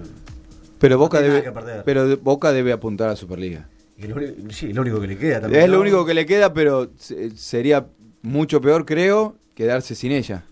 Pero 0.78 0.98
Boca, 0.98 1.20
tiene 1.20 1.32
debe, 1.32 1.46
nada 1.46 1.54
que 1.54 1.58
perder. 1.58 1.84
pero 1.86 2.18
Boca 2.18 2.52
debe 2.52 2.70
apuntar 2.70 3.08
a 3.08 3.16
Superliga. 3.16 3.66
y 3.96 4.06
lo 4.06 4.16
sí, 4.50 4.74
lo 4.74 4.82
único 4.82 5.00
que 5.00 5.06
le 5.06 5.16
queda 5.16 5.40
también. 5.40 5.62
Es 5.62 5.70
lo 5.70 5.76
¿no? 5.76 5.80
único 5.80 6.04
que 6.04 6.12
le 6.12 6.26
queda, 6.26 6.52
pero 6.52 6.90
se- 6.98 7.30
sería 7.34 7.86
mucho 8.20 8.60
peor, 8.60 8.84
creo, 8.84 9.36
quedarse 9.54 9.94
sin 9.94 10.12
ella. 10.12 10.44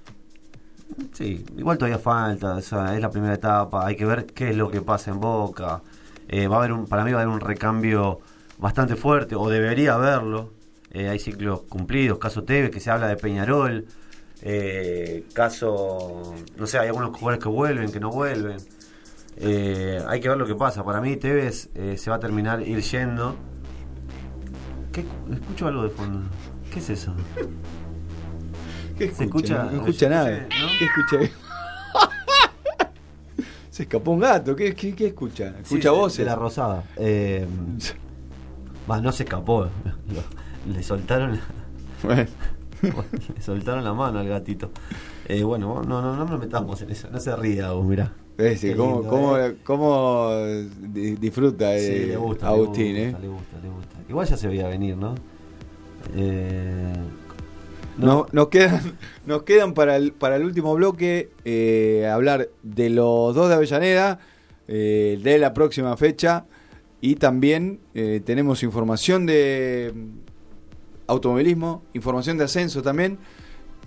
Sí, 1.12 1.44
igual 1.58 1.76
todavía 1.76 1.98
falta, 1.98 2.54
o 2.54 2.60
sea, 2.62 2.94
es 2.94 3.02
la 3.02 3.10
primera 3.10 3.34
etapa, 3.34 3.86
hay 3.86 3.96
que 3.96 4.06
ver 4.06 4.24
qué 4.24 4.48
es 4.48 4.56
lo 4.56 4.70
que 4.70 4.80
pasa 4.80 5.10
en 5.10 5.20
Boca. 5.20 5.82
Eh, 6.26 6.46
va 6.48 6.56
a 6.56 6.58
haber 6.60 6.72
un, 6.72 6.86
para 6.86 7.04
mí 7.04 7.12
va 7.12 7.18
a 7.18 7.22
haber 7.22 7.34
un 7.34 7.40
recambio 7.40 8.20
bastante 8.64 8.96
fuerte, 8.96 9.34
o 9.34 9.50
debería 9.50 9.92
haberlo. 9.92 10.54
Eh, 10.90 11.10
hay 11.10 11.18
ciclos 11.18 11.64
cumplidos, 11.68 12.18
caso 12.18 12.44
Tevez, 12.44 12.70
que 12.70 12.80
se 12.80 12.90
habla 12.90 13.08
de 13.08 13.16
Peñarol, 13.16 13.84
eh, 14.40 15.26
caso, 15.34 16.34
no 16.56 16.66
sé, 16.66 16.78
hay 16.78 16.86
algunos 16.88 17.10
jugadores 17.10 17.40
que 17.42 17.50
vuelven, 17.50 17.92
que 17.92 18.00
no 18.00 18.08
vuelven. 18.08 18.56
Eh, 19.36 20.02
hay 20.08 20.18
que 20.18 20.30
ver 20.30 20.38
lo 20.38 20.46
que 20.46 20.54
pasa. 20.54 20.82
Para 20.82 21.02
mí 21.02 21.16
Tevez 21.16 21.68
se 21.96 22.10
va 22.10 22.16
a 22.16 22.20
terminar 22.20 22.62
ir 22.62 22.80
yendo. 22.80 23.36
¿Qué, 24.92 25.04
escucho 25.30 25.66
algo 25.66 25.82
de 25.82 25.90
fondo. 25.90 26.22
¿Qué 26.72 26.78
es 26.78 26.88
eso? 26.88 27.14
¿Qué 28.98 29.12
¿Se 29.12 29.24
escucha? 29.24 29.64
No 29.64 29.80
escucha 29.80 30.08
nada. 30.08 30.48
¿Qué 30.48 30.84
escucha? 30.86 31.18
Se 33.70 33.82
escapó 33.82 34.12
un 34.12 34.20
gato. 34.20 34.56
¿Qué, 34.56 34.74
qué, 34.74 34.94
qué 34.94 35.08
escucha? 35.08 35.50
Sí, 35.50 35.62
¿Escucha 35.74 35.90
de- 35.90 35.96
voces? 35.96 36.18
De 36.18 36.24
la 36.24 36.36
rosada. 36.36 36.84
Eh, 36.96 37.46
va, 38.90 39.00
no 39.00 39.12
se 39.12 39.24
escapó. 39.24 39.68
Le 40.72 40.82
soltaron 40.82 41.32
la, 42.04 42.14
le 42.82 43.42
soltaron 43.42 43.84
la 43.84 43.92
mano 43.92 44.18
al 44.18 44.28
gatito. 44.28 44.70
Eh, 45.28 45.42
bueno, 45.42 45.82
no, 45.86 46.00
no, 46.02 46.16
no 46.16 46.24
nos 46.24 46.40
metamos 46.40 46.80
en 46.82 46.90
eso. 46.90 47.08
No 47.10 47.20
se 47.20 47.34
ría 47.36 47.72
vos, 47.72 47.84
mirá. 47.84 48.12
Eh, 48.38 48.74
¿Cómo, 48.76 48.94
lindo, 48.96 49.08
cómo- 49.10 49.38
eh. 49.38 49.56
cómo 49.62 50.30
di- 50.92 51.16
disfruta 51.16 51.78
Sí, 51.78 51.84
eh, 51.86 52.06
le 52.08 52.16
gusta, 52.16 52.48
Agustín? 52.48 52.94
le 52.94 53.02
eh? 53.02 53.06
gusta, 53.12 53.20
le 53.22 53.28
gusta, 53.28 53.56
le 53.62 53.68
gusta. 53.68 53.96
Igual 54.08 54.26
ya 54.26 54.36
se 54.36 54.48
veía 54.48 54.66
venir, 54.68 54.96
¿no? 54.96 55.14
Eh, 56.16 56.92
No, 57.98 58.26
nos 58.32 58.48
quedan, 58.48 58.80
nos 59.26 59.44
quedan 59.44 59.72
para, 59.74 59.96
el, 59.96 60.12
para 60.12 60.36
el 60.36 60.44
último 60.44 60.74
bloque 60.74 61.30
eh, 61.44 62.10
hablar 62.12 62.48
de 62.62 62.90
los 62.90 63.34
dos 63.34 63.48
de 63.48 63.54
Avellaneda, 63.54 64.18
eh, 64.66 65.20
de 65.22 65.38
la 65.38 65.54
próxima 65.54 65.96
fecha 65.96 66.46
y 67.04 67.16
también 67.16 67.80
eh, 67.92 68.22
tenemos 68.24 68.62
información 68.62 69.26
de 69.26 69.92
mm, 69.94 70.08
automovilismo, 71.06 71.82
información 71.92 72.38
de 72.38 72.44
ascenso 72.44 72.80
también. 72.80 73.18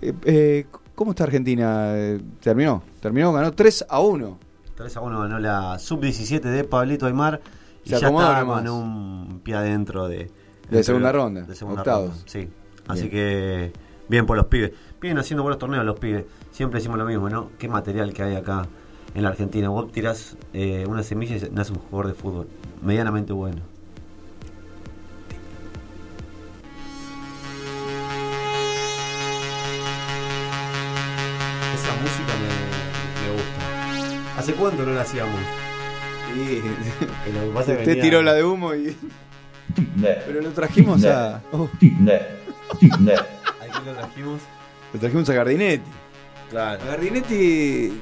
Eh, 0.00 0.14
eh, 0.24 0.66
¿Cómo 0.94 1.10
está 1.10 1.24
Argentina? 1.24 1.96
¿Terminó? 2.40 2.80
¿Terminó? 3.00 3.32
Ganó 3.32 3.50
3 3.50 3.86
a 3.88 3.98
1. 3.98 4.38
3 4.76 4.96
a 4.96 5.00
1 5.00 5.20
ganó 5.20 5.40
la 5.40 5.80
sub-17 5.80 6.42
de 6.42 6.62
Pablito 6.62 7.06
Aymar. 7.06 7.40
Y 7.84 7.88
Se 7.88 7.98
ya 7.98 8.06
está 8.06 8.44
con 8.44 8.68
un 8.68 9.40
pie 9.42 9.56
adentro 9.56 10.06
de, 10.06 10.30
De 10.70 10.84
segunda 10.84 11.10
ronda, 11.10 11.40
De 11.40 11.56
segunda 11.56 11.80
octavos. 11.80 12.10
ronda, 12.10 12.22
sí. 12.26 12.48
Así 12.86 13.08
Bien. 13.08 13.10
que 13.10 13.72
bien 14.08 14.26
por 14.26 14.36
los 14.36 14.46
pibes. 14.46 14.70
Vienen 15.00 15.18
haciendo 15.18 15.42
buenos 15.42 15.58
torneos 15.58 15.84
los 15.84 15.98
pibes. 15.98 16.24
Siempre 16.52 16.78
decimos 16.78 16.96
lo 16.98 17.04
mismo, 17.04 17.28
¿no? 17.28 17.50
Qué 17.58 17.66
material 17.66 18.12
que 18.12 18.22
hay 18.22 18.36
acá 18.36 18.68
en 19.14 19.22
la 19.22 19.28
Argentina. 19.30 19.68
Vos 19.68 19.90
tirás 19.92 20.36
eh, 20.52 20.84
una 20.88 21.02
semilla 21.02 21.36
y 21.36 21.50
nace 21.52 21.72
un 21.72 21.78
jugador 21.78 22.08
de 22.08 22.14
fútbol 22.14 22.48
medianamente 22.82 23.32
bueno. 23.32 23.60
Esa 31.74 31.92
música 32.02 32.32
me, 32.40 33.26
me 33.26 33.32
gusta. 33.34 34.38
¿Hace 34.38 34.52
cuánto 34.54 34.84
no 34.84 34.92
la 34.92 35.02
hacíamos? 35.02 35.40
Que 36.34 36.62
usted 37.58 37.86
venía- 37.86 38.02
tiró 38.02 38.22
la 38.22 38.34
de 38.34 38.44
humo 38.44 38.74
y... 38.74 38.96
Pero 40.00 40.40
lo 40.40 40.50
trajimos 40.50 41.04
a... 41.04 41.42
oh, 41.52 41.64
¿A 41.64 41.78
quién 41.78 41.94
lo 43.86 43.92
trajimos? 43.94 44.40
lo 44.92 45.00
trajimos 45.00 45.28
a 45.28 45.34
Gardinetti. 45.34 45.90
Claro. 46.50 46.82
A 46.82 46.86
Gardinetti 46.86 48.00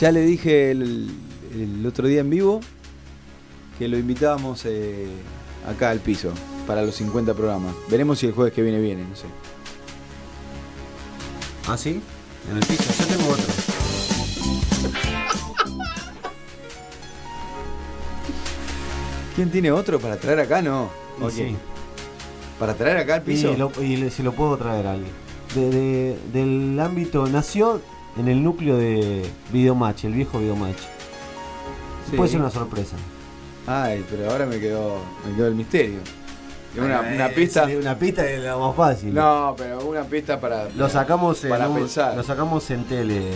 ya 0.00 0.10
le 0.12 0.20
dije 0.22 0.70
el, 0.70 1.10
el 1.54 1.86
otro 1.86 2.06
día 2.08 2.20
en 2.20 2.30
vivo 2.30 2.60
que 3.78 3.88
lo 3.88 3.98
invitábamos 3.98 4.64
eh, 4.66 5.06
acá 5.68 5.90
al 5.90 6.00
piso 6.00 6.32
para 6.66 6.82
los 6.82 6.94
50 6.96 7.34
programas. 7.34 7.74
Veremos 7.90 8.18
si 8.18 8.26
el 8.26 8.32
jueves 8.32 8.52
que 8.52 8.62
viene 8.62 8.80
viene, 8.80 9.04
no 9.04 9.16
sé. 9.16 9.26
¿Ah, 11.68 11.76
sí? 11.76 12.00
En 12.50 12.56
el 12.56 12.66
piso. 12.66 12.84
Yo 12.98 13.06
tengo 13.16 13.30
otro. 13.30 13.44
¿Quién 19.36 19.50
tiene 19.50 19.70
otro 19.72 19.98
para 20.00 20.16
traer 20.16 20.40
acá? 20.40 20.62
No. 20.62 20.90
Ok. 21.20 21.30
sí. 21.30 21.56
¿Para 22.58 22.74
traer 22.74 22.98
acá 22.98 23.14
al 23.16 23.22
piso? 23.22 23.52
Y, 23.52 23.56
lo- 23.56 23.72
y 23.80 23.96
le- 23.96 24.10
si 24.10 24.22
lo 24.22 24.32
puedo 24.32 24.56
traer 24.58 24.86
a 24.86 24.92
alguien. 24.92 25.12
De- 25.54 25.70
de- 25.70 26.18
del 26.32 26.78
ámbito, 26.78 27.26
nació 27.26 27.80
en 28.16 28.28
el 28.28 28.42
núcleo 28.42 28.76
de 28.76 29.24
Videomatch, 29.52 30.04
el 30.04 30.12
viejo 30.14 30.38
Videomatch. 30.38 30.78
Sí. 32.10 32.16
Puede 32.16 32.30
ser 32.30 32.40
una 32.40 32.50
sorpresa. 32.50 32.96
Ay, 33.66 34.04
pero 34.10 34.30
ahora 34.30 34.46
me 34.46 34.58
quedó, 34.58 34.98
me 35.28 35.36
quedó 35.36 35.46
el 35.46 35.54
misterio. 35.54 35.98
Es 36.74 36.80
Una, 36.80 37.12
Eh, 37.12 37.14
una 37.16 37.28
pista. 37.28 37.64
Una 37.66 37.98
pista 37.98 38.24
es 38.28 38.40
la 38.42 38.56
más 38.56 38.74
fácil. 38.76 39.14
No, 39.14 39.54
pero 39.56 39.84
una 39.84 40.02
pista 40.04 40.40
para. 40.40 40.68
Lo 40.70 40.88
sacamos 40.88 41.38
para 41.40 41.68
pensar. 41.68 42.16
Lo 42.16 42.22
sacamos 42.22 42.70
en 42.70 42.84
tele. 42.84 43.30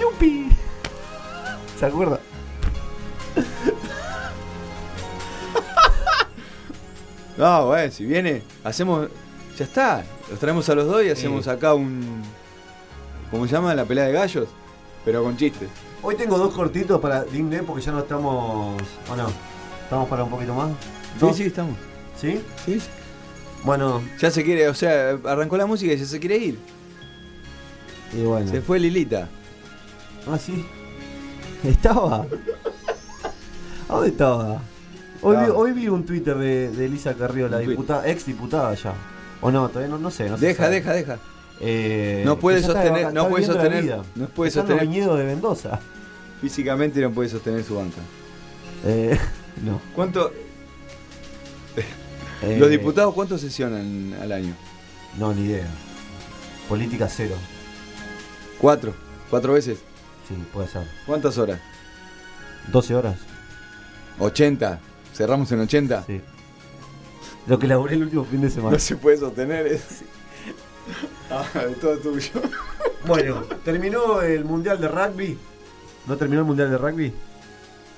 ¡Yupi! 0.00 0.48
¿Se 1.78 1.86
acuerda? 1.86 2.18
No, 7.36 7.66
bueno, 7.66 7.90
si 7.92 8.04
viene, 8.06 8.42
hacemos. 8.62 9.08
Ya 9.58 9.64
está. 9.64 10.04
Los 10.30 10.38
traemos 10.38 10.68
a 10.68 10.74
los 10.76 10.86
dos 10.86 11.02
y 11.04 11.10
hacemos 11.10 11.48
acá 11.48 11.74
un. 11.74 12.22
¿Cómo 13.34 13.46
se 13.48 13.52
llama? 13.52 13.74
La 13.74 13.84
pelea 13.84 14.04
de 14.04 14.12
gallos. 14.12 14.48
Pero 15.04 15.24
con 15.24 15.36
chistes. 15.36 15.68
Hoy 16.02 16.14
tengo 16.14 16.38
dos 16.38 16.54
cortitos 16.54 17.00
para 17.00 17.24
Dimne 17.24 17.64
porque 17.64 17.82
ya 17.82 17.90
no 17.90 17.98
estamos. 17.98 18.80
¿O 19.10 19.16
no? 19.16 19.26
¿Estamos 19.82 20.08
para 20.08 20.22
un 20.22 20.30
poquito 20.30 20.54
más? 20.54 20.68
Sí, 20.70 21.18
¿Dos? 21.18 21.36
sí, 21.36 21.42
estamos. 21.42 21.76
¿Sí? 22.16 22.40
Sí. 22.64 22.80
Bueno, 23.64 24.00
Ya 24.20 24.30
se 24.30 24.44
quiere, 24.44 24.68
o 24.68 24.74
sea, 24.74 25.18
arrancó 25.24 25.56
la 25.56 25.66
música 25.66 25.92
y 25.92 25.96
ya 25.96 26.04
se 26.04 26.20
quiere 26.20 26.36
ir. 26.38 26.58
y 28.12 28.22
bueno. 28.22 28.48
Se 28.48 28.60
fue 28.62 28.78
Lilita. 28.78 29.28
Ah, 30.30 30.38
sí. 30.38 30.64
Estaba. 31.64 32.26
¿A 33.88 33.92
dónde 33.94 34.10
estaba? 34.10 34.60
Hoy, 35.22 35.36
vi, 35.36 35.42
Estaba. 35.42 35.58
hoy 35.58 35.72
vi 35.72 35.88
un 35.88 36.06
Twitter 36.06 36.36
de, 36.38 36.70
de 36.70 36.84
Elisa 36.84 37.14
Carrió, 37.14 37.48
la 37.48 37.56
Un 37.56 37.64
tuit. 37.64 37.70
diputada, 37.76 38.06
ex 38.08 38.26
diputada 38.26 38.74
ya. 38.74 38.94
O 39.40 39.50
no, 39.50 39.68
todavía 39.68 39.88
no, 39.90 39.98
no 39.98 40.10
sé. 40.12 40.28
No 40.30 40.36
Deja, 40.36 40.62
sabe. 40.64 40.76
deja, 40.76 40.92
deja. 40.92 41.18
Eh, 41.60 42.22
No 42.24 42.38
puede 42.38 42.60
sostener- 42.62 43.12
no 43.12 43.20
está 43.22 43.28
puede 43.28 43.46
sostener- 43.46 44.02
no 44.14 44.26
puede 44.28 44.50
sostener- 44.50 44.80
viñedos 44.82 45.18
de 45.18 45.24
Mendoza. 45.24 45.78
Físicamente 46.40 47.00
no 47.00 47.10
puede 47.12 47.28
sostener 47.28 47.62
su 47.64 47.76
banca. 47.76 48.00
Eh, 48.84 49.18
no. 49.64 49.80
¿Cuánto? 49.94 50.32
Eh, 52.42 52.58
¿Los 52.58 52.68
diputados 52.68 53.14
cuánto 53.14 53.38
sesionan 53.38 54.14
al 54.20 54.30
año? 54.30 54.54
No, 55.18 55.32
ni 55.32 55.42
idea. 55.46 55.66
Política 56.68 57.08
cero. 57.08 57.36
¿Cuatro? 58.60 58.92
¿Cuatro 59.30 59.54
veces? 59.54 59.78
Sí, 60.28 60.34
puede 60.52 60.68
ser. 60.68 60.82
¿Cuántas 61.06 61.38
horas? 61.38 61.58
12 62.70 62.94
horas. 62.94 63.16
¿80? 64.18 64.78
¿Cerramos 65.14 65.50
en 65.52 65.60
80? 65.60 66.04
Sí. 66.06 66.20
Lo 67.46 67.58
que 67.58 67.66
laburé 67.66 67.94
el 67.94 68.02
último 68.02 68.24
fin 68.26 68.42
de 68.42 68.50
semana. 68.50 68.72
No 68.72 68.78
se 68.78 68.96
puede 68.96 69.16
sostener 69.16 69.66
eso. 69.66 70.04
Ah, 71.30 71.44
todo 71.80 71.96
tuyo. 71.98 72.30
Bueno, 73.06 73.42
terminó 73.64 74.22
el 74.22 74.44
Mundial 74.44 74.80
de 74.80 74.88
Rugby. 74.88 75.38
¿No 76.06 76.16
terminó 76.16 76.40
el 76.40 76.46
Mundial 76.46 76.70
de 76.70 76.78
Rugby? 76.78 77.12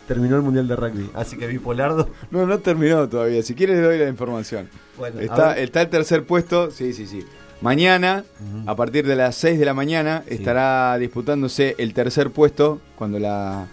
Terminó 0.06 0.36
el 0.36 0.42
Mundial 0.42 0.68
de 0.68 0.76
Rugby. 0.76 1.10
Así 1.14 1.36
que 1.36 1.46
bipolardo. 1.46 2.08
No, 2.30 2.46
no 2.46 2.58
terminó 2.58 3.08
todavía. 3.08 3.42
Si 3.42 3.54
quieres 3.54 3.76
le 3.76 3.82
doy 3.82 3.98
la 3.98 4.08
información. 4.08 4.68
Bueno, 4.96 5.20
está 5.20 5.54
el 5.58 5.70
tercer 5.70 6.24
puesto. 6.24 6.70
Sí, 6.70 6.92
sí, 6.92 7.06
sí. 7.06 7.24
Mañana, 7.60 8.24
a 8.66 8.76
partir 8.76 9.06
de 9.06 9.16
las 9.16 9.34
6 9.36 9.58
de 9.58 9.64
la 9.64 9.74
mañana, 9.74 10.22
estará 10.26 10.96
disputándose 10.98 11.74
el 11.78 11.94
tercer 11.94 12.30
puesto 12.30 12.80
cuando 12.96 13.18
la 13.18 13.66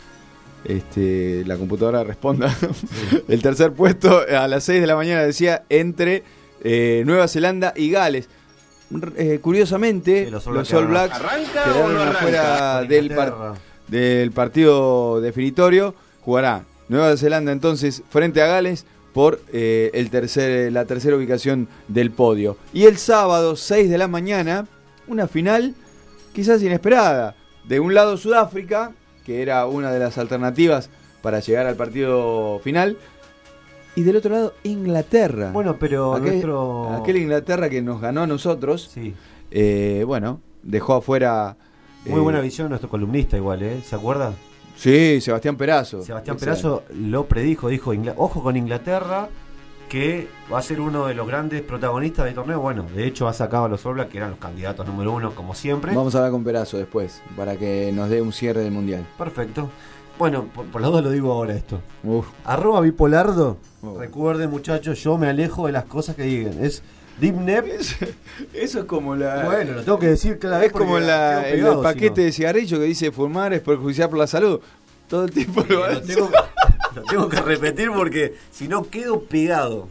este, 0.66 1.44
la 1.46 1.58
computadora 1.58 2.04
responda. 2.04 2.56
el 3.28 3.42
tercer 3.42 3.74
puesto 3.74 4.22
a 4.22 4.48
las 4.48 4.64
6 4.64 4.82
de 4.82 4.88
la 4.88 4.96
mañana 4.96 5.24
decía 5.24 5.64
entre 5.70 6.24
eh, 6.64 7.04
Nueva 7.06 7.28
Zelanda 7.28 7.74
y 7.76 7.92
Gales. 7.92 8.30
Eh, 9.18 9.40
curiosamente, 9.42 10.30
los 10.30 10.46
los 10.48 10.72
All 10.74 10.84
All 10.84 10.88
Blacks 10.88 11.16
¿Arranca 11.16 11.64
quedaron 11.64 11.84
o 11.86 11.94
no 11.94 12.02
arranca? 12.02 12.18
afuera 12.20 12.84
del, 12.84 13.10
par- 13.16 13.54
del 13.88 14.32
partido 14.32 15.22
definitorio. 15.22 15.96
Jugará 16.22 16.64
Nueva 16.90 17.16
Zelanda 17.18 17.52
entonces 17.52 18.04
frente 18.10 18.42
a 18.42 18.48
Gales 18.48 18.86
por 19.14 19.42
eh, 19.52 19.92
el 19.94 20.10
tercer, 20.10 20.72
la 20.72 20.86
tercera 20.86 21.16
ubicación 21.16 21.68
del 21.88 22.12
podio. 22.12 22.58
Y 22.74 22.86
el 22.86 22.98
sábado, 22.98 23.56
6 23.56 23.90
de 23.90 23.98
la 23.98 24.08
mañana, 24.08 24.68
una 25.08 25.28
final 25.28 25.76
quizás 26.34 26.62
inesperada. 26.64 27.36
De 27.66 27.80
un 27.80 27.94
lado 27.94 28.18
Sudáfrica, 28.18 28.92
que 29.26 29.42
era 29.42 29.66
una 29.68 29.92
de 29.92 30.00
las 30.00 30.18
alternativas 30.18 30.90
para 31.22 31.40
llegar 31.40 31.66
al 31.68 31.76
partido 31.76 32.60
final. 32.64 32.98
Y 33.96 34.02
del 34.02 34.16
otro 34.18 34.32
lado 34.34 34.54
Inglaterra. 34.64 35.52
Bueno, 35.52 35.78
pero 35.80 36.14
aquel, 36.16 36.32
nuestro- 36.32 36.90
aquel 36.94 37.18
Inglaterra 37.18 37.70
que 37.70 37.82
nos 37.82 38.02
ganó 38.02 38.24
a 38.24 38.28
nosotros. 38.28 38.90
Sí. 38.94 39.14
eh, 39.52 40.04
bueno, 40.08 40.42
dejó 40.64 40.96
afuera... 40.96 41.56
Muy 42.06 42.20
eh, 42.20 42.24
buena 42.24 42.42
visión 42.42 42.70
nuestro 42.70 42.90
columnista 42.90 43.38
igual, 43.38 43.62
¿eh? 43.64 43.82
¿Se 43.86 43.96
acuerda? 43.96 44.34
Sí, 44.76 45.22
Sebastián 45.22 45.56
Perazo. 45.56 46.02
Sebastián. 46.02 46.38
Perazo 46.38 46.84
lo 46.94 47.26
predijo, 47.28 47.70
dijo, 47.70 47.94
"Ingla- 47.94 48.16
ojo 48.18 48.42
con 48.42 48.58
Inglaterra, 48.58 49.30
que 49.88 50.28
va 50.52 50.58
a 50.58 50.62
ser 50.64 50.82
uno 50.82 51.06
de 51.06 51.14
los 51.14 51.28
grandes 51.28 51.62
protagonistas 51.62 52.26
del 52.26 52.34
torneo. 52.34 52.60
Bueno, 52.60 52.84
de 52.96 53.06
hecho 53.06 53.28
ha 53.28 53.34
sacado 53.34 53.66
a 53.66 53.70
los 53.70 53.86
All 53.86 54.08
que 54.08 54.18
eran 54.18 54.32
los 54.32 54.40
candidatos 54.40 54.88
número 54.88 55.12
uno, 55.14 55.36
como 55.36 55.54
siempre. 55.54 55.94
Vamos 55.96 56.16
a 56.16 56.18
hablar 56.18 56.32
con 56.32 56.44
Perazo 56.44 56.78
después, 56.78 57.22
para 57.38 57.56
que 57.58 57.92
nos 57.94 58.10
dé 58.10 58.20
un 58.22 58.34
cierre 58.34 58.62
del 58.62 58.72
mundial. 58.72 59.06
Perfecto. 59.18 59.70
Bueno, 60.18 60.46
por, 60.54 60.66
por 60.68 60.82
duda 60.82 61.02
lo 61.02 61.10
digo 61.10 61.32
ahora 61.32 61.54
esto. 61.56 61.82
Uf. 62.04 62.28
Arroba 62.46 62.82
bipolardo. 62.82 63.58
Recuerden, 63.98 64.50
muchachos, 64.50 65.04
yo 65.04 65.18
me 65.18 65.28
alejo 65.28 65.66
de 65.66 65.74
las 65.74 65.86
cosas 65.86 66.16
que 66.16 66.24
digan. 66.24 66.64
Es 66.64 66.84
Dipnep. 67.20 67.66
Eso 68.54 68.80
es 68.80 68.86
como 68.86 69.16
la. 69.16 69.46
Bueno, 69.46 69.74
lo 69.74 69.84
tengo 69.84 70.00
que 70.00 70.08
decir 70.08 70.40
cada 70.40 70.60
vez 70.60 70.68
Es 70.68 70.74
como 70.74 71.00
la, 71.00 71.48
el, 71.48 71.66
paquete 71.82 72.22
de 72.22 72.32
cigarrillo 72.32 72.80
que 72.80 72.86
dice 72.86 73.12
fumar 73.12 73.54
es 73.54 73.62
perjudicial 73.62 74.10
por 74.10 74.20
la 74.20 74.28
salud. 74.28 74.60
Todo 75.08 75.26
el 75.26 75.32
tiempo 75.32 75.64
lo, 75.68 75.88
Lo 75.88 76.02
tengo, 76.02 76.30
lo 76.96 77.02
tengo 77.04 77.30
que 77.30 77.42
repetir 77.42 77.92
porque 77.92 78.36
si 78.52 78.68
no 78.68 78.84
quedo 78.84 79.22
pegado. 79.22 79.88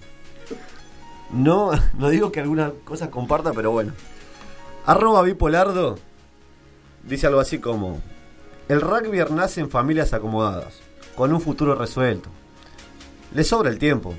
No, 1.32 1.70
no 1.98 2.10
digo 2.10 2.30
que 2.30 2.40
alguna 2.40 2.72
cosa 2.84 3.10
comparta, 3.10 3.52
pero 3.52 3.70
bueno. 3.70 3.92
Arroba 4.84 5.22
bipolardo 5.22 5.98
dice 7.04 7.26
algo 7.28 7.40
así 7.40 7.58
como: 7.58 8.00
El 8.72 8.80
rugby 8.80 9.22
nace 9.30 9.60
en 9.60 9.68
familias 9.68 10.14
acomodadas, 10.14 10.80
con 11.14 11.30
un 11.34 11.42
futuro 11.42 11.74
resuelto. 11.74 12.30
Le 13.34 13.44
sobra 13.44 13.68
el 13.68 13.78
tiempo. 13.78 14.14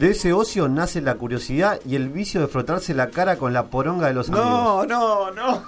De 0.00 0.10
ese 0.10 0.32
ocio 0.32 0.68
nace 0.68 1.00
la 1.00 1.14
curiosidad 1.14 1.78
y 1.86 1.94
el 1.94 2.08
vicio 2.08 2.40
de 2.40 2.48
frotarse 2.48 2.92
la 2.92 3.10
cara 3.10 3.36
con 3.36 3.52
la 3.52 3.66
poronga 3.66 4.08
de 4.08 4.14
los 4.14 4.30
amigos. 4.30 4.48
No, 4.48 4.84
no, 4.84 5.30
no. 5.30 5.62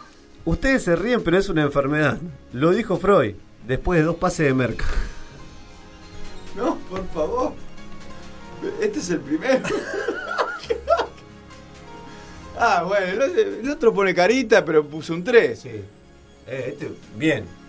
Ustedes 0.45 0.83
se 0.83 0.97
ríen, 0.97 1.23
pero 1.23 1.39
es 1.39 1.49
una 1.49 1.63
enfermedad. 1.63 2.19
Lo 2.53 2.73
dijo 2.73 2.97
Freud, 2.97 3.37
después 3.65 4.01
de 4.01 4.07
dos 4.07 4.17
pases 4.17 4.47
de 4.47 4.55
merca. 4.55 4.87
No, 6.57 6.79
por 6.91 7.07
favor. 7.11 7.53
Este 8.81 8.99
es 8.99 9.11
el 9.11 9.21
primero. 9.21 9.63
ah, 12.59 12.83
bueno, 12.89 13.23
el 13.23 13.71
otro, 13.71 13.95
pone 13.95 14.13
carita, 14.17 14.65
pero 14.65 14.85
puso 14.85 15.15
un 15.15 15.23
3. 15.23 15.61
Sí. 15.61 15.71
este, 16.49 16.91
bien. 17.15 17.60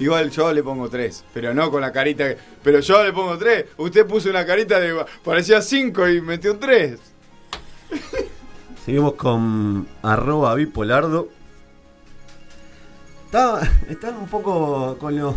Igual 0.00 0.30
yo 0.30 0.52
le 0.52 0.62
pongo 0.62 0.88
3, 0.88 1.24
pero 1.34 1.52
no 1.54 1.70
con 1.70 1.80
la 1.82 1.92
carita. 1.92 2.26
que- 2.28 2.38
Pero 2.62 2.80
yo 2.80 3.04
le 3.04 3.12
pongo 3.12 3.36
3. 3.38 3.66
Usted 3.76 4.06
puso 4.06 4.30
una 4.30 4.44
carita 4.46 4.80
de. 4.80 5.04
parecía 5.22 5.60
5 5.62 6.08
y 6.08 6.20
metió 6.22 6.52
un 6.54 6.58
3. 6.60 6.98
Seguimos 8.84 9.14
con 9.14 9.86
arroba 10.02 10.54
bipolardo. 10.54 11.28
Está- 13.26 13.60
están 13.88 14.16
un 14.16 14.26
poco 14.26 14.96
con 14.98 15.16
lo, 15.16 15.34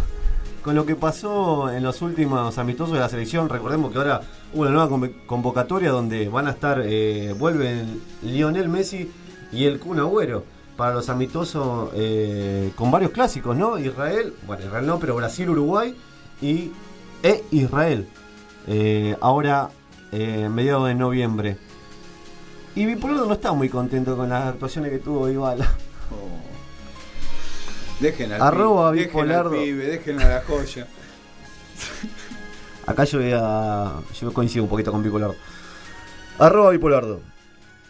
con 0.64 0.76
lo 0.76 0.86
que 0.86 0.96
pasó 0.96 1.70
en 1.70 1.84
los 1.84 2.02
últimos 2.02 2.58
amistosos 2.58 2.94
de 2.94 3.00
la 3.02 3.10
selección. 3.10 3.50
Recordemos 3.50 3.92
que 3.92 3.98
ahora 4.00 4.22
hubo 4.54 4.62
una 4.62 4.72
nueva 4.72 4.90
conv- 4.90 5.26
convocatoria 5.28 5.92
donde 5.92 6.28
van 6.30 6.48
a 6.48 6.52
estar, 6.52 6.82
eh, 6.86 7.36
vuelven 7.38 8.02
Lionel 8.24 8.70
Messi 8.70 9.12
y 9.52 9.66
el 9.66 9.80
Kun 9.80 10.00
Agüero 10.00 10.44
para 10.76 10.94
los 10.94 11.10
amistosos 11.10 11.90
eh, 11.94 12.72
con 12.76 12.92
varios 12.92 13.12
clásicos, 13.12 13.56
¿no? 13.56 13.78
Israel, 13.78 14.34
bueno, 14.46 14.66
Israel 14.66 14.86
no, 14.86 15.00
pero 15.00 15.16
Brasil, 15.16 15.50
Uruguay 15.50 15.96
y 16.42 16.72
e 17.22 17.44
Israel. 17.52 18.08
Eh, 18.68 19.16
ahora, 19.22 19.70
eh, 20.12 20.50
mediados 20.50 20.88
de 20.88 20.96
noviembre. 20.96 21.58
Y 22.76 22.86
Bipolardo 22.86 23.28
no 23.28 23.34
está 23.34 23.52
muy 23.54 23.70
contento 23.70 24.18
con 24.18 24.30
las 24.30 24.48
actuaciones 24.48 24.92
que 24.92 25.00
tuvo 25.00 25.30
Ibala. 25.30 25.70
Dejen 28.00 28.34
al 28.34 28.42
Arroba 28.42 28.92
pibe, 28.92 29.04
dejen 29.04 29.20
al 29.20 29.28
bipolardo. 29.28 29.52
pibe, 29.52 29.86
dejen 29.86 30.20
a 30.20 30.28
la 30.28 30.42
joya. 30.42 30.88
Acá 32.86 33.04
yo 33.06 33.20
voy 33.20 33.32
a. 33.34 33.94
Yo 34.20 34.34
coincido 34.34 34.64
un 34.64 34.70
poquito 34.70 34.92
con 34.92 35.04
Bipolardo. 35.04 35.36
Arroba 36.40 36.72
Bipolardo. 36.72 37.33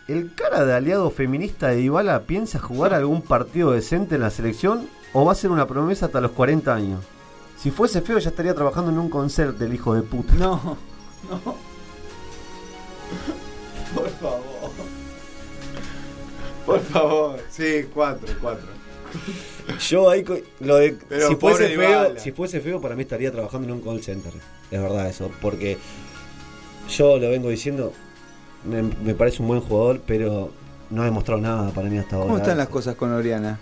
¿El 0.07 0.33
cara 0.33 0.65
de 0.65 0.73
aliado 0.73 1.09
feminista 1.11 1.69
de 1.69 1.81
Ibala 1.81 2.23
piensa 2.23 2.59
jugar 2.59 2.93
algún 2.93 3.21
partido 3.21 3.71
decente 3.71 4.15
en 4.15 4.21
la 4.21 4.29
selección 4.29 4.89
o 5.13 5.23
va 5.25 5.31
a 5.31 5.35
ser 5.35 5.51
una 5.51 5.67
promesa 5.67 6.07
hasta 6.07 6.19
los 6.21 6.31
40 6.31 6.73
años? 6.73 6.99
Si 7.57 7.71
fuese 7.71 8.01
feo 8.01 8.19
ya 8.19 8.29
estaría 8.29 8.53
trabajando 8.53 8.91
en 8.91 8.97
un 8.97 9.09
concert 9.09 9.61
el 9.61 9.73
hijo 9.73 9.95
de 9.95 10.01
puta. 10.01 10.33
No, 10.33 10.77
no. 11.29 11.55
Por 13.95 14.09
favor. 14.09 14.71
Por 16.65 16.79
favor. 16.81 17.39
Sí, 17.49 17.85
4, 17.93 18.35
4. 18.41 18.67
Yo 19.87 20.09
ahí 20.09 20.25
lo 20.59 20.77
de 20.77 20.97
Pero 21.07 21.27
si 21.29 21.35
fuese 21.35 21.67
feo, 21.69 21.77
Dybala. 22.01 22.19
si 22.19 22.31
fuese 22.31 22.59
feo 22.61 22.81
para 22.81 22.95
mí 22.95 23.03
estaría 23.03 23.31
trabajando 23.31 23.67
en 23.67 23.73
un 23.75 23.81
call 23.81 24.01
center. 24.01 24.33
Es 24.71 24.81
verdad 24.81 25.07
eso, 25.07 25.29
porque 25.41 25.77
yo 26.89 27.17
lo 27.17 27.29
vengo 27.29 27.49
diciendo, 27.49 27.93
me, 28.65 28.81
me 28.83 29.13
parece 29.15 29.41
un 29.41 29.47
buen 29.47 29.61
jugador, 29.61 30.01
pero 30.05 30.51
no 30.89 31.01
ha 31.01 31.05
demostrado 31.05 31.41
nada 31.41 31.71
para 31.71 31.89
mí 31.89 31.97
hasta 31.97 32.15
ahora. 32.15 32.27
¿Cómo 32.27 32.37
están 32.37 32.57
las 32.57 32.69
cosas 32.69 32.95
con 32.95 33.11
Oriana? 33.11 33.59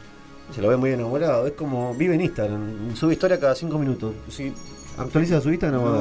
Se 0.53 0.61
lo 0.61 0.68
ve 0.68 0.76
muy 0.78 0.91
enamorado, 0.91 1.48
es 1.48 1.53
como 1.53 1.94
vive 1.95 2.15
en 2.15 2.22
Instagram, 2.22 2.95
sube 2.95 3.14
historia 3.14 3.40
cada 3.40 3.56
5 3.56 3.78
minutos. 3.80 4.14
Si 4.30 4.52
actualiza 4.98 5.40
su 5.40 5.49
Instagram, 5.49 5.82
no. 5.82 5.94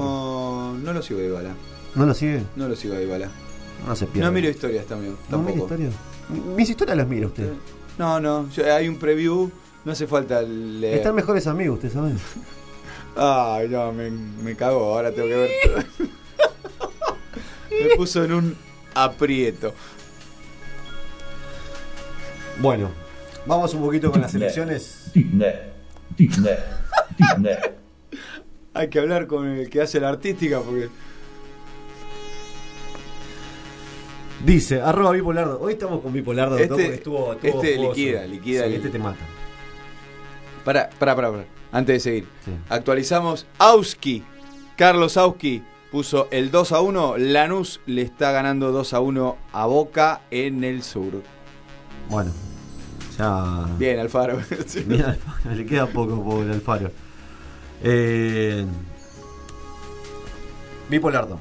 No, 0.73 0.79
no 0.79 0.93
lo 0.93 1.03
sigo 1.03 1.21
a 1.21 1.23
Ibala. 1.23 1.51
¿No 1.95 2.07
lo 2.07 2.15
sigue? 2.15 2.43
No 2.57 2.69
lo 2.69 2.75
sigo 2.77 2.95
a 2.95 3.01
Ibala. 3.01 3.29
No 3.87 3.95
se 3.97 4.07
pierde. 4.07 4.27
No 4.29 4.33
miro 4.33 4.49
historias 4.49 4.87
también. 4.87 5.13
¿No 5.29 5.37
tampoco. 5.37 5.59
historia? 5.59 5.89
Mis 6.57 6.69
historias 6.69 6.97
las 6.97 7.07
mira 7.07 7.27
usted. 7.29 7.53
No, 7.99 8.21
no. 8.21 8.49
yo- 8.51 8.73
hay 8.75 8.89
un 8.89 8.97
preview. 8.99 9.51
No 9.85 9.93
hace 9.93 10.07
falta 10.07 10.43
leer. 10.43 10.97
Están 10.99 11.15
mejores 11.15 11.47
amigos, 11.47 11.77
usted 11.77 11.93
sabe. 11.93 12.13
Ay, 13.17 13.69
no, 13.69 13.93
me, 13.93 14.11
me 14.11 14.55
cagó. 14.57 14.95
Ahora 14.97 15.11
tengo 15.13 15.29
que 15.29 15.35
ver. 15.37 15.51
me 17.89 17.97
puso 17.97 18.25
en 18.25 18.33
un 18.33 18.57
aprieto. 18.95 19.75
Bueno, 22.59 22.91
vamos 23.47 23.73
un 23.75 23.83
poquito 23.83 24.11
con 24.11 24.21
las 24.21 24.35
elecciones. 24.35 25.11
Hay 28.75 28.89
que 28.89 28.99
hablar 28.99 29.27
con 29.27 29.47
el 29.49 29.69
que 29.71 29.81
hace 29.83 29.99
la 30.01 30.09
artística 30.11 30.61
porque. 30.61 30.89
Dice, 34.45 34.81
arroba 34.81 35.13
bipolardo. 35.13 35.61
Hoy 35.61 35.75
estamos 35.75 36.01
con 36.01 36.13
bipolardo. 36.13 36.57
Este- 36.57 36.69
porque 36.69 36.95
estuvo, 36.95 37.33
estuvo 37.35 37.63
este 37.63 37.77
jugoso. 37.77 37.95
liquida, 37.99 38.27
liquida, 38.27 38.67
Sí, 38.67 38.75
este 38.75 38.89
te 38.89 38.99
mata. 38.99 39.19
Para, 40.65 40.89
para, 40.91 41.15
para, 41.15 41.31
para. 41.31 41.45
Antes 41.73 41.95
de 41.97 42.01
seguir. 42.01 42.27
Actualizamos. 42.69 43.47
Auski. 43.59 44.25
Carlos 44.77 45.17
Auski 45.19 45.63
puso 45.91 46.29
el 46.31 46.51
2 46.51 46.73
a 46.73 46.81
1. 46.81 47.19
Lanús 47.19 47.81
le 47.87 48.03
está 48.03 48.33
ganando 48.33 48.73
2 48.73 48.95
a 48.95 49.01
1 49.01 49.37
a 49.53 49.67
Boca 49.67 50.23
en 50.31 50.65
el 50.65 50.83
sur. 50.83 51.23
Bueno, 52.09 52.33
ya. 53.19 53.67
Bien, 53.79 53.99
Alfaro. 53.99 54.39
Bien, 54.87 55.05
Alfaro, 55.05 55.55
le 55.55 55.67
queda 55.67 55.87
poco 55.87 56.23
por 56.23 56.45
el 56.45 56.53
Alfaro. 56.53 56.91
Eh, 57.83 58.65
Bipolardo. 60.89 61.39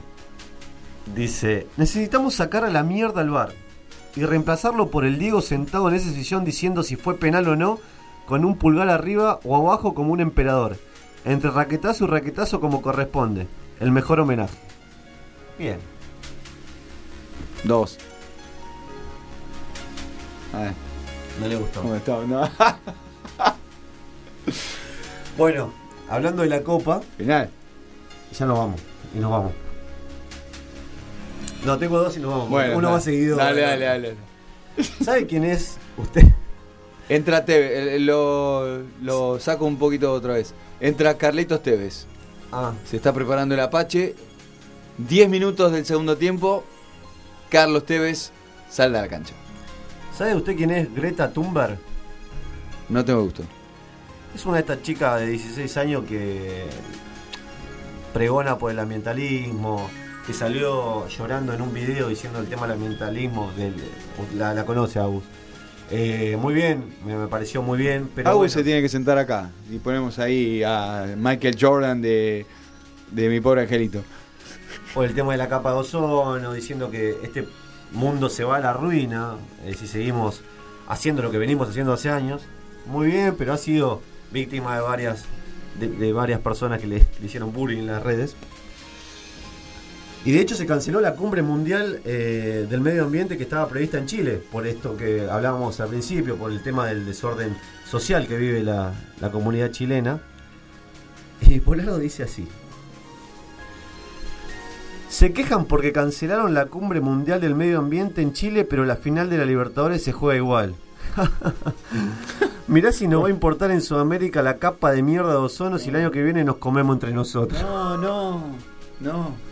Dice: 1.16 1.68
Necesitamos 1.78 2.36
sacar 2.36 2.64
a 2.64 2.70
la 2.70 2.84
mierda 2.84 3.22
al 3.22 3.30
bar 3.30 3.54
y 4.16 4.24
reemplazarlo 4.24 4.90
por 4.90 5.06
el 5.06 5.18
Diego 5.18 5.42
sentado 5.42 5.90
en 5.90 5.96
esa 5.96 6.12
sillón 6.12 6.44
diciendo 6.44 6.84
si 6.84 6.96
fue 6.96 7.18
penal 7.18 7.48
o 7.48 7.56
no, 7.56 7.80
con 8.26 8.46
un 8.46 8.58
pulgar 8.58 8.90
arriba 8.90 9.40
o 9.44 9.56
abajo 9.56 9.94
como 9.94 10.14
un 10.14 10.20
emperador. 10.20 10.78
Entre 11.26 11.52
raquetazo 11.52 12.06
y 12.06 12.08
raquetazo 12.08 12.62
como 12.62 12.82
corresponde. 12.82 13.48
El 13.80 13.92
mejor 13.92 14.20
homenaje. 14.20 14.58
Bien. 15.58 15.78
Dos. 17.64 17.98
A 20.54 20.60
ver. 20.60 20.74
No 21.40 21.48
le 21.48 21.56
gustó. 21.56 21.82
¿Cómo 21.82 21.96
está? 21.96 22.18
No. 22.26 22.50
Bueno, 25.38 25.72
hablando 26.10 26.42
de 26.44 26.50
la 26.50 26.64
copa. 26.64 27.02
Final. 27.18 27.50
Ya 28.38 28.46
nos 28.46 28.58
vamos. 28.58 28.82
Y 29.16 29.20
nos 29.20 29.32
vamos. 29.32 29.52
No, 31.64 31.78
tengo 31.78 31.98
dos 31.98 32.18
y 32.18 32.20
nos 32.20 32.32
vamos. 32.32 32.50
Bueno, 32.50 32.78
Uno 32.78 32.88
dale. 32.90 32.96
va 32.98 33.02
seguido. 33.02 33.38
Dale, 33.38 33.62
dale, 33.62 33.86
dale. 33.86 34.16
¿Sabe 35.02 35.26
quién 35.28 35.46
es 35.46 35.78
usted? 35.98 36.24
Entra 37.08 37.46
Tevez, 37.46 37.72
eh, 37.72 38.00
lo, 38.00 38.82
lo 39.02 39.40
saco 39.40 39.64
un 39.66 39.78
poquito 39.78 40.12
otra 40.12 40.34
vez. 40.34 40.54
Entra 40.82 41.18
Carlitos 41.18 41.64
Tevez. 41.64 42.06
Ah. 42.52 42.74
Se 42.86 42.98
está 42.98 43.14
preparando 43.14 43.56
el 43.56 43.62
Apache. 43.62 44.16
10 44.98 45.30
minutos 45.30 45.72
del 45.72 45.86
segundo 45.86 46.18
tiempo. 46.18 46.64
Carlos 47.50 47.86
Tevez 47.86 48.32
sale 48.70 48.98
a 48.98 49.02
la 49.02 49.08
cancha. 49.08 49.34
¿Sabe 50.16 50.36
usted 50.36 50.56
quién 50.56 50.72
es 50.72 50.94
Greta 50.94 51.32
Thunberg? 51.32 51.78
No 52.90 53.06
tengo 53.06 53.24
gusto. 53.24 53.44
Es 54.36 54.46
una 54.46 54.56
de 54.56 54.62
estas 54.62 54.82
chicas 54.82 55.20
de 55.20 55.28
16 55.28 55.78
años 55.78 56.04
que 56.06 56.66
pregona 58.14 58.58
por 58.58 58.72
el 58.72 58.80
ambientalismo, 58.80 59.90
que 60.26 60.34
salió 60.34 61.08
llorando 61.08 61.54
en 61.54 61.62
un 61.62 61.74
video 61.74 62.10
diciendo 62.10 62.40
el 62.40 62.48
tema 62.48 62.64
del 62.64 62.74
ambientalismo. 62.74 63.52
Del, 63.56 63.76
la, 64.36 64.54
la 64.54 64.66
conoce, 64.66 65.00
Agus. 65.00 65.24
Eh, 65.92 66.38
muy 66.40 66.54
bien, 66.54 66.84
me, 67.06 67.16
me 67.18 67.28
pareció 67.28 67.62
muy 67.62 67.78
bien. 67.78 68.10
Pero 68.14 68.36
bueno, 68.38 68.50
se 68.50 68.64
tiene 68.64 68.82
que 68.82 68.90
sentar 68.90 69.18
acá. 69.18 69.50
Y 69.72 69.78
ponemos 69.80 70.20
ahí 70.20 70.62
a 70.64 71.16
Michael 71.18 71.58
Jordan 71.60 72.02
de, 72.02 72.46
de 73.12 73.30
mi 73.30 73.40
pobre 73.42 73.62
angelito. 73.62 74.04
por 74.94 75.06
el 75.06 75.14
tema 75.14 75.32
de 75.32 75.38
la 75.38 75.50
capa 75.50 75.72
de 75.72 75.80
ozono, 75.80 76.54
diciendo 76.54 76.92
que 76.92 77.18
este 77.24 77.48
mundo 77.92 78.30
se 78.30 78.44
va 78.44 78.58
a 78.58 78.60
la 78.60 78.74
ruina 78.74 79.36
eh, 79.66 79.74
si 79.74 79.88
seguimos 79.88 80.42
haciendo 80.88 81.22
lo 81.24 81.32
que 81.32 81.38
venimos 81.38 81.70
haciendo 81.70 81.94
hace 81.94 82.10
años. 82.10 82.42
Muy 82.86 83.08
bien, 83.08 83.36
pero 83.38 83.54
ha 83.54 83.58
sido 83.58 84.02
víctima 84.32 84.76
de 84.76 84.82
varias 84.82 85.26
de, 85.80 85.88
de 85.88 86.14
varias 86.14 86.40
personas 86.40 86.80
que 86.80 86.88
le, 86.88 86.98
le 87.20 87.26
hicieron 87.26 87.52
bullying 87.54 87.80
en 87.80 87.88
las 87.88 88.04
redes. 88.04 88.36
Y 90.26 90.32
de 90.32 90.42
hecho 90.42 90.56
se 90.56 90.66
canceló 90.66 91.00
la 91.00 91.16
cumbre 91.16 91.42
mundial 91.42 92.02
eh, 92.04 92.68
del 92.70 92.82
medio 92.82 93.06
ambiente 93.06 93.38
que 93.38 93.44
estaba 93.44 93.68
prevista 93.70 93.98
en 93.98 94.06
Chile, 94.06 94.42
por 94.52 94.68
esto 94.68 94.98
que 94.98 95.28
hablábamos 95.30 95.80
al 95.80 95.90
principio, 95.90 96.36
por 96.36 96.52
el 96.52 96.62
tema 96.62 96.88
del 96.88 97.06
desorden 97.06 97.56
social 97.86 98.28
que 98.28 98.38
vive 98.38 98.62
la, 98.62 98.94
la 99.22 99.32
comunidad 99.32 99.72
chilena. 99.72 100.20
Y 101.42 101.60
Polardo 101.62 101.98
dice 101.98 102.24
así. 102.24 102.48
Se 105.08 105.34
quejan 105.34 105.66
porque 105.66 105.92
cancelaron 105.92 106.54
la 106.54 106.68
cumbre 106.68 107.02
mundial 107.02 107.42
del 107.42 107.56
medio 107.56 107.80
ambiente 107.80 108.22
en 108.22 108.34
Chile, 108.34 108.66
pero 108.66 108.86
la 108.86 108.98
final 108.98 109.30
de 109.30 109.38
la 109.38 109.46
Libertadores 109.46 110.04
se 110.04 110.12
juega 110.12 110.38
igual. 110.38 110.76
Mirá 112.68 112.92
si 112.92 113.08
nos 113.08 113.24
va 113.24 113.28
a 113.28 113.32
importar 113.32 113.72
en 113.72 113.82
Sudamérica 113.82 114.44
la 114.44 114.58
capa 114.58 114.92
de 114.92 115.02
mierda 115.02 115.32
de 115.32 115.38
ozono 115.38 115.80
si 115.80 115.90
el 115.90 115.96
año 115.96 116.12
que 116.12 116.22
viene 116.22 116.44
nos 116.44 116.58
comemos 116.58 116.96
entre 116.96 117.12
nosotros. 117.12 117.60
No, 117.62 117.98
no, 117.98 118.44
no. 119.00 119.49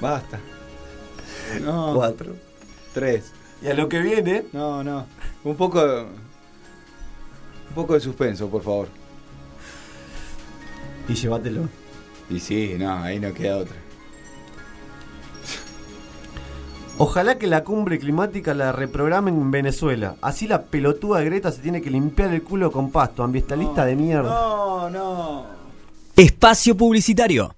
Basta. 0.00 0.40
No. 1.62 1.92
Cuatro. 1.94 2.34
Tres. 2.92 3.32
Y 3.62 3.68
a 3.68 3.74
lo 3.74 3.88
que 3.88 4.00
viene. 4.00 4.44
No, 4.52 4.82
no. 4.84 5.06
Un 5.44 5.56
poco. 5.56 5.80
Un 5.82 7.74
poco 7.74 7.94
de 7.94 8.00
suspenso, 8.00 8.48
por 8.48 8.62
favor. 8.62 8.88
Y 11.08 11.14
llévatelo. 11.14 11.68
Y 12.30 12.40
sí, 12.40 12.76
no, 12.78 13.02
ahí 13.02 13.18
no 13.20 13.32
queda 13.34 13.58
otra. 13.58 13.76
Ojalá 16.96 17.38
que 17.38 17.48
la 17.48 17.64
cumbre 17.64 17.98
climática 17.98 18.54
la 18.54 18.70
reprogramen 18.70 19.34
en 19.34 19.50
Venezuela. 19.50 20.14
Así 20.22 20.46
la 20.46 20.62
pelotuda 20.62 21.18
de 21.18 21.24
Greta 21.24 21.50
se 21.50 21.60
tiene 21.60 21.82
que 21.82 21.90
limpiar 21.90 22.32
el 22.32 22.42
culo 22.42 22.70
con 22.70 22.92
pasto. 22.92 23.24
Ambientalista 23.24 23.84
de 23.84 23.96
mierda. 23.96 24.30
No, 24.30 24.90
no. 24.90 25.46
Espacio 26.14 26.76
Publicitario. 26.76 27.52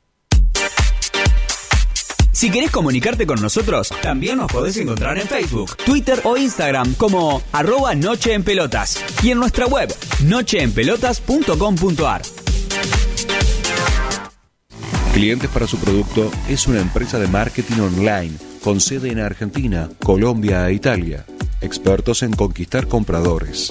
Si 2.36 2.50
querés 2.50 2.70
comunicarte 2.70 3.26
con 3.26 3.40
nosotros, 3.40 3.88
también 4.02 4.36
nos 4.36 4.52
podés 4.52 4.76
encontrar 4.76 5.16
en 5.16 5.26
Facebook, 5.26 5.74
Twitter 5.78 6.20
o 6.24 6.36
Instagram 6.36 6.92
como 6.92 7.40
arroba 7.50 7.94
Noche 7.94 8.34
en 8.34 8.42
Pelotas 8.42 9.02
y 9.22 9.30
en 9.30 9.38
nuestra 9.38 9.64
web 9.66 9.88
nocheenpelotas.com.ar. 10.22 12.20
Clientes 15.14 15.48
para 15.48 15.66
su 15.66 15.78
producto 15.78 16.30
es 16.46 16.66
una 16.66 16.82
empresa 16.82 17.18
de 17.18 17.26
marketing 17.26 17.80
online 17.80 18.32
con 18.62 18.80
sede 18.80 19.10
en 19.12 19.20
Argentina, 19.20 19.88
Colombia 20.02 20.68
e 20.68 20.74
Italia. 20.74 21.24
Expertos 21.62 22.22
en 22.22 22.36
conquistar 22.36 22.86
compradores. 22.86 23.70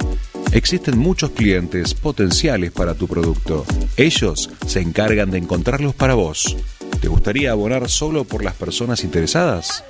Existen 0.54 0.98
muchos 0.98 1.30
clientes 1.30 1.94
potenciales 1.94 2.72
para 2.72 2.96
tu 2.96 3.08
producto. 3.08 3.64
Ellos 3.96 4.50
se 4.66 4.82
encargan 4.82 5.30
de 5.30 5.38
encontrarlos 5.38 5.94
para 5.94 6.16
vos. 6.16 6.58
¿Te 7.06 7.10
gustaría 7.10 7.52
abonar 7.52 7.88
solo 7.88 8.24
por 8.24 8.44
las 8.44 8.56
personas 8.56 9.04
interesadas? 9.04 9.84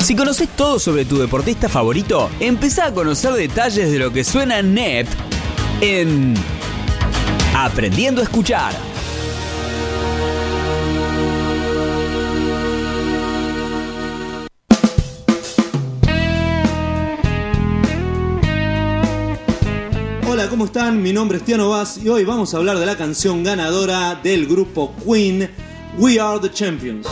Si 0.00 0.16
conoces 0.16 0.48
todo 0.56 0.80
sobre 0.80 1.04
tu 1.04 1.18
deportista 1.18 1.68
favorito, 1.68 2.28
empezá 2.40 2.86
a 2.86 2.92
conocer 2.92 3.34
detalles 3.34 3.92
de 3.92 4.00
lo 4.00 4.12
que 4.12 4.24
suena 4.24 4.62
NET 4.62 5.06
en 5.80 6.34
Aprendiendo 7.54 8.20
a 8.20 8.24
Escuchar. 8.24 8.93
Hola, 20.34 20.48
¿cómo 20.48 20.64
están? 20.64 21.00
Mi 21.00 21.12
nombre 21.12 21.38
es 21.38 21.44
Tiano 21.44 21.68
Vaz 21.68 22.00
y 22.02 22.08
hoy 22.08 22.24
vamos 22.24 22.52
a 22.52 22.56
hablar 22.56 22.76
de 22.80 22.86
la 22.86 22.96
canción 22.96 23.44
ganadora 23.44 24.18
del 24.20 24.48
grupo 24.48 24.92
Queen, 25.06 25.48
We 25.96 26.18
Are 26.18 26.40
the 26.40 26.50
Champions. 26.50 27.06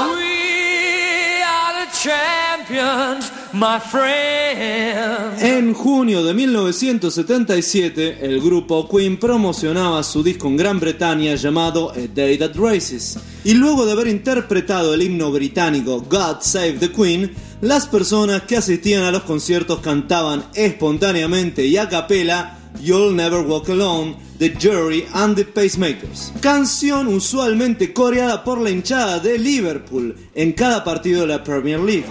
We 0.00 1.42
are 1.42 1.84
the 1.84 1.90
champions, 1.92 3.30
my 3.52 3.78
friend. 3.78 5.38
En 5.38 5.74
junio 5.74 6.24
de 6.24 6.32
1977, 6.32 8.18
el 8.22 8.40
grupo 8.40 8.88
Queen 8.88 9.18
promocionaba 9.18 10.02
su 10.02 10.22
disco 10.22 10.48
en 10.48 10.56
Gran 10.56 10.80
Bretaña 10.80 11.34
llamado 11.34 11.90
A 11.90 12.06
Day 12.14 12.38
That 12.38 12.56
Races. 12.56 13.18
Y 13.44 13.52
luego 13.52 13.84
de 13.84 13.92
haber 13.92 14.08
interpretado 14.08 14.94
el 14.94 15.02
himno 15.02 15.30
británico 15.30 16.00
God 16.08 16.38
Save 16.40 16.78
the 16.80 16.90
Queen, 16.90 17.34
las 17.60 17.86
personas 17.86 18.42
que 18.42 18.56
asistían 18.56 19.02
a 19.04 19.10
los 19.10 19.22
conciertos 19.22 19.80
cantaban 19.80 20.44
espontáneamente 20.54 21.64
y 21.64 21.76
a 21.76 21.88
capela 21.88 22.58
You'll 22.80 23.16
Never 23.16 23.40
Walk 23.40 23.68
Alone 23.70 24.16
de 24.38 24.56
Jury 24.60 25.06
and 25.12 25.34
the 25.34 25.44
Pacemakers. 25.44 26.32
Canción 26.40 27.08
usualmente 27.08 27.92
coreada 27.92 28.44
por 28.44 28.60
la 28.60 28.70
hinchada 28.70 29.18
de 29.18 29.38
Liverpool 29.38 30.16
en 30.34 30.52
cada 30.52 30.84
partido 30.84 31.22
de 31.22 31.26
la 31.26 31.42
Premier 31.42 31.80
League. 31.80 32.06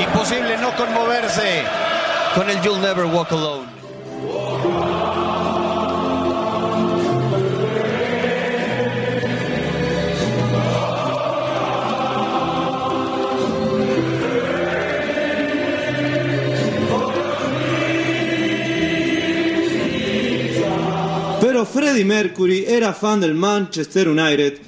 Imposible 0.00 0.56
no 0.58 0.74
conmoverse 0.76 1.64
con 2.34 2.48
el 2.48 2.60
You'll 2.62 2.80
Never 2.80 3.06
Walk 3.06 3.32
Alone. 3.32 3.79
Freddie 21.72 22.04
Mercury 22.04 22.64
era 22.66 22.92
fan 22.92 23.20
del 23.20 23.34
Manchester 23.34 24.08
United 24.08 24.58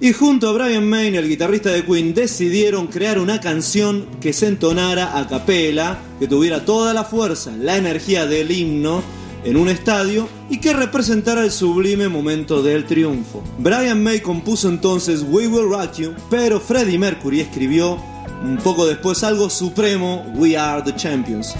y 0.00 0.12
junto 0.12 0.48
a 0.48 0.52
Brian 0.52 0.88
May, 0.88 1.16
el 1.16 1.28
guitarrista 1.28 1.70
de 1.70 1.84
Queen, 1.84 2.14
decidieron 2.14 2.86
crear 2.86 3.18
una 3.18 3.40
canción 3.40 4.06
que 4.20 4.32
se 4.32 4.46
entonara 4.46 5.18
a 5.18 5.26
capela, 5.26 5.98
que 6.20 6.28
tuviera 6.28 6.64
toda 6.64 6.94
la 6.94 7.02
fuerza, 7.02 7.50
la 7.58 7.76
energía 7.76 8.24
del 8.26 8.52
himno 8.52 9.02
en 9.44 9.56
un 9.56 9.68
estadio 9.68 10.28
y 10.48 10.60
que 10.60 10.72
representara 10.72 11.42
el 11.42 11.50
sublime 11.50 12.08
momento 12.08 12.62
del 12.62 12.84
triunfo. 12.84 13.42
Brian 13.58 14.00
May 14.00 14.20
compuso 14.20 14.68
entonces 14.68 15.24
We 15.28 15.48
Will 15.48 15.68
Rock 15.68 15.96
You, 15.96 16.14
pero 16.30 16.60
Freddie 16.60 16.98
Mercury 16.98 17.40
escribió 17.40 17.98
un 18.44 18.58
poco 18.58 18.86
después 18.86 19.24
algo 19.24 19.50
supremo, 19.50 20.24
We 20.36 20.56
Are 20.56 20.82
the 20.82 20.94
Champions. 20.94 21.56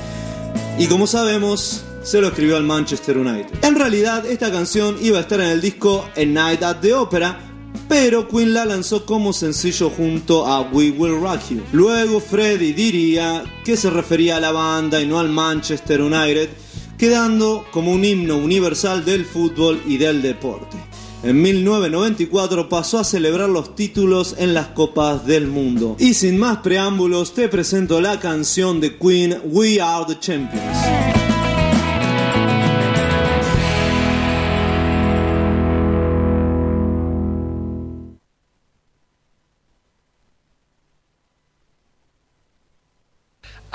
Y 0.79 0.87
como 0.87 1.09
sabemos, 1.09 1.85
se 2.09 2.23
lo 2.23 2.29
escribió 2.29 2.57
al 2.57 2.63
Manchester 2.63 3.19
United. 3.19 3.63
En 3.63 3.75
realidad, 3.75 4.25
esta 4.25 4.51
canción 4.51 4.97
iba 5.03 5.19
a 5.19 5.21
estar 5.21 5.41
en 5.43 5.49
el 5.49 5.61
disco 5.61 6.09
A 6.17 6.25
Night 6.25 6.63
at 6.63 6.79
the 6.81 6.95
Opera, 6.95 7.39
pero 7.87 8.27
Queen 8.27 8.55
la 8.55 8.65
lanzó 8.65 9.05
como 9.05 9.35
sencillo 9.35 9.91
junto 9.91 10.47
a 10.47 10.63
We 10.63 10.91
Will 10.91 11.21
Rock 11.21 11.51
You. 11.51 11.61
Luego 11.73 12.19
Freddie 12.21 12.73
diría 12.73 13.45
que 13.63 13.77
se 13.77 13.91
refería 13.91 14.39
a 14.39 14.41
la 14.41 14.53
banda 14.53 15.03
y 15.03 15.07
no 15.07 15.19
al 15.19 15.29
Manchester 15.29 16.01
United, 16.01 16.49
quedando 16.97 17.67
como 17.73 17.93
un 17.93 18.03
himno 18.03 18.39
universal 18.39 19.05
del 19.05 19.27
fútbol 19.27 19.83
y 19.87 19.99
del 19.99 20.23
deporte. 20.23 20.79
En 21.23 21.43
1994 21.43 22.71
pasó 22.71 23.01
a 23.01 23.05
celebrar 23.05 23.51
los 23.51 23.75
títulos 23.75 24.35
en 24.39 24.55
las 24.55 24.69
Copas 24.69 25.27
del 25.27 25.47
Mundo. 25.47 25.95
Y 25.99 26.15
sin 26.15 26.39
más 26.39 26.59
preámbulos, 26.59 27.35
te 27.35 27.49
presento 27.49 28.01
la 28.01 28.19
canción 28.19 28.81
de 28.81 28.97
Queen 28.97 29.43
We 29.45 29.79
Are 29.79 30.07
the 30.07 30.19
Champions. 30.19 31.38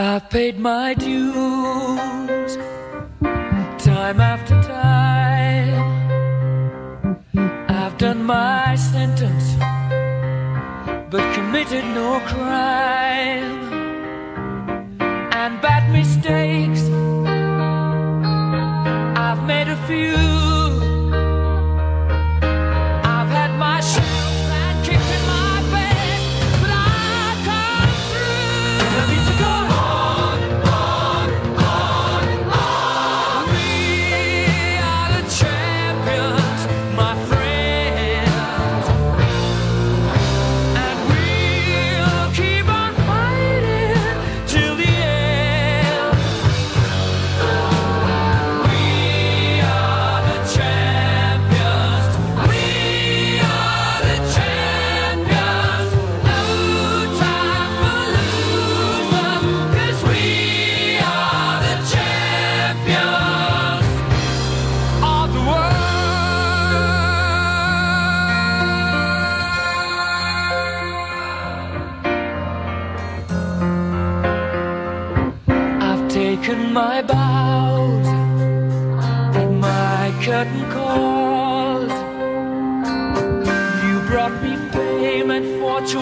I've 0.05 0.29
paid 0.29 0.59
my 0.59 0.93
dues 0.95 2.57
time 3.77 4.19
after 4.19 4.61
time. 4.63 5.79
I've 7.69 7.97
done 7.97 8.21
my 8.25 8.75
sentence, 8.75 9.55
but 11.09 11.23
committed 11.33 11.85
no 11.85 12.19
crime. 12.27 13.71
And 15.41 15.61
bad 15.61 15.89
mistakes, 15.89 16.83
I've 19.17 19.41
made 19.47 19.69
a 19.69 19.77
few. 19.87 20.42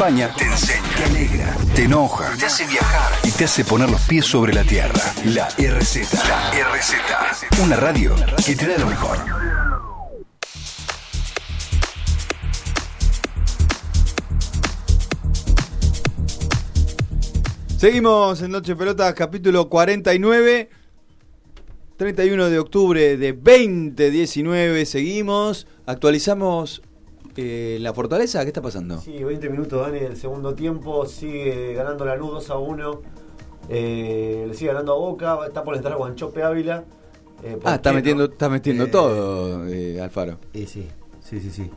acompaña, 0.00 0.32
te 0.34 0.44
enseña, 0.44 0.88
te 0.96 1.04
alegra, 1.04 1.56
te 1.74 1.82
enoja, 1.84 2.34
te 2.38 2.46
hace 2.46 2.66
viajar 2.66 3.12
y 3.22 3.30
te 3.32 3.44
hace 3.44 3.64
poner 3.66 3.90
los 3.90 4.00
pies 4.02 4.24
sobre 4.24 4.54
la 4.54 4.64
tierra. 4.64 4.98
La 5.26 5.46
RZ. 5.48 6.14
La 6.26 6.50
RZ. 6.52 7.62
Una 7.62 7.76
radio 7.76 8.14
que 8.46 8.56
te 8.56 8.66
da 8.66 8.78
lo 8.78 8.86
mejor. 8.86 9.18
Seguimos 17.76 18.40
en 18.40 18.52
Noche 18.52 18.74
Pelota, 18.76 19.14
capítulo 19.14 19.68
49. 19.68 20.70
31 21.98 22.48
de 22.48 22.58
octubre 22.58 23.18
de 23.18 23.34
2019, 23.34 24.86
seguimos, 24.86 25.66
actualizamos 25.84 26.80
eh, 27.36 27.78
la 27.80 27.92
fortaleza. 27.94 28.42
¿Qué 28.42 28.48
está 28.48 28.62
pasando? 28.62 28.98
Sí, 29.00 29.22
20 29.22 29.48
minutos, 29.50 29.80
Dani, 29.80 30.00
del 30.00 30.16
segundo 30.16 30.54
tiempo. 30.54 31.06
Sigue 31.06 31.74
ganando 31.74 32.04
la 32.04 32.16
luz 32.16 32.32
2 32.32 32.50
a 32.50 32.58
1. 32.58 33.02
Eh, 33.68 34.44
le 34.48 34.54
sigue 34.54 34.68
ganando 34.68 34.92
a 34.94 34.96
Boca. 34.96 35.38
Está 35.46 35.62
por 35.62 35.76
entrar 35.76 35.96
Guanchope 35.96 36.42
Ávila. 36.42 36.84
Eh, 37.42 37.56
¿por 37.60 37.70
Ah, 37.72 37.76
está 37.76 37.92
metiendo, 37.92 38.26
no? 38.26 38.32
está 38.32 38.48
metiendo 38.48 38.84
Eh, 38.84 38.88
todo, 38.88 39.66
eh, 39.68 40.00
Alfaro. 40.00 40.38
Y 40.52 40.66
sí, 40.66 40.86
sí, 41.22 41.40
sí, 41.40 41.50
sí. 41.50 41.70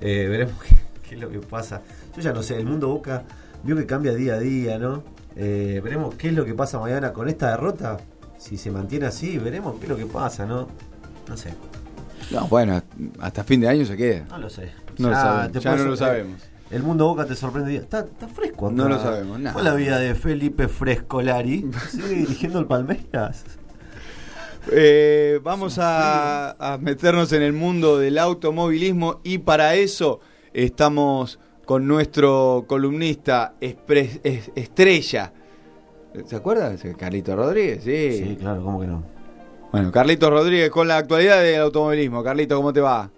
Veremos 0.00 0.54
qué, 0.68 0.74
qué 1.08 1.14
es 1.16 1.20
lo 1.20 1.28
que 1.30 1.38
pasa. 1.40 1.82
Yo 2.16 2.22
ya 2.22 2.32
no 2.32 2.42
sé, 2.42 2.56
el 2.58 2.66
mundo 2.66 2.88
Boca 2.88 3.24
vio 3.62 3.76
que 3.76 3.86
cambia 3.86 4.14
día 4.14 4.34
a 4.34 4.38
día, 4.38 4.78
¿no? 4.78 5.02
Veremos 5.34 6.14
qué 6.16 6.28
es 6.28 6.34
lo 6.34 6.44
que 6.44 6.54
pasa 6.54 6.78
mañana 6.78 7.12
con 7.12 7.28
esta 7.28 7.50
derrota. 7.50 7.98
Si 8.38 8.56
se 8.56 8.70
mantiene 8.70 9.06
así, 9.06 9.38
veremos 9.38 9.76
qué 9.78 9.84
es 9.84 9.88
lo 9.88 9.96
que 9.96 10.06
pasa, 10.06 10.44
¿no? 10.46 10.66
No 11.28 11.36
sé. 11.36 11.54
No, 12.30 12.46
bueno, 12.48 12.82
hasta 13.20 13.44
fin 13.44 13.60
de 13.60 13.68
año 13.68 13.84
se 13.84 13.96
queda. 13.96 14.24
No 14.28 14.38
lo 14.38 14.50
sé. 14.50 14.70
No 15.02 15.08
lo 15.10 15.14
sabemos. 15.14 15.62
Ya 15.62 15.70
no 15.70 15.76
lo 15.84 15.96
sorprender. 15.96 15.98
sabemos. 15.98 16.42
El 16.70 16.82
mundo 16.82 17.06
Boca 17.06 17.26
te 17.26 17.34
sorprende. 17.34 17.76
Está, 17.76 18.00
está 18.00 18.28
fresco. 18.28 18.66
acá. 18.68 18.74
No 18.76 18.88
lo 18.88 18.98
sabemos, 18.98 19.38
nada. 19.38 19.52
Fue 19.52 19.62
la 19.62 19.74
vida 19.74 19.98
de 19.98 20.14
Felipe 20.14 20.68
Frescolari. 20.68 21.70
Sigue 21.90 22.08
dirigiendo 22.08 22.58
el 22.60 22.66
Palmeiras. 22.66 23.44
Eh, 24.70 25.40
vamos 25.42 25.78
a, 25.80 26.52
a 26.74 26.78
meternos 26.78 27.32
en 27.32 27.42
el 27.42 27.52
mundo 27.52 27.98
del 27.98 28.16
automovilismo 28.18 29.20
y 29.24 29.38
para 29.38 29.74
eso 29.74 30.20
estamos 30.52 31.40
con 31.66 31.86
nuestro 31.88 32.64
columnista 32.68 33.54
es- 33.60 34.50
estrella. 34.54 35.32
¿Se 36.26 36.36
acuerda? 36.36 36.74
Carlito 36.96 37.34
Rodríguez, 37.34 37.82
sí. 37.84 38.24
Sí, 38.28 38.36
claro, 38.38 38.62
¿cómo 38.62 38.80
que 38.80 38.86
no? 38.86 39.02
Bueno, 39.72 39.90
Carlito 39.90 40.28
Rodríguez 40.30 40.70
con 40.70 40.86
la 40.86 40.98
actualidad 40.98 41.40
del 41.42 41.60
automovilismo. 41.62 42.22
Carlito, 42.22 42.54
¿cómo 42.56 42.72
te 42.72 42.80
va? 42.80 43.10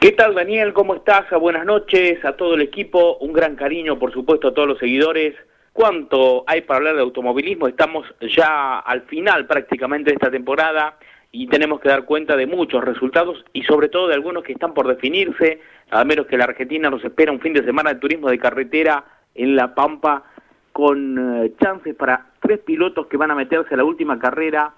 ¿Qué 0.00 0.12
tal 0.12 0.32
Daniel? 0.36 0.72
¿Cómo 0.74 0.94
estás? 0.94 1.28
Buenas 1.40 1.66
noches 1.66 2.24
a 2.24 2.36
todo 2.36 2.54
el 2.54 2.60
equipo, 2.60 3.16
un 3.16 3.32
gran 3.32 3.56
cariño 3.56 3.98
por 3.98 4.12
supuesto 4.12 4.46
a 4.46 4.54
todos 4.54 4.68
los 4.68 4.78
seguidores. 4.78 5.34
¿Cuánto 5.72 6.44
hay 6.46 6.60
para 6.60 6.76
hablar 6.76 6.94
de 6.94 7.02
automovilismo? 7.02 7.66
Estamos 7.66 8.06
ya 8.20 8.78
al 8.78 9.02
final 9.02 9.48
prácticamente 9.48 10.10
de 10.10 10.14
esta 10.14 10.30
temporada 10.30 10.96
y 11.32 11.48
tenemos 11.48 11.80
que 11.80 11.88
dar 11.88 12.04
cuenta 12.04 12.36
de 12.36 12.46
muchos 12.46 12.84
resultados 12.84 13.44
y 13.52 13.64
sobre 13.64 13.88
todo 13.88 14.06
de 14.06 14.14
algunos 14.14 14.44
que 14.44 14.52
están 14.52 14.72
por 14.72 14.86
definirse, 14.86 15.60
a 15.90 16.04
menos 16.04 16.26
que 16.26 16.38
la 16.38 16.44
Argentina 16.44 16.88
nos 16.88 17.04
espera 17.04 17.32
un 17.32 17.40
fin 17.40 17.52
de 17.52 17.64
semana 17.64 17.92
de 17.92 17.98
turismo 17.98 18.30
de 18.30 18.38
carretera 18.38 19.04
en 19.34 19.56
La 19.56 19.74
Pampa 19.74 20.22
con 20.72 21.42
eh, 21.42 21.52
chances 21.60 21.96
para 21.96 22.26
tres 22.40 22.60
pilotos 22.60 23.08
que 23.08 23.16
van 23.16 23.32
a 23.32 23.34
meterse 23.34 23.74
a 23.74 23.78
la 23.78 23.84
última 23.84 24.16
carrera 24.20 24.74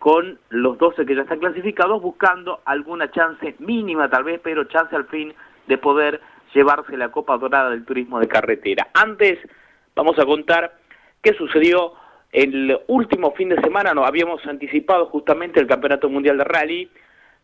con 0.00 0.38
los 0.48 0.78
12 0.78 1.04
que 1.04 1.14
ya 1.14 1.22
están 1.22 1.40
clasificados, 1.40 2.00
buscando 2.00 2.62
alguna 2.64 3.10
chance 3.10 3.54
mínima 3.58 4.08
tal 4.08 4.24
vez, 4.24 4.40
pero 4.42 4.64
chance 4.64 4.96
al 4.96 5.04
fin 5.04 5.34
de 5.68 5.76
poder 5.76 6.22
llevarse 6.54 6.96
la 6.96 7.10
Copa 7.10 7.36
Dorada 7.36 7.68
del 7.68 7.84
Turismo 7.84 8.18
de 8.18 8.26
Carretera. 8.26 8.88
Antes 8.94 9.38
vamos 9.94 10.18
a 10.18 10.24
contar 10.24 10.78
qué 11.22 11.34
sucedió 11.34 11.92
el 12.32 12.80
último 12.86 13.32
fin 13.32 13.50
de 13.50 13.60
semana, 13.60 13.92
nos 13.92 14.08
habíamos 14.08 14.44
anticipado 14.46 15.04
justamente 15.06 15.60
el 15.60 15.66
Campeonato 15.66 16.08
Mundial 16.08 16.38
de 16.38 16.44
Rally, 16.44 16.90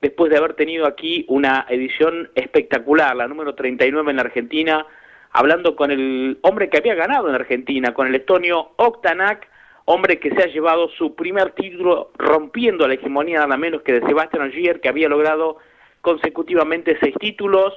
después 0.01 0.31
de 0.31 0.39
haber 0.39 0.55
tenido 0.55 0.87
aquí 0.87 1.27
una 1.29 1.67
edición 1.69 2.31
espectacular, 2.35 3.15
la 3.15 3.29
número 3.29 3.55
39 3.55 4.11
en 4.11 4.17
la 4.17 4.23
Argentina, 4.23 4.87
hablando 5.31 5.77
con 5.77 5.91
el 5.91 6.39
hombre 6.41 6.71
que 6.71 6.79
había 6.79 6.95
ganado 6.95 7.29
en 7.29 7.35
Argentina, 7.35 7.93
con 7.93 8.07
el 8.07 8.15
estonio 8.15 8.71
Oktanak, 8.77 9.47
hombre 9.87 10.19
que 10.19 10.31
se 10.31 10.43
ha 10.43 10.47
llevado 10.47 10.89
su 10.91 11.15
primer 11.15 11.53
título 11.53 12.11
rompiendo 12.19 12.87
la 12.87 12.95
hegemonía 12.95 13.41
nada 13.41 13.57
menos 13.57 13.83
que 13.83 13.95
de 13.95 14.07
Sebastian 14.07 14.49
Ogier, 14.49 14.81
que 14.81 14.89
había 14.89 15.09
logrado 15.09 15.57
consecutivamente 16.01 16.99
seis 17.01 17.15
títulos 17.19 17.73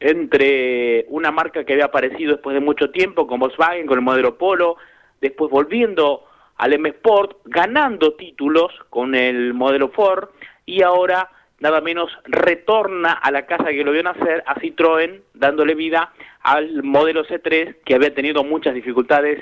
entre 0.00 1.06
una 1.08 1.30
marca 1.30 1.64
que 1.64 1.74
había 1.74 1.84
aparecido 1.84 2.32
después 2.32 2.54
de 2.54 2.60
mucho 2.60 2.90
tiempo 2.90 3.26
con 3.26 3.38
Volkswagen, 3.38 3.86
con 3.86 3.98
el 3.98 4.04
modelo 4.04 4.36
Polo, 4.36 4.76
después 5.20 5.50
volviendo 5.50 6.24
al 6.56 6.72
M 6.72 6.88
Sport, 6.88 7.38
ganando 7.44 8.14
títulos 8.14 8.72
con 8.88 9.14
el 9.14 9.52
modelo 9.54 9.90
Ford 9.90 10.30
y 10.64 10.82
ahora 10.82 11.30
nada 11.60 11.80
menos 11.80 12.10
retorna 12.24 13.12
a 13.12 13.30
la 13.30 13.46
casa 13.46 13.66
que 13.66 13.84
lo 13.84 13.92
vio 13.92 14.02
nacer, 14.02 14.42
a 14.46 14.56
Citroën, 14.56 15.20
dándole 15.34 15.74
vida 15.74 16.12
al 16.40 16.82
modelo 16.82 17.24
C3 17.24 17.76
que 17.84 17.94
había 17.94 18.14
tenido 18.14 18.42
muchas 18.42 18.74
dificultades 18.74 19.38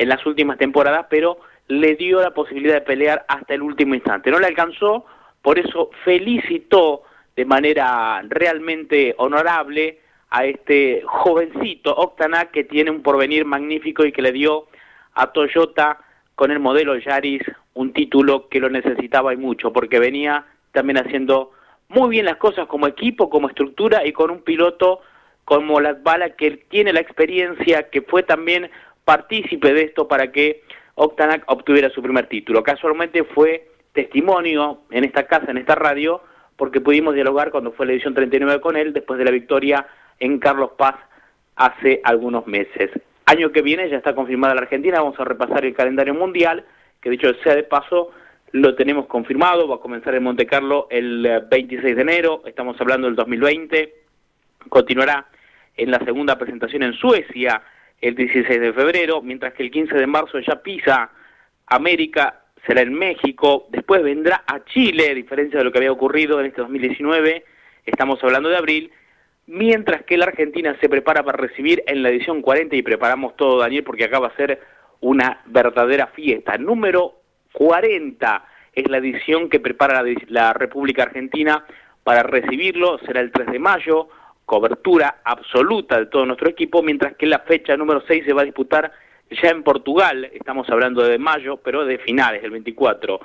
en 0.00 0.08
las 0.08 0.24
últimas 0.24 0.56
temporadas, 0.56 1.06
pero 1.10 1.40
le 1.68 1.94
dio 1.94 2.22
la 2.22 2.32
posibilidad 2.32 2.72
de 2.72 2.80
pelear 2.80 3.26
hasta 3.28 3.52
el 3.52 3.60
último 3.60 3.94
instante. 3.94 4.30
No 4.30 4.38
le 4.38 4.46
alcanzó, 4.46 5.04
por 5.42 5.58
eso 5.58 5.90
felicitó 6.04 7.02
de 7.36 7.44
manera 7.44 8.22
realmente 8.26 9.14
honorable 9.18 10.00
a 10.30 10.46
este 10.46 11.02
jovencito 11.04 11.94
Octanac 11.94 12.50
que 12.50 12.64
tiene 12.64 12.90
un 12.90 13.02
porvenir 13.02 13.44
magnífico 13.44 14.06
y 14.06 14.12
que 14.12 14.22
le 14.22 14.32
dio 14.32 14.68
a 15.12 15.32
Toyota 15.32 15.98
con 16.34 16.50
el 16.50 16.60
modelo 16.60 16.96
Yaris 16.96 17.42
un 17.74 17.92
título 17.92 18.48
que 18.48 18.58
lo 18.58 18.70
necesitaba 18.70 19.34
y 19.34 19.36
mucho, 19.36 19.70
porque 19.70 19.98
venía 19.98 20.46
también 20.72 20.96
haciendo 20.96 21.52
muy 21.88 22.08
bien 22.08 22.24
las 22.24 22.36
cosas 22.36 22.66
como 22.68 22.86
equipo, 22.86 23.28
como 23.28 23.48
estructura 23.48 24.06
y 24.06 24.12
con 24.12 24.30
un 24.30 24.40
piloto 24.40 25.00
como 25.44 25.78
Latvala 25.78 26.30
que 26.36 26.52
tiene 26.70 26.94
la 26.94 27.00
experiencia, 27.00 27.90
que 27.90 28.00
fue 28.00 28.22
también 28.22 28.70
partícipe 29.10 29.74
de 29.74 29.82
esto 29.82 30.06
para 30.06 30.30
que 30.30 30.62
Octanac 30.94 31.42
obtuviera 31.46 31.90
su 31.90 32.00
primer 32.00 32.28
título. 32.28 32.62
Casualmente 32.62 33.24
fue 33.24 33.66
testimonio 33.92 34.82
en 34.92 35.02
esta 35.02 35.26
casa, 35.26 35.50
en 35.50 35.56
esta 35.56 35.74
radio, 35.74 36.22
porque 36.56 36.80
pudimos 36.80 37.16
dialogar 37.16 37.50
cuando 37.50 37.72
fue 37.72 37.86
la 37.86 37.92
edición 37.92 38.14
39 38.14 38.60
con 38.60 38.76
él, 38.76 38.92
después 38.92 39.18
de 39.18 39.24
la 39.24 39.32
victoria 39.32 39.84
en 40.20 40.38
Carlos 40.38 40.70
Paz 40.78 40.94
hace 41.56 42.00
algunos 42.04 42.46
meses. 42.46 42.92
Año 43.26 43.50
que 43.50 43.62
viene 43.62 43.90
ya 43.90 43.96
está 43.96 44.14
confirmada 44.14 44.54
la 44.54 44.60
Argentina, 44.60 45.00
vamos 45.00 45.18
a 45.18 45.24
repasar 45.24 45.64
el 45.64 45.74
calendario 45.74 46.14
mundial, 46.14 46.64
que 47.00 47.10
dicho 47.10 47.34
sea 47.42 47.56
de 47.56 47.64
paso, 47.64 48.12
lo 48.52 48.76
tenemos 48.76 49.06
confirmado, 49.06 49.66
va 49.66 49.74
a 49.74 49.80
comenzar 49.80 50.14
en 50.14 50.22
Monte 50.22 50.46
Carlo 50.46 50.86
el 50.88 51.26
eh, 51.26 51.40
26 51.50 51.96
de 51.96 52.02
enero, 52.02 52.42
estamos 52.46 52.80
hablando 52.80 53.08
del 53.08 53.16
2020, 53.16 53.92
continuará 54.68 55.26
en 55.76 55.90
la 55.90 55.98
segunda 55.98 56.38
presentación 56.38 56.84
en 56.84 56.92
Suecia 56.92 57.60
el 58.00 58.14
16 58.14 58.60
de 58.60 58.72
febrero, 58.72 59.22
mientras 59.22 59.52
que 59.54 59.62
el 59.62 59.70
15 59.70 59.94
de 59.94 60.06
marzo 60.06 60.38
ya 60.40 60.62
pisa 60.62 61.10
América, 61.66 62.40
será 62.66 62.82
en 62.82 62.94
México, 62.94 63.66
después 63.70 64.02
vendrá 64.02 64.44
a 64.46 64.64
Chile, 64.64 65.10
a 65.10 65.14
diferencia 65.14 65.58
de 65.58 65.64
lo 65.64 65.72
que 65.72 65.78
había 65.78 65.92
ocurrido 65.92 66.40
en 66.40 66.46
este 66.46 66.60
2019, 66.60 67.44
estamos 67.86 68.22
hablando 68.22 68.48
de 68.48 68.56
abril, 68.56 68.90
mientras 69.46 70.04
que 70.04 70.16
la 70.16 70.26
Argentina 70.26 70.76
se 70.80 70.88
prepara 70.88 71.22
para 71.24 71.38
recibir 71.38 71.82
en 71.86 72.02
la 72.02 72.10
edición 72.10 72.42
40 72.42 72.76
y 72.76 72.82
preparamos 72.82 73.36
todo, 73.36 73.58
Daniel, 73.58 73.84
porque 73.84 74.04
acá 74.04 74.18
va 74.18 74.28
a 74.28 74.36
ser 74.36 74.60
una 75.00 75.40
verdadera 75.46 76.08
fiesta. 76.08 76.58
Número 76.58 77.14
40 77.52 78.44
es 78.74 78.88
la 78.88 78.98
edición 78.98 79.48
que 79.48 79.60
prepara 79.60 80.02
la, 80.02 80.14
la 80.28 80.52
República 80.52 81.04
Argentina 81.04 81.64
para 82.04 82.22
recibirlo, 82.22 82.98
será 82.98 83.20
el 83.20 83.32
3 83.32 83.52
de 83.52 83.58
mayo, 83.58 84.08
cobertura 84.50 85.18
absoluta 85.22 85.96
de 86.00 86.06
todo 86.06 86.26
nuestro 86.26 86.48
equipo, 86.48 86.82
mientras 86.82 87.14
que 87.14 87.24
la 87.24 87.38
fecha 87.38 87.76
número 87.76 88.02
6 88.04 88.24
se 88.24 88.32
va 88.32 88.42
a 88.42 88.44
disputar 88.44 88.90
ya 89.30 89.48
en 89.50 89.62
Portugal, 89.62 90.28
estamos 90.32 90.68
hablando 90.70 91.04
de 91.04 91.18
mayo, 91.18 91.58
pero 91.58 91.84
de 91.84 91.98
finales, 91.98 92.42
del 92.42 92.50
24. 92.50 93.20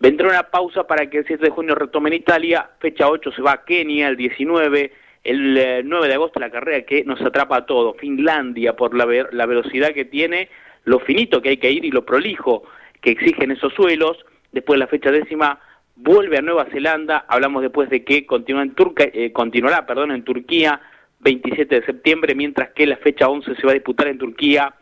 Vendrá 0.00 0.28
una 0.28 0.42
pausa 0.42 0.84
para 0.84 1.08
que 1.08 1.18
el 1.18 1.24
7 1.24 1.44
de 1.44 1.50
junio 1.50 1.76
retome 1.76 2.08
en 2.08 2.14
Italia, 2.14 2.68
fecha 2.80 3.08
8 3.08 3.30
se 3.30 3.42
va 3.42 3.52
a 3.52 3.64
Kenia, 3.64 4.08
el 4.08 4.16
19, 4.16 4.92
el 5.22 5.56
eh, 5.56 5.82
9 5.84 6.08
de 6.08 6.14
agosto 6.14 6.40
la 6.40 6.50
carrera 6.50 6.84
que 6.84 7.04
nos 7.04 7.20
atrapa 7.20 7.58
a 7.58 7.64
todos, 7.66 7.96
Finlandia, 7.98 8.74
por 8.74 8.92
la, 8.96 9.04
ver- 9.04 9.32
la 9.34 9.46
velocidad 9.46 9.94
que 9.94 10.04
tiene, 10.04 10.48
lo 10.82 10.98
finito 10.98 11.40
que 11.40 11.50
hay 11.50 11.58
que 11.58 11.70
ir 11.70 11.84
y 11.84 11.92
lo 11.92 12.04
prolijo 12.04 12.64
que 13.00 13.12
exigen 13.12 13.52
esos 13.52 13.72
suelos, 13.72 14.16
después 14.50 14.80
la 14.80 14.88
fecha 14.88 15.12
décima 15.12 15.60
vuelve 15.96 16.38
a 16.38 16.42
Nueva 16.42 16.66
Zelanda, 16.66 17.24
hablamos 17.28 17.62
después 17.62 17.90
de 17.90 18.04
que 18.04 18.26
continúa 18.26 18.62
en 18.62 18.74
Turca, 18.74 19.04
eh, 19.04 19.32
continuará 19.32 19.86
perdón, 19.86 20.12
en 20.12 20.22
Turquía 20.22 20.80
27 21.20 21.80
de 21.80 21.86
septiembre, 21.86 22.34
mientras 22.34 22.70
que 22.70 22.86
la 22.86 22.96
fecha 22.98 23.28
11 23.28 23.56
se 23.56 23.66
va 23.66 23.72
a 23.72 23.74
disputar 23.74 24.08
en 24.08 24.18
Turquía 24.18 24.74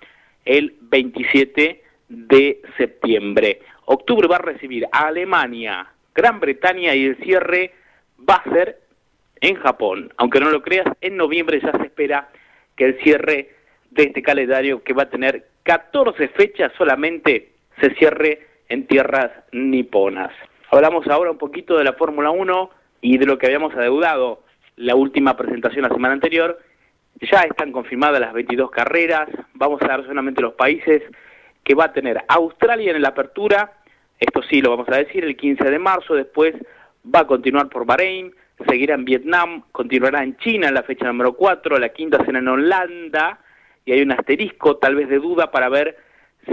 el 0.45 0.77
27 0.83 1.83
de 2.09 2.63
septiembre. 2.77 3.61
Octubre 3.87 4.29
va 4.29 4.37
a 4.37 4.43
recibir 4.43 4.87
a 4.93 5.07
Alemania, 5.07 5.87
Gran 6.15 6.41
Bretaña 6.41 6.95
y 6.95 7.07
el 7.07 7.17
cierre 7.19 7.73
va 8.29 8.37
a 8.37 8.51
ser 8.51 8.81
en 9.41 9.57
Japón. 9.57 10.13
Aunque 10.17 10.41
no 10.41 10.51
lo 10.51 10.63
creas, 10.63 10.87
en 11.01 11.17
noviembre 11.17 11.61
ya 11.61 11.73
se 11.73 11.85
espera 11.85 12.29
que 12.77 12.87
el 12.87 12.99
cierre 13.03 13.51
de 13.91 14.05
este 14.05 14.23
calendario, 14.23 14.83
que 14.83 14.93
va 14.93 15.05
a 15.05 15.11
tener 15.11 15.47
14 15.63 16.29
fechas 16.29 16.73
solamente, 16.77 17.53
se 17.81 17.95
cierre 17.95 18.47
en 18.69 18.87
tierras 18.87 19.31
niponas. 19.53 20.33
Hablamos 20.75 21.07
ahora 21.07 21.31
un 21.31 21.39
poquito 21.39 21.79
de 21.79 21.85
la 21.85 21.93
Fórmula 21.93 22.33
1 22.33 22.71
y 23.01 23.17
de 23.19 23.27
lo 23.27 23.39
que 23.39 23.47
habíamos 23.47 23.73
adeudado 23.75 24.43
la 24.75 24.97
última 24.97 25.37
presentación 25.37 25.85
la 25.85 25.95
semana 25.95 26.15
anterior. 26.15 26.59
Ya 27.21 27.43
están 27.43 27.71
confirmadas 27.71 28.21
las 28.21 28.33
22 28.33 28.73
carreras, 28.73 29.29
vamos 29.53 29.81
a 29.83 29.87
dar 29.87 30.05
solamente 30.05 30.43
los 30.43 30.55
países 30.55 31.03
que 31.63 31.77
va 31.77 31.85
a 31.85 31.93
tener 31.93 32.25
Australia 32.27 32.91
en 32.91 33.03
la 33.03 33.11
apertura, 33.11 33.75
esto 34.19 34.43
sí 34.43 34.61
lo 34.61 34.71
vamos 34.71 34.89
a 34.89 34.97
decir, 34.97 35.25
el 35.25 35.37
15 35.37 35.63
de 35.63 35.79
marzo, 35.79 36.15
después 36.15 36.57
va 37.07 37.21
a 37.21 37.27
continuar 37.29 37.69
por 37.69 37.87
Bahrein, 37.87 38.35
seguirá 38.69 38.97
en 38.97 39.05
Vietnam, 39.05 39.63
continuará 39.71 40.25
en 40.25 40.37
China 40.39 40.67
en 40.67 40.75
la 40.75 40.83
fecha 40.83 41.07
número 41.07 41.35
4, 41.35 41.79
la 41.79 41.91
quinta 41.91 42.25
será 42.25 42.41
en 42.41 42.49
Holanda, 42.49 43.39
y 43.85 43.93
hay 43.93 44.03
un 44.03 44.11
asterisco 44.11 44.79
tal 44.79 44.97
vez 44.97 45.09
de 45.09 45.21
duda 45.21 45.53
para 45.53 45.69
ver 45.69 45.97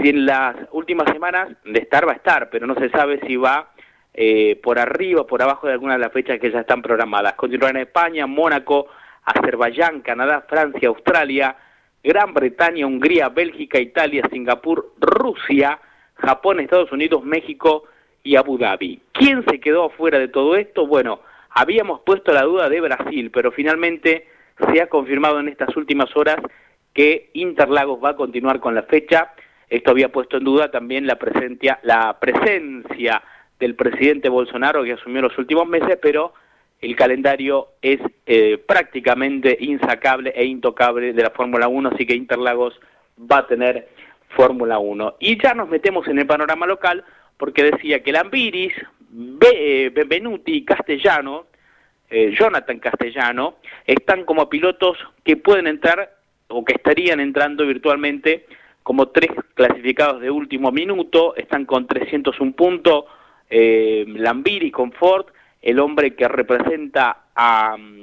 si 0.00 0.10
en 0.10 0.26
las 0.26 0.54
últimas 0.70 1.12
semanas 1.12 1.48
de 1.64 1.80
estar 1.80 2.06
va 2.06 2.12
a 2.12 2.16
estar, 2.16 2.50
pero 2.50 2.68
no 2.68 2.76
se 2.76 2.88
sabe 2.90 3.18
si 3.26 3.34
va 3.34 3.71
eh, 4.14 4.60
por 4.62 4.78
arriba 4.78 5.26
por 5.26 5.42
abajo 5.42 5.66
de 5.66 5.72
alguna 5.72 5.94
de 5.94 6.00
las 6.00 6.12
fechas 6.12 6.38
que 6.38 6.50
ya 6.50 6.60
están 6.60 6.82
programadas. 6.82 7.34
Continuará 7.34 7.78
en 7.78 7.86
España, 7.86 8.26
Mónaco, 8.26 8.88
Azerbaiyán, 9.24 10.00
Canadá, 10.00 10.44
Francia, 10.48 10.88
Australia, 10.88 11.56
Gran 12.02 12.34
Bretaña, 12.34 12.86
Hungría, 12.86 13.28
Bélgica, 13.28 13.80
Italia, 13.80 14.28
Singapur, 14.30 14.92
Rusia, 15.00 15.78
Japón, 16.16 16.60
Estados 16.60 16.92
Unidos, 16.92 17.24
México 17.24 17.84
y 18.22 18.36
Abu 18.36 18.58
Dhabi. 18.58 19.00
¿Quién 19.12 19.44
se 19.48 19.60
quedó 19.60 19.86
afuera 19.86 20.18
de 20.18 20.28
todo 20.28 20.56
esto? 20.56 20.86
Bueno, 20.86 21.20
habíamos 21.50 22.00
puesto 22.00 22.32
la 22.32 22.42
duda 22.42 22.68
de 22.68 22.80
Brasil, 22.80 23.30
pero 23.30 23.52
finalmente 23.52 24.28
se 24.72 24.82
ha 24.82 24.88
confirmado 24.88 25.40
en 25.40 25.48
estas 25.48 25.76
últimas 25.76 26.14
horas 26.16 26.36
que 26.92 27.30
Interlagos 27.34 28.02
va 28.02 28.10
a 28.10 28.16
continuar 28.16 28.60
con 28.60 28.74
la 28.74 28.82
fecha. 28.82 29.32
Esto 29.68 29.92
había 29.92 30.12
puesto 30.12 30.36
en 30.36 30.44
duda 30.44 30.70
también 30.70 31.06
la 31.06 31.16
presencia, 31.16 31.78
la 31.82 32.18
presencia 32.20 33.22
del 33.62 33.76
presidente 33.76 34.28
Bolsonaro 34.28 34.82
que 34.82 34.94
asumió 34.94 35.22
los 35.22 35.38
últimos 35.38 35.68
meses, 35.68 35.96
pero 36.02 36.34
el 36.80 36.96
calendario 36.96 37.68
es 37.80 38.00
eh, 38.26 38.58
prácticamente 38.66 39.56
insacable 39.60 40.32
e 40.34 40.44
intocable 40.44 41.12
de 41.12 41.22
la 41.22 41.30
Fórmula 41.30 41.68
1, 41.68 41.90
así 41.94 42.04
que 42.04 42.16
Interlagos 42.16 42.74
va 43.16 43.38
a 43.38 43.46
tener 43.46 43.86
Fórmula 44.30 44.80
1. 44.80 45.14
Y 45.20 45.40
ya 45.40 45.54
nos 45.54 45.68
metemos 45.68 46.08
en 46.08 46.18
el 46.18 46.26
panorama 46.26 46.66
local, 46.66 47.04
porque 47.36 47.62
decía 47.62 48.02
que 48.02 48.10
Lambiris, 48.10 48.74
Be- 49.10 49.86
eh, 49.86 49.90
Benvenuti 49.90 50.64
Castellano, 50.64 51.46
eh, 52.10 52.34
Jonathan 52.36 52.80
Castellano, 52.80 53.58
están 53.86 54.24
como 54.24 54.48
pilotos 54.48 54.98
que 55.22 55.36
pueden 55.36 55.68
entrar 55.68 56.10
o 56.48 56.64
que 56.64 56.72
estarían 56.74 57.20
entrando 57.20 57.64
virtualmente 57.64 58.44
como 58.82 59.08
tres 59.10 59.30
clasificados 59.54 60.20
de 60.20 60.32
último 60.32 60.72
minuto, 60.72 61.36
están 61.36 61.64
con 61.64 61.86
301 61.86 62.52
puntos, 62.54 63.04
eh, 63.54 64.06
Lambiris 64.08 64.72
con 64.72 64.92
Ford, 64.92 65.26
el 65.60 65.78
hombre 65.78 66.14
que 66.14 66.26
representa 66.26 67.24
a 67.34 67.76
mm, 67.76 68.02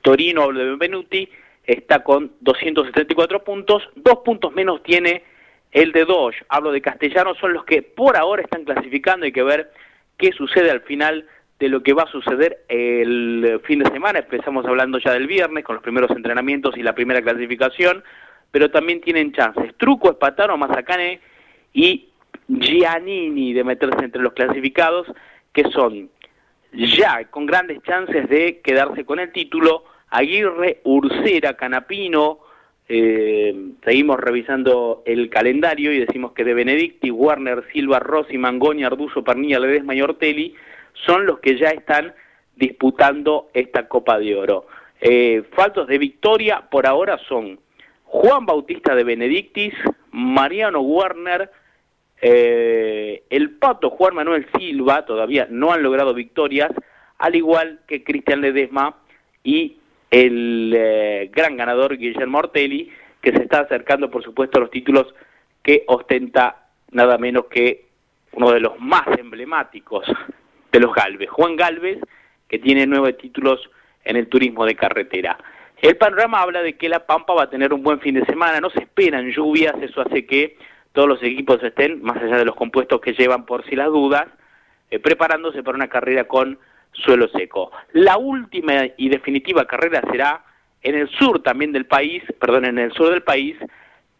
Torino 0.00 0.48
Benvenuti 0.48 1.28
está 1.64 2.02
con 2.02 2.32
274 2.40 3.44
puntos, 3.44 3.82
dos 3.94 4.20
puntos 4.24 4.54
menos 4.54 4.82
tiene 4.82 5.22
el 5.70 5.92
de 5.92 6.06
Dodge, 6.06 6.42
hablo 6.48 6.72
de 6.72 6.80
Castellano, 6.80 7.34
son 7.34 7.52
los 7.52 7.66
que 7.66 7.82
por 7.82 8.16
ahora 8.16 8.40
están 8.40 8.64
clasificando, 8.64 9.26
hay 9.26 9.32
que 9.32 9.42
ver 9.42 9.70
qué 10.16 10.32
sucede 10.32 10.70
al 10.70 10.80
final 10.80 11.26
de 11.58 11.68
lo 11.68 11.82
que 11.82 11.92
va 11.92 12.04
a 12.04 12.10
suceder 12.10 12.64
el 12.68 13.60
fin 13.64 13.80
de 13.80 13.90
semana, 13.90 14.20
empezamos 14.20 14.64
hablando 14.64 14.98
ya 14.98 15.12
del 15.12 15.26
viernes 15.26 15.62
con 15.62 15.74
los 15.74 15.82
primeros 15.82 16.10
entrenamientos 16.12 16.74
y 16.78 16.82
la 16.82 16.94
primera 16.94 17.20
clasificación, 17.20 18.02
pero 18.50 18.70
también 18.70 19.02
tienen 19.02 19.32
chances, 19.32 19.76
Truco, 19.76 20.10
Espataro, 20.10 20.56
Mazacane 20.56 21.20
y 21.74 22.08
Giannini 22.48 23.52
de 23.52 23.64
meterse 23.64 24.04
entre 24.04 24.22
los 24.22 24.32
clasificados, 24.32 25.06
que 25.52 25.64
son 25.70 26.10
ya 26.72 27.24
con 27.30 27.46
grandes 27.46 27.82
chances 27.82 28.28
de 28.28 28.60
quedarse 28.60 29.04
con 29.04 29.18
el 29.18 29.32
título, 29.32 29.84
Aguirre, 30.10 30.80
Ursera, 30.84 31.54
Canapino, 31.54 32.40
eh, 32.88 33.72
seguimos 33.84 34.20
revisando 34.20 35.02
el 35.06 35.28
calendario 35.28 35.92
y 35.92 35.98
decimos 35.98 36.32
que 36.32 36.44
de 36.44 36.54
Benedicti, 36.54 37.10
Warner, 37.10 37.64
Silva, 37.72 37.98
Rossi, 37.98 38.38
Mangoni, 38.38 38.84
Arduzo, 38.84 39.24
Pernilla, 39.24 39.58
Ledesma 39.58 39.94
y 39.94 40.02
Ortelli 40.02 40.54
son 41.04 41.26
los 41.26 41.40
que 41.40 41.58
ya 41.58 41.70
están 41.70 42.14
disputando 42.54 43.48
esta 43.54 43.88
Copa 43.88 44.18
de 44.18 44.36
Oro. 44.36 44.66
Eh, 45.00 45.42
faltos 45.54 45.88
de 45.88 45.98
victoria 45.98 46.62
por 46.70 46.86
ahora 46.86 47.18
son 47.28 47.58
Juan 48.04 48.46
Bautista 48.46 48.94
de 48.94 49.04
Benedictis, 49.04 49.74
Mariano 50.12 50.80
Warner, 50.80 51.50
eh, 52.20 53.24
el 53.30 53.50
Pato 53.58 53.90
Juan 53.90 54.14
Manuel 54.14 54.46
Silva, 54.58 55.04
todavía 55.04 55.46
no 55.50 55.72
han 55.72 55.82
logrado 55.82 56.14
victorias, 56.14 56.70
al 57.18 57.34
igual 57.34 57.80
que 57.86 58.04
Cristian 58.04 58.40
Ledesma 58.40 58.96
y 59.42 59.78
el 60.10 60.72
eh, 60.76 61.30
gran 61.32 61.56
ganador 61.56 61.96
Guillermo 61.96 62.38
Ortelli, 62.38 62.90
que 63.20 63.32
se 63.32 63.42
está 63.42 63.60
acercando, 63.60 64.10
por 64.10 64.22
supuesto, 64.22 64.58
a 64.58 64.62
los 64.62 64.70
títulos 64.70 65.14
que 65.62 65.84
ostenta 65.88 66.68
nada 66.92 67.18
menos 67.18 67.46
que 67.46 67.86
uno 68.32 68.52
de 68.52 68.60
los 68.60 68.78
más 68.78 69.06
emblemáticos 69.18 70.06
de 70.72 70.80
los 70.80 70.94
Galvez, 70.94 71.28
Juan 71.30 71.56
Galvez, 71.56 71.98
que 72.48 72.58
tiene 72.58 72.86
nueve 72.86 73.14
títulos 73.14 73.68
en 74.04 74.16
el 74.16 74.28
turismo 74.28 74.64
de 74.64 74.76
carretera. 74.76 75.36
El 75.82 75.96
panorama 75.96 76.40
habla 76.40 76.62
de 76.62 76.76
que 76.76 76.88
La 76.88 77.04
Pampa 77.04 77.34
va 77.34 77.44
a 77.44 77.50
tener 77.50 77.72
un 77.72 77.82
buen 77.82 78.00
fin 78.00 78.14
de 78.14 78.24
semana, 78.24 78.60
no 78.60 78.70
se 78.70 78.80
esperan 78.80 79.30
lluvias, 79.30 79.74
eso 79.82 80.00
hace 80.00 80.24
que 80.24 80.56
todos 80.96 81.10
los 81.10 81.22
equipos 81.22 81.62
estén, 81.62 82.02
más 82.02 82.16
allá 82.16 82.38
de 82.38 82.46
los 82.46 82.56
compuestos 82.56 83.02
que 83.02 83.12
llevan 83.12 83.44
por 83.44 83.62
si 83.66 83.76
las 83.76 83.88
dudas, 83.88 84.24
eh, 84.90 84.98
preparándose 84.98 85.62
para 85.62 85.76
una 85.76 85.88
carrera 85.88 86.24
con 86.24 86.58
suelo 86.92 87.28
seco. 87.28 87.70
La 87.92 88.16
última 88.16 88.86
y 88.96 89.10
definitiva 89.10 89.66
carrera 89.66 90.00
será 90.10 90.42
en 90.82 90.94
el 90.94 91.10
sur 91.10 91.42
también 91.42 91.70
del 91.72 91.84
país, 91.84 92.22
perdón, 92.40 92.64
en 92.64 92.78
el 92.78 92.92
sur 92.92 93.10
del 93.10 93.22
país, 93.22 93.58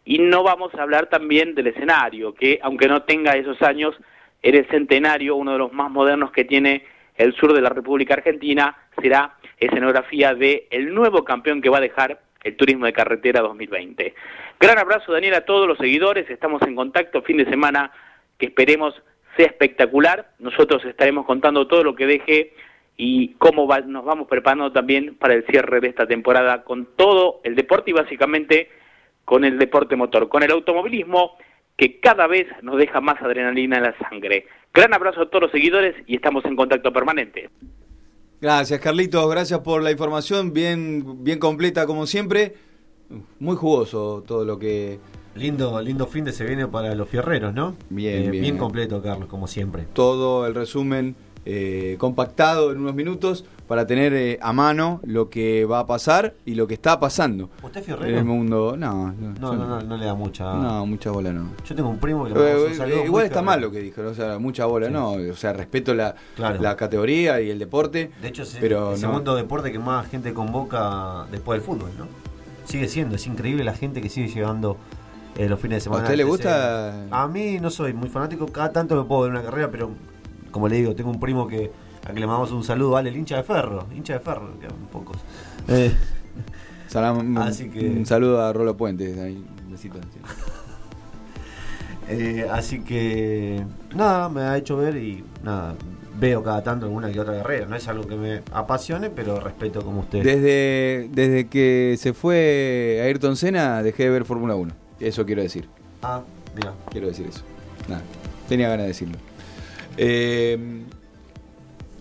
y 0.05 0.19
no 0.19 0.43
vamos 0.43 0.71
a 0.75 0.83
hablar 0.83 1.07
también 1.07 1.55
del 1.55 1.65
escenario, 1.65 2.35
que 2.35 2.59
aunque 2.61 2.87
no 2.87 3.01
tenga 3.01 3.31
esos 3.31 3.59
años, 3.63 3.95
era 4.43 4.59
el 4.59 4.67
centenario, 4.67 5.35
uno 5.35 5.53
de 5.53 5.57
los 5.57 5.73
más 5.73 5.89
modernos 5.89 6.31
que 6.31 6.45
tiene 6.45 6.85
el 7.15 7.33
sur 7.33 7.53
de 7.53 7.61
la 7.61 7.69
República 7.69 8.13
Argentina, 8.13 8.77
será 9.01 9.33
escenografía 9.59 10.35
de 10.35 10.67
el 10.69 10.93
nuevo 10.93 11.23
campeón 11.23 11.59
que 11.59 11.69
va 11.69 11.79
a 11.79 11.81
dejar 11.89 12.19
el 12.47 12.55
turismo 12.55 12.85
de 12.85 12.93
carretera 12.93 13.41
2020. 13.41 14.13
Gran 14.59 14.77
abrazo 14.77 15.11
Daniel 15.11 15.35
a 15.35 15.45
todos 15.45 15.67
los 15.67 15.77
seguidores, 15.77 16.29
estamos 16.29 16.61
en 16.63 16.75
contacto 16.75 17.21
fin 17.21 17.37
de 17.37 17.45
semana 17.45 17.91
que 18.37 18.47
esperemos 18.47 18.95
sea 19.35 19.47
espectacular. 19.47 20.31
Nosotros 20.39 20.83
estaremos 20.85 21.25
contando 21.25 21.67
todo 21.67 21.83
lo 21.83 21.95
que 21.95 22.07
deje 22.07 22.53
y 22.97 23.33
cómo 23.35 23.67
nos 23.85 24.05
vamos 24.05 24.27
preparando 24.27 24.71
también 24.71 25.15
para 25.15 25.35
el 25.35 25.45
cierre 25.45 25.79
de 25.79 25.89
esta 25.89 26.07
temporada 26.07 26.63
con 26.63 26.87
todo 26.95 27.41
el 27.43 27.55
deporte 27.55 27.91
y 27.91 27.93
básicamente 27.93 28.69
con 29.23 29.45
el 29.45 29.59
deporte 29.59 29.95
motor, 29.95 30.29
con 30.29 30.41
el 30.41 30.51
automovilismo 30.51 31.37
que 31.75 31.99
cada 31.99 32.25
vez 32.25 32.47
nos 32.63 32.77
deja 32.77 32.99
más 33.01 33.21
adrenalina 33.21 33.77
en 33.77 33.83
la 33.83 33.97
sangre. 33.99 34.47
Gran 34.73 34.93
abrazo 34.93 35.21
a 35.21 35.29
todos 35.29 35.43
los 35.43 35.51
seguidores 35.51 35.95
y 36.07 36.15
estamos 36.15 36.43
en 36.45 36.55
contacto 36.55 36.91
permanente. 36.91 37.49
Gracias, 38.39 38.79
Carlitos. 38.79 39.29
Gracias 39.29 39.59
por 39.61 39.81
la 39.81 39.91
información, 39.91 40.53
bien, 40.53 41.23
bien 41.23 41.39
completa 41.39 41.85
como 41.85 42.05
siempre. 42.05 42.55
Muy 43.39 43.55
jugoso 43.55 44.23
todo 44.27 44.45
lo 44.45 44.59
que. 44.59 44.99
Lindo, 45.35 45.79
lindo 45.81 46.07
fin 46.07 46.25
de 46.25 46.31
se 46.31 46.45
viene 46.45 46.67
para 46.67 46.95
los 46.95 47.07
fierreros, 47.07 47.53
¿no? 47.53 47.75
Bien, 47.89 48.25
Eh, 48.25 48.29
bien. 48.31 48.57
completo, 48.57 49.01
Carlos, 49.03 49.29
como 49.29 49.47
siempre. 49.47 49.85
Todo 49.93 50.47
el 50.47 50.55
resumen 50.55 51.15
eh, 51.49 51.95
compactado 51.97 52.73
en 52.73 52.79
unos 52.79 52.93
minutos 52.93 53.45
para 53.69 53.87
tener 53.87 54.13
eh, 54.13 54.37
a 54.41 54.51
mano 54.51 54.99
lo 55.05 55.29
que 55.29 55.63
va 55.63 55.79
a 55.79 55.85
pasar 55.87 56.33
y 56.45 56.55
lo 56.55 56.67
que 56.67 56.73
está 56.73 56.99
pasando. 56.99 57.49
¿Usted 57.63 57.79
es 57.79 57.85
fierrero? 57.85 58.09
En 58.11 58.17
el 58.17 58.25
mundo. 58.25 58.75
No, 58.77 59.13
no, 59.13 59.31
No, 59.39 59.53
no, 59.55 59.65
no, 59.65 59.81
no 59.81 59.97
le 59.97 60.05
da 60.05 60.13
mucha. 60.13 60.53
No, 60.55 60.85
mucha 60.85 61.09
bola 61.11 61.31
no. 61.31 61.51
Yo 61.65 61.73
tengo 61.73 61.87
un 61.89 61.99
primo 61.99 62.25
que 62.25 62.31
le 62.33 62.39
Eh, 62.39 62.67
eh, 62.73 62.95
muy 62.97 63.05
igual 63.05 63.25
está 63.25 63.41
mal 63.41 63.61
lo 63.61 63.71
que 63.71 63.79
dijo, 63.79 64.01
o 64.01 64.13
sea, 64.13 64.39
mucha 64.39 64.65
bola, 64.65 64.87
Sí. 64.87 64.93
no, 64.93 65.11
o 65.13 65.35
sea, 65.35 65.53
respeto 65.53 65.93
la, 65.93 66.15
Claro. 66.35 66.61
la 66.61 66.75
categoría 66.75 67.39
y 67.39 67.49
el 67.49 67.59
deporte, 67.59 68.11
De 68.21 68.27
hecho, 68.27 68.43
es 68.43 68.55
el- 68.55 68.61
pero 68.61 68.91
el 68.91 68.97
segundo 68.97 69.33
deporte 69.35 69.71
que 69.71 69.79
más 69.79 70.07
gente 70.09 70.33
convoca 70.33 71.25
después 71.31 71.59
del 71.59 71.65
fútbol, 71.65 71.91
¿no? 71.97 72.07
Sigue 72.65 72.89
siendo, 72.89 73.15
es 73.15 73.25
increíble 73.25 73.63
la 73.63 73.73
gente 73.73 74.01
que 74.01 74.09
sigue 74.09 74.27
llegando 74.27 74.75
eh, 75.37 75.47
los 75.47 75.59
fines 75.59 75.77
de 75.77 75.81
semana. 75.81 76.01
¿A 76.01 76.05
usted 76.05 76.17
le 76.17 76.23
gusta? 76.23 76.91
TC. 77.05 77.07
A 77.13 77.27
mí 77.27 77.59
no 77.61 77.69
soy 77.69 77.93
muy 77.93 78.09
fanático, 78.09 78.47
cada 78.47 78.71
tanto 78.71 78.95
lo 78.95 79.07
puedo 79.07 79.21
ver 79.21 79.31
una 79.31 79.43
carrera, 79.43 79.69
pero 79.69 79.91
como 80.57 80.67
le 80.69 80.77
digo, 80.77 80.95
tengo 80.95 81.11
un 81.11 81.19
primo 81.19 81.47
que 81.47 81.69
a 82.03 82.11
que 82.13 82.19
le 82.19 82.25
mandamos 82.25 82.51
un 82.51 82.63
saludo, 82.63 82.91
vale, 82.91 83.09
el 83.11 83.17
hincha 83.17 83.37
de 83.37 83.43
ferro, 83.43 83.85
hincha 83.95 84.13
de 84.13 84.19
ferro, 84.19 84.59
que 84.59 84.67
pocos. 84.91 85.17
Eh, 85.67 85.93
Salam- 86.89 87.37
Así 87.39 87.69
que- 87.69 87.87
Un 87.89 88.05
saludo 88.07 88.41
a 88.41 88.51
Rolo 88.51 88.75
Puentes, 88.75 89.15
ahí, 89.19 89.35
un 89.65 89.71
besito. 89.71 89.99
eh, 92.09 92.47
así 92.51 92.79
que 92.79 93.63
nada, 93.95 94.29
me 94.29 94.41
ha 94.41 94.57
hecho 94.57 94.77
ver 94.77 94.95
y 94.97 95.23
nada, 95.43 95.75
veo 96.19 96.41
cada 96.41 96.63
tanto 96.63 96.85
alguna 96.87 97.11
que 97.11 97.19
otra 97.19 97.37
carrera. 97.37 97.67
No 97.67 97.75
es 97.75 97.87
algo 97.87 98.07
que 98.07 98.15
me 98.15 98.41
apasione, 98.51 99.11
pero 99.11 99.39
respeto 99.39 99.83
como 99.83 99.99
usted. 100.01 100.23
Desde, 100.23 101.09
desde 101.11 101.47
que 101.47 101.95
se 101.99 102.13
fue 102.13 102.99
Ayrton 103.03 103.35
Senna 103.35 103.83
dejé 103.83 104.03
de 104.05 104.09
ver 104.09 104.25
Fórmula 104.25 104.55
1, 104.55 104.73
eso 105.01 105.23
quiero 105.25 105.43
decir. 105.43 105.67
Ah, 106.01 106.21
mira. 106.55 106.73
Quiero 106.89 107.07
decir 107.07 107.27
eso. 107.27 107.41
Nada, 107.87 108.01
tenía 108.47 108.69
ganas 108.69 108.85
de 108.85 108.87
decirlo. 108.87 109.17
Eh, 109.97 110.57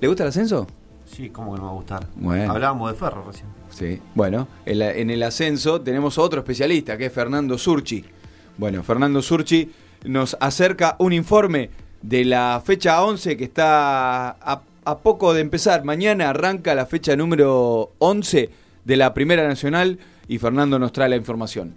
¿Le 0.01 0.09
gusta 0.09 0.25
el 0.25 0.29
ascenso? 0.29 0.67
Sí, 1.11 1.31
¿cómo 1.31 1.55
que 1.55 1.61
no 1.61 1.67
va 1.67 1.71
a 1.73 1.75
gustar? 1.75 2.07
Bueno. 2.17 2.53
Hablábamos 2.53 2.91
de 2.93 2.99
ferro 2.99 3.25
recién. 3.27 3.47
Sí. 3.71 4.01
Bueno, 4.15 4.49
en, 4.67 4.79
la- 4.81 4.93
en 4.93 5.11
el 5.11 5.23
ascenso 5.23 5.81
tenemos 5.81 6.19
otro 6.19 6.41
especialista, 6.41 6.97
que 6.99 7.07
es 7.07 7.13
Fernando 7.13 7.57
Surchi. 7.59 8.05
Bueno, 8.59 8.83
Fernando 8.83 9.23
Surchi 9.23 9.71
nos 10.05 10.37
acerca 10.41 10.97
un 10.99 11.13
informe 11.13 11.71
de 12.03 12.25
la 12.25 12.63
fecha 12.65 13.03
11 13.03 13.37
que 13.37 13.45
está 13.45 14.31
a, 14.31 14.63
a 14.85 14.99
poco 14.99 15.33
de 15.33 15.41
empezar. 15.41 15.85
Mañana 15.85 16.31
arranca 16.31 16.75
la 16.75 16.87
fecha 16.87 17.17
número 17.17 17.93
11 17.99 18.51
de 18.85 18.97
la 18.97 19.15
Primera 19.15 19.47
Nacional 19.49 19.99
y 20.29 20.39
Fernando 20.39 20.79
nos 20.79 20.93
trae 20.93 21.09
la 21.09 21.17
información. 21.17 21.75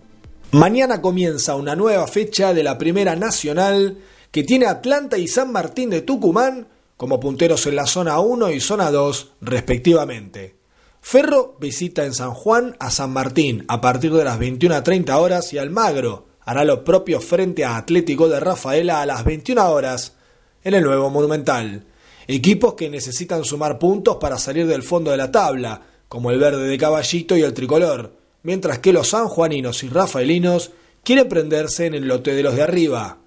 Mañana 0.51 1.01
comienza 1.01 1.55
una 1.55 1.75
nueva 1.75 2.07
fecha 2.07 2.53
de 2.53 2.63
la 2.63 2.77
Primera 2.77 3.15
Nacional 3.15 3.97
que 4.31 4.43
tiene 4.43 4.65
Atlanta 4.65 5.17
y 5.17 5.27
San 5.27 5.51
Martín 5.51 5.89
de 5.89 6.01
Tucumán 6.01 6.67
como 6.97 7.19
punteros 7.19 7.65
en 7.65 7.75
la 7.75 7.85
zona 7.85 8.19
1 8.19 8.51
y 8.51 8.59
zona 8.59 8.91
2 8.91 9.33
respectivamente. 9.41 10.55
Ferro 11.01 11.55
visita 11.59 12.05
en 12.05 12.13
San 12.13 12.33
Juan 12.33 12.75
a 12.79 12.91
San 12.91 13.11
Martín 13.11 13.63
a 13.67 13.79
partir 13.79 14.11
de 14.13 14.23
las 14.23 14.37
21 14.37 14.75
a 14.75 14.83
30 14.83 15.17
horas 15.17 15.53
y 15.53 15.57
Almagro 15.57 16.27
hará 16.41 16.65
lo 16.65 16.83
propio 16.83 17.21
frente 17.21 17.63
a 17.63 17.77
Atlético 17.77 18.27
de 18.27 18.39
Rafaela 18.39 19.01
a 19.01 19.05
las 19.05 19.23
21 19.23 19.69
horas 19.69 20.15
en 20.63 20.73
el 20.73 20.83
nuevo 20.83 21.09
Monumental. 21.09 21.85
Equipos 22.27 22.73
que 22.73 22.89
necesitan 22.89 23.43
sumar 23.43 23.79
puntos 23.79 24.17
para 24.17 24.37
salir 24.37 24.67
del 24.67 24.83
fondo 24.83 25.11
de 25.11 25.17
la 25.17 25.31
tabla, 25.31 25.83
como 26.07 26.31
el 26.31 26.39
verde 26.39 26.67
de 26.67 26.77
Caballito 26.77 27.37
y 27.37 27.43
el 27.43 27.53
tricolor, 27.53 28.13
mientras 28.43 28.79
que 28.79 28.93
los 28.93 29.09
sanjuaninos 29.09 29.83
y 29.83 29.89
rafaelinos 29.89 30.71
quieren 31.03 31.29
prenderse 31.29 31.85
en 31.85 31.93
el 31.93 32.07
lote 32.07 32.33
de 32.33 32.43
los 32.43 32.55
de 32.55 32.63
arriba. 32.63 33.18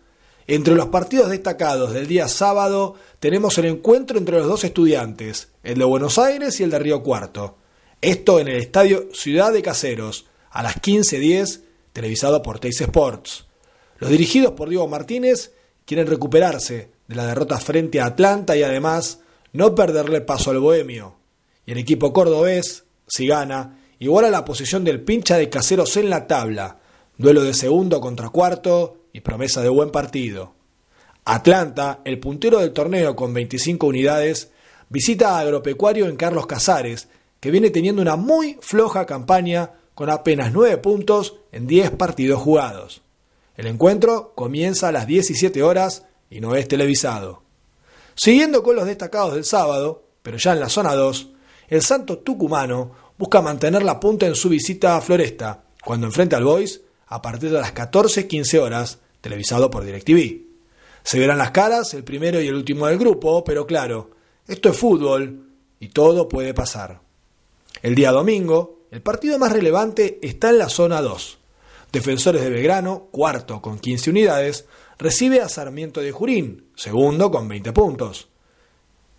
Entre 0.46 0.74
los 0.74 0.86
partidos 0.86 1.30
destacados 1.30 1.92
del 1.92 2.08
día 2.08 2.26
sábado 2.26 2.96
tenemos 3.20 3.56
el 3.58 3.66
encuentro 3.66 4.18
entre 4.18 4.38
los 4.38 4.48
dos 4.48 4.64
estudiantes, 4.64 5.48
el 5.62 5.78
de 5.78 5.84
Buenos 5.84 6.18
Aires 6.18 6.58
y 6.58 6.64
el 6.64 6.70
de 6.70 6.78
Río 6.80 7.02
Cuarto. 7.02 7.56
Esto 8.00 8.40
en 8.40 8.48
el 8.48 8.56
estadio 8.56 9.08
Ciudad 9.12 9.52
de 9.52 9.62
Caseros, 9.62 10.26
a 10.50 10.64
las 10.64 10.82
15.10, 10.82 11.60
televisado 11.92 12.42
por 12.42 12.58
Teis 12.58 12.80
Sports. 12.80 13.46
Los 13.98 14.10
dirigidos 14.10 14.52
por 14.52 14.68
Diego 14.68 14.88
Martínez 14.88 15.52
quieren 15.84 16.08
recuperarse 16.08 16.90
de 17.06 17.14
la 17.14 17.26
derrota 17.26 17.58
frente 17.58 18.00
a 18.00 18.06
Atlanta 18.06 18.56
y 18.56 18.64
además 18.64 19.20
no 19.52 19.74
perderle 19.76 20.20
paso 20.22 20.50
al 20.50 20.58
bohemio. 20.58 21.14
Y 21.64 21.72
el 21.72 21.78
equipo 21.78 22.12
cordobés, 22.12 22.84
si 23.06 23.28
gana, 23.28 23.78
iguala 24.00 24.30
la 24.30 24.44
posición 24.44 24.82
del 24.82 25.02
pincha 25.02 25.36
de 25.36 25.48
Caseros 25.48 25.96
en 25.96 26.10
la 26.10 26.26
tabla, 26.26 26.80
duelo 27.16 27.44
de 27.44 27.54
segundo 27.54 28.00
contra 28.00 28.30
cuarto 28.30 29.01
y 29.12 29.20
promesa 29.20 29.62
de 29.62 29.68
buen 29.68 29.90
partido. 29.90 30.54
Atlanta, 31.24 32.00
el 32.04 32.18
puntero 32.18 32.58
del 32.58 32.72
torneo 32.72 33.14
con 33.14 33.32
25 33.32 33.86
unidades, 33.86 34.50
visita 34.88 35.36
a 35.36 35.40
Agropecuario 35.40 36.08
en 36.08 36.16
Carlos 36.16 36.46
Casares, 36.46 37.08
que 37.40 37.50
viene 37.50 37.70
teniendo 37.70 38.02
una 38.02 38.16
muy 38.16 38.58
floja 38.60 39.06
campaña 39.06 39.72
con 39.94 40.10
apenas 40.10 40.52
9 40.52 40.78
puntos 40.78 41.36
en 41.52 41.66
10 41.66 41.92
partidos 41.92 42.40
jugados. 42.40 43.02
El 43.56 43.66
encuentro 43.66 44.32
comienza 44.34 44.88
a 44.88 44.92
las 44.92 45.06
17 45.06 45.62
horas 45.62 46.06
y 46.30 46.40
no 46.40 46.56
es 46.56 46.66
televisado. 46.66 47.42
Siguiendo 48.14 48.62
con 48.62 48.76
los 48.76 48.86
destacados 48.86 49.34
del 49.34 49.44
sábado, 49.44 50.04
pero 50.22 50.38
ya 50.38 50.52
en 50.52 50.60
la 50.60 50.68
zona 50.68 50.94
2, 50.94 51.30
el 51.68 51.82
Santo 51.82 52.18
Tucumano 52.18 52.92
busca 53.18 53.42
mantener 53.42 53.82
la 53.82 54.00
punta 54.00 54.26
en 54.26 54.34
su 54.34 54.48
visita 54.48 54.96
a 54.96 55.00
Floresta, 55.00 55.64
cuando 55.84 56.06
enfrenta 56.06 56.36
al 56.36 56.44
Boys 56.44 56.80
a 57.06 57.20
partir 57.20 57.50
de 57.50 57.60
las 57.60 57.74
14.15 57.74 58.58
horas, 58.58 58.98
televisado 59.22 59.70
por 59.70 59.84
DirecTV. 59.84 60.42
Se 61.02 61.18
verán 61.18 61.38
las 61.38 61.52
caras 61.52 61.94
el 61.94 62.04
primero 62.04 62.40
y 62.42 62.48
el 62.48 62.54
último 62.54 62.86
del 62.86 62.98
grupo, 62.98 63.42
pero 63.42 63.66
claro, 63.66 64.10
esto 64.46 64.68
es 64.68 64.76
fútbol 64.76 65.48
y 65.80 65.88
todo 65.88 66.28
puede 66.28 66.52
pasar. 66.52 67.00
El 67.80 67.94
día 67.94 68.12
domingo, 68.12 68.86
el 68.90 69.00
partido 69.00 69.38
más 69.38 69.52
relevante 69.52 70.18
está 70.22 70.50
en 70.50 70.58
la 70.58 70.68
zona 70.68 71.00
2. 71.00 71.38
Defensores 71.90 72.42
de 72.42 72.50
Belgrano, 72.50 73.08
cuarto 73.10 73.62
con 73.62 73.78
15 73.78 74.10
unidades, 74.10 74.66
recibe 74.98 75.40
a 75.40 75.48
Sarmiento 75.48 76.00
de 76.00 76.12
Jurín, 76.12 76.70
segundo 76.76 77.30
con 77.30 77.48
20 77.48 77.72
puntos. 77.72 78.28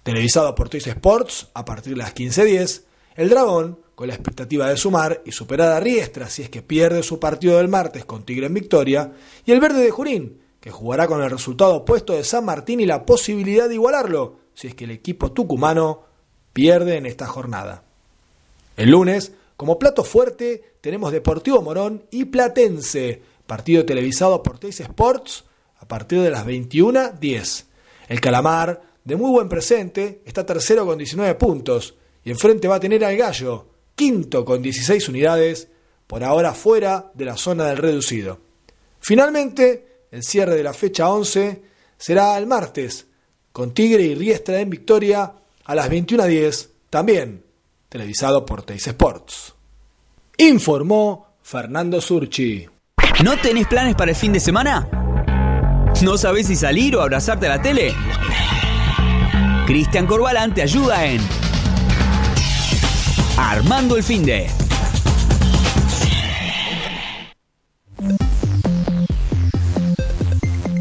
Televisado 0.04 0.54
por 0.54 0.70
Toys 0.70 0.88
Sports 0.88 1.48
a 1.54 1.66
partir 1.66 1.94
de 1.94 1.98
las 1.98 2.14
15.10, 2.14 2.84
el 3.16 3.30
Dragón, 3.30 3.80
con 3.96 4.08
la 4.08 4.14
expectativa 4.14 4.68
de 4.70 4.78
sumar 4.78 5.22
y 5.26 5.32
superar 5.32 5.72
a 5.72 5.80
Riestra 5.80 6.30
si 6.30 6.42
es 6.42 6.50
que 6.50 6.62
pierde 6.62 7.04
su 7.04 7.20
partido 7.20 7.58
del 7.58 7.68
martes 7.68 8.06
con 8.06 8.24
Tigre 8.24 8.48
en 8.48 8.54
victoria, 8.54 9.14
y 9.46 9.52
el 9.52 9.60
Verde 9.60 9.82
de 9.82 9.92
Jurín, 9.92 10.42
que 10.60 10.72
jugará 10.72 11.08
con 11.08 11.22
el 11.22 11.30
resultado 11.30 11.76
opuesto 11.76 12.14
de 12.14 12.24
San 12.24 12.46
Martín 12.46 12.80
y 12.80 12.86
la 12.86 13.06
posibilidad 13.06 13.68
de 13.68 13.76
igualarlo 13.76 14.38
si 14.54 14.68
es 14.68 14.76
que 14.76 14.86
el 14.86 14.92
equipo 14.92 15.32
tucumano 15.32 16.04
pierde 16.54 16.98
en 16.98 17.06
esta 17.06 17.28
jornada. 17.28 17.84
El 18.78 18.92
lunes, 18.92 19.34
como 19.58 19.78
plato 19.78 20.04
fuerte, 20.04 20.76
tenemos 20.82 21.12
Deportivo 21.12 21.62
Morón 21.62 22.04
y 22.12 22.26
Platense, 22.26 23.22
partido 23.46 23.86
televisado 23.86 24.42
por 24.42 24.60
Teis 24.60 24.80
Sports 24.80 25.44
a 25.80 25.88
partir 25.88 26.22
de 26.22 26.32
las 26.32 26.46
21.10. 26.46 27.66
El 28.08 28.22
Calamar, 28.22 28.82
de 29.04 29.16
muy 29.16 29.32
buen 29.32 29.50
presente, 29.50 30.22
está 30.26 30.46
tercero 30.46 30.86
con 30.86 30.98
19 30.98 31.36
puntos 31.36 31.96
y 32.24 32.32
enfrente 32.32 32.68
va 32.68 32.76
a 32.76 32.80
tener 32.80 33.04
al 33.04 33.18
Gallo, 33.18 33.73
quinto 33.96 34.44
con 34.46 34.62
16 34.62 35.10
unidades, 35.10 35.68
por 36.08 36.24
ahora 36.24 36.54
fuera 36.54 37.12
de 37.14 37.26
la 37.26 37.38
zona 37.38 37.66
del 37.66 37.78
reducido. 37.78 38.40
Finalmente, 39.00 40.06
el 40.12 40.24
cierre 40.24 40.56
de 40.56 40.64
la 40.64 40.74
fecha 40.74 41.10
11 41.10 41.62
será 41.98 42.38
el 42.38 42.48
martes, 42.48 43.08
con 43.52 43.74
Tigre 43.74 44.04
y 44.04 44.16
Riestra 44.16 44.60
en 44.60 44.70
victoria 44.70 45.34
a 45.66 45.76
las 45.76 45.90
21.10, 45.90 46.70
también 46.90 47.44
televisado 47.90 48.46
por 48.46 48.64
Teis 48.64 48.88
Sports. 48.88 49.54
Informó 50.38 51.36
Fernando 51.44 52.02
Surchi. 52.02 52.68
¿No 53.24 53.38
tenés 53.38 53.68
planes 53.68 53.96
para 53.96 54.12
el 54.12 54.18
fin 54.18 54.34
de 54.34 54.40
semana? 54.40 54.90
¿No 56.02 56.18
sabés 56.18 56.48
si 56.48 56.56
salir 56.56 56.96
o 56.96 57.02
abrazarte 57.02 57.46
a 57.46 57.50
la 57.50 57.62
tele? 57.62 57.94
Cristian 59.68 60.08
Corbalán 60.08 60.54
te 60.54 60.62
ayuda 60.64 61.06
en 61.06 61.22
Armando 63.38 63.96
el 63.98 64.04
Finde. 64.04 64.48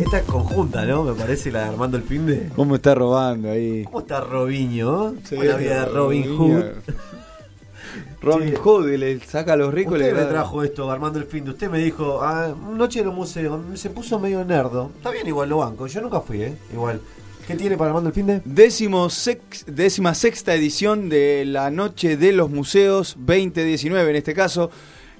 Esta 0.00 0.18
es 0.18 0.24
conjunta, 0.24 0.84
¿no? 0.84 1.04
Me 1.04 1.12
parece 1.14 1.50
la 1.52 1.60
de 1.60 1.68
Armando 1.68 1.96
el 1.96 2.02
Finde. 2.02 2.50
¿Cómo 2.56 2.74
está 2.76 2.94
robando 2.94 3.50
ahí? 3.50 3.84
¿Cómo 3.84 4.00
está 4.00 4.20
Robinho? 4.20 5.14
Sí, 5.24 5.36
la 5.36 5.56
vida 5.56 5.84
de 5.86 5.92
Robin 5.92 6.36
Hood. 6.36 6.64
Robin 8.20 8.54
Hood 8.56 8.88
y 8.90 8.96
le 8.96 9.20
saca 9.20 9.54
a 9.54 9.56
los 9.56 9.72
ricos 9.72 9.94
y 9.94 9.96
Usted 9.96 10.08
le 10.08 10.14
me 10.14 10.20
da- 10.24 10.28
trajo 10.30 10.62
esto, 10.62 10.90
Armando 10.90 11.18
el 11.18 11.24
Finde. 11.26 11.50
Usted 11.50 11.70
me 11.70 11.78
dijo, 11.78 12.20
ah, 12.22 12.54
noche 12.76 13.00
en 13.00 13.08
el 13.08 13.12
museo. 13.14 13.62
Se 13.74 13.90
puso 13.90 14.18
medio 14.18 14.44
nerdo. 14.44 14.90
Está 14.96 15.10
bien, 15.10 15.26
igual 15.26 15.48
lo 15.48 15.58
banco. 15.58 15.86
Yo 15.86 16.00
nunca 16.00 16.20
fui, 16.20 16.42
¿eh? 16.42 16.56
Igual. 16.72 17.00
¿Qué 17.46 17.56
tiene 17.56 17.76
para 17.76 17.90
Armando 17.90 18.08
el 18.08 18.14
Finde? 18.14 18.40
Décimo 18.44 19.10
sex- 19.10 19.64
décima 19.66 20.14
sexta 20.14 20.54
edición 20.54 21.08
de 21.08 21.44
la 21.44 21.70
Noche 21.70 22.16
de 22.16 22.32
los 22.32 22.50
Museos 22.50 23.16
2019 23.18 24.10
en 24.10 24.16
este 24.16 24.32
caso. 24.34 24.70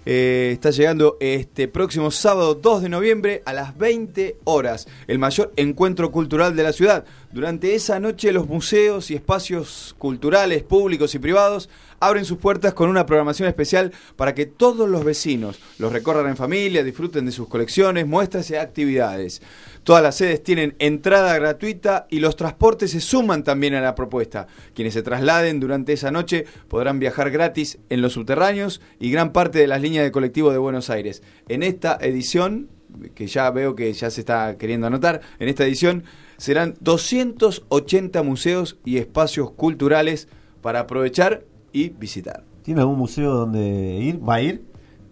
Eh, 0.04 0.50
está 0.52 0.70
llegando 0.70 1.16
este 1.20 1.68
próximo 1.68 2.10
sábado 2.10 2.56
2 2.56 2.82
de 2.82 2.88
noviembre 2.88 3.42
a 3.46 3.52
las 3.52 3.78
20 3.78 4.36
horas, 4.44 4.88
el 5.06 5.20
mayor 5.20 5.52
encuentro 5.54 6.10
cultural 6.10 6.56
de 6.56 6.64
la 6.64 6.72
ciudad. 6.72 7.04
Durante 7.30 7.76
esa 7.76 8.00
noche 8.00 8.32
los 8.32 8.48
museos 8.48 9.12
y 9.12 9.14
espacios 9.14 9.94
culturales 9.98 10.64
públicos 10.64 11.14
y 11.14 11.20
privados 11.20 11.68
abren 12.00 12.24
sus 12.24 12.38
puertas 12.38 12.74
con 12.74 12.88
una 12.90 13.06
programación 13.06 13.48
especial 13.48 13.92
para 14.16 14.34
que 14.34 14.44
todos 14.46 14.88
los 14.88 15.04
vecinos 15.04 15.60
los 15.78 15.92
recorran 15.92 16.26
en 16.26 16.36
familia, 16.36 16.82
disfruten 16.82 17.24
de 17.24 17.30
sus 17.30 17.46
colecciones, 17.46 18.04
muestras 18.04 18.50
y 18.50 18.56
actividades. 18.56 19.40
Todas 19.84 20.02
las 20.02 20.14
sedes 20.14 20.42
tienen 20.44 20.76
entrada 20.78 21.36
gratuita 21.36 22.06
y 22.08 22.20
los 22.20 22.36
transportes 22.36 22.92
se 22.92 23.00
suman 23.00 23.42
también 23.42 23.74
a 23.74 23.80
la 23.80 23.96
propuesta. 23.96 24.46
Quienes 24.74 24.94
se 24.94 25.02
trasladen 25.02 25.58
durante 25.58 25.92
esa 25.92 26.12
noche 26.12 26.44
podrán 26.68 27.00
viajar 27.00 27.32
gratis 27.32 27.78
en 27.88 28.00
los 28.00 28.12
subterráneos 28.12 28.80
y 29.00 29.10
gran 29.10 29.32
parte 29.32 29.58
de 29.58 29.66
las 29.66 29.82
líneas 29.82 30.04
de 30.04 30.12
colectivo 30.12 30.52
de 30.52 30.58
Buenos 30.58 30.88
Aires. 30.88 31.24
En 31.48 31.64
esta 31.64 31.98
edición, 32.00 32.68
que 33.16 33.26
ya 33.26 33.50
veo 33.50 33.74
que 33.74 33.92
ya 33.92 34.08
se 34.10 34.20
está 34.20 34.56
queriendo 34.56 34.86
anotar, 34.86 35.20
en 35.40 35.48
esta 35.48 35.64
edición 35.64 36.04
serán 36.36 36.74
280 36.80 38.22
museos 38.22 38.78
y 38.84 38.98
espacios 38.98 39.50
culturales 39.50 40.28
para 40.60 40.80
aprovechar 40.80 41.44
y 41.72 41.88
visitar. 41.88 42.44
¿Tiene 42.62 42.82
algún 42.82 42.98
museo 42.98 43.32
donde 43.32 43.98
ir? 44.00 44.20
¿Va 44.28 44.36
a 44.36 44.42
ir? 44.42 44.62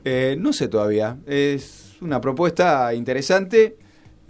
Eh, 0.05 0.37
no 0.39 0.53
sé 0.53 0.69
todavía. 0.69 1.19
Es 1.27 1.97
una 2.01 2.21
propuesta 2.21 2.95
interesante. 2.95 3.77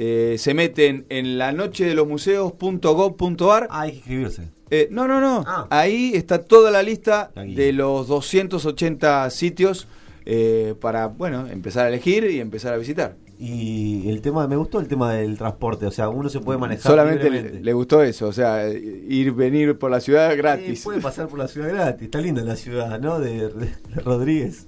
Eh, 0.03 0.37
se 0.39 0.55
meten 0.55 1.05
en 1.11 1.37
la 1.37 1.53
noche 1.53 1.85
de 1.85 1.95
los 1.95 2.09
museos.gov.ar. 2.09 3.69
Ah, 3.71 3.81
hay 3.83 3.91
que 3.91 3.97
inscribirse. 3.99 4.49
Eh, 4.71 4.89
no, 4.91 5.07
no, 5.07 5.21
no. 5.21 5.45
Ah. 5.47 5.67
Ahí 5.69 6.13
está 6.15 6.39
toda 6.43 6.71
la 6.71 6.83
lista 6.83 7.31
de 7.35 7.73
los 7.75 8.09
280 8.09 9.29
sitios 9.31 9.89
eh, 10.25 10.75
para, 10.81 11.09
bueno, 11.09 11.47
empezar 11.49 11.85
a 11.87 11.89
elegir 11.89 12.25
y 12.25 12.41
empezar 12.41 12.73
a 12.73 12.77
visitar. 12.79 13.17
Y 13.39 14.09
el 14.11 14.21
tema, 14.23 14.47
me 14.47 14.57
gustó 14.57 14.81
el 14.81 14.89
tema 14.89 15.13
del 15.13 15.37
transporte, 15.39 15.87
o 15.87 15.91
sea, 15.91 16.09
uno 16.11 16.29
se 16.29 16.41
puede 16.41 16.59
manejar 16.59 16.93
Solamente 16.93 17.31
le, 17.31 17.61
le 17.61 17.73
gustó 17.73 18.03
eso, 18.03 18.29
o 18.29 18.33
sea, 18.33 18.69
ir, 18.71 19.33
venir 19.33 19.79
por 19.79 19.91
la 19.91 20.01
ciudad 20.01 20.37
gratis. 20.37 20.83
puede 20.85 21.01
pasar 21.01 21.27
por 21.29 21.39
la 21.39 21.49
ciudad 21.49 21.71
gratis, 21.71 22.03
está 22.05 22.21
linda 22.21 22.43
la 22.43 22.57
ciudad, 22.57 23.01
¿no? 23.01 23.19
De, 23.19 23.49
de- 23.49 23.51
de 23.67 24.01
Rodríguez. 24.05 24.67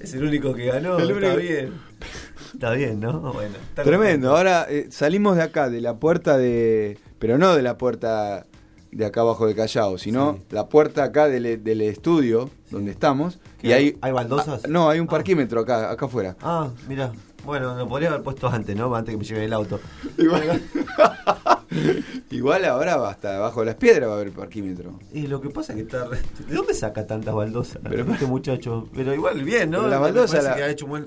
Es 0.00 0.14
el 0.14 0.24
único 0.24 0.54
que 0.54 0.66
ganó, 0.66 0.98
El 0.98 1.10
está 1.10 1.16
único- 1.34 1.36
bien. 1.36 1.72
Está 2.54 2.70
bien, 2.72 3.00
¿no? 3.00 3.20
Bueno. 3.32 3.54
Tremendo. 3.74 4.36
Ahora 4.36 4.66
eh, 4.68 4.86
salimos 4.90 5.36
de 5.36 5.42
acá, 5.42 5.68
de 5.68 5.80
la 5.80 5.94
puerta 5.96 6.36
de. 6.38 6.98
Pero 7.18 7.38
no 7.38 7.54
de 7.54 7.62
la 7.62 7.76
puerta 7.78 8.46
de 8.92 9.04
acá 9.04 9.20
abajo 9.20 9.46
de 9.46 9.54
Callao, 9.54 9.98
sino 9.98 10.38
la 10.50 10.68
puerta 10.68 11.02
acá 11.04 11.28
del, 11.28 11.62
del 11.62 11.80
estudio 11.82 12.50
donde 12.70 12.92
estamos. 12.92 13.38
¿Qué 13.60 13.68
Y 13.68 13.72
hay? 13.72 13.84
hay. 13.86 13.98
¿Hay 14.02 14.12
baldosas? 14.12 14.62
Ah, 14.64 14.68
no, 14.68 14.88
hay 14.88 15.00
un 15.00 15.06
parquímetro 15.06 15.60
acá, 15.60 15.90
acá 15.90 16.06
afuera. 16.06 16.36
Ah, 16.40 16.70
mira. 16.88 17.12
Bueno, 17.44 17.76
lo 17.76 17.86
podría 17.86 18.08
haber 18.08 18.22
puesto 18.22 18.48
antes, 18.48 18.74
¿no? 18.74 18.92
Antes 18.94 19.12
que 19.14 19.18
me 19.18 19.24
lleve 19.24 19.44
el 19.44 19.52
auto. 19.52 19.78
Igual, 20.18 20.60
igual 22.30 22.64
ahora 22.64 23.08
hasta 23.08 23.32
debajo 23.32 23.60
de 23.60 23.66
las 23.66 23.74
piedras 23.76 24.08
va 24.08 24.14
a 24.14 24.16
haber 24.16 24.32
parquímetro. 24.32 24.98
Y 25.12 25.26
lo 25.26 25.40
que 25.40 25.50
pasa 25.50 25.72
es 25.72 25.76
que 25.76 25.82
está. 25.82 26.06
re- 26.06 26.22
¿De 26.48 26.54
dónde 26.54 26.74
saca 26.74 27.06
tantas 27.06 27.34
baldosas? 27.34 27.78
Pero 27.88 28.10
este 28.12 28.26
muchacho. 28.26 28.88
Pero 28.94 29.14
igual 29.14 29.42
bien, 29.44 29.70
¿no? 29.70 29.82
Pero 29.82 29.90
la- 30.42 30.54
que 30.56 30.62
ha 30.62 30.70
hecho 30.70 30.86
un 30.86 30.90
buen. 30.90 31.06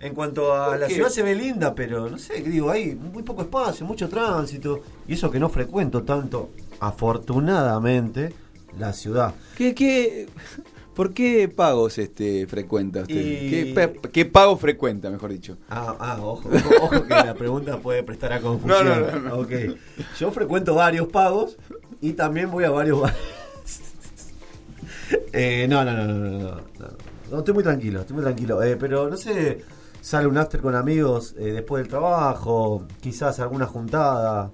En 0.00 0.14
cuanto 0.14 0.54
a 0.54 0.70
¿Por 0.70 0.80
la 0.80 0.86
qué? 0.88 0.94
ciudad 0.94 1.08
se 1.08 1.22
ve 1.22 1.34
linda, 1.34 1.74
pero 1.74 2.08
no 2.10 2.18
sé, 2.18 2.42
digo, 2.42 2.70
hay 2.70 2.94
muy 2.94 3.22
poco 3.22 3.42
espacio, 3.42 3.86
mucho 3.86 4.08
tránsito. 4.08 4.82
Y 5.08 5.14
eso 5.14 5.30
que 5.30 5.40
no 5.40 5.48
frecuento 5.48 6.02
tanto, 6.02 6.50
afortunadamente, 6.80 8.32
la 8.78 8.92
ciudad. 8.92 9.34
¿Qué, 9.56 9.74
qué, 9.74 10.28
¿Por 10.94 11.12
qué 11.12 11.48
pagos 11.48 11.98
este, 11.98 12.46
frecuenta 12.46 13.00
usted? 13.02 13.14
Y- 13.14 13.74
¿Qué, 14.12 14.24
pago 14.26 14.56
frecuenta, 14.56 15.10
mejor 15.10 15.30
dicho? 15.32 15.56
Ah, 15.68 15.96
ah, 15.98 16.18
ojo, 16.22 16.48
ojo, 16.48 16.84
ojo 16.84 17.02
que 17.02 17.14
la 17.14 17.34
pregunta 17.34 17.78
puede 17.78 18.02
prestar 18.02 18.32
a 18.34 18.40
confusión. 18.40 18.86
No, 18.88 18.94
no, 19.00 19.10
no, 19.12 19.20
no. 19.20 19.34
Ok. 19.40 19.50
Yo 20.18 20.30
frecuento 20.30 20.74
varios 20.74 21.08
pagos 21.08 21.56
y 22.00 22.12
también 22.12 22.50
voy 22.50 22.64
a 22.64 22.70
varios 22.70 23.00
bares. 23.00 23.18
Eh, 25.32 25.66
no, 25.68 25.84
no, 25.84 25.92
no, 25.92 26.04
no, 26.06 26.14
no, 26.14 26.30
no, 26.30 26.50
no. 26.50 26.60
No, 27.30 27.38
estoy 27.38 27.54
muy 27.54 27.62
tranquilo, 27.62 28.00
estoy 28.00 28.14
muy 28.14 28.24
tranquilo. 28.24 28.62
Eh, 28.62 28.76
pero 28.76 29.08
no 29.08 29.16
sé, 29.16 29.62
sale 30.06 30.28
un 30.28 30.38
after 30.38 30.60
con 30.60 30.76
amigos 30.76 31.34
eh, 31.36 31.50
después 31.50 31.82
del 31.82 31.88
trabajo, 31.90 32.86
quizás 33.00 33.40
alguna 33.40 33.66
juntada. 33.66 34.52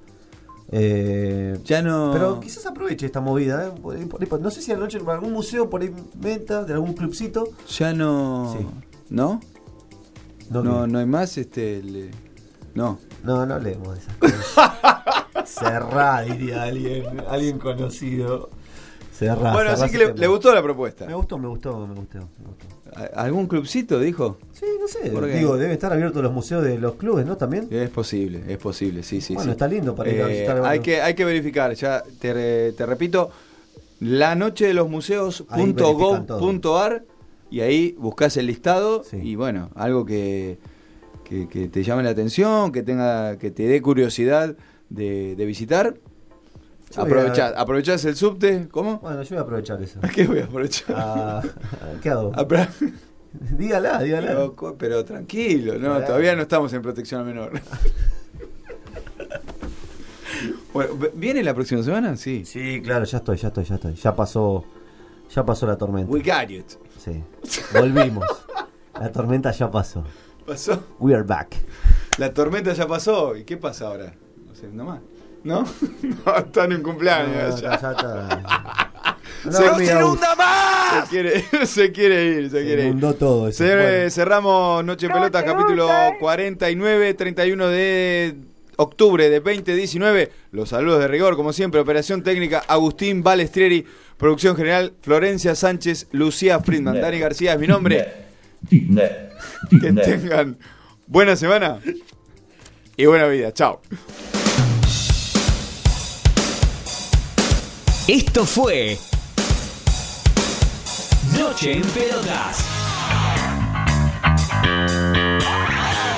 Eh, 0.71 1.59
ya 1.65 1.83
no. 1.83 2.11
Pero 2.15 2.41
quizás 2.41 2.65
aproveche 2.65 3.05
esta 3.05 3.21
movida. 3.21 3.67
eh, 3.67 3.71
por 3.83 3.95
ahí- 3.95 4.07
por 4.07 4.23
ahí- 4.23 4.29
no 4.41 4.51
sé 4.51 4.63
si 4.63 4.73
anoche 4.73 4.97
en 4.97 5.07
algún 5.11 5.33
museo 5.33 5.69
por 5.69 5.83
ahí 5.83 5.95
venta, 6.15 6.65
de 6.65 6.73
algún 6.73 6.95
clubcito. 6.95 7.51
Ya 7.79 7.93
no. 7.93 8.55
Sí. 8.59 8.67
¿No? 9.11 9.41
No, 10.49 10.63
No, 10.63 10.87
no 10.87 10.99
hay 11.01 11.07
más, 11.07 11.37
este. 11.37 11.83
le- 11.83 12.11
No. 12.75 12.99
No, 13.23 13.45
no 13.45 13.55
hablemos 13.55 13.95
de 13.95 14.01
esas 14.01 14.17
cosas. 14.17 15.25
Cerrá, 15.45 16.23
diría 16.23 16.63
alguien, 16.63 17.05
alguien 17.29 17.59
conocido. 17.59 18.49
Bueno, 19.29 19.71
así 19.71 19.91
que 19.91 19.99
le, 20.15 20.27
gustó 20.27 20.55
la 20.55 20.63
propuesta. 20.63 21.07
Me 21.07 21.15
gustó, 21.15 21.39
me 21.39 21.49
gustó, 21.49 21.87
me 21.87 21.95
gustó. 21.95 22.19
me 22.19 22.47
gustó. 22.49 22.67
¿A- 22.95 23.23
¿Algún 23.25 23.47
clubcito 23.47 23.99
dijo? 23.99 24.39
Sí, 24.53 24.67
no 24.81 24.89
sé. 24.89 25.11
Digo, 25.11 25.57
deben 25.57 25.73
estar 25.73 25.93
abiertos 25.93 26.23
los 26.23 26.33
museos 26.33 26.63
de 26.65 26.79
los 26.79 26.95
clubes, 26.95 27.25
¿no? 27.27 27.37
También. 27.37 27.69
Es 27.71 27.91
posible, 27.91 28.43
es 28.49 28.59
posible, 28.59 29.03
sí, 29.03 29.21
sí. 29.21 29.35
Bueno, 29.35 29.51
sí. 29.51 29.53
está 29.53 29.69
lindo 29.69 29.95
para 29.95 30.11
ir 30.11 30.21
a 30.23 30.27
Eh, 30.27 30.31
visitar 30.31 30.65
hay, 30.65 30.81
que, 30.81 31.01
hay 31.01 31.15
que 31.15 31.25
verificar, 31.25 31.73
ya 31.75 32.03
te, 32.19 32.33
re- 32.35 32.73
te 32.73 32.85
repito, 32.87 33.31
la 34.01 34.35
noche 34.35 34.67
de 34.67 34.75
los 34.75 34.89
museos 34.91 35.45
Ahí 35.49 35.63
punto 35.63 35.85
verifican 35.97 36.27
gov 36.27 36.39
punto 36.39 36.79
ar, 36.79 37.05
y 37.51 37.61
ahí 37.61 37.95
buscas 37.99 38.37
el 38.37 38.47
listado 38.47 39.05
y 39.13 39.35
bueno, 39.37 39.71
algo 39.75 40.05
que, 40.05 40.59
que, 41.25 41.49
que 41.49 41.69
te 41.69 41.83
llame 41.83 42.03
la 42.03 42.11
atención, 42.11 42.73
que 42.73 42.83
tenga 42.83 43.37
que 43.39 43.51
te 43.51 43.65
dé 43.65 43.81
curiosidad 43.83 44.57
de, 44.91 45.35
de 45.37 45.45
visitar. 45.47 45.95
Aprovechás, 46.97 47.53
a- 47.55 47.61
aprovechás 47.61 48.05
el 48.05 48.17
subte, 48.17 48.69
¿cómo? 48.71 48.99
Bueno, 48.99 49.23
yo 49.23 49.29
voy 49.31 49.39
a 49.39 49.43
aprovechar 49.43 49.83
eso. 49.83 50.01
¿Qué 50.15 50.27
voy 50.27 50.41
a 50.41 50.45
aprovechar? 50.45 50.97
Ah, 50.99 51.43
¿Qué 52.03 52.11
hago? 52.11 52.33
Apro- 52.37 52.69
dígala, 53.57 54.03
dígala. 54.03 54.51
Pero, 54.79 55.05
tranquilo, 55.05 55.79
no, 55.79 56.01
todavía 56.03 56.35
no 56.37 56.43
estamos 56.43 56.73
en 56.73 56.83
protección 56.83 57.21
al 57.21 57.27
menor. 57.27 57.53
bueno, 60.73 60.95
¿viene 61.15 61.43
la 61.43 61.55
próxima 61.55 61.83
semana? 61.83 62.17
Sí. 62.17 62.45
Sí, 62.45 62.81
claro, 62.83 63.05
ya 63.05 63.19
estoy, 63.19 63.37
ya 63.37 63.49
estoy, 63.49 63.65
ya 63.65 63.75
estoy. 63.77 63.95
Ya 63.95 64.15
pasó, 64.17 64.65
ya 65.35 65.45
pasó 65.45 65.67
la 65.67 65.77
tormenta. 65.77 66.11
We 66.13 66.21
got 66.21 66.51
it. 66.51 66.67
Sí. 66.99 67.23
Volvimos. 67.75 68.27
la 68.99 69.13
tormenta 69.13 69.51
ya 69.53 69.71
pasó. 69.71 70.05
¿Pasó? 70.47 70.83
We 70.99 71.15
are 71.15 71.23
back. 71.23 71.57
La 72.19 72.33
tormenta 72.35 72.73
ya 72.73 72.87
pasó. 72.87 73.37
¿Y 73.37 73.45
qué 73.45 73.57
pasa 73.57 73.87
ahora? 73.87 74.15
No 74.47 74.55
sé, 74.55 74.69
nada 74.69 74.85
más. 74.91 75.01
¿No? 75.45 75.65
no, 76.27 76.37
está 76.37 76.65
en 76.65 76.75
un 76.75 76.83
cumpleaños 76.83 77.55
No, 77.55 77.61
ya. 77.61 77.81
ya 77.81 77.91
está. 77.91 79.19
Se, 79.51 79.51
No, 79.51 79.77
mira, 79.77 80.01
se 81.03 81.09
quiere, 81.11 81.45
se 81.67 81.91
quiere 81.93 82.25
ir, 82.27 82.51
se, 82.51 82.63
quiere 82.65 82.83
ir. 82.83 82.89
inundó 82.89 83.15
todo 83.15 83.49
eso. 83.49 83.65
Cerramos 83.65 84.85
Noche 84.85 85.07
en 85.07 85.13
Pelota, 85.13 85.45
capítulo 85.45 85.89
49, 86.21 87.15
31 87.15 87.67
de 87.69 88.37
octubre 88.77 89.29
de 89.31 89.41
2019. 89.41 90.31
Los 90.53 90.69
saludos 90.69 91.01
de 91.01 91.09
rigor, 91.09 91.35
como 91.35 91.53
siempre. 91.53 91.81
Operación 91.81 92.23
técnica, 92.23 92.63
Agustín 92.69 93.25
Balestrieri. 93.25 93.85
Producción 94.17 94.55
general, 94.55 94.93
Florencia 95.03 95.57
Sánchez, 95.57 96.07
Lucía 96.13 96.61
Friedman. 96.61 97.01
Dani 97.01 97.19
García 97.19 97.55
es 97.55 97.59
mi 97.59 97.67
nombre. 97.67 98.13
Que 98.71 99.93
tengan 99.93 100.57
buena 101.09 101.35
semana 101.35 101.81
y 102.97 103.07
buena 103.07 103.27
vida. 103.27 103.53
Chao. 103.53 103.81
Esto 108.13 108.45
fue 108.45 108.99
Noche 111.35 111.73
en 111.73 111.81
Pelotas. 111.81 112.59